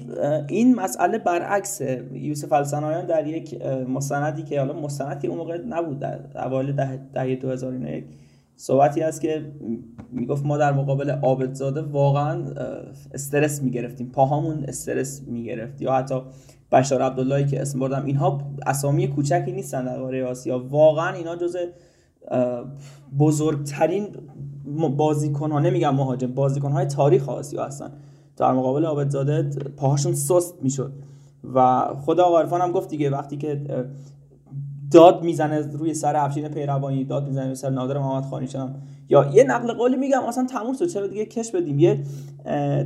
این 0.48 0.76
مسئله 0.76 1.18
برعکس 1.18 1.82
یوسف 2.14 2.54
السنایان 2.54 3.06
در 3.06 3.28
یک 3.28 3.66
مستندی 3.66 4.44
که 4.44 4.60
حالا 4.60 4.74
مستند 4.74 5.20
که 5.20 5.28
اون 5.28 5.38
موقع 5.38 5.58
نبود 5.58 6.00
در 6.00 6.20
اوایل 6.36 6.72
ده 6.72 7.00
دهه 7.14 7.36
2000 7.36 7.72
اینا 7.72 7.90
یک 7.90 8.06
صحبتی 8.56 9.02
هست 9.02 9.22
که 9.22 9.52
می‌گفت 10.12 10.46
ما 10.46 10.58
در 10.58 10.74
مقابل 10.74 11.10
عابدزاده 11.10 11.82
واقعا 11.82 12.44
استرس 13.14 13.62
می‌گرفتیم. 13.62 14.10
پاهامون 14.10 14.64
استرس 14.64 15.22
می‌گرفت. 15.28 15.82
یا 15.82 15.94
حتی 15.94 16.22
بشار 16.72 17.02
عبداللهی 17.02 17.46
که 17.46 17.62
اسم 17.62 17.80
بردم 17.80 18.06
اینها 18.06 18.42
اسامی 18.66 19.08
کوچکی 19.08 19.52
نیستن 19.52 19.86
در 19.86 19.98
قاره 19.98 20.26
آسیا. 20.26 20.60
واقعا 20.60 21.14
اینا 21.14 21.36
جز 21.36 21.58
بزرگترین 23.20 24.08
بازیکن 24.98 25.52
ها 25.52 25.60
نمیگم 25.60 25.96
مهاجم 25.96 26.34
بازیکن 26.34 26.72
های 26.72 26.86
تاریخ 26.86 27.30
آسیا 27.30 27.66
هستن. 27.66 27.92
در 28.38 28.54
مقابل 28.54 28.86
عابدزاده 28.86 29.50
پاهاشون 29.78 30.14
سست 30.14 30.56
می‌شد. 30.62 30.92
و 31.54 31.88
خود 32.06 32.20
آقا 32.20 32.40
عرفان 32.40 32.62
هم 32.62 32.72
گفت 32.72 32.90
دیگه 32.90 33.10
وقتی 33.10 33.38
که 33.38 33.62
داد 34.92 35.24
می‌زنه 35.24 35.60
روی 35.60 35.94
سر 35.94 36.16
افشین 36.16 36.48
پیروانی 36.48 37.04
داد 37.04 37.28
می‌زنه 37.28 37.46
روی 37.46 37.56
سر 37.56 37.70
نادر 37.70 37.98
محمد 37.98 38.26
خانیشم 38.26 38.76
یا 39.10 39.30
یه 39.34 39.44
نقل 39.44 39.74
قولی 39.74 39.96
میگم 39.96 40.24
اصلا 40.24 40.46
تموم 40.46 40.74
شد. 40.74 40.88
چرا 40.88 41.08
دیگه 41.08 41.26
کش 41.26 41.52
بدیم؟ 41.52 41.80
یه 41.80 42.04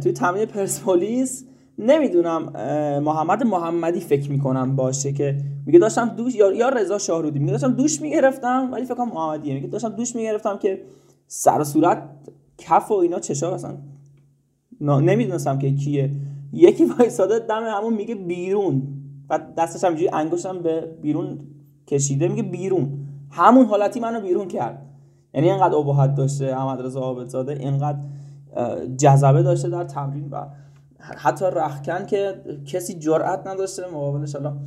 توی 0.04 0.12
تمرین 0.14 0.46
پرسپولیس 0.46 1.46
نمی‌دونم 1.80 2.44
محمد 3.04 3.44
محمدی 3.44 4.00
فکر 4.00 4.32
می‌کنم 4.32 4.76
باشه 4.76 5.14
که 5.14 5.38
میگه 5.66 5.80
داشتم 5.80 6.10
دوش 6.10 6.36
یا 6.36 6.52
یا 6.52 6.70
رضا 6.70 6.98
شاهرودی 6.98 7.40
میگه 7.40 7.52
داشتم 7.52 7.74
دوش 7.74 8.02
می‌گرفتم 8.02 8.70
ولی 8.72 8.86
فکر 8.86 8.96
کنم 8.96 9.10
محمدیه. 9.14 9.54
میگه 9.54 9.68
داشتم 9.68 9.90
دوش 9.90 10.16
می‌گرفتم 10.16 10.58
که 10.58 10.82
سر 11.28 11.62
و 11.62 11.64
صورت 11.64 12.10
کف 12.58 12.92
و 12.92 12.94
اینا 12.94 13.20
چشا 13.20 13.54
اصلا 13.54 13.78
نمی‌دونستم 14.82 15.60
که 15.60 15.76
کیه. 15.76 16.12
یکی 16.54 16.86
وایساده 16.86 17.40
دم 17.40 17.64
همون 17.64 17.94
میگه 17.94 18.16
بیرون. 18.16 18.84
و 19.30 19.40
دستش 19.58 19.84
همینجوری 19.84 20.10
انگشتم 20.14 20.60
به 20.60 20.82
بیرون 21.02 21.40
کشیده 21.88 22.28
میگه 22.28 22.44
بیرون. 22.44 23.00
همون 23.32 23.66
حالتی 23.66 24.00
منو 24.00 24.22
بیرون 24.22 24.48
کرد. 24.48 24.86
یعنی 25.34 25.52
اینقدر 25.52 25.76
ابهت 25.76 26.16
داشته 26.16 26.46
احمد 26.46 26.82
رضا 26.82 27.00
عابدزاده 27.00 27.54
اینقدر 27.54 28.00
جذبه 28.98 29.44
داشته 29.44 29.70
در 29.70 29.84
تمرین 29.84 30.30
و 30.30 30.46
حتی 31.00 31.46
رخکن 31.46 32.06
که 32.06 32.42
کسی 32.66 33.00
جرئت 33.00 33.48
نداشته. 33.48 33.88
مقابلش 33.88 34.36
حالا 34.36 34.58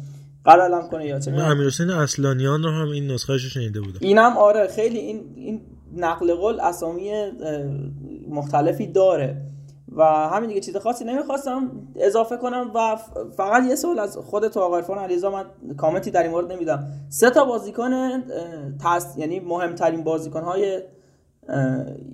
قلالم 0.45 0.89
کنه 0.89 1.07
یا 1.07 1.21
چه 1.21 1.33
امیر 1.33 1.67
حسین 1.67 1.91
اصلانیان 1.91 2.63
رو 2.63 2.71
هم 2.71 2.89
این 2.89 3.11
نسخه 3.11 3.39
شنیده 3.39 3.81
بودم. 3.81 3.99
اینم 4.01 4.37
آره 4.37 4.67
خیلی 4.67 4.99
این 4.99 5.21
این 5.37 5.61
نقل 5.97 6.35
قول 6.35 6.61
اسامی 6.61 7.11
مختلفی 8.31 8.87
داره. 8.87 9.43
و 9.97 10.05
همین 10.05 10.49
دیگه 10.49 10.61
چیز 10.61 10.77
خاصی 10.77 11.05
نمی‌خواستم 11.05 11.71
اضافه 11.97 12.37
کنم 12.37 12.71
و 12.75 12.97
فقط 13.37 13.63
یه 13.69 13.75
سوال 13.75 13.99
از 13.99 14.17
خود 14.17 14.49
تو 14.49 14.61
آقای 14.61 14.81
عرفان 14.81 14.99
علیزا 14.99 15.31
من 15.31 15.45
کامنتی 15.77 16.11
در 16.11 16.23
این 16.23 16.31
مورد 16.31 16.53
نمیدم. 16.53 16.89
سه 17.09 17.31
تا 17.31 17.45
بازیکن 17.45 17.91
تست 18.85 19.19
یعنی 19.19 19.41
مهمترین 19.41 20.05
بازیکن 20.05 20.43
های 20.43 20.83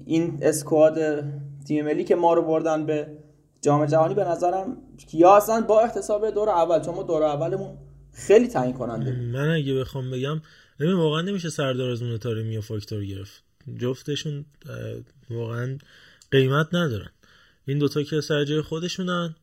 این 0.05 0.39
اسکواد 0.43 1.24
تیم 1.66 1.85
ملی 1.85 2.05
که 2.05 2.15
ما 2.15 2.35
رو 2.35 2.43
بردن 2.43 2.86
به 2.86 3.07
جام 3.62 3.86
جهانی 3.86 4.15
به 4.15 4.24
نظرم 4.24 4.77
یا 5.12 5.36
اصلا 5.36 5.61
با 5.61 5.81
احتساب 5.81 6.31
دور 6.31 6.48
اول 6.48 6.81
چون 6.81 6.94
ما 6.94 7.03
دور 7.03 7.23
اولمون 7.23 7.78
خیلی 8.12 8.48
تعیین 8.48 8.74
کننده 8.74 9.12
من 9.12 9.51
اگه 9.51 9.74
بخوام 9.74 10.11
بگم 10.11 10.40
ببین 10.81 10.94
واقعا 10.94 11.20
نمیشه 11.20 11.51
سردار 11.51 11.90
از 11.90 12.01
تاریمی 12.20 12.57
و 12.57 12.61
فاکتور 12.61 13.05
گرفت. 13.05 13.43
جفتشون 13.78 14.44
واقعا 15.31 15.78
قیمت 16.31 16.66
ندارن. 16.73 17.09
این 17.66 17.78
دوتا 17.78 18.02
که 18.02 18.20
سر 18.20 18.44
جای 18.44 18.62
خودشونن. 18.62 19.34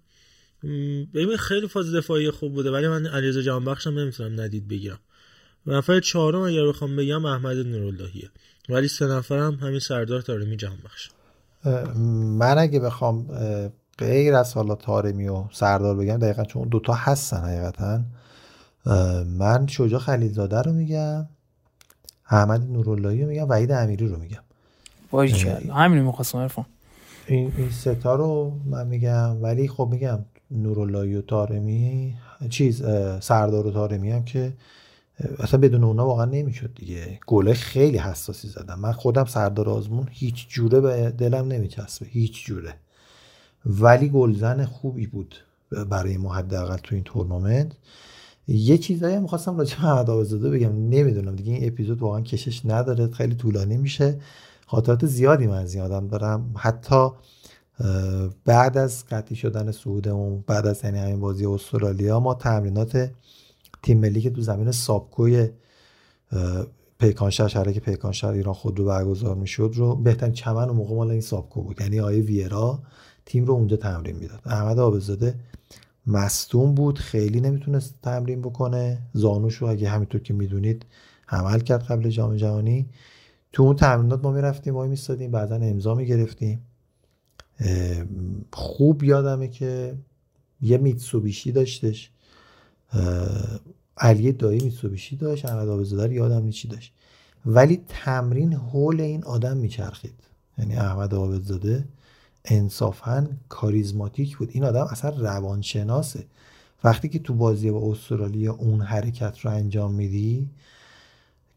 ببین 1.14 1.38
خیلی 1.38 1.68
فاز 1.68 1.96
دفاعی 1.96 2.32
خوب 2.32 2.54
بوده 2.54 2.72
ولی 2.72 2.88
من 2.88 3.08
علیرضا 3.08 3.42
جهانبخشم 3.42 4.00
نمی‌تونم 4.00 4.42
ندید 4.42 4.68
بگیرم. 4.68 5.00
نفر 5.68 6.00
چهارم 6.00 6.42
اگر 6.42 6.68
بخوام 6.68 6.96
بگم 6.96 7.26
احمد 7.26 7.58
نوراللهیه. 7.58 8.30
ولی 8.70 8.88
سه 8.88 9.08
نفرم 9.08 9.54
همین 9.54 9.80
سردار 9.80 10.22
تارمی 10.22 10.58
جهانبخش 10.58 11.10
من 12.38 12.58
اگه 12.58 12.80
بخوام 12.80 13.28
غیر 13.98 14.36
از 14.36 14.54
حالا 14.54 14.76
تارمی 14.76 15.28
و 15.28 15.46
سردار 15.52 15.96
بگم 15.96 16.18
دقیقا 16.18 16.44
چون 16.44 16.68
دوتا 16.68 16.94
هستن 16.94 17.38
حقیقتا 17.38 18.04
من 19.26 19.68
شجاع 19.68 20.00
خلیلزاده 20.00 20.62
رو 20.62 20.74
میگم 20.74 21.28
احمد 22.30 22.62
نوراللهی 22.62 23.22
رو 23.22 23.28
میگم 23.28 23.50
وحید 23.50 23.72
امیری 23.72 24.08
رو 24.08 24.18
میگم. 24.18 24.44
باشه 25.12 25.62
همین 25.76 26.04
می‌خواستم 26.04 26.38
عرفان. 26.38 26.66
این 27.28 27.52
این 27.58 27.70
ستا 27.70 28.16
رو 28.16 28.52
من 28.66 28.88
میگم 28.88 29.44
ولی 29.44 29.68
خب 29.68 29.88
میگم 29.92 30.20
نوراللهی 30.52 31.16
و 31.16 31.22
تارمی 31.22 32.14
چیز 32.50 32.84
سردار 33.20 33.68
و 33.68 33.72
تارمی 33.72 34.12
هم 34.12 34.26
که 34.26 34.54
اصلا 35.40 35.60
بدون 35.60 35.84
اونا 35.84 36.06
واقعا 36.06 36.26
نمی‌شد 36.26 36.74
دیگه. 36.76 37.20
گله 37.28 37.54
خیلی 37.54 37.98
حساسی 37.98 38.48
زدم 38.48 38.80
من 38.80 38.92
خودم 38.92 39.26
سردار 39.26 39.70
آزمون 39.70 40.08
هیچ 40.12 40.50
جوره 40.50 40.82
به 40.82 41.14
دلم 41.18 41.48
نمیچسبه. 41.48 42.06
هیچ 42.06 42.46
جوره. 42.46 42.74
ولی 43.66 44.10
گلزن 44.10 44.66
خوبی 44.66 45.08
بود 45.08 45.36
برای 45.90 46.18
ما 46.18 46.34
حداقل 46.34 46.78
تو 46.78 46.96
این 46.96 47.04
تورنمنت. 47.04 47.72
یه 48.48 48.78
چیزایی 48.78 49.16
هم 49.16 49.22
می‌خواستم 49.22 49.58
راجع 49.58 49.78
به 49.82 50.12
آبزاده 50.12 50.50
بگم. 50.50 50.90
نمی‌دونم 50.90 51.36
دیگه 51.36 51.54
این 51.54 51.68
اپیزود 51.68 52.00
واقعا 52.00 52.22
کشش 52.22 52.66
نداره. 52.66 53.12
خیلی 53.12 53.36
طولانی 53.36 53.78
میشه. 53.78 54.20
خاطرات 54.76 55.06
زیادی 55.06 55.48
من 55.48 55.58
از 55.58 55.76
یادم 55.76 56.08
دارم. 56.08 56.52
حتی 56.58 57.10
بعد 58.46 58.78
از 58.78 59.06
قطعی 59.10 59.36
شدن 59.36 59.72
سعودمون 59.72 60.44
بعد 60.48 60.68
از 60.68 60.84
یعنی 60.84 61.00
همین 61.00 61.20
بازی 61.20 61.46
استرالیا 61.46 62.20
ما 62.20 62.34
تمرینات 62.34 63.12
تیم 63.84 64.00
ملی 64.00 64.22
که 64.22 64.30
تو 64.30 64.42
زمین 64.42 64.72
سابکوی 64.72 65.50
پیکانشهر 67.00 67.48
شهر 67.48 67.72
که 67.72 67.80
پیکانشهر 67.80 68.32
ایران 68.32 68.54
خود 68.54 68.80
رو 68.80 68.86
برگزار 68.86 69.36
می‌شد 69.36 69.72
رو 69.76 69.96
بهترین 69.96 70.34
چمن 70.34 70.70
و 70.70 70.74
موقع 70.74 70.96
مال 70.96 71.12
این 71.12 71.22
سابکو 71.22 71.62
بود. 71.62 71.82
یعنی 71.82 72.00
آیه 72.00 72.22
ویرا 72.22 72.80
تیم 73.26 73.46
رو 73.46 73.54
اونجا 73.54 73.78
تمرین 73.78 74.16
می‌داد. 74.16 74.42
احمد 74.46 74.80
آبزاده 74.80 75.36
مستون 76.08 76.76
بود 76.76 77.00
خیلی 77.00 77.42
نمی‌تونست 77.42 77.96
تمرین 78.02 78.42
بکنه. 78.42 79.00
زانوش 79.14 79.56
رو 79.56 79.68
اگه 79.68 79.90
همینطور 79.90 80.22
که 80.22 80.34
می‌دونید 80.34 80.86
عمل 81.30 81.60
کرد 81.60 81.84
قبل 81.84 82.10
جام 82.10 82.36
جهانی. 82.36 82.90
تو 83.54 83.64
اون 83.64 83.76
تمرینات 83.76 84.24
ما 84.24 84.32
می‌رفتیم 84.32 84.76
وای 84.76 84.90
میستادیم 84.90 85.32
بعدا 85.32 85.56
امضا 85.56 85.96
می‌گرفتیم. 85.96 86.62
خوب 88.52 89.04
یادمه 89.04 89.48
که 89.48 89.96
یه 90.62 90.78
میتسوبیشی 90.78 91.52
داشتش. 91.52 92.10
علی 93.98 94.32
دایی 94.32 94.60
میتسوبیشی 94.60 95.16
داشت 95.16 95.46
احمد 95.46 95.70
آبزاده 95.70 96.14
یادم 96.14 96.50
چی 96.50 96.68
داشت. 96.68 96.94
ولی 97.46 97.84
تمرین 97.88 98.54
حول 98.54 99.02
این 99.02 99.24
آدم 99.24 99.58
میچرخید. 99.58 100.14
یعنی 100.58 100.76
احمد 100.76 101.14
آبزاده 101.14 101.86
انصافا 102.46 103.28
کاریزماتیک 103.50 104.38
بود. 104.38 104.50
این 104.52 104.64
آدم 104.64 104.88
اصلا 104.92 105.10
روانشناسه. 105.10 106.26
وقتی 106.84 107.10
که 107.10 107.20
تو 107.20 107.34
بازی 107.34 107.72
با 107.72 107.92
استرالیا 107.92 108.54
اون 108.54 108.82
حرکت 108.82 109.40
رو 109.40 109.52
انجام 109.52 109.94
میدی 109.94 110.50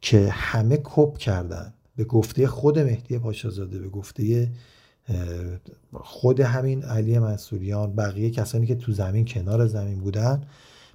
که 0.00 0.28
همه 0.30 0.80
کپ 0.84 1.18
کردن. 1.18 1.72
به 1.96 2.04
گفته 2.04 2.46
خود 2.46 2.78
مهدی 2.78 3.18
پاشازاده 3.18 3.78
به 3.78 3.88
گفته 3.88 4.48
خود 5.92 6.40
همین 6.40 6.82
علی 6.82 7.18
منصوریان 7.18 7.96
بقیه 7.96 8.30
کسانی 8.30 8.66
که 8.66 8.74
تو 8.74 8.92
زمین 8.92 9.24
کنار 9.24 9.66
زمین 9.66 10.00
بودن 10.00 10.42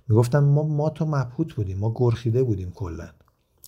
می‌گفتن 0.07 0.39
ما 0.39 0.63
ما 0.63 0.89
تو 0.89 1.05
مبهوت 1.05 1.53
بودیم 1.53 1.77
ما 1.77 1.91
گرخیده 1.95 2.43
بودیم 2.43 2.71
کلا. 2.71 3.09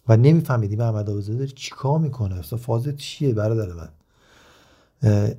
و 0.08 0.18
نمیفهمیدیم 0.18 0.80
احمد 0.80 1.10
آبادزاده 1.10 1.48
چیکار 1.48 2.00
می‌کنه؟ 2.00 2.36
اصلا 2.36 2.60
فاز 2.60 2.88
چیه 2.98 3.34
برادر 3.34 3.74
من؟ 3.74 3.90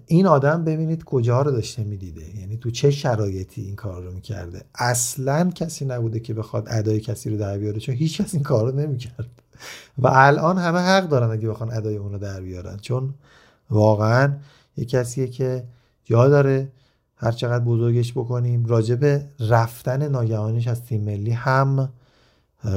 این 0.07 0.27
آدم 0.27 0.65
ببینید 0.65 1.05
کجا 1.05 1.43
رو 1.43 1.51
داشته 1.51 1.85
می‌دیده. 1.85 2.39
یعنی 2.41 2.57
تو 2.57 2.71
چه 2.71 2.91
شرایطی 2.91 3.63
این 3.63 3.77
کار 3.77 4.03
رو 4.03 4.13
می‌کرده؟ 4.13 4.65
اصلا 4.75 5.51
کسی 5.51 5.85
نبوده 5.85 6.21
که 6.21 6.35
بخواد 6.35 6.67
ادای 6.71 7.01
کسی 7.01 7.31
رو 7.31 7.37
در 7.37 7.59
بیاره 7.59 7.81
چون 7.81 7.95
هیچ 7.95 8.21
کس 8.21 8.35
این 8.35 8.43
کار 8.43 8.71
رو 8.73 8.79
نمی‌کرد. 8.79 9.43
و 9.99 10.09
الان 10.13 10.59
همه 10.59 10.79
حق 10.79 11.09
دارن 11.09 11.31
اگه 11.31 11.49
بخوان 11.49 11.73
ادای 11.73 11.97
اون 11.97 12.13
رو 12.13 12.19
در 12.19 12.41
بیارن. 12.41 12.77
چون 12.77 13.15
واقعا 13.71 14.33
یه 14.77 14.85
کسیه 14.85 15.29
که 15.29 15.65
جا 16.05 16.29
داره 16.29 16.73
هر 17.17 17.33
چقدر 17.33 17.65
بزرگش 17.65 18.13
بکنیم 18.13 18.67
راجب 18.67 19.23
رفتن 19.41 20.09
ناگهانیش 20.09 20.69
از 20.69 20.85
تیم 20.85 21.05
ملی 21.05 21.31
هم 21.31 21.93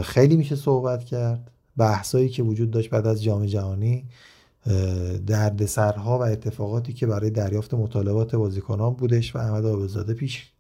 خیلی 0.04 0.36
میشه 0.36 0.56
صحبت 0.56 1.04
کرد. 1.04 1.52
بحثایی 1.78 2.30
که 2.30 2.44
وجود 2.44 2.72
داشت 2.72 2.90
بعد 2.90 3.08
از 3.08 3.24
جام 3.24 3.46
جهانی 3.46 4.06
دردسرها 5.28 6.20
و 6.20 6.22
اتفاقاتی 6.22 6.94
که 6.94 7.08
برای 7.08 7.30
دریافت 7.30 7.74
مطالبات 7.74 8.36
بازیکنان 8.36 8.94
بودش 8.94 9.36
و 9.36 9.40
احمد 9.40 9.66
آبزاده 9.66 10.14
پیش 10.14 10.52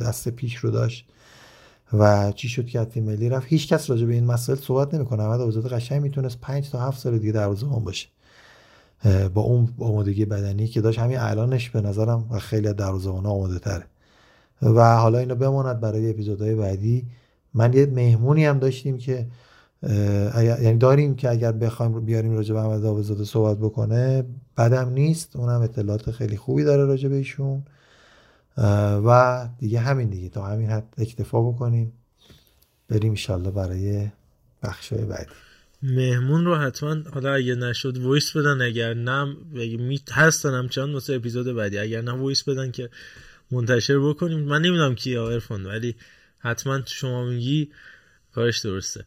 دست 0.00 0.28
پیش 0.28 0.56
رو 0.56 0.70
داشت. 0.70 1.08
و 1.92 2.32
چی 2.32 2.48
شد 2.48 2.66
که 2.66 2.84
تیم 2.84 3.04
ملی 3.04 3.28
رفت؟ 3.28 3.46
هیچ 3.48 3.68
کس 3.68 3.90
راجع 3.90 4.06
به 4.06 4.12
این 4.12 4.24
مسائل 4.24 4.58
صحبت 4.58 4.94
نمی‌کنه. 4.94 5.22
احمد 5.22 5.40
آبزاده 5.40 5.68
قشنگ 5.68 6.02
می‌تونست 6.02 6.40
5 6.40 6.70
تا 6.70 6.80
7 6.80 6.98
سال 6.98 7.18
دیگه 7.18 7.32
دروازه‌بان 7.32 7.84
باشه. 7.84 8.08
با 9.34 9.42
اون 9.42 9.68
آمادگی 9.78 10.24
بدنی 10.24 10.66
که 10.66 10.80
داشت 10.80 10.98
همین 10.98 11.18
الانش 11.18 11.70
به 11.70 11.80
نظرم 11.80 12.26
و 12.30 12.38
خیلی 12.38 12.68
از 12.68 12.76
دروازه‌بان‌ها 12.76 13.32
آماده 13.32 13.58
تره 13.58 13.84
و 14.62 14.96
حالا 14.96 15.18
اینو 15.18 15.34
بماند 15.34 15.80
برای 15.80 16.10
اپیزودهای 16.10 16.54
بعدی. 16.54 17.06
من 17.54 17.72
یه 17.72 17.86
مهمونی 17.86 18.44
هم 18.44 18.58
داشتیم 18.58 18.98
که 18.98 19.26
یعنی 20.62 20.78
داریم 20.78 21.14
که 21.14 21.30
اگر 21.30 21.52
بخوایم 21.52 22.00
بیاریم 22.00 22.32
راجع 22.32 22.54
به 22.54 22.60
احمد 22.60 22.84
آبزاده 22.84 23.24
صحبت 23.24 23.58
بکنه 23.58 24.24
بدم 24.56 24.88
نیست. 24.88 25.36
اونم 25.36 25.60
اطلاعات 25.60 26.10
خیلی 26.10 26.36
خوبی 26.36 26.64
داره 26.64 26.84
راجع 26.84 27.08
به 27.08 27.16
ایشون. 27.16 27.62
و 29.06 29.48
دیگه 29.58 29.80
همین 29.80 30.08
دیگه. 30.08 30.28
تا 30.28 30.46
همین 30.46 30.70
حد 30.70 30.94
اکتفا 30.98 31.42
بکنیم. 31.42 31.92
بریم 32.88 33.10
ایشالله 33.10 33.50
برای 33.50 34.08
بخشای 34.62 35.04
بعدی. 35.04 35.30
مهمون 35.82 36.44
رو 36.44 36.54
حتما 36.54 36.96
حالا 37.14 37.34
اگه 37.34 37.54
نشد 37.54 37.98
voice 37.98 38.36
بدن 38.36 38.62
اگر 38.62 38.94
نه 38.94 39.36
می 39.54 40.00
هستن 40.10 40.54
هم 40.54 40.68
چند 40.68 40.94
واسه 40.94 41.14
اپیزود 41.14 41.56
بعدی. 41.56 41.78
اگر 41.78 42.00
نه 42.00 42.12
voice 42.12 42.42
بدن 42.42 42.70
که 42.70 42.90
منتشر 43.50 43.98
بکنیم. 43.98 44.38
من 44.38 44.62
نمی‌دونم 44.62 44.94
کی 44.94 45.16
عرفان 45.16 45.66
ولی 45.66 45.96
حتما 46.38 46.80
شما 46.86 47.24
میگی 47.24 47.70
کارش 48.34 48.58
درسته. 48.58 49.04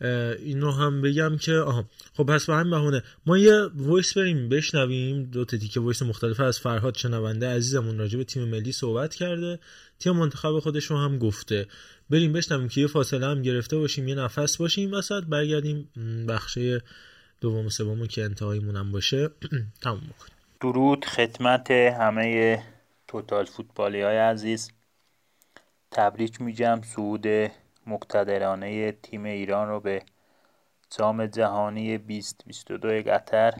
این 0.00 0.60
رو 0.60 0.70
هم 0.70 1.02
بگم 1.02 1.36
که 1.36 1.52
آها 1.52 1.84
خب 2.14 2.24
پس 2.24 2.46
به 2.46 2.54
همین 2.54 2.70
بهونه. 2.70 3.02
ما 3.26 3.38
یه 3.38 3.60
voice 3.74 4.18
بریم 4.18 4.48
بشنویم. 4.48 5.24
دو 5.24 5.44
تا 5.44 5.56
تیکه 5.56 5.80
voice 5.80 6.02
مختلف 6.02 6.40
از 6.40 6.60
فرهاد 6.60 6.94
شنونده 6.94 7.48
عزیزمون 7.48 7.98
راجع 7.98 8.18
به 8.18 8.24
تیم 8.24 8.44
ملی 8.44 8.72
صحبت 8.72 9.14
کرده. 9.14 9.58
تیم 9.98 10.12
منتخب 10.12 10.58
خودش 10.58 10.84
رو 10.84 10.96
هم 10.96 11.18
گفته. 11.18 11.66
بریم 12.10 12.32
بشنویم 12.32 12.68
که 12.68 12.80
یه 12.80 12.86
فاصله 12.86 13.26
هم 13.26 13.42
گرفته 13.42 13.76
باشیم 13.76 14.08
یه 14.08 14.14
نفس 14.14 14.56
باشیم 14.56 14.92
وسط 14.92 15.22
برگردیم 15.22 15.88
بخشه 16.28 16.82
دوم 17.40 17.68
سوم 17.68 18.06
که 18.06 18.24
انتهاییمون 18.24 18.76
هم 18.76 18.92
باشه. 18.92 19.28
تموم 19.82 20.00
کنیم 20.00 20.34
درود 20.60 21.04
خدمت 21.04 21.70
همه 21.70 22.62
توتال 23.08 23.44
فوتبالی 23.44 24.00
های 24.00 24.16
عزیز. 24.16 24.70
تبریک 25.90 26.40
میگم 26.40 26.80
صعود 26.84 27.26
مقتدرانه 27.86 28.92
تیم 28.92 29.24
ایران 29.24 29.68
رو 29.68 29.80
به 29.80 30.02
جام 30.98 31.26
جهانی 31.26 31.98
2022 31.98 32.88
قطر. 32.88 33.54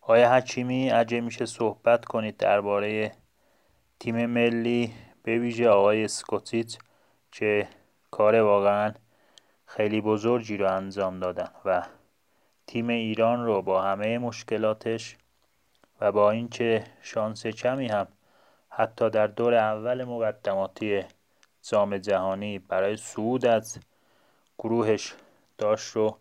آیا 0.00 0.32
حکیمی 0.32 0.90
اگه 0.90 1.20
میشه 1.20 1.46
صحبت 1.46 2.04
کنید 2.04 2.36
درباره 2.36 3.12
تیم 4.00 4.26
ملی 4.26 4.92
به 5.22 5.38
ویژه 5.38 5.68
آقای 5.68 6.04
اسکوتیچ 6.04 6.78
که 7.32 7.68
کار 8.10 8.34
واقعا 8.34 8.94
خیلی 9.66 10.00
بزرگی 10.00 10.56
رو 10.56 10.76
انجام 10.76 11.20
دادن 11.20 11.50
و 11.64 11.82
تیم 12.66 12.88
ایران 12.88 13.44
رو 13.44 13.62
با 13.62 13.82
همه 13.82 14.18
مشکلاتش 14.18 15.16
و 16.00 16.12
با 16.12 16.30
اینکه 16.30 16.84
شانس 17.02 17.46
کمی 17.46 17.86
هم 17.88 18.08
حتی 18.68 19.10
در 19.10 19.26
دور 19.26 19.54
اول 19.54 20.04
مقدماتی 20.04 21.04
جام 21.62 21.98
جهانی 21.98 22.58
برای 22.58 22.96
صعود 22.96 23.46
از 23.46 23.78
گروهش 24.58 25.14
داشت 25.58 25.96
رو 25.96 26.18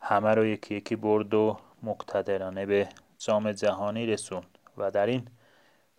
همه 0.00 0.34
رو 0.34 0.46
یکی 0.46 0.74
یکی 0.74 0.96
برد 0.96 1.34
و 1.34 1.58
مقتدرانه 1.82 2.66
به 2.66 2.88
جام 3.18 3.52
جهانی 3.52 4.06
رسوند. 4.06 4.58
و 4.76 4.90
در 4.90 5.06
این 5.06 5.28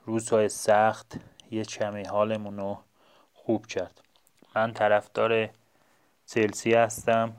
روزهای 0.05 0.49
سخت 0.49 1.19
یه 1.51 1.63
کمی 1.63 2.03
حالمون 2.03 2.57
رو 2.57 2.77
خوب 3.33 3.65
کرد. 3.65 4.01
من 4.55 4.73
طرفدار 4.73 5.49
چلسی 6.25 6.73
هستم 6.73 7.33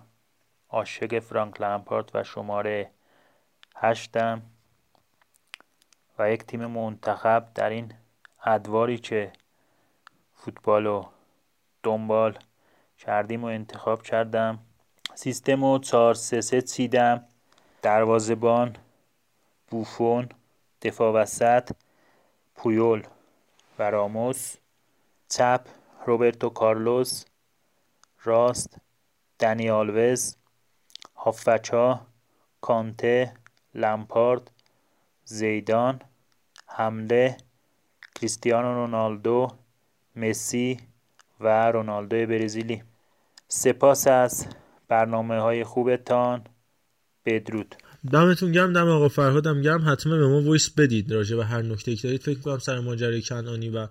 عاشق 0.70 1.18
فرانک 1.18 1.60
لمپارد 1.60 2.10
و 2.14 2.24
شماره 2.24 2.90
هشتم. 3.76 4.42
و 6.18 6.30
یک 6.32 6.44
تیم 6.44 6.66
منتخب 6.66 7.46
در 7.54 7.70
این 7.70 7.92
ادواری 8.44 8.98
که 8.98 9.32
فوتبال 10.46 10.86
و 10.86 11.04
دنبال 11.82 12.38
کردیم 12.98 13.44
و 13.44 13.46
انتخاب 13.46 14.02
کردم. 14.02 14.58
سیستم 15.14 15.62
و 15.62 15.78
4 15.78 16.14
3 16.14 16.40
3 16.40 16.62
چیدم. 16.62 17.24
دروازبان 17.82 18.76
بوفون 19.68 20.28
دفاع 20.82 21.12
وسط 21.12 21.70
پویول 22.54 23.02
و 23.78 23.90
راموس 23.90 24.56
چپ 25.28 25.60
روبرتو 26.06 26.48
کارلوس 26.50 27.24
راست 28.24 28.76
دنی 29.38 29.70
آلوز 29.70 30.36
هافچا 31.16 32.00
کانته 32.60 33.32
لمپارد 33.74 34.50
زیدان 35.24 36.00
حمله 36.66 37.36
کریستیانو 38.14 38.74
رونالدو 38.74 39.48
مسی 40.16 40.76
و 41.40 41.70
رونالدو 41.70 42.26
برزیلی. 42.26 42.82
سپاس 43.48 44.06
از 44.06 44.46
برنامه 44.88 45.40
های 45.40 45.64
خوبتان. 45.64 46.44
بدرود. 47.26 47.74
دمتون 48.12 48.52
گرم 48.52 48.72
دم 48.72 48.88
آقا 48.88 49.08
فرهادم 49.08 49.62
گرم. 49.62 49.90
حتما 49.90 50.16
به 50.16 50.28
ما 50.28 50.42
voice 50.42 50.70
بدید 50.70 51.12
راجع 51.12 51.36
به 51.36 51.44
هر 51.44 51.62
نکته 51.62 51.96
که 51.96 52.02
دارید. 52.02 52.22
فکر 52.22 52.40
کنم 52.40 52.58
سر 52.58 52.80
ماجرای 52.80 53.22
کنانی 53.22 53.68
و 53.68 53.88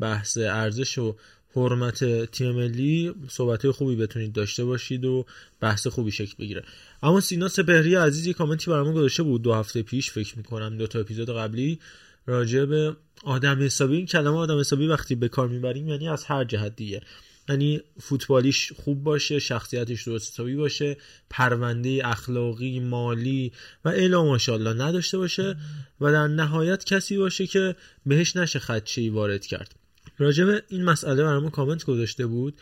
بحث 0.00 0.38
ارزش 0.38 0.98
و 0.98 1.16
حرمت 1.54 2.24
تیم 2.24 2.52
ملی 2.52 3.14
صحبت 3.28 3.70
خوبی 3.70 3.96
بتونید 3.96 4.32
داشته 4.32 4.64
باشید 4.64 5.04
و 5.04 5.26
بحث 5.60 5.86
خوبی 5.86 6.10
شکل 6.10 6.34
بگیره. 6.38 6.62
اما 7.02 7.20
سینا 7.20 7.48
سپهری 7.48 7.94
عزیز 7.94 8.26
یه 8.26 8.32
کامنتی 8.32 8.70
برامون 8.70 8.94
گذاشته 8.94 9.22
بود 9.22 9.42
دو 9.42 9.54
هفته 9.54 9.82
پیش 9.82 10.10
فکر 10.10 10.36
می‌کنم. 10.38 10.78
دو 10.78 10.86
تا 10.86 11.00
اپیزود 11.00 11.30
قبلی. 11.30 11.80
راجع 12.26 12.64
به 12.64 12.96
آدم 13.24 13.62
حسابی. 13.62 13.96
این 13.96 14.06
کلمه 14.06 14.36
آدم 14.36 14.60
حسابی 14.60 14.86
وقتی 14.86 15.14
به 15.14 15.28
کار 15.28 15.48
می‌بریم 15.48 15.88
یعنی 15.88 16.08
از 16.08 16.24
هر 16.24 16.44
جهت 16.44 16.76
دیگه. 16.76 17.00
یعنی 17.48 17.80
فوتبالیش 18.00 18.72
خوب 18.72 19.04
باشه 19.04 19.38
شخصیتش 19.38 20.02
درست 20.02 20.32
حسابی 20.32 20.56
باشه 20.56 20.96
پرونده 21.30 22.00
اخلاقی 22.04 22.80
مالی 22.80 23.52
و 23.84 23.88
الا 23.88 24.24
ماشاءالله 24.24 24.72
نداشته 24.72 25.18
باشه 25.18 25.56
و 26.00 26.12
در 26.12 26.26
نهایت 26.26 26.84
کسی 26.84 27.16
باشه 27.16 27.46
که 27.46 27.76
بهش 28.06 28.36
نشه 28.36 28.58
خدشه 28.58 29.10
وارد 29.10 29.46
کرد. 29.46 29.74
راجب 30.18 30.62
این 30.68 30.84
مسئله 30.84 31.22
برامون 31.22 31.50
کامنت 31.50 31.84
گذاشته 31.84 32.26
بود 32.26 32.54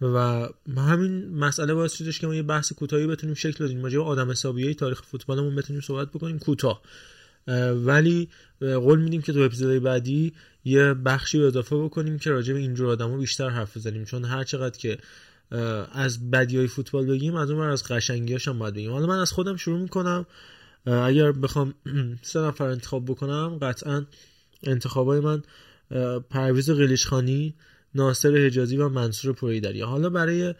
و 0.00 0.48
همین 0.76 1.34
مسئله 1.34 1.74
باعث 1.74 1.94
شدش 1.94 2.18
که 2.18 2.26
ما 2.26 2.34
یه 2.34 2.42
بحث 2.42 2.72
کوتاهی 2.72 3.06
بتونیم 3.06 3.34
شکل 3.34 3.64
بدیم. 3.64 3.82
راجع 3.82 3.98
آدم 3.98 4.30
حسابیه 4.30 4.74
تاریخ 4.74 5.02
فوتبالمون 5.02 5.56
بتونیم 5.56 5.82
صحبت 5.82 6.08
بکنیم. 6.10 6.38
کوتاه. 6.38 6.82
ولی 7.84 8.28
قول 8.60 9.02
میدیم 9.02 9.22
که 9.22 9.32
تو 9.32 9.40
اپیزودهای 9.40 9.78
بعدی 9.80 10.32
یه 10.64 10.94
بخشی 10.94 11.38
رو 11.38 11.46
اضافه 11.46 11.76
بکنیم 11.76 12.18
که 12.18 12.30
راجع 12.30 12.52
به 12.52 12.60
اینجور 12.60 12.88
آدما 12.88 13.16
بیشتر 13.16 13.48
حرف 13.48 13.76
بزنیم. 13.76 14.04
چون 14.04 14.24
هر 14.24 14.44
چقدر 14.44 14.78
که 14.78 14.98
از 15.92 16.30
بدی 16.30 16.56
های 16.56 16.66
فوتبال 16.66 17.06
بگیم 17.06 17.34
از 17.34 17.50
اون 17.50 17.66
از 17.66 17.84
قشنگیاش 17.84 18.48
هم 18.48 18.58
باید 18.58 18.74
بگیم. 18.74 18.90
حالا 18.90 19.06
من 19.06 19.18
از 19.18 19.32
خودم 19.32 19.56
شروع 19.56 19.80
می‌کنم. 19.80 20.26
اگر 20.86 21.32
بخوام 21.32 21.74
سه 22.22 22.40
نفر 22.40 22.64
انتخاب 22.64 23.04
بکنم 23.04 23.58
قطعا 23.62 24.06
انتخابای 24.62 25.20
من 25.20 25.42
پرویز 26.30 26.70
قلیچخانی 26.70 27.54
ناصر 27.94 28.36
حجازی 28.36 28.76
و 28.76 28.88
منصور 28.88 29.32
پوریدری 29.32 29.80
حالا 29.80 30.10
برای 30.10 30.54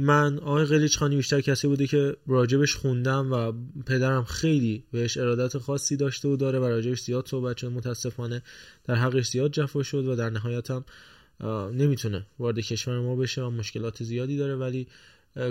من 0.00 0.38
آقای 0.38 0.64
قلیچخانی 0.64 1.16
بیشتر 1.16 1.40
کسی 1.40 1.68
بوده 1.68 1.86
که 1.86 2.16
راجبش 2.26 2.74
خوندم 2.74 3.32
و 3.32 3.52
پدرم 3.86 4.24
خیلی 4.24 4.84
بهش 4.92 5.16
ارادت 5.16 5.58
خاصی 5.58 5.96
داشته 5.96 6.28
و 6.28 6.36
داره 6.36 6.58
و 6.58 6.64
راجبش 6.64 7.00
زیاد 7.00 7.26
صحبت 7.26 7.56
شد 7.56 7.66
متاسفانه 7.66 8.42
در 8.84 8.94
حقش 8.94 9.28
زیاد 9.28 9.50
جفا 9.50 9.82
شد 9.82 10.08
و 10.08 10.16
در 10.16 10.30
نهایت 10.30 10.70
هم 10.70 10.84
نمی‌تونه 11.72 12.26
وارد 12.38 12.58
کشور 12.58 13.00
ما 13.00 13.16
بشه 13.16 13.42
و 13.42 13.50
مشکلات 13.50 14.02
زیادی 14.02 14.36
داره. 14.36 14.56
ولی 14.56 14.86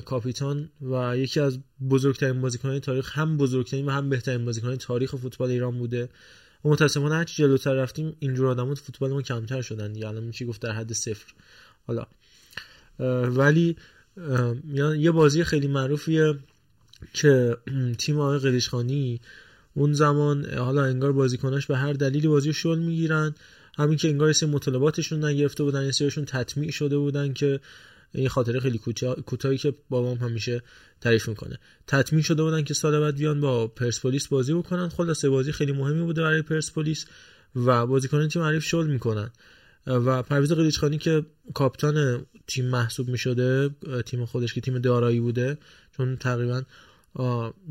کاپیتان 0.06 0.70
و 0.82 1.18
یکی 1.18 1.40
از 1.40 1.60
بزرگترین 1.90 2.42
بازیکنان 2.42 2.80
تاریخ 2.80 3.18
هم 3.18 3.38
بزرگترین 3.38 3.86
و 3.86 3.92
هم 3.92 4.10
بهترین 4.10 4.46
بازیکنان 4.46 4.76
تاریخ 4.76 5.16
فوتبال 5.16 5.50
ایران 5.50 5.78
بوده. 5.78 6.10
و 6.66 6.70
متاسفانه 6.70 7.16
هرچی 7.16 7.44
جلوتر 7.44 7.74
رفتیم 7.74 8.16
اینجور 8.20 8.48
آدمات 8.48 8.80
فوتبال 8.80 9.12
ما 9.12 9.22
کمتر 9.22 9.62
شدن 9.62 9.94
دیگه. 9.94 10.08
الان 10.08 10.24
میشه 10.24 10.46
گفت 10.46 10.62
در 10.62 10.72
حد 10.72 10.94
صفر. 10.94 11.34
حالا 11.88 12.06
ولی 13.30 13.76
یه 14.98 15.12
بازی 15.12 15.44
خیلی 15.44 15.68
معروفیه 15.68 16.36
که 17.14 17.58
تیم 17.98 18.20
آقای 18.20 18.40
قلیشخانی 18.40 19.22
اون 19.74 19.94
زمان 19.94 20.46
حالا 20.54 20.84
انگار 20.84 21.12
بازیکناش 21.12 21.66
به 21.66 21.78
هر 21.78 21.94
دلیلی 21.94 22.28
بازی 22.28 22.54
شل 22.54 22.80
می‌گیرن. 22.80 23.36
همین 23.78 23.98
که 23.98 24.10
انگار 24.10 24.34
سه 24.34 24.46
مطالباتشون 24.46 25.26
نگرفته 25.26 25.64
بودن 25.64 25.86
یه 25.86 25.92
سریشون 25.92 26.26
تطمیع 26.26 26.72
شده 26.72 26.98
بودن 26.98 27.34
که 27.34 27.60
این 28.12 28.30
خاطره 28.30 28.60
خیلی 28.60 28.78
کوتاهی 29.26 29.58
که 29.58 29.74
بابام 29.90 30.18
همیشه 30.18 30.62
تعریف 31.02 31.30
می‌کنه. 31.30 31.60
تطمیع 31.88 32.24
شده 32.24 32.44
بودن 32.44 32.64
که 32.64 32.74
سال 32.74 33.00
بعد 33.00 33.16
بیان 33.16 33.42
با 33.42 33.68
پرسپولیس 33.68 34.28
بازی 34.28 34.54
بکنن. 34.54 34.90
خلاصه 34.90 35.30
بازی 35.30 35.52
خیلی 35.52 35.72
مهمی 35.72 36.04
بوده 36.04 36.22
برای 36.22 36.42
پرسپولیس 36.42 37.06
و 37.56 37.86
بازیکنان 37.86 38.28
تیم 38.28 38.42
حریف 38.42 38.64
شل 38.64 38.88
می‌کنن. 38.88 39.32
و 39.88 40.24
پرویز 40.24 40.52
قلیچخانی 40.52 40.98
که 40.98 41.26
کاپیتان 41.54 42.26
تیم 42.48 42.66
محسوب 42.66 43.10
می‌شده 43.10 43.70
تیم 44.06 44.26
خودش 44.26 44.54
که 44.54 44.62
تیم 44.62 44.80
دارایی 44.80 45.20
بوده 45.20 45.58
چون 45.98 46.18
تقریبا 46.18 46.64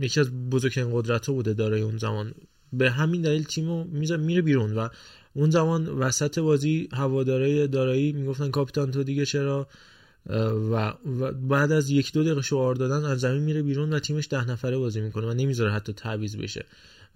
یکی 0.01 0.21
از 0.21 0.51
بزرگترین 0.51 0.91
قدرت 0.93 1.27
ها 1.27 1.33
بوده 1.33 1.55
دارایی 1.55 1.83
اون 1.83 1.99
زمان. 1.99 2.35
به 2.73 2.91
همین 2.91 3.23
دلیل 3.23 3.45
تیمو 3.45 3.85
میره 3.85 4.43
بیرون 4.43 4.75
و 4.75 4.89
اون 5.35 5.51
زمان 5.51 5.89
وسط 5.89 6.39
بازی 6.39 6.89
هواداره 6.93 7.67
دارایی 7.67 8.13
می‌گفتن 8.13 8.51
کاپیتان 8.51 8.91
تو 8.91 9.03
دیگه 9.03 9.27
چرا؟ 9.27 9.69
و 10.73 10.93
بعد 11.33 11.73
از 11.73 11.91
یک 11.91 12.13
دو 12.13 12.25
دقیقه 12.25 12.43
شعار 12.43 12.75
دادن 12.75 13.05
از 13.05 13.21
زمین 13.21 13.43
میره 13.43 13.63
بیرون 13.63 13.93
و 13.93 13.99
تیمش 13.99 14.29
ده 14.31 14.51
نفره 14.51 14.79
بازی 14.79 15.01
می‌کنه 15.01 15.27
و 15.27 15.35
نمی‌ذاره 15.35 15.73
حتی 15.73 15.93
تعویض 15.93 16.37
بشه. 16.37 16.65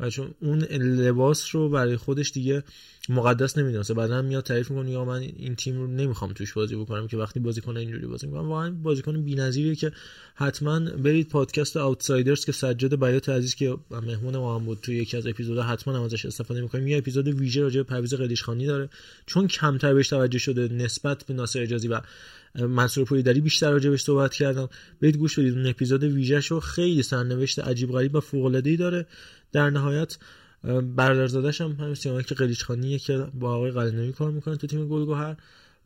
و 0.00 0.10
چون 0.10 0.34
اون 0.40 0.58
لباس 0.60 1.54
رو 1.54 1.68
برای 1.68 1.96
خودش 1.96 2.30
دیگه 2.30 2.62
مقدس 3.08 3.58
نمی‌دونسته. 3.58 3.94
بعدا 3.94 4.22
میاد 4.22 4.44
تعریف 4.44 4.70
می‌کنه 4.70 4.90
یا 4.90 5.04
من 5.04 5.20
این 5.20 5.54
تیم 5.54 5.76
رو 5.76 5.86
نمی‌خوام 5.86 6.32
توش 6.32 6.52
بازی 6.52 6.76
بکنم 6.76 7.06
که 7.06 7.16
وقتی 7.16 7.40
بازیکن 7.40 7.76
اینجوری 7.76 8.06
بازی 8.06 8.26
می‌کنم 8.26 8.48
واقعا 8.48 8.70
بازیکن 8.70 9.22
بی‌نظیریه 9.22 9.74
که 9.74 9.92
حتما 10.34 10.80
برید 10.80 11.28
پادکست 11.28 11.76
آوتسایدرز 11.76 12.44
که 12.44 12.52
سجاد 12.52 13.00
بیات 13.00 13.28
عزیز 13.28 13.54
که 13.54 13.76
مهمون 13.90 14.36
ما 14.36 14.58
هم 14.58 14.64
بود 14.64 14.78
توی 14.82 14.96
یکی 14.96 15.16
از 15.16 15.26
اپیزودها 15.26 15.64
حتما 15.64 15.96
هم 15.96 16.02
ازش 16.02 16.26
استفاده 16.26 16.60
می‌کنیم. 16.60 16.86
یه 16.86 16.98
اپیزود 16.98 17.28
ویژه 17.28 17.62
راجع 17.62 17.80
به 17.80 17.84
پرویز 17.84 18.14
قلیشخانی 18.14 18.66
داره. 18.66 18.88
چون 19.26 19.46
کمتر 19.46 19.94
بهش 19.94 20.08
توجه 20.08 20.38
شده 20.38 20.68
نسبت 20.68 21.24
به 21.24 21.34
ناصر 21.34 21.62
اجازی 21.62 21.88
و 21.88 22.00
منصور 22.54 23.20
داری 23.20 23.40
بیشتر 23.40 23.70
راجبش 23.70 24.02
صحبت 24.02 24.34
کردم. 24.34 24.68
برید 25.00 25.16
گوش 25.16 25.38
بدید 25.38 25.54
اون 25.54 25.66
اپیزود 25.66 26.04
ویژه 26.04 26.40
شو 26.40 26.60
خیلی 26.60 27.02
سرنوشت 27.02 27.58
عجیب 27.58 27.92
غریب 27.92 28.14
و 28.14 28.20
فوق 28.20 28.44
العاده 28.44 28.70
ای 28.70 28.76
داره. 28.76 29.06
در 29.52 29.70
نهایت 29.70 30.18
برادرزادش 30.82 31.60
هم 31.60 31.72
همین 31.72 31.94
سیامک 31.94 32.32
قلیچخانیه 32.32 32.98
که 32.98 33.26
با 33.34 33.54
آقای 33.54 33.70
قلنوی 33.70 34.12
کار 34.12 34.30
می‌کنه 34.30 34.56
تو 34.56 34.66
تیم 34.66 34.88
گلگهر. 34.88 35.36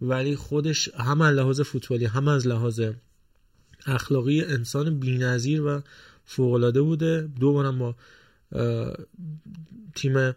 ولی 0.01 0.37
خودش 0.37 0.89
هم 0.95 1.21
از 1.21 1.35
لحاظ 1.35 1.61
فوتبالی 1.61 2.05
هم 2.05 2.29
از 2.29 2.47
لحاظ 2.47 2.83
اخلاقی 3.87 4.45
انسان 4.45 4.99
بی‌نظیر 4.99 5.63
و 5.63 5.83
فوق 6.25 6.53
العاده 6.53 6.83
بوده. 6.83 7.29
دو 7.41 7.53
بارم 7.53 7.79
با 7.79 7.97
تیم 9.95 10.33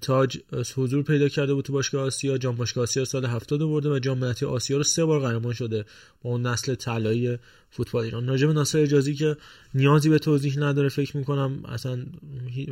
تاج 0.00 0.38
حضور 0.74 1.02
پیدا 1.02 1.28
کرده 1.28 1.54
بود 1.54 1.64
تو 1.64 1.72
باشگاه 1.72 2.06
آسیا. 2.06 2.38
جام 2.38 2.56
باشگاه 2.56 2.82
آسیا 2.82 3.04
سال 3.04 3.24
70 3.24 3.60
برده 3.60 3.88
و 3.88 3.98
جام 3.98 4.18
ملتی 4.18 4.46
آسیا 4.46 4.76
رو 4.76 4.82
سه 4.82 5.04
بار 5.04 5.20
قهرمان 5.20 5.52
شده 5.52 5.84
با 6.22 6.30
اون 6.30 6.46
نسل 6.46 6.74
طلایی 6.74 7.38
فوتبال 7.70 8.04
ایران. 8.04 8.26
راجع 8.26 8.46
به 8.46 8.52
ناصر 8.52 8.78
اجازی 8.78 9.14
که 9.14 9.36
نیازی 9.74 10.08
به 10.08 10.18
توضیح 10.18 10.58
نداره 10.58 10.88
فکر 10.88 11.16
می‌کنم 11.16 11.64
اصلا 11.64 12.06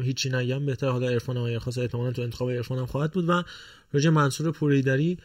هیچی 0.02 0.30
نگم. 0.30 0.66
بهتر 0.66 0.88
حالا 0.88 1.08
عرفان 1.08 1.36
اگر 1.36 1.58
خاص 1.58 1.78
احتمالاً 1.78 2.12
تو 2.12 2.22
انتخاب 2.22 2.50
عرفان 2.50 2.78
هم 2.78 2.86
خواهد 2.86 3.12
بود. 3.12 3.28
و 3.28 3.42
راجع 3.92 4.10
منصور 4.10 4.50
پوریدری 4.50 5.18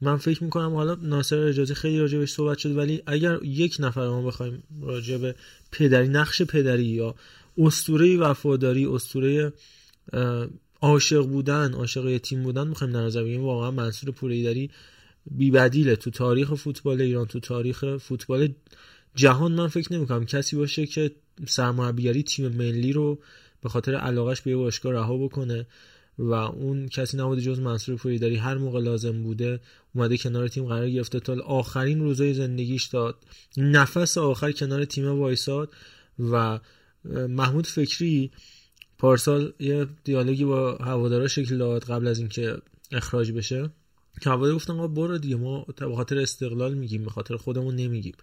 من 0.00 0.16
فکر 0.16 0.44
می‌کنم 0.44 0.74
حالا 0.74 0.94
ناصر 0.94 1.38
اجازی 1.38 1.74
خیلی 1.74 1.98
راجع 1.98 2.18
بهش 2.18 2.32
صحبت 2.32 2.58
شده 2.58 2.74
ولی 2.74 3.02
اگر 3.06 3.38
یک 3.42 3.76
نفر 3.80 4.08
ما 4.08 4.22
بخوایم 4.22 4.62
راجع 4.82 5.16
به 5.18 5.34
پدری 5.72 6.08
نقش 6.08 6.42
پدری 6.42 6.84
یا 6.84 7.14
اسطوره 7.58 8.16
وفاداری 8.16 8.86
اسطوره 8.86 9.52
عاشق 10.84 11.26
بودن 11.26 11.72
عاشق 11.72 12.18
تیم 12.18 12.42
بودن 12.42 12.68
می‌خوایم 12.68 12.96
نظر 12.96 13.24
بگیم 13.24 13.44
واقعا 13.44 13.70
منصور 13.70 14.10
پوریدری 14.10 14.70
بی 15.30 15.50
بدیله 15.50 15.96
تو 15.96 16.10
تاریخ 16.10 16.54
فوتبال 16.54 17.00
ایران 17.00 17.26
تو 17.26 17.40
تاریخ 17.40 17.96
فوتبال 17.96 18.48
جهان. 19.14 19.52
من 19.52 19.68
فکر 19.68 19.92
نمی‌کنم 19.92 20.26
کسی 20.26 20.56
باشه 20.56 20.86
که 20.86 21.10
سرمربیگری 21.46 22.22
تیم 22.22 22.48
ملی 22.48 22.92
رو 22.92 23.18
به 23.62 23.68
خاطر 23.68 23.94
علاقش 23.94 24.40
به 24.40 24.56
باشگاه 24.56 24.92
رها 24.92 25.16
بکنه 25.16 25.66
و 26.18 26.32
اون 26.32 26.88
کسی 26.88 27.16
نبوده 27.16 27.40
جز 27.40 27.60
منصور 27.60 27.96
پوریدری 27.96 28.36
هر 28.36 28.58
موقع 28.58 28.80
لازم 28.80 29.22
بوده 29.22 29.60
اومده 29.94 30.16
کنار 30.16 30.48
تیم 30.48 30.64
قرار 30.64 30.90
گرفته 30.90 31.20
تا 31.20 31.36
آخرین 31.42 32.00
روزای 32.00 32.34
زندگیش 32.34 32.84
داد 32.84 33.16
نفس 33.56 34.18
آخر 34.18 34.52
کنار 34.52 34.84
تیم 34.84 35.18
وایساد 35.18 35.72
و 36.18 36.60
محمود 37.28 37.66
فکری 37.66 38.30
پارسال 39.04 39.52
یه 39.60 39.86
دیالوگی 40.04 40.44
با 40.44 40.74
هوادارا 40.74 41.28
شکل 41.28 41.58
داد 41.58 41.84
قبل 41.84 42.06
از 42.06 42.18
اینکه 42.18 42.56
اخراج 42.92 43.32
بشه 43.32 43.70
که 44.20 44.30
هوادارا 44.30 44.56
گفتن 44.56 44.72
آقا 44.72 44.86
برو 44.86 45.18
دیگه 45.18 45.36
ما 45.36 45.66
به 45.78 45.96
خاطر 45.96 46.18
استقلال 46.18 46.74
میگیم 46.74 47.04
به 47.04 47.10
خاطر 47.10 47.36
خودمون 47.36 47.76
نمیگیم. 47.76 48.14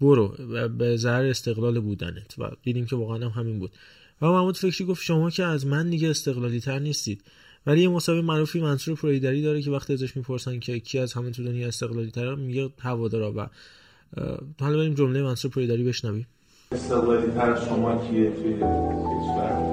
برو 0.00 0.28
به 0.78 0.96
ضرر 0.96 1.24
استقلال 1.24 1.80
بودنت. 1.80 2.34
و 2.38 2.50
دیدیم 2.62 2.86
که 2.86 2.96
واقعا 2.96 3.28
هم 3.28 3.42
همین 3.42 3.58
بود. 3.58 3.70
و 4.22 4.26
محمود 4.26 4.56
فکری 4.56 4.84
گفت 4.84 5.02
شما 5.02 5.30
که 5.30 5.44
از 5.44 5.66
من 5.66 5.90
دیگه 5.90 6.10
استقلالی 6.10 6.60
تر 6.60 6.78
نیستید. 6.78 7.22
ولی 7.66 7.82
یه 7.82 7.88
مسابقه 7.88 8.22
معروفی 8.22 8.60
منصور 8.60 8.94
پرویدری 8.94 9.42
داره 9.42 9.62
که 9.62 9.70
وقتی 9.70 9.92
ازش 9.92 10.16
می‌پرسن 10.16 10.58
که 10.58 10.80
کی 10.80 10.98
از 10.98 11.12
همه 11.12 11.30
تو 11.30 11.44
دنیا 11.44 11.68
استقلالی 11.68 12.10
تر 12.10 12.34
میگه 12.34 12.70
هوادارا. 12.78 13.32
و 13.32 13.46
حالا 14.60 14.76
بریم 14.76 14.94
جمله 14.94 15.22
منصور 15.22 15.50
پرویدری 15.50 15.84
بشنویم. 15.84 16.26
استقلالی 16.72 17.30
تر 17.32 17.64
شما 17.64 18.08
کیه 18.08 18.30
توی 18.30 18.54
کشور؟ 18.54 19.69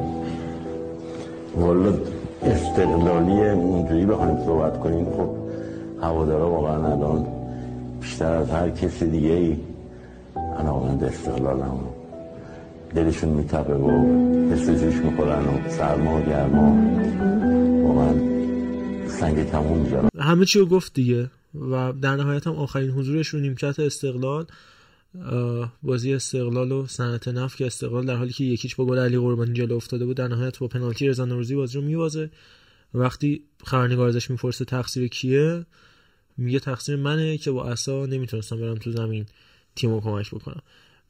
والا 1.58 1.94
استقلالی 2.42 3.50
اونجوری 3.50 4.06
بخوایم 4.06 4.46
صحبت 4.46 4.80
کنیم. 4.80 5.06
خب 5.06 5.30
هوادارا 6.02 6.50
واقعا 6.50 6.94
الان 6.94 7.26
بیشتر 8.02 8.32
از 8.32 8.50
هر 8.50 8.70
کسی 8.70 9.06
دیگه 9.06 9.30
ای 9.30 9.58
علاقمند 10.60 11.04
استقلال 11.04 11.62
هم. 11.62 11.80
دلشون 12.96 13.30
میتپه 13.30 13.74
و 13.74 13.92
حس 14.52 14.70
جوش 14.70 14.96
می‌خورن 14.96 15.40
و 15.40 15.70
سرما 15.70 16.18
و 16.18 16.22
گرما. 16.22 16.78
واقعا 17.88 18.14
سنگ 19.08 19.50
تموم 19.50 19.78
می‌ذارن 19.78 20.10
همه 20.20 20.46
چی 20.46 20.60
رو 20.60 20.66
گفت 20.66 20.94
دیگه 20.94 21.30
و 21.72 21.94
در 22.02 22.16
نهایت 22.16 22.48
هم 22.48 22.56
آخرین 22.56 22.90
حضورش 22.90 23.28
رو 23.28 23.40
نیمکت 23.40 23.80
استقلال. 23.80 24.46
بازی 25.84 26.14
استقلال 26.14 26.72
و 26.72 26.88
صنعت 26.88 27.28
نفت 27.28 27.58
که 27.58 27.66
استقلال 27.66 28.06
در 28.06 28.16
حالی 28.16 28.34
که 28.34 28.44
یکیچ 28.44 28.76
با 28.76 28.86
گل 28.86 29.00
علی 29.00 29.18
قربانی 29.18 29.54
جلو 29.54 29.76
افتاده 29.76 30.06
بود 30.06 30.18
در 30.18 30.28
نهایت 30.28 30.60
با 30.60 30.68
پنالتی 30.68 31.08
رضا 31.08 31.26
نوروزی 31.26 31.56
بازی 31.56 31.78
رو 31.78 31.84
میوازه 31.84 32.30
وقتی 32.94 33.44
خبرنگار 33.66 34.08
ازش 34.08 34.32
می‌پرسه 34.32 34.66
تقصیر 34.66 35.08
کیه 35.08 35.66
میگه 36.38 36.60
تقصیر 36.60 36.96
منه 36.96 37.38
که 37.38 37.52
با 37.52 37.70
عصا 37.70 38.06
نمی‌تونستم 38.06 38.58
برم 38.58 38.76
تو 38.76 38.92
زمین 38.92 39.26
تیمو 39.76 40.02
کمک 40.02 40.32
بکنم. 40.32 40.62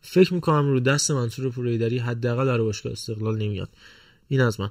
فکر 0.02 0.34
می‌کنم 0.34 0.68
رو 0.68 0.80
دست 0.80 1.12
منصور 1.12 1.50
پوریدری 1.50 1.98
حداقل 1.98 2.46
در 2.46 2.58
باشگاه 2.58 2.92
استقلال 2.92 3.38
نمیاد. 3.38 3.70
این 4.28 4.42
از 4.42 4.60
من. 4.60 4.70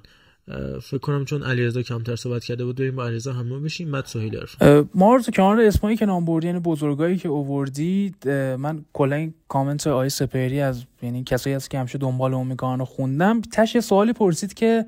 فکر 0.82 0.98
کنم 0.98 1.24
چون 1.24 1.42
علیرضا 1.42 1.82
کمتر 1.82 2.16
صحبت 2.16 2.44
کرده 2.44 2.64
بود 2.64 2.76
بریم 2.76 2.96
با 2.96 3.06
علیرضا 3.06 3.32
همراه 3.32 3.60
بشیم. 3.60 3.92
بعد 3.92 4.04
سهیل 4.04 4.36
عرفان. 4.36 4.88
ما 4.94 5.18
تو 5.18 5.32
کنار 5.32 5.60
اسمایی 5.60 5.96
که 5.96 6.06
نام 6.06 6.24
بردی 6.24 6.46
یعنی 6.46 6.58
بزرگایی 6.58 7.16
که 7.16 7.28
اووردی 7.28 8.14
من 8.58 8.84
کلا 8.92 9.16
این 9.16 9.34
کامنت 9.48 9.86
آی 9.86 10.08
سپری 10.08 10.60
از 10.60 10.84
یعنی 11.02 11.24
کسایی 11.24 11.56
هست 11.56 11.70
که 11.70 11.78
همیشه 11.78 11.98
دنبال 11.98 12.34
اون 12.34 12.46
می‌کنن 12.46 12.80
و 12.80 12.84
خوندم. 12.84 13.40
تش 13.40 13.78
سوالی 13.78 14.12
پرسید 14.12 14.54
که 14.54 14.86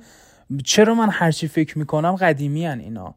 چرا 0.64 0.94
من 0.94 1.08
هرچی 1.10 1.48
فکر 1.48 1.78
می‌کنم 1.78 2.12
قدیمی 2.12 2.66
اینا؟ 2.66 3.14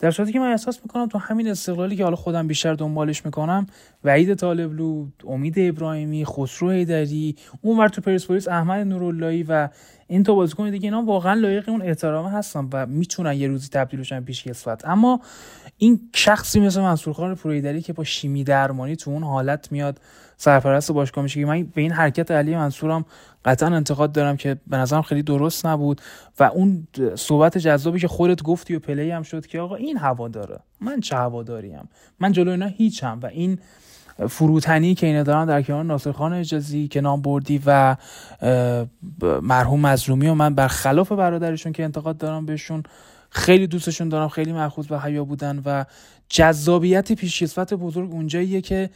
در 0.00 0.10
صورتی 0.10 0.32
که 0.32 0.38
من 0.40 0.50
احساس 0.50 0.80
می‌کنم 0.82 1.06
تو 1.06 1.18
همین 1.18 1.48
استقلالی 1.48 1.96
که 1.96 2.04
حالا 2.04 2.16
خودم 2.16 2.46
بیشتر 2.46 2.74
دنبالش 2.74 3.24
می‌کنم 3.24 3.66
وحید 4.04 4.34
طالبلو 4.34 5.06
امید 5.28 5.54
ابراهیمی 5.56 6.24
خسرو 6.24 6.70
حیدری 6.70 7.36
اونور 7.62 7.88
تو 7.88 8.00
پرسپولیس 8.00 8.48
احمد 8.48 8.86
نوراللهی 8.86 9.42
و 9.42 9.68
این 10.06 10.22
تو 10.22 10.34
بازیکن 10.34 10.70
دیگه 10.70 10.86
اینا 10.86 11.02
واقعا 11.02 11.34
لایق 11.34 11.68
اون 11.68 11.82
احترامه 11.82 12.30
هستن 12.30 12.68
و 12.72 12.86
می‌تونن 12.86 13.32
یه 13.32 13.48
روزی 13.48 13.68
تبدیل 13.68 14.00
بشن 14.00 14.20
پیش 14.20 14.44
کسفت 14.44 14.88
اما 14.88 15.20
این 15.78 16.00
شخصی 16.14 16.60
مثل 16.60 16.80
منصور 16.80 17.14
خان 17.14 17.34
پرویدری 17.34 17.82
که 17.82 17.92
با 17.92 18.04
شیمی 18.04 18.44
درمانی 18.44 18.96
تو 18.96 19.10
اون 19.10 19.22
حالت 19.22 19.72
میاد 19.72 20.00
سرپرست 20.36 20.92
باشگاه 20.92 21.24
میشه 21.24 21.44
من 21.44 21.62
به 21.62 21.80
این 21.80 21.92
حرکت 21.92 22.30
علی 22.30 22.56
منصورم 22.56 23.04
قطعا 23.44 23.76
انتقاد 23.76 24.12
دارم 24.12 24.36
که 24.36 24.56
به 24.66 24.76
نظرم 24.76 25.02
خیلی 25.02 25.22
درست 25.22 25.66
نبود. 25.66 26.00
و 26.40 26.44
اون 26.44 26.88
صحبت 27.14 27.58
جذابی 27.58 28.00
که 28.00 28.08
خودت 28.08 28.42
گفتی 28.42 28.74
و 28.74 28.78
پلی 28.78 29.10
هم 29.10 29.22
شد 29.22 29.46
که 29.46 29.60
آقا 29.60 29.74
این 29.74 29.96
هوا 29.96 30.28
داره. 30.28 30.60
من 30.80 31.00
چه 31.00 31.16
هواداریم؟ 31.16 31.88
من 32.20 32.32
جلو 32.32 32.50
اینا 32.50 32.66
هیچم. 32.66 33.20
و 33.22 33.26
این 33.26 33.58
فروتنی 34.28 34.94
که 34.94 35.06
اینا 35.06 35.22
دارن 35.22 35.46
در 35.46 35.62
کنار 35.62 35.84
ناصر 35.84 36.12
خان 36.12 36.32
اجازی 36.32 36.88
که 36.88 37.00
نام 37.00 37.22
بردی 37.22 37.62
و 37.66 37.96
مرحوم 39.42 39.80
مظلومی 39.80 40.28
و 40.28 40.34
من 40.34 40.54
برخلاف 40.54 41.12
برادرشون 41.12 41.72
که 41.72 41.84
انتقاد 41.84 42.18
دارم 42.18 42.46
بهشون 42.46 42.82
خیلی 43.30 43.66
دوستشون 43.66 44.08
دارم 44.08 44.28
خیلی 44.28 44.52
مرخوض 44.52 44.86
به 44.86 45.00
حیا 45.00 45.24
بودن 45.24 45.62
و 45.64 45.84
جذابیت 46.28 47.12
پیشکسوت 47.12 47.74
بزرگ 47.74 48.10
اونجاییه 48.10 48.60
که 48.60 48.90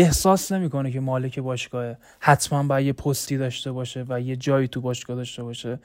احساس 0.00 0.52
نمی‌کنه 0.52 0.90
که 0.90 1.00
مالک 1.00 1.38
باشگاه 1.38 1.94
حتما 2.20 2.62
باید 2.62 2.86
یه 2.86 2.92
پستی 2.92 3.36
داشته 3.36 3.72
باشه 3.72 4.04
و 4.08 4.20
یه 4.20 4.36
جایی 4.36 4.68
تو 4.68 4.80
باشگاه 4.80 5.16
داشته 5.16 5.42
باشه. 5.42 5.78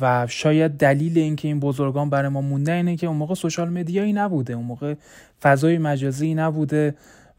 و 0.00 0.26
شاید 0.26 0.76
دلیل 0.76 1.18
اینکه 1.18 1.48
این 1.48 1.60
بزرگان 1.60 2.10
برای 2.10 2.28
ما 2.28 2.40
مونده 2.40 2.72
اینه 2.72 2.96
که 2.96 3.06
اون 3.06 3.16
موقع 3.16 3.34
social 3.34 3.68
media 3.68 3.99
یی 3.99 4.12
نبوده. 4.12 4.52
اون 4.52 4.64
موقع 4.64 4.94
فضای 5.42 5.78
مجازی 5.78 6.34
نبوده 6.34 6.94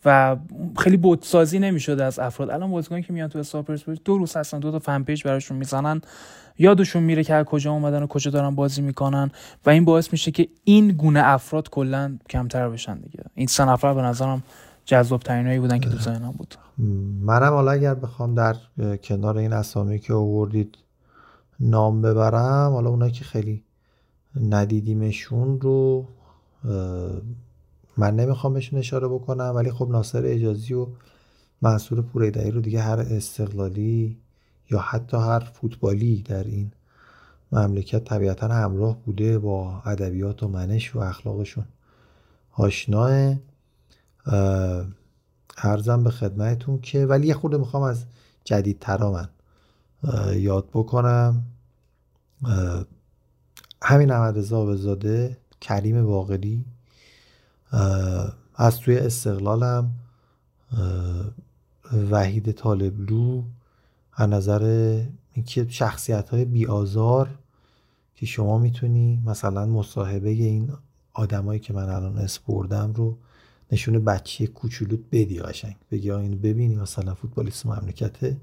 و 0.05 0.37
خیلی 0.77 0.97
بت‌سازی 0.97 1.59
نمی‌شده 1.59 2.03
از 2.03 2.19
افراد. 2.19 2.49
الان 2.49 2.71
بازیکنی 2.71 3.01
که 3.01 3.13
میان 3.13 3.29
تو 3.29 3.39
استار 3.39 3.61
پرسپولیس 3.63 3.99
دو 4.05 4.17
روز 4.17 4.37
هستن 4.37 4.59
دو 4.59 4.71
تا 4.71 4.79
fan 4.79 5.03
page 5.03 5.23
براشون 5.23 5.57
می‌زنن. 5.57 6.01
یادشون 6.59 7.03
میره 7.03 7.23
که 7.23 7.43
کجا 7.43 7.71
اومدن 7.71 8.03
و 8.03 8.07
کجا 8.07 8.31
دارن 8.31 8.55
بازی 8.55 8.81
می‌کنن 8.81 9.31
و 9.65 9.69
این 9.69 9.85
باعث 9.85 10.11
میشه 10.11 10.31
که 10.31 10.47
این 10.63 10.87
گونه 10.87 11.21
افراد 11.23 11.69
کلا 11.69 12.17
کمتر 12.29 12.69
بشن 12.69 12.99
دیگه. 12.99 13.23
این 13.35 13.47
سه 13.47 13.65
نفر 13.65 13.93
به 13.93 14.01
نظرم 14.01 14.43
جذاب 14.85 15.21
ترینایی 15.21 15.59
بودن 15.59 15.79
که 15.79 15.89
تو 15.89 15.97
ذهنم 15.97 16.31
بود. 16.31 16.55
منم 17.21 17.53
حالا 17.53 17.71
اگر 17.71 17.95
بخوام 17.95 18.35
در 18.35 18.55
کنار 19.03 19.37
این 19.37 19.53
اسامی 19.53 19.99
که 19.99 20.13
آوردید 20.13 20.77
نام 21.59 22.01
ببرم 22.01 22.71
حالا 22.71 22.89
اونایی 22.89 23.11
که 23.11 23.23
خیلی 23.23 23.63
ندیدیمشون 24.49 25.61
رو 25.61 26.07
من 27.97 28.15
نمی‌خوام 28.15 28.53
بهشون 28.53 28.79
اشاره 28.79 29.07
بکنم 29.07 29.51
ولی 29.55 29.71
خب 29.71 29.89
ناصر 29.89 30.21
اجازی 30.25 30.73
و 30.73 30.87
منصور 31.61 32.01
پوریدری 32.01 32.51
رو 32.51 32.61
دیگه 32.61 32.81
هر 32.81 32.99
استقلالی 32.99 34.17
یا 34.71 34.79
حتی 34.79 35.17
هر 35.17 35.39
فوتبالی 35.39 36.21
در 36.21 36.43
این 36.43 36.71
مملکت 37.51 38.03
طبیعتا 38.03 38.47
همراه 38.47 38.97
بوده 39.05 39.39
با 39.39 39.81
ادبیات 39.85 40.43
و 40.43 40.47
منش 40.47 40.95
و 40.95 40.99
اخلاقشون 40.99 41.65
آشناه. 42.51 43.35
ارزم 45.57 46.03
به 46.03 46.11
خدمتتون 46.11 46.81
که 46.81 47.05
ولی 47.05 47.27
یه 47.27 47.33
خورده 47.33 47.57
می‌خوام 47.57 47.83
از 47.83 48.05
جدیدترا 48.43 49.11
من 49.11 49.29
یاد 50.33 50.69
بکنم. 50.73 51.43
همین 53.81 54.11
احمد 54.11 54.37
رضا 54.37 54.75
زاده 54.75 55.37
کریم 55.61 56.05
باقری 56.05 56.65
از 58.55 58.79
توی 58.79 58.97
استقلالم. 58.97 59.91
وحید 62.11 62.51
طالبلو. 62.51 63.43
از 64.13 64.29
نظر 64.29 64.63
اینکه 65.33 65.67
شخصیت 65.69 66.29
های 66.29 66.45
بیازار 66.45 67.29
که 68.15 68.25
شما 68.25 68.57
می‌تونی 68.57 69.21
مثلا 69.25 69.65
مصاحبه 69.65 70.29
این 70.29 70.73
آدمایی 71.13 71.59
که 71.59 71.73
من 71.73 71.89
الان 71.89 72.17
اسپردم 72.17 72.93
رو 72.93 73.17
نشون 73.71 74.05
بچه 74.05 74.47
کوچولوت 74.47 74.99
بدی 75.11 75.39
قشنگ. 75.39 75.75
بگی 75.91 76.11
اینو 76.11 76.37
ببینی 76.37 76.75
مثلا 76.75 77.13
فوتبالیست 77.13 77.65
مملکته 77.65 78.37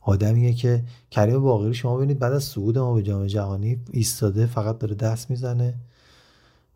آدمیه 0.00 0.52
که 0.52 0.84
کریم 1.10 1.40
باقری 1.42 1.74
شما 1.74 1.96
ببینید 1.96 2.18
بعد 2.18 2.32
از 2.32 2.44
صعود 2.44 2.78
ما 2.78 2.94
به 2.94 3.02
جام 3.02 3.26
جهانی 3.26 3.80
ایستاده 3.92 4.46
فقط 4.46 4.78
داره 4.78 4.94
دست 4.94 5.30
می‌زنه. 5.30 5.74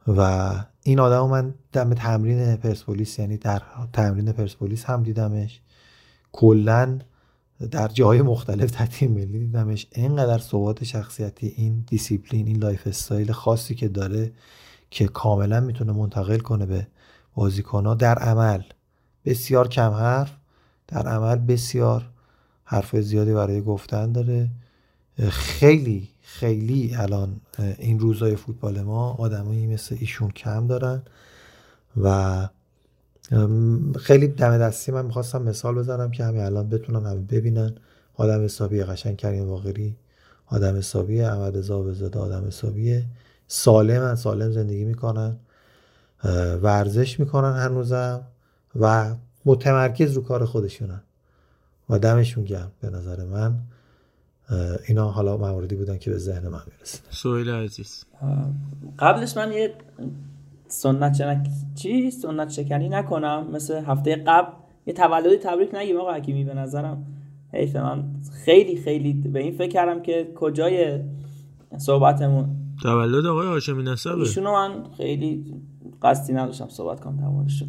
و 0.06 0.52
این 0.82 1.00
آدم 1.00 1.30
من 1.30 1.54
دم 1.72 1.94
تمرین 1.94 2.56
پرسپولیس 2.56 3.18
یعنی 3.18 3.36
در 3.36 3.62
تمرین 3.92 4.32
پرسپولیس 4.32 4.84
هم 4.84 5.02
دیدمش. 5.02 5.60
کلا 6.32 6.98
در 7.70 7.88
جای 7.88 8.22
مختلف 8.22 8.78
در 8.78 8.86
تیم 8.86 9.12
ملی 9.12 9.38
دیدمش. 9.38 9.86
اینقدر 9.92 10.38
ثبات 10.38 10.84
شخصیتی 10.84 11.54
این 11.56 11.84
دیسیپلین 11.86 12.46
این 12.46 12.56
lifestyle 12.56 13.32
خاصی 13.32 13.74
که 13.74 13.88
داره 13.88 14.32
که 14.90 15.06
کاملا 15.06 15.60
می‌تونه 15.60 15.92
منتقل 15.92 16.38
کنه 16.38 16.66
به 16.66 16.86
بازیکنها 17.34 17.94
در 17.94 18.18
عمل. 18.18 18.62
بسیار 19.24 19.68
کم 19.68 19.90
حرف. 19.90 20.32
در 20.88 21.08
عمل 21.08 21.36
بسیار 21.36 22.10
حرف 22.64 22.96
زیادی 22.96 23.32
برای 23.32 23.60
گفتن 23.60 24.12
داره. 24.12 24.50
خیلی 25.28 26.08
خیلی 26.22 26.94
الان 26.94 27.40
این 27.78 28.00
روزای 28.00 28.36
فوتبال 28.36 28.80
ما 28.80 29.12
آدمایی 29.12 29.66
مثل 29.66 29.96
ایشون 30.00 30.30
کم 30.30 30.66
دارن 30.66 31.02
و 32.02 32.48
خیلی 33.98 34.28
دم 34.28 34.58
دستی 34.58 34.92
من 34.92 35.06
می‌خواستم 35.06 35.42
مثال 35.42 35.74
بزنم 35.74 36.10
که 36.10 36.24
همین 36.24 36.42
الان 36.42 36.68
بتونن 36.68 37.06
همه 37.06 37.20
ببینن. 37.20 37.74
آدم 38.14 38.44
حسابی 38.44 38.82
قشنگ 38.82 39.16
کریم 39.16 39.48
واقعی 39.48 39.96
آدم 40.46 40.76
حسابی 40.76 41.20
احمد 41.20 41.60
زاده 41.60 42.18
آدم 42.18 42.46
حسابی 42.46 43.04
سالم 43.48 44.14
سالم 44.14 44.52
زندگی 44.52 44.84
می‌کنن. 44.84 45.36
ورزش 46.62 47.20
می‌کنن 47.20 47.56
هنوزم 47.56 48.20
و 48.80 49.14
متمرکز 49.44 50.12
رو 50.12 50.22
کار 50.22 50.44
خودشونن. 50.44 51.00
و 51.90 51.98
دمشون 51.98 52.44
گرم 52.44 52.72
به 52.80 52.90
نظر 52.90 53.24
من. 53.24 53.54
اینا 54.88 55.10
حالا 55.10 55.36
مواردی 55.36 55.76
بودن 55.76 55.98
که 55.98 56.10
به 56.10 56.18
ذهن 56.18 56.48
من 56.48 56.62
می‌رسه. 56.72 56.98
سویل 57.10 57.50
عزیز. 57.50 58.04
قبلش 58.98 59.36
من 59.36 59.52
یه 59.52 59.74
سنت 60.68 61.18
چنک 61.18 61.46
چی؟ 61.74 62.10
سنت 62.10 62.50
شکنی 62.50 62.88
نکنم. 62.88 63.48
مثل 63.52 63.84
هفته 63.86 64.16
قبل 64.26 64.52
یه 64.86 64.94
تولدی 64.94 65.36
تبریک 65.36 65.74
نگیم 65.74 66.00
آقا 66.00 66.14
حکیمی. 66.14 66.44
به 66.44 66.54
نظرم 66.54 67.06
حیف 67.52 67.76
من 67.76 68.04
خیلی 68.44 68.76
خیلی 68.76 69.12
به 69.12 69.40
این 69.40 69.58
فکر 69.58 69.70
کردم 69.70 70.02
که 70.02 70.32
کجای 70.34 71.00
صحبتمون. 71.78 72.56
تولد 72.82 73.26
آقای 73.26 73.46
هاشمی 73.46 73.82
نسبه. 73.82 74.14
ایشونو 74.14 74.52
من 74.52 74.84
خیلی 74.96 75.62
قصدی 76.04 76.32
نداشتم 76.32 76.68
صحبت 76.68 77.00
کنم 77.00 77.16
تولدشون 77.16 77.68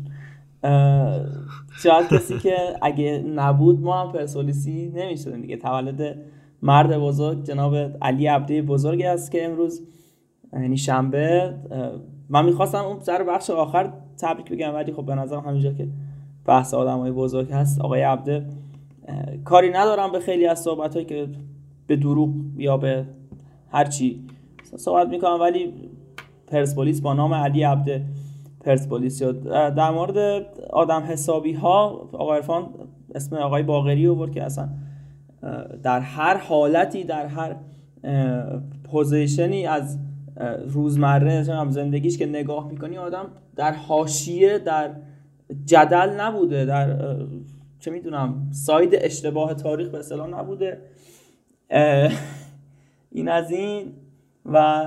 شاید 1.77 2.07
کسی 2.07 2.39
که 2.39 2.55
اگه 2.81 3.23
نبود 3.35 3.81
ما 3.81 4.01
هم 4.01 4.11
پرسولیسی 4.11 4.91
نمی‌شدیم 4.95 5.41
دیگه. 5.41 5.57
تولد 5.57 6.17
مرد 6.61 6.97
بزرگ 6.97 7.43
جناب 7.43 7.75
علی 8.01 8.27
عبدی 8.27 8.61
بزرگ 8.61 9.01
است 9.01 9.31
که 9.31 9.45
امروز 9.45 9.81
یعنی 10.53 10.77
شنبه 10.77 11.53
من 12.29 12.45
می‌خواستم 12.45 12.85
اون 12.85 12.99
سر 12.99 13.23
بخش 13.23 13.49
آخر 13.49 13.93
تبریک 14.21 14.49
بگم 14.49 14.73
ولی 14.73 14.93
خب 14.93 15.05
به 15.05 15.15
نظرم 15.15 15.39
همینجا 15.39 15.73
که 15.73 15.87
بحث 16.45 16.73
آدم 16.73 16.97
های 16.97 17.11
بزرگ 17.11 17.51
هست. 17.51 17.81
آقای 17.81 18.01
عبده 18.01 18.45
کاری 19.43 19.69
ندارم 19.69 20.11
به 20.11 20.19
خیلی 20.19 20.47
از 20.47 20.59
صحبت 20.59 21.07
که 21.07 21.27
به 21.87 21.95
دروغ 21.95 22.29
یا 22.57 22.77
به 22.77 23.05
هرچی 23.71 24.27
صحبت 24.77 25.09
می‌کنم 25.09 25.37
ولی 25.41 25.73
پرسپولیس 26.47 27.01
با 27.01 27.13
نام 27.13 27.33
علی 27.33 27.63
عبده 27.63 28.05
پرسپولیس 28.65 29.19
شد 29.19 29.43
در 29.75 29.91
مورد 29.91 30.45
آدم 30.69 31.01
حسابی 31.01 31.53
ها 31.53 32.09
آقای 32.13 32.35
عرفان 32.37 32.69
اسم 33.15 33.35
آقای 33.35 33.63
باقری 33.63 34.07
آورد 34.07 34.31
که 34.31 34.43
اصلا 34.43 34.69
در 35.83 35.99
هر 35.99 36.37
حالتی 36.37 37.03
در 37.03 37.25
هر 37.25 37.55
position 38.83 39.58
ی 39.58 39.67
از 39.67 39.99
روزمره 40.67 41.43
زندگیش 41.69 42.17
که 42.17 42.25
نگاه 42.25 42.67
می‌کنی 42.67 42.97
آدم 42.97 43.25
در 43.55 43.73
حاشیه 43.73 44.59
در 44.59 44.91
جدل 45.65 46.09
نبوده 46.19 46.65
در 46.65 47.15
چه 47.79 47.91
می‌دونم 47.91 48.47
side 48.51 48.95
اشتباه 48.95 49.53
تاریخ 49.53 49.89
به 49.89 49.97
اصطلاح 49.97 50.27
نبوده. 50.27 50.77
این 53.11 53.29
از 53.29 53.51
این 53.51 53.93
و 54.45 54.85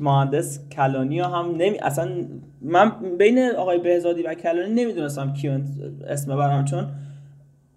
مهندس 0.00 0.68
کلانی 0.68 1.20
هم 1.20 1.54
نمی 1.56 1.78
اصلا 1.78 2.08
من 2.60 2.92
بین 3.18 3.50
آقای 3.56 3.78
بهزادی 3.78 4.22
و 4.22 4.34
کلانی 4.34 4.84
نمی‌دونستم 4.84 5.32
کیو 5.32 5.64
اسم 6.08 6.36
ببرم 6.36 6.64
چون 6.64 6.86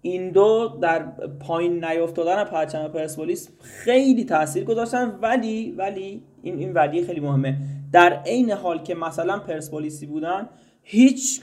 این 0.02 0.30
دو 0.30 0.78
در 0.82 1.02
پایین 1.40 1.84
نیافتادن 1.84 2.44
پرچم 2.44 2.88
پرسپولیس 2.88 3.48
خیلی 3.60 4.24
تاثیر 4.24 4.64
گذاشتن 4.64 5.18
ولی 5.22 5.72
ولی 5.72 6.22
این 6.42 6.58
این 6.58 6.72
ولی 6.72 7.04
خیلی 7.04 7.20
مهمه. 7.20 7.56
در 7.92 8.12
عین 8.12 8.50
حال 8.50 8.82
که 8.82 8.94
مثلا 8.94 9.38
پرسپولیسی 9.38 10.06
بودن 10.06 10.48
هیچ 10.82 11.40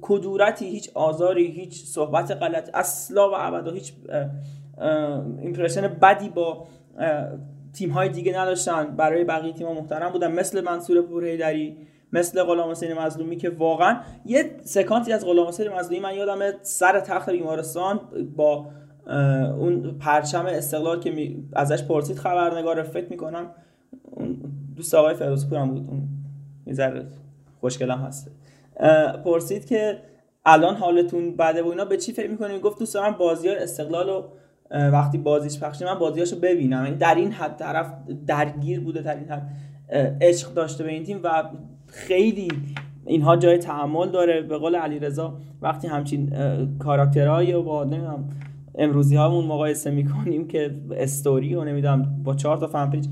کدورتی 0.00 0.66
هیچ 0.66 0.90
آزاری 0.94 1.46
هیچ 1.46 1.84
صحبت 1.84 2.30
غلط 2.30 2.70
اصلا 2.74 3.30
و 3.30 3.34
ابدا 3.36 3.72
هیچ 3.72 3.92
impression 5.42 5.88
بدی 5.88 6.28
با 6.28 6.66
تیم 7.72 7.90
های 7.90 8.08
دیگه 8.08 8.38
نداشتن. 8.38 8.96
برای 8.96 9.24
بقیه 9.24 9.52
تیم 9.52 9.66
ها 9.66 9.74
محترم 9.74 10.12
بودن. 10.12 10.32
مثل 10.32 10.60
منصور 10.60 11.02
پورحیدری 11.02 11.76
مثل 12.12 12.42
غلام 12.42 12.70
حسین 12.70 12.94
مظلومی 12.94 13.36
که 13.36 13.50
واقعا 13.50 14.00
یه 14.24 14.50
سکانسی 14.62 15.12
از 15.12 15.26
غلام 15.26 15.48
حسین 15.48 15.68
مظلومی 15.68 16.00
من 16.00 16.14
یادم 16.14 16.38
سر 16.62 17.00
تخت 17.00 17.30
بیمارستان 17.30 18.00
با 18.36 18.66
اون 19.58 19.98
پرچم 19.98 20.46
استقلال 20.46 21.00
که 21.00 21.36
ازش 21.52 21.82
پرسید 21.82 22.16
خبرنگار. 22.16 22.82
فکر 22.82 23.06
می‌کنم 23.10 23.50
دوست 24.76 24.94
آقای 24.94 25.14
فیروز 25.14 25.52
هم 25.52 25.70
بود. 25.70 25.86
اون 25.88 26.08
می‌ذاره 26.66 27.06
خوشگلم 27.60 27.98
هست. 27.98 28.30
پرسید 29.24 29.66
که 29.66 29.98
الان 30.44 30.74
حالتون 30.74 31.36
بده 31.36 31.62
و 31.62 31.68
اینا. 31.68 31.84
به 31.84 31.96
چی 31.96 32.12
فکر 32.12 32.30
می‌کنیم 32.30 32.60
گفت 32.60 32.78
دوست 32.78 32.94
دارم 32.94 33.12
بازی 33.12 33.48
های 33.48 33.56
استقلال 33.56 34.08
رو 34.08 34.24
وقتی 34.70 35.18
بازیش 35.18 35.60
پخشه 35.60 35.84
من 35.84 35.98
بازیاشو 35.98 36.36
ببینم. 36.40 36.84
یعنی 36.84 36.96
در 36.96 37.14
این 37.14 37.32
حد 37.32 37.56
طرف 37.56 37.92
درگیر 38.26 38.80
بوده 38.80 39.02
در 39.02 39.16
این 39.16 39.28
حد 39.28 39.50
عشق 40.20 40.54
داشته 40.54 40.84
به 40.84 40.90
این 40.90 41.04
تیم 41.04 41.20
و 41.24 41.50
خیلی 41.86 42.48
اینها 43.06 43.36
جای 43.36 43.58
تعمل 43.58 44.08
داره. 44.08 44.42
به 44.42 44.58
قول 44.58 44.76
علی 44.76 44.98
رضا 44.98 45.34
وقتی 45.62 45.88
همچین 45.88 46.32
کاراکترهایی 46.78 47.52
و 47.52 47.62
با 47.62 47.84
نمی‌دونم 47.84 48.28
امروزی 48.74 49.16
هامون 49.16 49.44
مقایسه 49.44 49.90
می‌کنیم 49.90 50.48
که 50.48 50.74
استوری 50.96 51.54
و 51.54 51.64
نمی‌دونم 51.64 52.22
با 52.24 52.34
چهار 52.34 52.56
تا 52.56 52.66
فن 52.66 52.90
پیج 52.90 53.06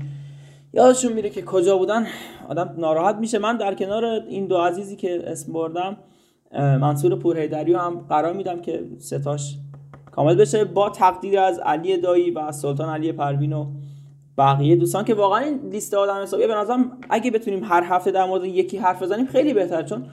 یادشون 0.73 1.13
میره 1.13 1.29
که 1.29 1.41
کجا 1.41 1.77
بودن 1.77 2.05
آدم 2.49 2.73
ناراحت 2.77 3.15
میشه. 3.15 3.39
من 3.39 3.57
در 3.57 3.73
کنار 3.73 4.03
این 4.05 4.47
دو 4.47 4.57
عزیزی 4.57 4.95
که 4.95 5.21
اسم 5.31 5.53
بردم 5.53 5.97
منصور 6.53 7.15
پورهیدری 7.15 7.73
هم 7.73 7.99
قرار 8.09 8.33
میدم 8.33 8.61
که 8.61 8.83
ستاش 8.97 9.57
کامل 10.19 10.35
بشه 10.35 10.65
با 10.65 10.89
تقدیر 10.89 11.39
از 11.39 11.59
علی 11.59 11.97
دایی 11.97 12.31
و 12.31 12.51
سلطان 12.51 12.89
علی 12.89 13.11
پروین 13.11 13.53
و 13.53 13.65
بقیه 14.37 14.75
دوستان 14.75 15.05
که 15.05 15.13
واقعا 15.13 15.39
این 15.39 15.59
لیست 15.69 15.93
آدم 15.93 16.21
حسابیه 16.21 16.47
به 16.47 16.55
نظرم 16.55 16.97
اگه 17.09 17.31
بتونیم 17.31 17.63
هر 17.63 17.83
هفته 17.83 18.11
در 18.11 18.25
مورد 18.25 18.45
یکی 18.45 18.77
حرف 18.77 19.03
بزنیم 19.03 19.25
خیلی 19.25 19.53
بهتر 19.53 19.83
چون 19.83 20.05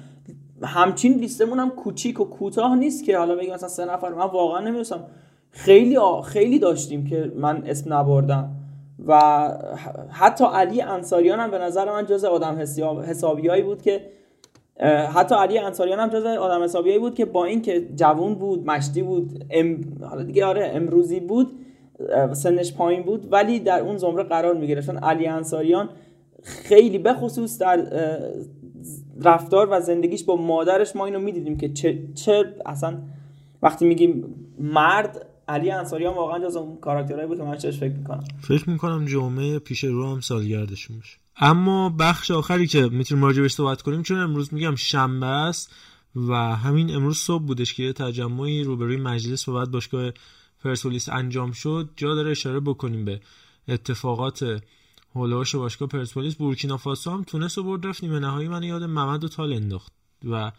همچین 0.63 1.13
لیستمون 1.13 1.59
هم 1.59 1.71
کوچیک 1.71 2.21
و 2.21 2.25
کوتاه 2.25 2.77
نیست 2.77 3.05
که 3.05 3.19
حالا 3.19 3.35
بگیم 3.35 3.55
مثلا 3.55 3.69
سه 3.69 3.85
نفر 3.85 4.09
من 4.09 4.27
واقعا 4.27 4.61
نمی‌دونم 4.61 5.05
خیلی 5.51 5.99
خیلی 6.25 6.59
داشتیم 6.59 7.07
که 7.07 7.33
من 7.37 7.63
اسم 7.67 7.95
نبردم 7.95 8.51
و 9.07 9.21
حتی 10.11 10.45
علی 10.45 10.83
انصاریان 10.83 11.41
هم 11.41 11.51
به 11.51 11.59
نظر 11.59 11.93
من 11.93 12.07
جز 12.07 12.25
آدم 12.25 12.57
حسابیایی 13.07 13.63
بود 13.63 13.83
که 13.83 14.07
حتی 15.15 15.35
علی 15.35 15.59
انصاریان 15.59 16.01
هم 16.01 16.09
جز 16.09 16.25
آدم 16.25 16.63
حسابیایی 16.63 16.99
بود 16.99 17.15
که 17.15 17.25
با 17.25 17.45
اینکه 17.45 17.89
جوون 17.97 18.35
بود 18.35 18.67
مشتی 18.67 19.03
بود 19.03 19.45
ام... 19.51 19.81
حالا 20.03 20.23
دیگه 20.23 20.45
آره 20.45 20.71
امروزی 20.75 21.21
بود 21.21 21.59
سنش 22.33 22.75
پایین 22.75 23.03
بود 23.03 23.33
ولی 23.33 23.61
در 23.61 23.81
اون 23.81 23.97
زمره 23.97 24.23
قرار 24.23 24.55
می‌گرفت 24.55 24.91
علی 24.91 25.27
انصاریان 25.27 25.89
خیلی 26.43 26.99
بخصوص 26.99 27.59
در 27.59 27.87
رفتار 29.23 29.69
و 29.71 29.81
زندگیش 29.81 30.25
با 30.25 30.37
مادرش 30.37 30.97
ما 30.97 31.07
اینو 31.07 31.19
می‌دیدیم 31.19 31.57
که 31.57 31.69
چه, 31.69 31.99
چه 32.15 32.55
اصلا 32.67 32.99
وقتی 33.63 33.87
میگیم 33.87 34.35
مرد 34.59 35.26
علی 35.49 35.71
انصاریان 35.71 36.15
واقعا 36.15 36.49
جز 36.49 36.57
اون 36.57 36.81
کاراکترهایی 36.81 37.27
بود 37.29 37.39
که 37.39 37.45
من 37.45 37.57
فکر 37.57 37.93
می‌کنم. 37.93 38.25
فکر 38.41 38.71
می‌کنم 38.71 39.05
جمعه 39.05 39.59
پیش 39.59 39.85
رو 39.85 40.13
هم 40.13 40.21
سالگردشون 40.21 40.97
باشه. 40.97 41.19
اما 41.37 41.89
بخش 41.89 42.31
آخری 42.31 42.67
که 42.67 42.83
می‌تونیم 42.83 43.25
راجبش 43.25 43.53
صحبت 43.53 43.83
کنیم 43.83 44.03
چون 44.03 44.19
امروز 44.19 44.55
میگم 44.55 44.75
شنبه 44.75 45.27
است 45.27 45.75
و 46.17 46.35
همین 46.35 46.95
امروز 46.95 47.19
صبح 47.19 47.43
بودش 47.43 47.75
که 47.75 47.83
یه 47.83 47.93
تجمعی 47.93 48.65
روبروی 48.65 48.97
مجلس 48.97 49.49
و 49.49 49.55
بعد 49.55 49.71
باشگاه 49.71 50.13
پرسپولیس 50.65 51.09
انجام 51.09 51.53
شد. 51.53 51.91
جا 51.97 52.15
داره 52.15 52.31
اشاره 52.31 52.61
بکنیم 52.61 53.05
به 53.05 53.21
اتفاقات 53.69 54.63
هولوش 55.15 55.55
و 55.55 55.59
باشگاه 55.59 55.89
پرسپولیس. 55.89 56.35
بورکینافاسو 56.35 57.11
هم 57.11 57.25
تونست 57.25 57.59
و 57.59 57.63
برد 57.63 57.87
رفت 57.87 58.05
نیمه 58.05 58.19
نهایی. 58.19 58.49
من 58.49 58.63
یاد 58.63 58.83
محمد 58.83 59.25
و 59.25 59.29
تال 59.29 59.53
انداخت 59.53 59.93
و 60.25 60.53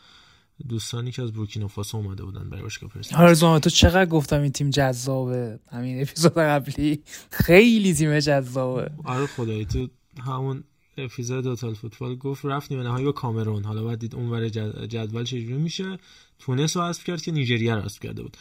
دوستانی 0.70 1.12
که 1.12 1.22
از 1.22 1.34
بورکینافاسو 1.34 1.98
اومده 1.98 2.24
بودن 2.24 2.50
برای 2.50 2.64
باشگاه 2.64 2.90
پرسپولیس 2.90 3.28
آرزو 3.28 3.60
تو 3.60 3.70
چقدر 3.70 4.06
گفتم 4.06 4.42
این 4.42 4.52
تیم 4.52 4.70
جذابه؟ 4.70 5.60
همین 5.72 6.02
اپیزود 6.02 6.34
قبلی. 6.34 7.04
خیلی 7.32 7.94
تیم 7.94 8.20
جذابه. 8.20 8.92
آره 9.04 9.26
خدایی 9.26 9.66
تو 9.66 9.88
همون 10.26 10.64
اپیزود 10.98 11.44
دوتال 11.44 11.74
فوتبال 11.74 12.16
گفت 12.16 12.46
رفت 12.46 12.72
نیمه 12.72 12.84
نهایی 12.84 13.06
با 13.06 13.12
کامرون. 13.12 13.64
حالا 13.64 13.84
بعد 13.84 14.00
دید 14.00 14.16
اونور 14.16 14.50
جدول 14.88 15.24
چجوری 15.24 15.54
میشه؟ 15.54 16.00
تونس 16.40 16.78
رو 16.78 16.84
حذف 16.84 17.04
کرد 17.04 17.22
که 17.22 17.32
نیجریه 17.32 17.76
رو 17.76 17.82
حذف 17.82 18.00
کرده 18.00 18.24
بود. 18.24 18.38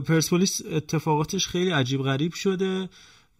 پرسپولیس 0.00 0.62
اتفاقاتش 0.72 1.46
خیلی 1.46 1.70
عجیب 1.70 2.02
غریب 2.02 2.34
شده. 2.34 2.88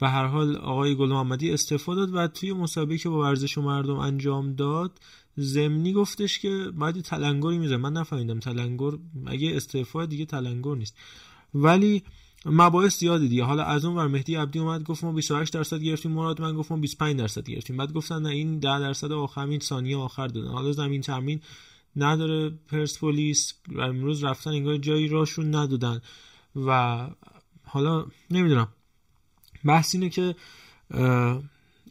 به 0.00 0.08
هر 0.08 0.26
حال 0.26 0.56
آقای 0.56 0.94
گل 0.94 1.08
محمدی 1.08 1.52
استعفا 1.52 1.94
داد 1.94 2.14
و 2.14 2.26
توی 2.26 2.52
مسابقه 2.52 2.98
که 2.98 3.08
با 3.08 3.20
ورزش 3.20 3.58
و 3.58 3.62
مردم 3.62 3.96
انجام 3.96 4.54
داد 4.54 4.98
زمینی 5.40 5.92
گفتش 5.92 6.38
که 6.38 6.70
باید 6.74 7.00
تلنگری 7.00 7.58
میزه 7.58 7.76
من 7.76 7.92
نفهمیدم 7.92 8.38
تلنگر 8.38 8.90
اگه 9.26 9.56
استعفا 9.56 10.06
دیگه 10.06 10.24
تلنگر 10.24 10.74
نیست. 10.74 10.96
ولی 11.54 12.02
مباحث 12.46 12.98
زیادی 12.98 13.28
دیگه. 13.28 13.44
حالا 13.44 13.64
از 13.64 13.84
اون 13.84 13.96
ور 13.96 14.06
مهدی 14.06 14.34
عبدی 14.34 14.58
اومد 14.58 14.82
گفت 14.82 15.04
ما 15.04 15.12
28 15.12 15.52
درصد 15.52 15.80
گرفتیم. 15.80 16.12
مراد 16.12 16.40
من 16.40 16.54
گفتم 16.54 16.80
25 16.80 17.16
درصد 17.16 17.50
گرفتیم. 17.50 17.76
بعد 17.76 17.92
گفتن 17.92 18.22
نه 18.22 18.28
این 18.28 18.58
10 18.58 18.80
درصد 18.80 19.12
آخر 19.12 19.42
همین 19.42 19.60
ثانیه 19.60 19.96
آخر 19.96 20.26
دادن. 20.26 20.48
حالا 20.48 20.72
زمین 20.72 21.00
تامین 21.00 21.40
نداره 21.96 22.50
پرسپولیس 22.68 23.54
امروز 23.78 24.24
رفتن 24.24 24.50
انگار 24.50 24.76
جایی 24.76 25.08
راشون 25.08 25.54
ندادن. 25.54 26.00
و 26.56 26.98
حالا 27.64 28.06
نمی‌دونم. 28.30 28.68
بحث 29.64 29.94
اینه 29.94 30.08
که 30.08 30.34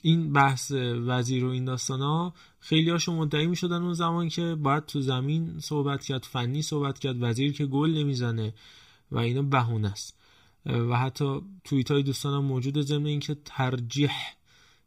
این 0.07 0.33
بحث 0.33 0.71
وزیر 1.07 1.45
و 1.45 1.49
این 1.49 1.65
داستان 1.65 2.01
ها 2.01 2.33
خیلی 2.59 2.89
هاشون 2.89 3.15
مدعی 3.15 3.47
می 3.47 3.55
شدن 3.55 3.81
اون 3.81 3.93
زمان 3.93 4.29
که 4.29 4.55
باید 4.55 4.85
تو 4.85 5.01
زمین 5.01 5.59
صحبت 5.59 6.05
کرد 6.05 6.23
فنی 6.23 6.61
صحبت 6.61 6.99
کرد 6.99 7.15
وزیر 7.19 7.53
که 7.53 7.65
گل 7.65 7.89
نمی‌زنه 7.89 8.53
و 9.11 9.17
اینا 9.17 9.41
بهونه 9.41 9.91
است. 9.91 10.17
و 10.65 10.97
حتی 10.97 11.41
توییت 11.63 11.91
های 11.91 12.03
دوستانم 12.03 12.45
موجود 12.45 12.81
ضمن 12.81 13.05
اینکه 13.05 13.37
ترجیح 13.45 14.11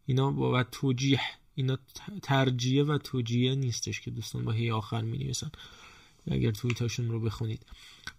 اینا 0.06 0.30
با 0.30 0.62
توجیح 0.62 1.20
اینا 1.54 1.78
ترجیه 2.22 2.84
و 2.84 2.98
توجیه 2.98 3.54
نیستش 3.54 4.00
که 4.00 4.10
دوستان 4.10 4.44
با 4.44 4.52
هی 4.52 4.70
آخر 4.70 5.00
می 5.00 5.18
نویسن 5.18 5.50
اگر 6.30 6.50
توییتاشون 6.50 7.08
رو 7.08 7.20
بخونید. 7.20 7.66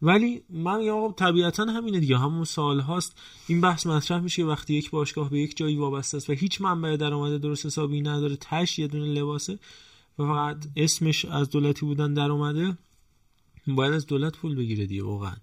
ولی 0.01 0.41
من 0.49 0.81
یا 0.81 1.13
طبیعتا 1.17 1.65
همینه 1.65 1.99
دیگه. 1.99 2.17
همون 2.17 2.43
سال 2.43 2.79
هاست. 2.79 3.17
این 3.47 3.61
بحث 3.61 3.87
مطرح 3.87 4.19
میشه 4.19 4.43
وقتی 4.43 4.73
یک 4.73 4.89
باشگاه 4.89 5.29
به 5.29 5.39
یک 5.39 5.57
جایی 5.57 5.75
وابسته 5.75 6.17
است 6.17 6.29
و 6.29 6.33
هیچ 6.33 6.61
منبع 6.61 6.95
درآمد 6.95 7.41
درست 7.41 7.65
حسابی 7.65 8.01
نداره. 8.01 8.35
تش 8.35 8.79
یه 8.79 8.87
دونه 8.87 9.05
لباسه 9.05 9.59
و 10.19 10.23
فقط 10.23 10.67
اسمش 10.75 11.25
از 11.25 11.49
دولتی 11.49 11.85
بودن 11.85 12.13
در 12.13 12.31
اومده 12.31 12.77
باید 13.67 13.93
از 13.93 14.05
دولت 14.05 14.37
پول 14.37 14.55
بگیره 14.55 14.85
دیگه 14.85 15.03
واقعا. 15.03 15.35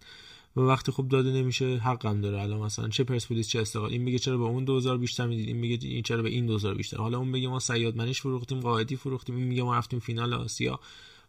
و 0.56 0.60
وقتی 0.60 0.92
خب 0.92 1.08
داده 1.08 1.32
نمیشه 1.32 1.76
حقم 1.76 2.20
داره. 2.20 2.42
الان 2.42 2.60
مثلا 2.60 2.88
چه 2.88 3.04
پرسپولیس 3.04 3.48
چه 3.48 3.60
استقلال. 3.60 3.90
این 3.90 4.02
میگه 4.02 4.18
چرا 4.18 4.38
به 4.38 4.44
اون 4.44 4.64
2000 4.64 4.98
بیشتر 4.98 5.26
می‌دید؟ 5.26 5.48
این 5.48 5.56
میگه 5.56 5.88
این 5.88 6.02
چرا 6.02 6.22
به 6.22 6.28
این 6.28 6.46
2000 6.46 6.74
بیشتر؟ 6.74 6.96
حالا 6.96 7.18
اون 7.18 7.32
بگه 7.32 7.48
ما 7.48 7.60
سیاد 7.60 7.96
منش 7.96 8.20
فروختیم 8.20 8.60
قاعدی 8.60 8.96
فروختیم. 8.96 9.36
این 9.36 9.46
میگه 9.46 9.62
ما 9.62 9.76
رفتیم 9.76 9.98
فینال 9.98 10.34
آسیا. 10.34 10.80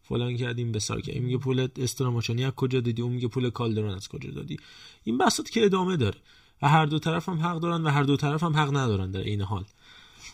فلان 0.09 0.37
کردیم 0.37 0.71
بسار 0.71 1.01
کردیم. 1.01 1.23
میگه 1.23 1.37
پول 1.37 1.67
استراماچانی 1.77 2.45
از 2.45 2.51
کجا 2.51 2.79
دادی؟ 2.79 3.01
اون 3.01 3.11
میگه 3.11 3.27
پول 3.27 3.49
کالدرون 3.49 3.93
از 3.93 4.07
کجا 4.07 4.31
دادی؟ 4.31 4.59
این 5.03 5.17
بحثات 5.17 5.49
که 5.49 5.65
ادامه 5.65 5.97
داره. 5.97 6.17
و 6.61 6.69
هر 6.69 6.85
دو 6.85 6.99
طرف 6.99 7.29
هم 7.29 7.39
حق 7.39 7.59
دارن 7.59 7.83
و 7.83 7.89
هر 7.89 8.03
دو 8.03 8.17
طرف 8.17 8.43
هم 8.43 8.55
حق 8.55 8.69
ندارن 8.69 9.11
در 9.11 9.19
این 9.19 9.41
حال. 9.41 9.65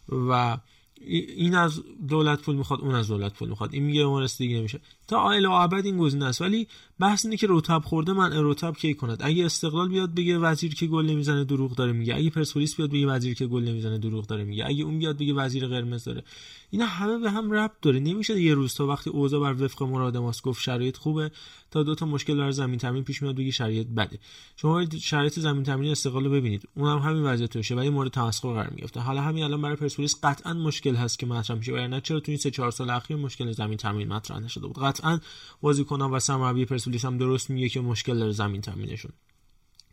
و 0.10 0.57
این 1.02 1.56
از 1.56 1.81
دولت 2.07 2.41
پول 2.41 2.56
می‌خواد 2.56 2.81
اون 2.81 2.95
از 2.95 3.07
دولت 3.07 3.34
پول 3.34 3.49
می‌خواد. 3.49 3.73
این 3.73 3.84
میگه 3.84 4.02
اون 4.02 4.30
دیگه 4.38 4.57
نمیشه. 4.57 4.80
تا 5.07 5.18
آیل 5.18 5.45
ابد 5.45 5.86
این 5.86 5.98
گزینه 5.98 6.26
است. 6.26 6.41
ولی 6.41 6.68
بحث 6.99 7.26
اینه 7.26 7.38
که 7.38 7.48
روتب 7.48 7.82
خورده 7.86 8.14
من 8.14 8.34
روتب 8.34 8.73
کی 8.73 8.94
کند؟ 8.94 9.18
اگه 9.22 9.45
استقلال 9.45 9.90
بیاد 9.90 10.15
بگه 10.15 10.38
وزیر 10.38 10.76
که 10.76 10.88
گل 10.88 11.06
نمی‌زنه 11.06 11.44
دروغ 11.44 11.76
داره 11.76 11.91
میگه. 11.91 12.15
اگه 12.15 12.30
پرسپولیس 12.30 12.76
بیاد 12.76 12.90
بگه 12.90 13.07
وزیر 13.07 13.34
که 13.34 13.48
گل 13.48 13.64
نمی‌زنه 13.64 13.98
دروغ 13.98 14.27
داره 14.27 14.44
میگه. 14.44 14.65
اگه 14.65 14.84
اون 14.84 14.99
بیاد 14.99 15.18
بگه 15.18 15.34
وزیر 15.34 15.68
قرمز 15.68 16.03
داره. 16.03 16.23
اینا 16.69 16.86
همه 16.86 17.18
به 17.18 17.32
هم 17.32 17.52
ربط 17.52 17.82
داره. 17.82 17.99
نمیشه 17.99 18.41
یه 18.41 18.53
روز 18.53 18.73
تا 18.73 18.88
وقتی 18.88 19.10
اوضاع 19.10 19.41
بر 19.41 19.64
وفق 19.64 19.84
مراد 19.84 20.18
ماست 20.18 20.44
گفت 20.44 20.61
شرایط 20.61 20.98
خوبه 20.98 21.32
تا 21.72 21.84
دو 21.84 21.95
تا 21.95 22.06
مشکل 22.06 22.38
در 22.38 22.52
زمین 22.52 22.77
تمرین 22.77 23.03
پیش 23.03 23.22
میاد 23.22 23.36
بگی 23.36 23.52
شرایط 23.52 23.88
بده. 23.88 24.19
شما 24.56 24.86
شرایط 25.02 25.40
زمین 25.40 25.64
تمرین 25.64 25.91
استقلال 25.91 26.23
رو 26.23 26.32
ببینید. 26.32 26.69
اونم 26.76 26.98
هم 26.98 27.10
همین 27.10 27.23
وضعیت 27.23 27.57
باشه 27.57 27.76
ولی 27.76 27.90
مورد 27.90 28.11
تمسخر 28.11 28.53
قرار 28.53 28.69
می‌گرفته. 28.69 28.99
حالا 28.99 29.22
همین 29.22 29.44
الان 29.44 29.61
برای 29.61 29.76
پرسپولیس 29.76 30.15
قطعا 30.23 30.53
مشکل 30.53 30.95
هست 30.95 31.19
که 31.19 31.26
مطرح 31.26 31.57
میشه. 31.57 31.73
وگرنه 31.73 32.02
چرا 32.02 32.19
تو 32.19 32.32
این 32.32 32.38
سه 32.38 32.52
چهار 32.52 32.72
سال 32.72 32.90
اخیر 32.90 33.18
مشکل 33.18 33.52
زمین 33.52 33.77
تمرین 33.77 34.07
مطرح 34.07 34.40
نشده 34.40 34.68
بود؟ 34.68 34.77
قطعا 34.95 35.19
بازیکنان 35.61 36.11
و 36.11 36.19
سرمربی 36.19 36.65
پرسپولیس 36.65 37.05
هم 37.05 37.17
درست 37.17 37.49
میگه 37.49 37.69
که 37.69 37.81
مشکل 37.81 38.19
داره 38.19 38.31
زمین 38.31 38.61
تامینشون 38.61 39.11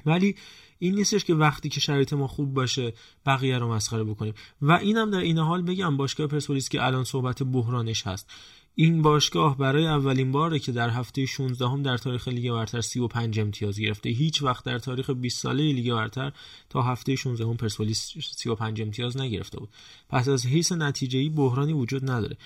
ولی 0.07 0.37
این 0.79 0.95
نیستش 0.95 1.25
که 1.25 1.35
وقتی 1.35 1.69
که 1.69 1.81
شرایط 1.81 2.13
ما 2.13 2.27
خوب 2.27 2.55
باشه 2.55 2.93
بقیه 3.27 3.59
رو 3.59 3.73
مسخره 3.73 4.05
بکنیم. 4.05 4.35
و 4.63 4.73
اینم 4.73 5.11
در 5.11 5.19
این 5.19 5.39
حال 5.39 5.63
بگم 5.63 5.97
باشگاه 5.97 6.27
پرسپولیس 6.27 6.69
که 6.69 6.85
الان 6.85 7.05
صحبت 7.05 7.43
بحرانش 7.43 8.07
هست. 8.07 8.31
این 8.75 9.03
باشگاه 9.03 9.59
برای 9.59 9.87
اولین 9.87 10.33
باره 10.33 10.59
که 10.59 10.73
در 10.73 10.91
هفته 10.91 11.27
16 11.27 11.67
هم 11.67 11.83
در 11.83 11.97
تاریخ 11.97 12.29
لیگ 12.29 12.53
برتر 12.53 12.81
35 12.81 13.41
امتیاز 13.41 13.81
گرفته. 13.81 14.11
هیچ 14.11 14.43
وقت 14.43 14.65
در 14.65 14.79
تاریخ 14.79 15.11
20 15.11 15.43
ساله 15.43 15.73
لیگ 15.73 15.93
برتر 15.93 16.33
تا 16.71 16.83
هفته 16.83 17.17
16 17.17 17.45
هم 17.45 17.57
پرسپولیس 17.57 18.13
35 18.37 18.83
امتیاز 18.83 19.17
نگرفته 19.17 19.59
بود. 19.59 19.69
پس 20.09 20.29
از 20.29 20.47
حیث 20.47 20.73
نتیجه‌ای 20.73 21.29
بحرانی 21.29 21.73
وجود 21.73 22.11
نداره. 22.11 22.37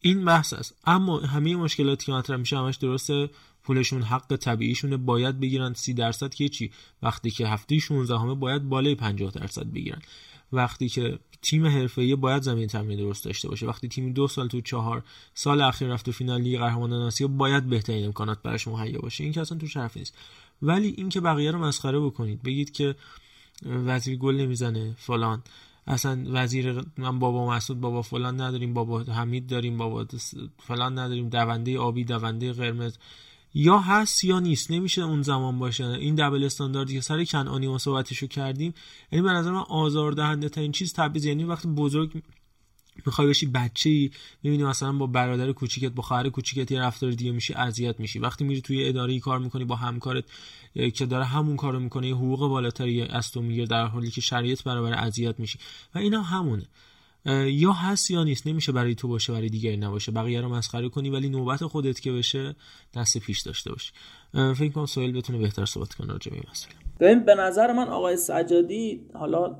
این 0.00 0.24
بحث 0.24 0.52
است. 0.52 0.74
اما 0.84 1.20
همه 1.20 1.56
مشکلاتی 1.56 2.06
که 2.06 2.12
مطرح 2.12 2.36
میشه 2.36 2.58
همش 2.58 2.76
درسته. 2.76 3.30
پولشون 3.62 4.02
حق 4.02 4.36
طبیعیشونه 4.36 4.96
باید 4.96 5.40
بگیرن. 5.40 5.74
سی 5.74 5.94
درصد 5.94 6.34
که 6.34 6.48
چی؟ 6.48 6.70
وقتی 7.02 7.30
که 7.30 7.46
هفته 7.46 7.78
16 7.78 8.18
همه 8.18 8.34
باید 8.34 8.68
بالای 8.68 8.94
50 8.94 9.30
درصد 9.30 9.66
بگیرن. 9.72 10.02
وقتی 10.52 10.88
که 10.88 11.18
تیم 11.42 11.66
حرفه‌ای 11.66 12.16
باید 12.16 12.42
زمین 12.42 12.66
تمرین 12.66 12.98
درست 12.98 13.24
داشته 13.24 13.48
باشه. 13.48 13.66
وقتی 13.66 13.88
تیم 13.88 14.12
دو 14.12 14.28
سال 14.28 14.48
تو 14.48 14.60
چهار 14.60 15.02
سال 15.34 15.60
اخیر 15.60 15.88
رفته 15.88 16.12
فینال 16.12 16.40
لیگ 16.40 16.58
قهرمانان 16.58 17.02
آسیا 17.02 17.28
باید 17.28 17.68
بهترین 17.68 18.04
امکانات 18.04 18.42
براش 18.42 18.68
مهیا 18.68 19.00
باشه. 19.00 19.24
این 19.24 19.32
که 19.32 19.40
اصلا 19.40 19.58
تو 19.58 19.80
حرف 19.80 19.96
نیست. 19.96 20.14
ولی 20.62 20.94
اینکه 20.96 21.20
بقیه 21.20 21.50
رو 21.50 21.58
مسخره 21.58 22.00
بکنید. 22.00 22.42
بگید 22.42 22.72
که 22.72 22.94
وزیر 23.66 24.18
گل 24.18 24.36
نمی‌زنه 24.36 24.94
فلان. 24.98 25.42
اصلا 25.86 26.24
وزیر 26.26 26.84
من 26.96 27.18
بابا 27.18 27.50
مسعود 27.50 27.80
بابا 27.80 28.02
فلان 28.02 28.40
نداریم 28.40 28.74
بابا 28.74 29.02
حمید 29.02 29.46
داریم 29.46 29.76
بابا 29.76 30.06
فلان 30.58 30.98
نداریم 30.98 31.28
دونده 31.28 31.78
آبی 31.78 32.04
دونده 32.04 32.52
قرمز. 32.52 32.98
یا 33.54 33.78
هست 33.78 34.24
یا 34.24 34.40
نیست 34.40 34.70
نمیشه 34.70 35.02
اون 35.02 35.22
زمان 35.22 35.58
باشه. 35.58 35.84
این 35.86 36.14
دبل 36.14 36.44
استانداردی 36.44 36.94
که 36.94 37.00
سر 37.00 37.24
کنعانی 37.24 37.68
ما 37.68 37.78
صحبتشو 37.78 38.26
کردیم 38.26 38.74
یعنی 39.12 39.22
به 39.22 39.30
نظر 39.32 39.50
من 39.50 39.64
آزاردهنده 39.68 40.48
ترین 40.48 40.72
چیز 40.72 40.92
تبعیض 40.92 41.24
یعنی 41.24 41.44
وقتی 41.44 41.68
بزرگ 41.68 42.22
می‌خوای 43.06 43.28
بشی 43.28 43.46
بچه 43.46 43.90
ای 43.90 44.10
می‌بینی 44.42 44.64
مثلا 44.64 44.92
با 44.92 45.06
برادر 45.06 45.52
کوچیکت 45.52 45.92
با 45.92 46.02
خواهر 46.02 46.28
کوچیکت 46.28 46.70
یه 46.70 46.80
رفتار 46.80 47.10
دیگه 47.10 47.30
میشی 47.30 47.54
اذیت 47.54 48.00
میشی. 48.00 48.18
وقتی 48.18 48.44
میری 48.44 48.60
توی 48.60 48.88
اداره 48.88 49.12
ای 49.12 49.20
کار 49.20 49.38
می‌کنی 49.38 49.64
با 49.64 49.76
همکارت 49.76 50.24
که 50.94 51.06
داره 51.06 51.24
همون 51.24 51.56
کارو 51.56 51.80
می‌کنه 51.80 52.08
یه 52.08 52.14
حقوق 52.14 52.48
بالاتری 52.48 53.02
از 53.02 53.30
تو 53.30 53.42
می‌گیره 53.42 53.66
در 53.66 53.86
حالی 53.86 54.10
که 54.10 54.20
شرایط 54.20 54.62
برابر 54.62 54.94
اذیت 54.94 55.40
میشی. 55.40 55.58
و 55.94 55.98
اینا 55.98 56.22
همونه. 56.22 56.66
یا 57.46 57.72
هست 57.72 58.10
یا 58.10 58.24
نیست 58.24 58.46
نمیشه 58.46 58.72
برای 58.72 58.94
تو 58.94 59.08
باشه 59.08 59.32
برای 59.32 59.48
دیگری 59.48 59.76
نباشه. 59.76 60.12
بقیه 60.12 60.40
رو 60.40 60.48
مسخره 60.48 60.88
کنی 60.88 61.10
ولی 61.10 61.28
نوبت 61.28 61.64
خودت 61.64 62.00
که 62.00 62.12
بشه 62.12 62.56
دست 62.94 63.18
پیش 63.18 63.40
داشته 63.40 63.70
باشی. 63.70 63.92
فکر 64.32 64.68
کنم 64.68 64.86
سوال 64.86 65.12
بتونه 65.12 65.38
بهتر 65.38 65.66
صحبت 65.66 65.94
کنه 65.94 66.12
راجع 66.12 66.30
به 66.30 66.42
مسئله. 66.50 66.74
ببین 67.00 67.24
به 67.24 67.34
نظر 67.34 67.72
من 67.72 67.88
آقای 67.88 68.16
سجادی 68.16 69.00
حالا 69.14 69.56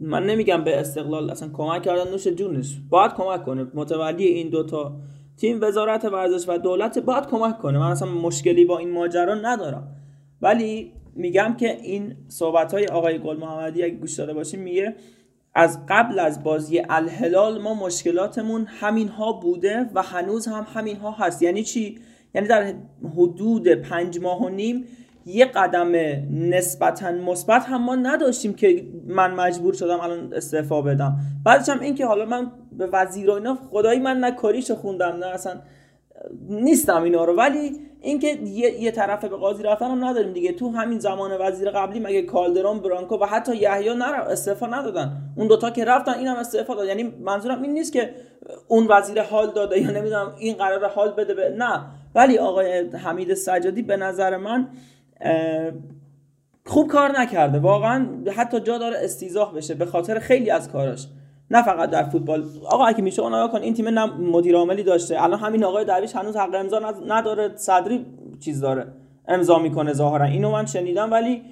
من 0.00 0.26
نمیگم 0.26 0.64
به 0.64 0.80
استقلال 0.80 1.30
اصلا 1.30 1.48
کمک 1.48 1.82
کردن 1.82 2.10
نوش 2.10 2.26
جونش. 2.26 2.80
باید 2.90 3.12
کمک 3.12 3.44
کنه. 3.44 3.66
متولی 3.74 4.24
این 4.24 4.48
دوتا 4.50 4.96
تیم 5.36 5.58
وزارت 5.62 6.04
ورزش 6.04 6.48
و 6.48 6.58
دولت 6.58 6.98
باید 6.98 7.26
کمک 7.26 7.58
کنه. 7.58 7.78
من 7.78 7.90
اصلا 7.90 8.08
مشکلی 8.08 8.64
با 8.64 8.78
این 8.78 8.90
ماجرا 8.90 9.34
ندارم. 9.34 9.96
ولی 10.42 10.92
میگم 11.14 11.56
که 11.60 11.80
این 11.82 12.16
صحبت 12.28 12.74
های 12.74 12.86
آقای 12.86 13.18
گل 13.18 13.36
محمدی 13.36 13.82
اگه 13.82 13.94
گوش 13.94 14.14
داده 14.14 14.34
باشیم 14.34 14.60
میگه 14.60 14.96
از 15.54 15.78
قبل 15.88 16.18
از 16.18 16.44
بازی 16.44 16.82
الهلال 16.90 17.62
ما 17.62 17.74
مشکلاتمون 17.74 18.66
همین 18.68 19.08
ها 19.08 19.32
بوده 19.32 19.90
و 19.94 20.02
هنوز 20.02 20.46
هم 20.46 20.66
همین 20.74 20.96
ها 20.96 21.10
هست. 21.10 21.42
یعنی 21.42 21.62
چی؟ 21.62 21.98
یعنی 22.34 22.48
در 22.48 22.74
حدود 23.16 23.68
پنج 23.68 24.20
ماه 24.20 24.42
و 24.42 24.48
نیم 24.48 24.84
یه 25.26 25.44
قدم 25.44 25.92
نسبتا 26.30 27.12
مثبت 27.12 27.64
هم 27.64 27.82
ما 27.82 27.94
نداشتیم 27.94 28.54
که 28.54 28.84
من 29.06 29.34
مجبور 29.34 29.74
شدم 29.74 30.00
الان 30.00 30.32
استعفا 30.32 30.82
بدم. 30.82 31.16
بعدش 31.44 31.68
هم 31.68 31.80
این 31.80 32.02
حالا 32.02 32.24
من 32.24 32.50
به 32.78 32.86
وزیر 32.86 33.30
اینا 33.30 33.58
خدایی 33.70 34.00
من 34.00 34.16
نه 34.20 34.30
کاریشو 34.30 34.74
خوندم 34.74 35.16
نه 35.16 35.26
اصلا 35.26 35.52
نیستم 36.48 37.02
اینا 37.02 37.24
رو. 37.24 37.36
ولی 37.36 37.72
اینکه 38.00 38.26
یه, 38.26 38.82
یه 38.82 38.90
طرف 38.90 39.24
به 39.24 39.36
قاضی 39.36 39.62
رفتن 39.62 39.90
هم 39.90 40.04
نداریم 40.04 40.32
دیگه. 40.32 40.52
تو 40.52 40.70
همین 40.70 40.98
زمان 40.98 41.30
وزیر 41.40 41.70
قبلی 41.70 42.00
مگه 42.00 42.22
کالدرون 42.22 42.80
برانکو 42.80 43.16
و 43.16 43.24
حتی 43.24 43.56
یحیی 43.56 43.94
نر 43.94 44.14
استعفا 44.14 44.66
ندادن. 44.66 45.16
اون 45.36 45.46
دوتا 45.46 45.70
که 45.70 45.84
رفتن 45.84 46.14
اینم 46.14 46.36
استعفا 46.36 46.74
داد 46.74 46.86
یعنی 46.86 47.02
منظورم 47.02 47.62
این 47.62 47.72
نیست 47.72 47.92
که 47.92 48.14
اون 48.68 48.86
وزیر 48.90 49.22
حال 49.22 49.50
داده 49.50 49.80
یا 49.80 49.90
نمی‌دونم 49.90 50.32
این 50.38 50.56
قرار 50.56 50.88
حال 50.88 51.12
بده 51.12 51.34
به 51.34 51.54
نه. 51.58 51.80
ولی 52.14 52.38
آقای 52.38 52.88
حمید 52.88 53.34
سجادی 53.34 53.82
به 53.82 53.96
نظر 53.96 54.36
من 54.36 54.68
خوب 56.66 56.88
کار 56.88 57.20
نکرده. 57.20 57.58
واقعا 57.58 58.06
حتی 58.36 58.60
جا 58.60 58.78
داره 58.78 58.96
استیزاح 58.98 59.54
بشه 59.54 59.74
به 59.74 59.86
خاطر 59.86 60.18
خیلی 60.18 60.50
از 60.50 60.68
کاراش. 60.72 61.06
نه 61.50 61.62
فقط 61.62 61.90
در 61.90 62.02
فوتبال. 62.04 62.44
آقا 62.64 62.84
اگه 62.84 63.02
میشه 63.02 63.22
اون 63.22 63.48
کن 63.48 63.58
این 63.58 63.74
تیم 63.74 63.88
نه 63.88 64.06
مدیر 64.06 64.56
عاملی 64.56 64.82
داشته. 64.82 65.22
الان 65.22 65.38
همین 65.38 65.64
آقای 65.64 65.84
درویش 65.84 66.16
هنوز 66.16 66.36
حق 66.36 66.54
امضا 66.54 66.80
نداره. 67.08 67.56
صدری 67.56 68.06
چیز 68.40 68.60
داره. 68.60 68.86
امضا 69.28 69.58
می‌کنه 69.58 69.92
ظاهرا. 69.92 70.24
اینو 70.24 70.50
من 70.50 70.66
شنیدم 70.66 71.12
ولی 71.12 71.42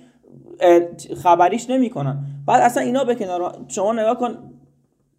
خبریش 1.23 1.71
نمی‌کنن. 1.71 2.19
بعد 2.47 2.63
اصلا 2.63 2.83
اینا 2.83 3.05
به 3.05 3.15
کنار 3.15 3.55
شما 3.69 3.93
نگاه 3.93 4.19
کن. 4.19 4.35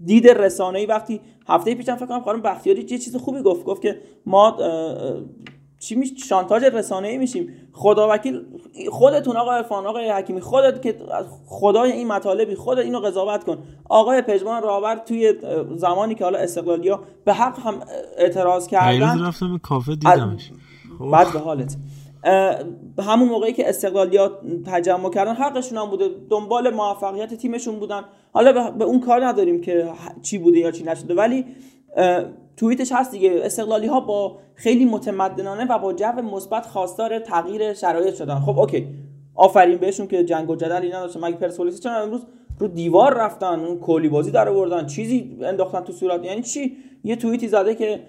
دید 0.05 0.27
ای 0.75 0.85
وقتی 0.85 1.21
هفته 1.47 1.75
پیشم 1.75 1.95
فکر 1.95 2.05
کنم 2.05 2.21
خانم 2.21 2.41
بختیاری 2.41 2.81
یه 2.81 2.97
چیز 2.97 3.15
خوبی 3.15 3.41
گفت. 3.41 3.65
گفت 3.65 3.81
که 3.81 4.01
ما 4.25 4.57
چی 5.81 5.95
میشه 5.95 6.15
شانتاج 6.15 6.63
رسانه 6.63 7.07
ای 7.07 7.17
میشیم. 7.17 7.69
خدا 7.73 8.07
وکیل 8.11 8.41
خودتون 8.89 9.37
آقای 9.37 9.57
عرفان 9.57 9.85
آقای 9.85 10.11
حکیمی 10.11 10.41
خودت 10.41 10.81
که 10.81 10.95
خدای 11.45 11.91
این 11.91 12.07
مطالبی 12.07 12.55
خودت 12.55 12.83
اینو 12.83 12.99
قضاوت 12.99 13.43
کن. 13.43 13.57
آقای 13.89 14.21
پژمان 14.21 14.63
راور 14.63 14.95
توی 14.95 15.33
زمانی 15.75 16.15
که 16.15 16.23
حالا 16.23 16.39
استقلالیا 16.39 17.03
به 17.25 17.33
حق 17.33 17.59
هم 17.59 17.79
اعتراض 18.17 18.67
کردن 18.67 19.25
رفتم 19.25 19.57
کافه 19.57 19.95
دیدمش. 19.95 20.51
بعد 21.11 21.33
به 21.33 21.39
حالت. 21.39 21.77
همون 22.99 23.29
موقعی 23.29 23.53
که 23.53 23.69
استقلالیا 23.69 24.39
تجمع 24.65 25.09
کردن 25.09 25.33
حقشون 25.33 25.77
هم 25.77 25.89
بوده. 25.89 26.09
دنبال 26.29 26.69
موفقیت 26.69 27.33
تیمشون 27.33 27.79
بودن. 27.79 28.01
حالا 28.33 28.71
به 28.71 28.83
اون 28.83 28.99
کار 28.99 29.25
نداریم 29.25 29.61
که 29.61 29.89
چی 30.21 30.37
بوده 30.37 30.59
یا 30.59 30.71
چی 30.71 30.83
نشده. 30.83 31.13
ولی 31.13 31.45
توییتش 32.57 32.91
هست 32.91 33.11
دیگه. 33.11 33.41
استقلالی 33.43 33.87
ها 33.87 33.99
با 33.99 34.37
خیلی 34.55 34.85
متمدنانه 34.85 35.65
و 35.65 35.79
با 35.79 35.93
جو 35.93 36.11
مثبت 36.11 36.65
خواستار 36.65 37.19
تغییر 37.19 37.73
شرایط 37.73 38.15
شدن. 38.15 38.39
خب 38.39 38.59
اوکی. 38.59 38.87
آفرین 39.35 39.77
بهشون 39.77 40.07
که 40.07 40.23
جنگ 40.23 40.49
و 40.49 40.55
جدل 40.55 40.81
اینا 40.81 40.99
داشتن. 40.99 41.19
مگه 41.19 41.35
پرسپولیس 41.35 41.79
چرا 41.79 41.95
امروز 41.95 42.21
رو 42.59 42.67
دیوار 42.67 43.13
رفتن؟ 43.13 43.59
اون 43.59 43.79
کلی 43.79 44.09
بازی 44.09 44.31
در 44.31 44.49
آوردن. 44.49 44.85
چیزی 44.85 45.37
انداختن 45.41 45.81
تو 45.81 45.93
صورت. 45.93 46.25
یعنی 46.25 46.41
چی؟ 46.41 46.77
یه 47.03 47.15
توییتی 47.15 47.47
زده 47.47 47.75
که 47.75 47.99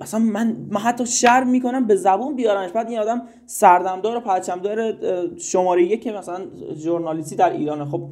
اصلا 0.00 0.20
من 0.20 0.56
من 0.70 0.80
حتی 0.80 1.06
شرم 1.06 1.48
می‌کنم 1.48 1.86
به 1.86 1.96
زبون 1.96 2.36
بیارنش. 2.36 2.70
بعد 2.70 2.88
این 2.88 2.98
آدم 2.98 3.22
سردمدار 3.46 4.16
و 4.16 4.20
پرچمدار 4.20 4.94
شماره 5.38 5.84
یک 5.84 6.06
مثلا 6.06 6.40
ژورنالیستی 6.76 7.36
در 7.36 7.52
ایرانه. 7.52 7.84
خب 7.84 8.02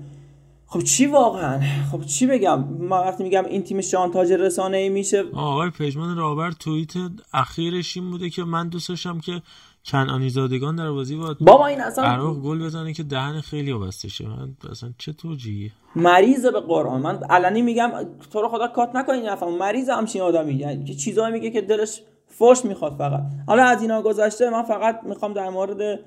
خب 0.75 0.83
چی 0.83 1.07
واقعا؟ 1.07 1.61
خب 1.93 2.05
چی 2.05 2.27
بگم؟ 2.27 2.65
من 2.65 2.99
وقتی 2.99 3.23
میگم 3.23 3.45
این 3.45 3.63
تیم 3.63 3.81
شانتاج 3.81 4.33
رسانه 4.33 4.77
ای 4.77 4.89
میشه 4.89 5.25
آقای 5.35 5.71
پژمان 5.71 6.17
رابر 6.17 6.51
توییت 6.51 6.93
اخیرش 7.33 7.97
این 7.97 8.11
بوده 8.11 8.31
که 8.31 8.45
من 8.45 8.69
دوست 8.69 8.89
داشتم 8.89 9.21
که 9.21 9.43
کنعانی 9.85 10.31
زادگان 10.31 10.77
در 10.77 10.91
بازی 10.91 11.17
با 11.17 11.37
بابا 11.41 11.67
این 11.67 11.81
اصلا 11.81 12.05
عراق 12.05 12.41
گل 12.41 12.65
بزنه 12.65 12.93
که 12.93 13.03
دهن 13.03 13.41
خیلی 13.41 13.75
بسته 13.75 14.09
شه. 14.09 14.27
من 14.29 14.57
اصلا 14.71 14.93
چه 14.99 15.13
توجیه 15.13 15.71
مریض 15.97 16.47
به 16.47 16.61
قرآن. 16.61 17.01
من 17.01 17.23
علنی 17.31 17.63
میگم 17.63 17.91
تو 18.33 18.43
رو 18.43 18.49
خدا 18.49 18.69
کات 18.69 18.91
نکنین 18.95 19.29
نفهم 19.29 19.59
مریض 19.59 19.89
همچین 19.89 20.23
آدمی. 20.23 20.55
یعنی 20.55 20.85
که 20.85 20.95
چیزایی 20.95 21.33
میگه 21.33 21.51
که 21.51 21.61
دلش 21.61 22.01
فوش 22.29 22.65
می‌خواد 22.65 22.97
فقط. 22.99 23.23
حالا 23.47 23.65
از 23.65 23.83
اینا 23.83 24.03
گذشته 24.03 24.51
من 24.51 24.63
فقط 24.63 25.01
می‌خوام 25.05 25.33
در 25.33 25.51
مورد 25.51 26.01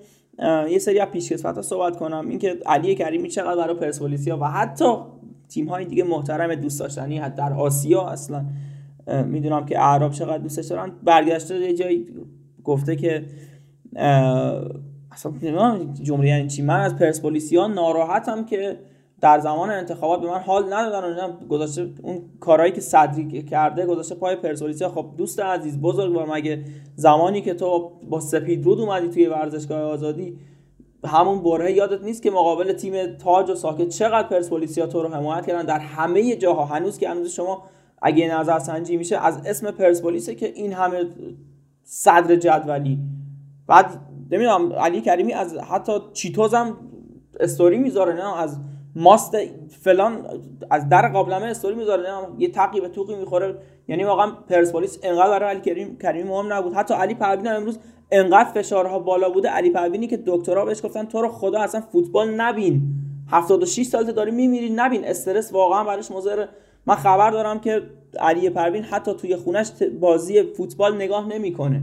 یه 0.70 0.80
سری 0.80 1.00
از 1.00 1.08
پیشکسوت‌ها 1.08 1.62
صحبت 1.62 1.98
کنم. 1.98 2.30
اینکه 2.30 2.58
علی 2.66 2.96
کریمی 2.96 3.30
چقدر 3.30 3.56
برای 3.56 3.76
پرسپولیسیا 3.76 4.38
و 4.38 4.44
حتی 4.44 4.94
تیم 5.50 5.68
های 5.68 5.86
دیگه 5.86 6.04
محترم 6.04 6.56
دوست 6.56 6.80
داشتنی 6.80 7.18
حتی 7.18 7.38
در 7.38 7.54
آسیا 7.54 8.08
اصلا 8.08 8.46
می‌دونم 9.26 9.66
که 9.66 9.80
اعراب 9.80 10.12
چقدر 10.12 10.38
دوستش 10.38 10.66
دارن 10.66 10.92
برگشته 11.04 11.60
یه 11.60 11.74
جایی 11.74 12.08
گفته 12.64 12.96
که 12.96 13.26
اصلا 15.12 15.32
جمله 16.02 16.28
یعنی 16.28 16.48
چی. 16.48 16.62
من 16.62 16.80
از 16.80 16.96
پرسپولیسیا 16.96 17.68
ناراحتم 17.68 18.46
که 18.46 18.80
در 19.22 19.40
زمان 19.40 19.70
انتخابات 19.70 20.22
به 20.22 20.28
من 20.28 20.40
حال 20.40 20.74
ندادن 20.74 21.26
و 21.26 21.48
گذاشته 21.48 21.90
اون 22.04 22.22
کارهایی 22.40 22.72
که 22.72 22.82
صدری 22.82 23.44
کرده 23.44 23.86
گذاشته 23.86 24.16
پای 24.16 24.36
پرسپولیس. 24.36 24.84
خب 24.84 25.06
دوست 25.18 25.40
عزیز 25.40 25.82
بزرگوار 25.82 26.28
مگه 26.32 26.64
زمانی 26.96 27.42
که 27.42 27.54
تو 27.54 27.92
با 28.10 28.20
سپید 28.20 28.66
رود 28.66 28.80
اومدی 28.80 29.10
توی 29.10 29.28
ورزشگاه 29.28 29.82
آزادی 29.82 30.38
همون 31.06 31.44
بره 31.44 31.74
یادت 31.74 32.04
نیست 32.04 32.24
که 32.24 32.32
مقابل 32.32 32.74
تیم 32.74 33.18
تاج 33.18 33.50
و 33.50 33.56
ساکت 33.56 33.90
چقدر 33.90 34.28
پرسپولیسیا 34.28 34.88
تو 34.88 35.04
رو 35.04 35.10
حمایت 35.10 35.46
کردن؟ 35.46 35.66
در 35.66 35.80
همه 35.80 36.36
جاها. 36.36 36.66
هنوز 36.66 36.98
که 36.98 37.10
هنوز 37.10 37.32
شما 37.32 37.64
اگه 38.02 38.40
نظر 38.40 38.60
سنجی 38.60 38.98
میشه 38.98 39.26
از 39.26 39.42
اسم 39.46 39.72
پرسپولیسه 39.72 40.36
که 40.36 40.46
این 40.56 40.74
همه 40.74 41.06
صدر 41.84 42.36
جدولی. 42.36 43.00
بعد 43.68 44.00
نمی‌دونم 44.32 44.74
علی 44.74 45.02
کریمی 45.02 45.34
از 45.34 45.58
حتی 45.58 45.92
چیتوز 46.14 46.54
هم 46.54 46.78
استوری 47.40 47.78
می‌ذاره 47.78 48.14
نه؟ 48.14 48.38
از 48.38 48.60
ماست 48.98 49.38
فلان 49.82 50.26
از 50.70 50.90
در 50.90 51.08
قابلمه 51.08 51.46
استوری 51.46 51.76
می‌ذاره 51.76 52.10
یه 52.38 52.48
تقی 52.48 52.82
به 52.82 52.90
توقی 52.90 53.16
می‌خوره. 53.16 53.56
یعنی 53.88 54.04
واقعا 54.04 54.32
پرسپولیس 54.50 55.00
انقدر 55.04 55.30
برای 55.30 55.50
علی 55.50 55.62
کریم 55.62 55.98
کریمی 55.98 56.30
مهم 56.30 56.54
نبود. 56.54 56.74
حتی 56.74 56.94
علی 56.94 57.14
پروین 57.14 57.48
امروز 57.48 57.80
انقدر 58.12 58.50
فشارها 58.50 59.00
بالا 59.00 59.30
بوده. 59.30 59.50
علی 59.50 59.70
پروینی 59.70 60.08
که 60.08 60.24
دکترا 60.26 60.66
بهش 60.66 60.86
گفتن 60.86 61.06
تو 61.06 61.22
رو 61.22 61.30
خدا 61.30 61.60
اصلا 61.60 61.82
فوتبال 61.82 62.34
نبین. 62.34 62.82
76 63.32 63.86
سالته 63.86 64.12
داری 64.12 64.32
میمیری 64.32 64.70
نبین. 64.70 65.06
استرس 65.06 65.54
واقعا 65.54 65.84
براش 65.84 66.12
مضر. 66.12 66.46
من 66.86 66.96
خبر 66.96 67.32
دارم 67.32 67.60
که 67.60 67.82
علی 68.20 68.50
پروین 68.50 68.84
حتی 68.84 69.14
توی 69.14 69.36
خونش 69.36 69.72
بازی 70.00 70.44
فوتبال 70.44 70.96
نگاه 70.96 71.28
نمی‌کنه. 71.28 71.82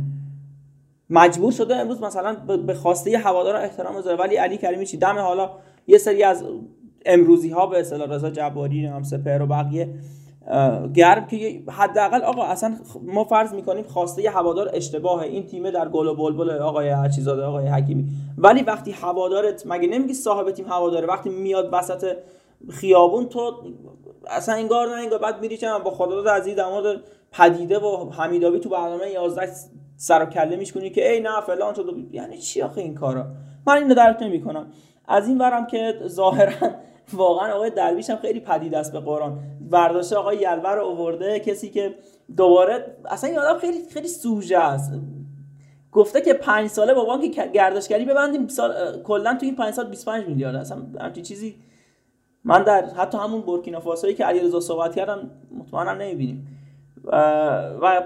مجبور 1.11 1.53
شده 1.53 1.77
امروز 1.77 2.03
مثلا 2.03 2.35
به 2.57 2.74
خواسته 2.74 3.19
هوادارا 3.19 3.59
احترام 3.59 3.97
بذاره. 3.97 4.16
ولی 4.16 4.36
علی 4.36 4.57
کریمی 4.57 4.86
چی؟ 4.86 4.97
دم 4.97 5.19
حالا 5.19 5.51
یه 5.86 5.99
سری 5.99 6.23
از 6.23 6.45
امروزی 7.05 7.51
ها 7.51 7.66
به 7.66 7.81
اصطلاح 7.81 8.09
رضا 8.09 8.31
جباری 8.31 8.86
هم 8.86 9.02
سپر 9.02 9.43
و 9.43 9.47
بقیه 9.47 9.89
گرم 10.94 11.26
که 11.26 11.62
حداقل 11.68 12.22
آقا 12.22 12.44
اصلا 12.44 12.76
ما 13.02 13.24
فرض 13.24 13.55
می‌کنیم 13.55 13.85
خواسته 13.85 14.31
هوادار 14.31 14.70
اشتباهه 14.72 15.26
این 15.26 15.47
تیمه 15.47 15.70
در 15.70 15.89
گل 15.89 16.06
و 16.06 16.14
بلبل 16.14 16.51
آقای 16.51 16.89
هرچیزاده 16.89 17.43
آقای 17.43 17.66
حکیمی. 17.66 18.06
ولی 18.39 18.62
وقتی 18.62 18.90
هوادارت 18.90 19.62
مگه 19.66 19.89
نمیگی 19.89 20.14
صاحب 20.14 20.51
تیم 20.51 20.66
هواداره؟ 20.66 21.06
وقتی 21.06 21.31
میاد 21.31 21.68
وسط 21.72 22.16
خیابون 22.70 23.26
تو 23.26 23.52
اصلا 24.26 24.55
انگار 24.55 24.86
نه 24.86 24.93
انگار 24.93 25.18
بعد 25.18 25.40
میری 25.40 25.59
با 25.85 25.90
خدا 25.90 26.32
عزیز 26.32 26.56
در 26.56 26.97
پدیده 27.32 27.78
و 27.78 28.10
حمیدابی 28.10 28.60
تو 28.60 28.68
برنامه 28.68 29.10
11 29.10 29.48
سر 29.97 30.22
و 30.22 30.26
کله 30.26 30.56
میشکنی 30.56 30.90
که 30.90 31.12
ای 31.12 31.20
نه 31.20 31.40
فلان 31.40 31.74
تو 31.74 31.82
یعنی 32.12 32.39
چی 32.39 32.62
آخه 32.62 32.81
این 32.81 32.94
کارا؟ 32.94 33.26
من 33.66 33.74
اینو 33.76 33.94
درک 33.94 34.22
نمی‌کنم. 34.22 34.66
از 35.09 35.28
این 35.28 35.39
ورم 35.39 35.66
که 35.66 35.94
ظاهرا 36.06 36.52
واقعا 37.12 37.55
آقای 37.55 37.70
درویش 37.70 38.10
هم 38.10 38.16
خیلی 38.16 38.40
پدید 38.40 38.74
است 38.74 38.93
به 38.93 39.01
قرآن. 39.01 39.39
برداشته 39.70 40.16
آقای 40.16 40.36
یلور 40.36 40.76
رو 40.76 40.86
آورده 40.86 41.40
کسی 41.40 41.70
که 41.70 41.94
دوباره 42.36 42.97
اصلا 43.05 43.31
این 43.31 43.39
آدم 43.39 43.59
خیلی 43.59 43.78
خیلی 43.90 44.09
سوژه 44.09 44.59
است. 44.59 44.93
گفته 45.93 46.20
که 46.20 46.35
پنج 46.35 46.70
ساله 46.70 46.94
با 46.94 47.05
بانک 47.05 47.52
گردشگری 47.52 48.05
ببندیم 48.05 48.48
سال 48.48 49.02
کلا 49.02 49.36
تو 49.40 49.47
این 49.47 49.56
پنج 49.56 49.74
سال 49.74 49.89
25 49.89 50.26
میلیارد. 50.26 50.56
اصلا 50.56 50.78
همچین 51.01 51.22
چیزی 51.22 51.56
من 52.44 52.62
در 52.62 52.85
حتی 52.85 53.18
همون 53.18 53.40
بورکینافاسویی 53.40 54.14
که 54.14 54.24
علیرضا 54.24 54.60
صحبت 54.60 54.97
کردم 54.97 55.31
مطمئنا 55.59 55.94
نمی‌بینیم. 55.94 56.47
و, 57.05 57.16
و 57.82 58.02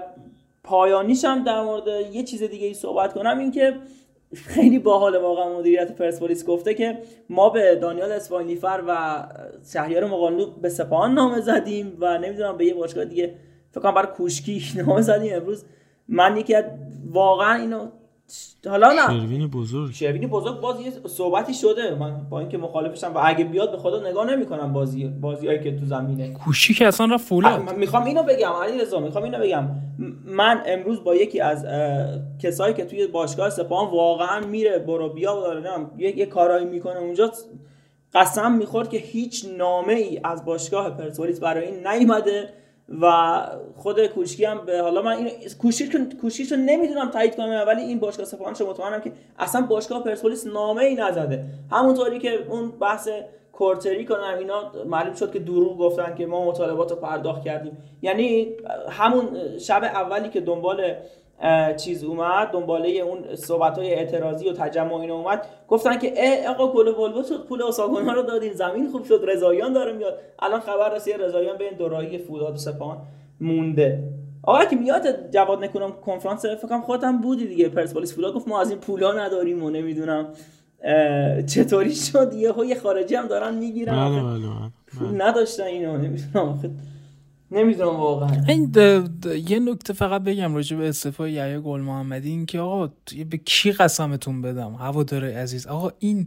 پایانیش 0.63 1.25
هم 1.25 1.43
در 1.43 1.63
مورد 1.63 1.87
یه 1.87 2.23
چیز 2.23 2.43
دیگه 2.43 2.67
ای 2.67 2.73
صحبت 2.73 3.13
کنم 3.13 3.39
این 3.39 3.51
که 3.51 3.75
خیلی 4.35 4.79
باحال 4.79 5.15
واقعا 5.15 5.59
مدیریت 5.59 5.95
پرسپولیس 5.95 6.45
گفته 6.45 6.73
که 6.73 6.97
ما 7.29 7.49
به 7.49 7.75
دانیال 7.75 8.11
اسپانیفر 8.11 8.83
و 8.87 9.23
شهریار 9.73 10.05
مقانلو 10.05 10.51
به 10.51 10.69
سپاهان 10.69 11.13
نامه 11.13 11.41
زدیم 11.41 11.97
و 11.99 12.17
نمی‌دونم 12.17 12.57
به 12.57 12.65
یه 12.65 12.73
باشگاه 12.73 13.05
دیگه 13.05 13.35
فکر 13.71 13.81
کنم 13.81 13.93
برای 13.93 14.07
کوشکی 14.07 14.63
نامه 14.85 15.01
زدیم 15.01 15.35
امروز. 15.35 15.65
من 16.07 16.37
یکی 16.37 16.55
واقعا 17.11 17.53
اینو 17.53 17.87
حالا 18.69 18.91
نه. 18.91 19.19
شروین 19.19 19.47
بزرگ. 19.47 19.91
شروین 19.91 20.29
بزرگ 20.29 20.59
باز 20.59 20.81
یه 20.81 20.91
صحبتی 21.07 21.53
شده. 21.53 21.95
من 21.95 22.29
با 22.29 22.39
اینکه 22.39 22.57
مخالفشم 22.57 23.11
و 23.15 23.19
اگه 23.23 23.45
بیاد 23.45 23.71
به 23.71 23.77
خدا 23.77 24.09
نگاه 24.09 24.25
نمی‌کنم 24.25 24.73
بازی 24.73 25.07
بازیایی 25.07 25.59
که 25.59 25.79
تو 25.79 25.85
زمینه. 25.85 26.33
کوشی 26.33 26.73
که 26.73 26.87
اصلا 26.87 27.05
رفت 27.05 27.27
فولاد. 27.27 27.75
می‌خوام 27.77 28.03
اینو 28.03 28.23
بگم 28.23 28.51
علی 28.63 28.81
رضا 28.81 28.99
می‌خوام 28.99 29.23
اینو 29.23 29.39
بگم. 29.39 29.69
من 30.25 30.63
امروز 30.65 31.03
با 31.03 31.15
یکی 31.15 31.41
از 31.41 31.65
کسایی 32.43 32.73
که 32.73 32.85
توی 32.85 33.07
باشگاه 33.07 33.49
سپاهان 33.49 33.91
واقعا 33.91 34.39
میره 34.47 34.79
برو 34.79 35.09
بیا 35.09 35.37
و 35.37 35.41
داره 35.41 35.69
یه, 35.97 36.17
یه 36.17 36.25
کارایی 36.25 36.65
می‌کنه 36.65 36.97
اونجا. 36.97 37.31
قسم 38.13 38.51
می‌خورد 38.51 38.89
که 38.89 38.97
هیچ 38.97 39.45
نامه 39.57 39.93
ای 39.93 40.19
از 40.23 40.45
باشگاه 40.45 40.97
پرسپولیس 40.97 41.39
برای 41.39 41.65
این 41.65 41.87
نیومده. 41.87 42.49
و 43.01 43.41
خود 43.75 44.07
کوشکی 44.07 44.45
هم 44.45 44.65
به 44.65 44.81
حالا 44.81 45.01
من 45.01 45.11
این 45.11 45.29
کوشیش 46.21 46.51
رو 46.51 46.57
نمی‌دونم 46.57 47.09
تایید 47.09 47.35
کنم 47.35 47.63
ولی 47.67 47.81
این 47.81 47.99
باشگاه 47.99 48.25
سپاهانش 48.25 48.61
مطمئنم 48.61 49.01
که 49.01 49.11
اصلا 49.39 49.61
باشگاه 49.61 50.03
پرسپولیس 50.03 50.47
نامه 50.47 50.83
ای 50.83 50.95
نزده. 50.95 51.45
همونطوری 51.71 52.19
که 52.19 52.45
اون 52.49 52.71
بحث 52.71 53.09
کورتری 53.51 54.05
کنن 54.05 54.35
اینا 54.39 54.71
معلوم 54.85 55.13
شد 55.13 55.33
که 55.33 55.39
دروغ 55.39 55.77
گفتن 55.77 56.15
که 56.15 56.25
ما 56.25 56.45
مطالبات 56.45 56.91
رو 56.91 56.97
پرداخت 56.97 57.43
کردیم. 57.43 57.77
یعنی 58.01 58.47
همون 58.89 59.57
شب 59.57 59.83
اولی 59.83 60.29
که 60.29 60.41
دنبال 60.41 60.95
چیز 61.77 62.03
اومد 62.03 62.47
دنباله 62.47 62.89
اون 62.89 63.35
صحبت 63.35 63.77
های 63.77 63.93
اعتراضی 63.93 64.49
و 64.49 64.53
تجمع 64.53 64.93
اینا 64.93 65.15
اومد. 65.15 65.45
گفتن 65.67 65.99
که 65.99 66.23
ای 66.23 66.47
آقا 66.47 66.73
گل 66.73 66.87
ولو 66.87 67.23
شد 67.23 67.45
پول 67.45 67.61
اوساگونا 67.61 68.13
رو 68.13 68.21
دادین 68.21 68.53
زمین 68.53 68.89
خوب 68.91 69.03
شد 69.03 69.23
رضاییان 69.27 69.73
داره 69.73 69.93
میاد. 69.93 70.19
الان 70.39 70.59
خبر 70.59 70.95
رسید 70.95 71.21
رضاییان 71.21 71.57
بین 71.57 71.73
دوراهی 71.77 72.17
فولاد 72.17 72.53
و 72.53 72.57
سپاهان 72.57 72.97
مونده. 73.41 74.03
آقا 74.43 74.65
که 74.65 74.75
میاد 74.75 75.31
جواد 75.31 75.63
نکنم 75.63 75.91
کنفرانس 75.91 76.45
فکرم 76.45 76.81
خودم 76.81 77.21
بودی 77.21 77.47
دیگه. 77.47 77.69
پرسپولیس 77.69 78.15
فولاد 78.15 78.33
گفت 78.33 78.47
ما 78.47 78.61
از 78.61 78.69
این 78.69 78.79
پولا 78.79 79.13
نداریم 79.13 79.63
و 79.63 79.69
نمی‌دونم 79.69 80.27
چطوری 81.47 81.95
شد. 81.95 82.33
یه 82.33 82.75
خارجی 82.75 83.15
هم 83.15 83.27
دارن 83.27 83.55
می‌گیرن. 83.55 84.09
بله 84.09 84.23
بله, 84.23 85.11
بله. 85.11 85.27
نداشتن 85.27 85.63
اینو 85.63 85.97
نمی‌دونم. 85.97 86.59
نمی‌دونم 87.51 87.95
واقعا. 87.95 88.43
این 88.47 88.71
یه 89.47 89.59
نکته 89.59 89.93
فقط 89.93 90.21
بگم 90.23 90.55
راجع 90.55 90.77
به 90.77 90.89
استعفای 90.89 91.31
یحیی 91.31 91.59
گل 91.59 91.81
محمدی 91.81 92.29
این 92.29 92.45
که 92.45 92.59
آقا 92.59 92.93
به 93.29 93.37
کی 93.45 93.71
قسمتون 93.71 94.41
بدم؟ 94.41 94.75
هوادار 94.75 95.25
عزیز. 95.25 95.67
آقا 95.67 95.91
این 95.99 96.25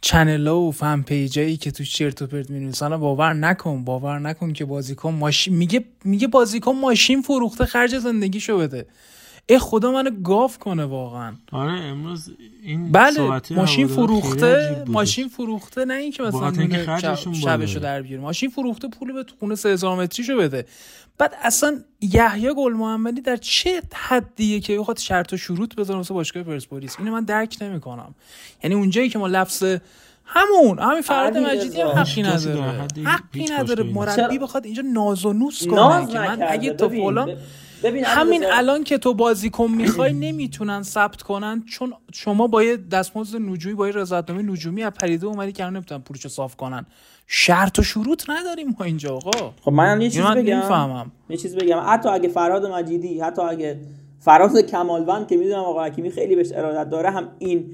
چنل 0.00 0.46
و 0.46 0.70
فن 0.70 1.02
پیجایی 1.02 1.56
که 1.56 1.70
تو 1.70 1.84
چرت 1.84 2.22
و 2.22 2.26
پرت 2.26 2.50
می‌نویسن 2.50 2.96
باور 2.96 3.32
نکن 3.32 3.84
باور 3.84 4.18
نکن 4.18 4.52
که 4.52 4.64
بازیکن 4.64 5.14
ماشین 5.14 5.54
میگه 5.54 5.84
میگه 6.04 6.26
بازیکن 6.26 6.72
ماشین 6.72 7.22
فروخته 7.22 7.64
خرج 7.64 7.98
زندگیشو 7.98 8.58
بده. 8.58 8.86
ای 9.50 9.58
خدا 9.58 9.92
منو 9.92 10.10
گاف 10.10 10.58
کنه 10.58 10.84
واقعا. 10.84 11.34
آره 11.52 11.72
امروز 11.72 12.30
این 12.62 12.92
بله 12.92 13.40
ماشین 13.50 13.86
فروخته 13.86 14.84
ماشین 14.86 15.28
فروخته 15.28 15.84
نه 15.84 15.94
اینکه 15.94 16.22
مثلا 16.22 16.98
شب 16.98 17.32
شبشو 17.32 17.80
در 17.80 18.02
بیاره 18.02 18.22
ماشین 18.22 18.50
فروخته 18.50 18.88
پول 18.88 19.12
به 19.12 19.24
خونه 19.40 19.54
3000 19.54 19.96
متریشو 19.96 20.36
بده. 20.36 20.66
بعد 21.18 21.34
اصلا 21.42 21.80
یحیی 22.00 22.54
گل 22.56 22.72
محمدی 22.72 23.20
در 23.20 23.36
چه 23.36 23.82
حدیه 23.94 24.60
که 24.60 24.78
بخواد 24.78 24.98
شرط 24.98 25.32
و 25.32 25.36
شروط 25.36 25.74
بذاره 25.74 25.96
واسه 25.96 26.14
باشگاه 26.14 26.42
پرسپولیس؟ 26.42 26.96
اینو 26.98 27.12
من 27.12 27.24
درک 27.24 27.56
نمی‌کنم. 27.60 28.14
یعنی 28.64 28.74
اونجایی 28.74 29.08
که 29.08 29.18
ما 29.18 29.26
لفظ 29.26 29.64
همون 30.24 30.78
همین 30.78 31.02
فراد 31.02 31.38
مجیدی 31.38 31.80
هم 31.80 31.88
حقی 31.88 32.22
نداره. 32.22 32.86
حقی 33.04 33.44
نداره. 33.44 33.82
مربی 33.82 34.38
بخواد 34.38 34.64
اینجا 34.64 34.82
ناز 34.82 35.24
و 35.24 35.32
نوس 35.32 35.66
کنه 35.66 36.06
که 36.06 36.18
من 36.18 36.42
اگه 36.48 36.72
تو 36.72 36.88
فلان 36.88 37.36
همین 38.04 38.44
الان 38.44 38.84
که 38.84 38.98
تو 38.98 39.14
بازیکن 39.14 39.70
می‌خوای 39.70 40.12
نمی‌تونن 40.12 40.82
ثبت 40.82 41.22
کنن 41.22 41.64
چون 41.70 41.92
شما 42.12 42.46
با 42.46 42.62
یه 42.62 42.76
دستمزد 42.76 43.36
نجومی 43.40 43.74
با 43.74 43.86
یه 43.88 43.94
رضایتنامه 43.94 44.42
نجومی 44.42 44.82
از 44.82 44.92
پریده 44.92 45.26
اومدی 45.26 45.52
که 45.52 45.64
نمی‌تونن 45.64 46.00
پولشو 46.00 46.28
صاف 46.28 46.56
کنن. 46.56 46.86
شرط 47.26 47.78
و 47.78 47.82
شروط 47.82 48.30
نداریم 48.30 48.76
ما 48.78 48.84
اینجا 48.84 49.16
آقا. 49.16 49.52
خب 49.60 49.72
من 49.72 50.00
یه 50.00 50.10
چیز 50.10 50.24
بگم. 50.24 50.60
فهمم. 50.60 51.12
یه 51.30 51.36
چیز 51.36 51.56
بگم. 51.56 51.82
حتی 51.86 52.08
اگه 52.08 52.28
فراد 52.28 52.66
مجیدی 52.66 53.20
حتی 53.20 53.42
اگه 53.42 53.80
فراد 54.20 54.60
کمالوند 54.60 55.28
که 55.28 55.36
می‌دونم 55.36 55.58
آقا 55.58 55.84
حکیمی 55.84 56.10
خیلی 56.10 56.36
بهش 56.36 56.52
ارادت 56.52 56.90
داره 56.90 57.10
هم 57.10 57.28
این 57.38 57.70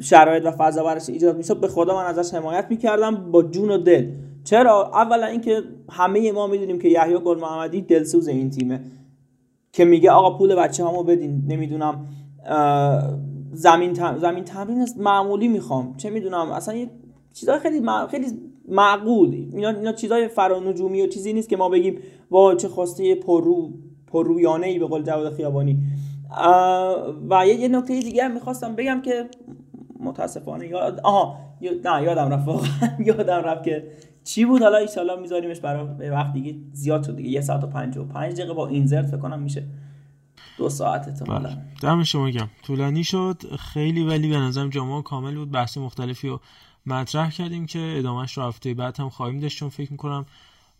شرایط 0.00 0.44
و 0.44 0.50
فضا 0.50 0.84
براش 0.84 1.08
ایجاد 1.08 1.36
می‌شد 1.36 1.60
به 1.60 1.68
خدا 1.68 1.94
من 1.94 2.04
ازش 2.04 2.34
حمایت 2.34 2.66
می‌کردم 2.70 3.30
با 3.30 3.42
جون 3.42 3.70
و 3.70 3.78
دل. 3.78 4.06
چرا؟ 4.44 4.90
اولا 4.94 5.26
اینکه 5.26 5.62
همه 5.90 6.32
ما 6.32 6.46
می‌دونیم 6.46 6.78
که 6.78 6.88
یحیی 6.88 7.18
گل 7.18 7.38
محمدی 7.38 7.80
دلسوز 7.80 8.28
این 8.28 8.50
تیمه. 8.50 8.80
که 9.72 9.84
میگه 9.84 10.10
آقا 10.10 10.38
پول 10.38 10.54
بچه 10.54 10.84
همو 10.84 11.02
بدین 11.02 11.42
نمی‌دونم 11.46 12.06
زمین 13.52 13.94
زمین 14.18 14.44
تمرین 14.44 14.88
معمولی 14.96 15.48
می‌خوام. 15.48 15.96
چه 15.96 16.10
می‌دونم 16.10 16.50
اصلا 16.52 16.74
یه 16.74 16.90
چیزای 17.32 17.58
خیلی 17.58 17.82
خیلی 18.10 18.26
معقول. 18.68 19.34
اینا 19.52 19.68
اینا 19.68 19.92
چیزای 19.92 20.28
فرانجومی 20.28 21.02
و 21.02 21.06
چیزی 21.06 21.32
نیست 21.32 21.48
که 21.48 21.56
ما 21.56 21.68
بگیم 21.68 21.98
وا 22.30 22.54
چه 22.54 22.68
خواسته 22.68 23.14
پررو 23.14 23.70
پررویانه 24.06 24.66
ای 24.66 24.78
به 24.78 24.86
قول 24.86 25.02
جواد 25.02 25.34
خیابانی. 25.34 25.78
و 27.30 27.46
یه, 27.46 27.68
نکته 27.68 28.00
دیگه 28.00 28.24
هم 28.24 28.34
می‌خواستم 28.34 28.74
بگم 28.74 29.02
که 29.02 29.28
متاسفانه 30.00 30.68
یاد 30.68 31.00
آها 31.04 31.36
نه 31.84 32.02
یادم 32.02 32.28
رفت 32.30 32.48
یادم 33.06 33.42
رفت 33.42 33.64
که 33.64 33.84
چی 34.24 34.44
بود؟ 34.44 34.62
حالا 34.62 34.78
ایشالا 34.78 35.16
میذاریمش 35.16 35.60
برای 35.60 36.10
وقت 36.10 36.32
دیگه 36.32 36.56
زیاد 36.72 37.04
شد 37.04 37.16
دیگه. 37.16 37.28
یه 37.30 37.40
ساعت 37.40 37.64
و 37.64 37.66
پنج 37.66 37.96
و 37.96 38.04
پنج 38.04 38.32
دقیقه 38.32 38.54
با 38.54 38.68
اینزرت 38.68 39.20
کنم 39.20 39.42
میشه. 39.42 39.64
دو 40.58 40.68
ساعت 40.68 41.22
حالا 41.28 41.40
بله. 41.40 41.58
دم 41.82 42.02
شما 42.02 42.30
گم 42.30 42.48
طولانی 42.62 43.04
شد. 43.04 43.42
خیلی 43.56 44.02
ولی 44.02 44.28
به 44.28 44.36
نظرم 44.36 44.70
جامعه 44.70 45.02
کامل 45.02 45.34
بود. 45.34 45.50
بحث 45.50 45.78
مختلفی 45.78 46.28
رو 46.28 46.40
مطرح 46.86 47.30
کردیم 47.30 47.66
که 47.66 47.94
ادامهش 47.98 48.36
رو 48.38 48.42
هفته 48.42 48.74
بعد 48.74 49.00
هم 49.00 49.08
خواهیم 49.08 49.40
داشت. 49.40 49.58
چون 49.58 49.68
فکر 49.68 49.92
می‌کنم 49.92 50.26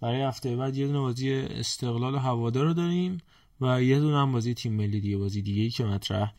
برای 0.00 0.22
هفته 0.22 0.56
بعد 0.56 0.76
یه 0.76 0.86
دونه 0.86 0.98
بازی 0.98 1.32
استقلال 1.32 2.14
و 2.14 2.18
هوادار 2.18 2.64
رو 2.64 2.74
داریم 2.74 3.18
و 3.60 3.82
یه 3.82 4.00
دونه 4.00 4.18
هم 4.18 4.32
بازی 4.32 4.54
تیم 4.54 4.72
ملی 4.72 5.00
دیگه 5.00 5.16
بازی 5.16 5.42
دیگه 5.42 5.62
ای 5.62 5.70
که 5.70 5.84
مطرح 5.84 6.32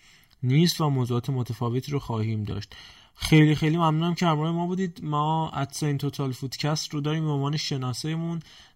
نیست 0.43 0.81
و 0.81 0.89
موضوعات 0.89 1.29
متفاوتی 1.29 1.91
رو 1.91 1.99
خواهیم 1.99 2.43
داشت. 2.43 2.75
خیلی 3.15 3.55
خیلی 3.55 3.77
ممنونم 3.77 4.15
که 4.15 4.25
همراه 4.25 4.51
ما 4.51 4.67
بودید. 4.67 4.99
ما 5.03 5.51
این 5.81 5.97
Total 5.97 6.31
Footcast 6.31 6.93
رو 6.93 7.01
داریم 7.01 7.25
به 7.25 7.31
عنوان 7.31 7.57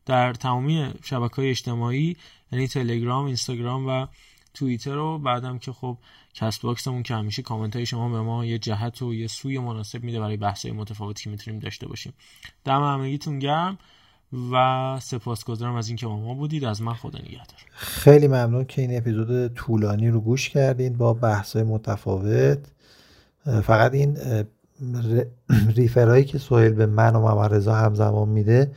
در 0.05 0.33
تمامی 0.33 0.93
شبکه 1.03 1.35
های 1.35 1.49
اجتماعی 1.49 2.17
یعنی 2.51 2.67
تلگرام 2.67 3.25
اینستاگرام 3.25 3.87
و 3.87 4.07
توییتر 4.53 4.95
رو. 4.95 5.17
بعدم 5.17 5.59
که 5.59 5.71
خب 5.71 5.97
Castbox 6.33 6.61
مون 6.61 7.03
که 7.03 7.13
همیشه 7.13 7.41
کامنت 7.41 7.75
های 7.75 7.85
شما 7.85 8.09
به 8.09 8.21
ما 8.21 8.45
یه 8.45 8.57
جهت 8.57 9.01
و 9.01 9.13
یه 9.13 9.27
سوی 9.27 9.59
مناسب 9.59 10.03
میده 10.03 10.19
برای 10.19 10.37
بحث 10.37 10.65
های 10.65 10.75
متفاوتی 10.75 11.23
که 11.23 11.29
می‌تونیم 11.29 11.59
داشته 11.59 11.87
باشیم. 11.87 12.13
دم 12.65 12.83
همگیتون 12.83 13.39
گرم 13.39 13.77
و 14.51 14.99
سپاسگزارم 15.01 15.75
از 15.75 15.87
اینکه 15.87 16.05
با 16.05 16.17
ما 16.17 16.33
بودید. 16.33 16.63
از 16.63 16.81
من 16.81 16.93
خدا 16.93 17.19
نگهدار. 17.19 17.59
خیلی 17.73 18.27
ممنون 18.27 18.65
که 18.65 18.81
این 18.81 18.97
اپیزود 18.97 19.47
طولانی 19.47 20.09
رو 20.09 20.21
گوش 20.21 20.49
کردین 20.49 20.97
با 20.97 21.13
بحث 21.13 21.55
متفاوت. 21.55 22.59
فقط 23.47 23.93
این 23.93 24.17
ریفرهایی 25.75 26.25
که 26.25 26.37
سوهل 26.37 26.69
به 26.73 26.85
من 26.85 27.15
و 27.15 27.19
محمد 27.21 27.53
رضا 27.53 27.75
همزمان 27.75 28.29
میده 28.29 28.71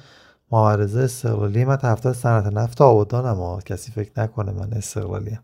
محمد 0.51 0.81
رضا 0.81 1.01
استقلالی 1.01 1.65
من 1.65 1.77
طرفدار 1.77 2.13
صنعت 2.13 2.47
نفت 2.47 2.81
آبادانم 2.81 3.37
ها. 3.37 3.61
کسی 3.61 3.93
فکر 3.93 4.11
نکنه 4.17 4.53
من 4.53 4.73
استقلالی 4.73 5.31
هم. 5.31 5.43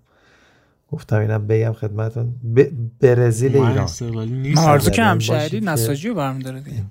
گفتم 0.92 1.18
اینم 1.18 1.46
بگم 1.46 1.72
خدمتون 1.72 2.34
ب... 2.56 2.62
برزیل 3.00 3.56
ایران. 3.56 3.88
مارزو 4.54 4.90
که 4.90 5.02
همشهری 5.02 5.60
نساجی 5.60 6.08
رو 6.08 6.14
برم 6.14 6.38
داره 6.38 6.62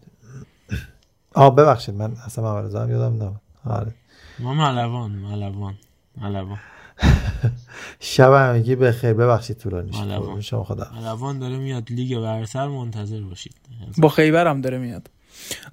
آه 1.34 1.56
ببخشید 1.56 1.96
من 1.96 2.12
اصلا 2.26 2.44
محمد 2.44 2.66
رضا 2.66 2.84
هم 2.84 2.90
یادم 2.90 3.24
نمید 3.24 3.40
آره. 3.66 3.92
ما 4.40 4.54
ملوان 4.54 5.12
ملوان 5.12 5.74
ملوان. 6.18 6.60
شب 8.00 8.34
همگی 8.34 8.76
به 8.76 8.92
خیر 8.92 9.14
ببخشید 9.14 9.58
طولانی 9.58 9.94
شد. 9.94 10.40
شما 10.40 10.64
خدا. 10.64 10.88
ملوان 11.02 11.40
داره 11.40 11.58
میاد 11.58 11.84
لیگ 11.90 12.20
برتر 12.20 12.68
منتظر 12.68 13.22
باشید. 13.22 13.54
با 13.98 14.10
خیبر 14.10 14.48
هم 14.48 14.62
داره 14.62 14.78
میاد. 14.78 15.10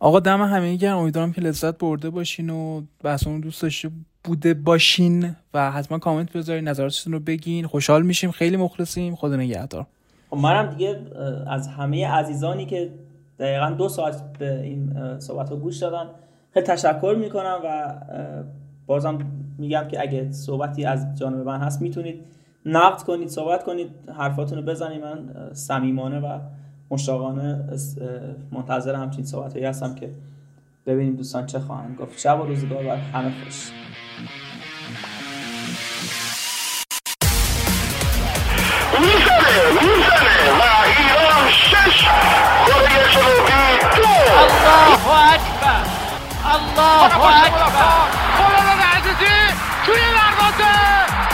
آقا 0.01 0.21
دم 0.21 0.43
همه 0.43 0.77
گرم. 0.77 0.99
امیدوارم 0.99 1.33
که 1.33 1.41
لذت 1.41 1.79
برده 1.79 2.11
باشین 2.11 2.51
و 2.51 2.83
بحثمون 3.03 3.41
دوست 3.41 3.63
داشته 3.63 3.91
بوده 4.25 4.55
باشین 4.55 5.37
و 5.55 5.71
حتما 5.71 5.99
کامنت 5.99 6.33
بذارین 6.33 6.69
نظراتتون 6.69 7.13
رو 7.13 7.21
بگین. 7.21 7.67
خوشحال 7.67 8.03
میشیم. 8.03 8.31
خیلی 8.31 8.57
مخلصیم. 8.57 9.17
خدا 9.17 9.37
نگهدار. 9.37 9.87
خب 10.31 10.37
منم 10.37 10.75
دیگه 10.75 11.01
از 11.47 11.69
همه 11.69 12.09
عزیزانی 12.09 12.67
که 12.67 12.93
دقیقا 13.39 13.71
دو 13.71 13.89
ساعت 13.89 14.39
به 14.39 14.63
این 14.63 14.95
صحبت 15.19 15.51
رو 15.51 15.57
گوش 15.57 15.77
دادن 15.77 16.11
خیلی 16.55 16.67
تشکر 16.67 17.17
می‌کنم 17.21 17.61
و 17.65 17.95
بازم 18.93 19.19
میگم 19.59 19.89
که 19.89 20.01
اگه 20.01 20.33
صحبتی 20.33 20.85
از 20.85 21.19
جانب 21.19 21.47
من 21.47 21.61
هست 21.61 21.83
می‌تونید 21.83 22.25
نقد 22.67 23.03
کنید 23.03 23.29
صحبت 23.29 23.65
کنید 23.65 23.91
حرفاتون 24.19 24.59
رو 24.59 24.65
بزنید. 24.65 25.03
من 25.03 25.31
صمیمانه 25.53 26.21
و 26.21 26.39
مشتاقانه 26.91 27.65
منتظر 28.53 28.95
همچین 28.95 29.25
صحبت 29.25 29.53
هایی 29.53 29.65
هستم 29.65 29.95
که 29.95 30.11
ببینیم 30.87 31.17
دوستان 31.17 31.47
چه 31.47 31.59
خواهند 31.59 31.97
گفت. 31.97 32.19
شب 32.19 32.41
و 32.41 32.45
روزگار 32.47 32.85
بر 32.85 32.97
همه 32.97 33.33
خوش. 33.45 33.71
جنوبی 42.67 43.05
دو. 43.97 44.09
الله 46.45 47.17
اکبر 47.47 48.22
خارجی 49.13 49.35
توی 49.87 50.01
دروازه 50.01 50.73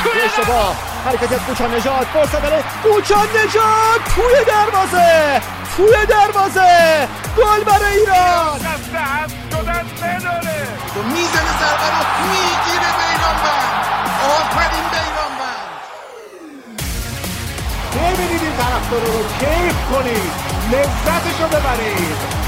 توی 0.03 0.21
اشتباه 0.21 0.77
حرکت 1.05 1.35
کوچا 1.47 1.67
نجات 1.67 2.07
فرصت 2.07 2.43
برای 2.43 2.63
کوچا 2.83 3.23
نجات 3.23 4.15
توی 4.15 4.45
دروازه 4.47 5.41
توی 5.77 6.07
دروازه 6.07 7.09
گل 7.37 7.65
برای 7.65 7.97
ایران 7.97 8.59
شدن 8.59 9.85
نداره 10.11 10.69
می‌زنه 11.05 11.53
ضربه 11.61 11.89
رو 11.91 12.03
می‌گیره 12.23 12.91
بیرانبند 12.99 13.87
آفرین 14.25 14.85
بیرانبند 14.93 15.69
ببینید 17.95 18.43
این 18.43 18.57
طرفدار 18.57 19.01
رو 19.01 19.25
کیف 19.39 19.77
کنید 19.93 20.33
لذتش 20.73 21.41
رو 21.41 21.49
ببرید 21.49 22.48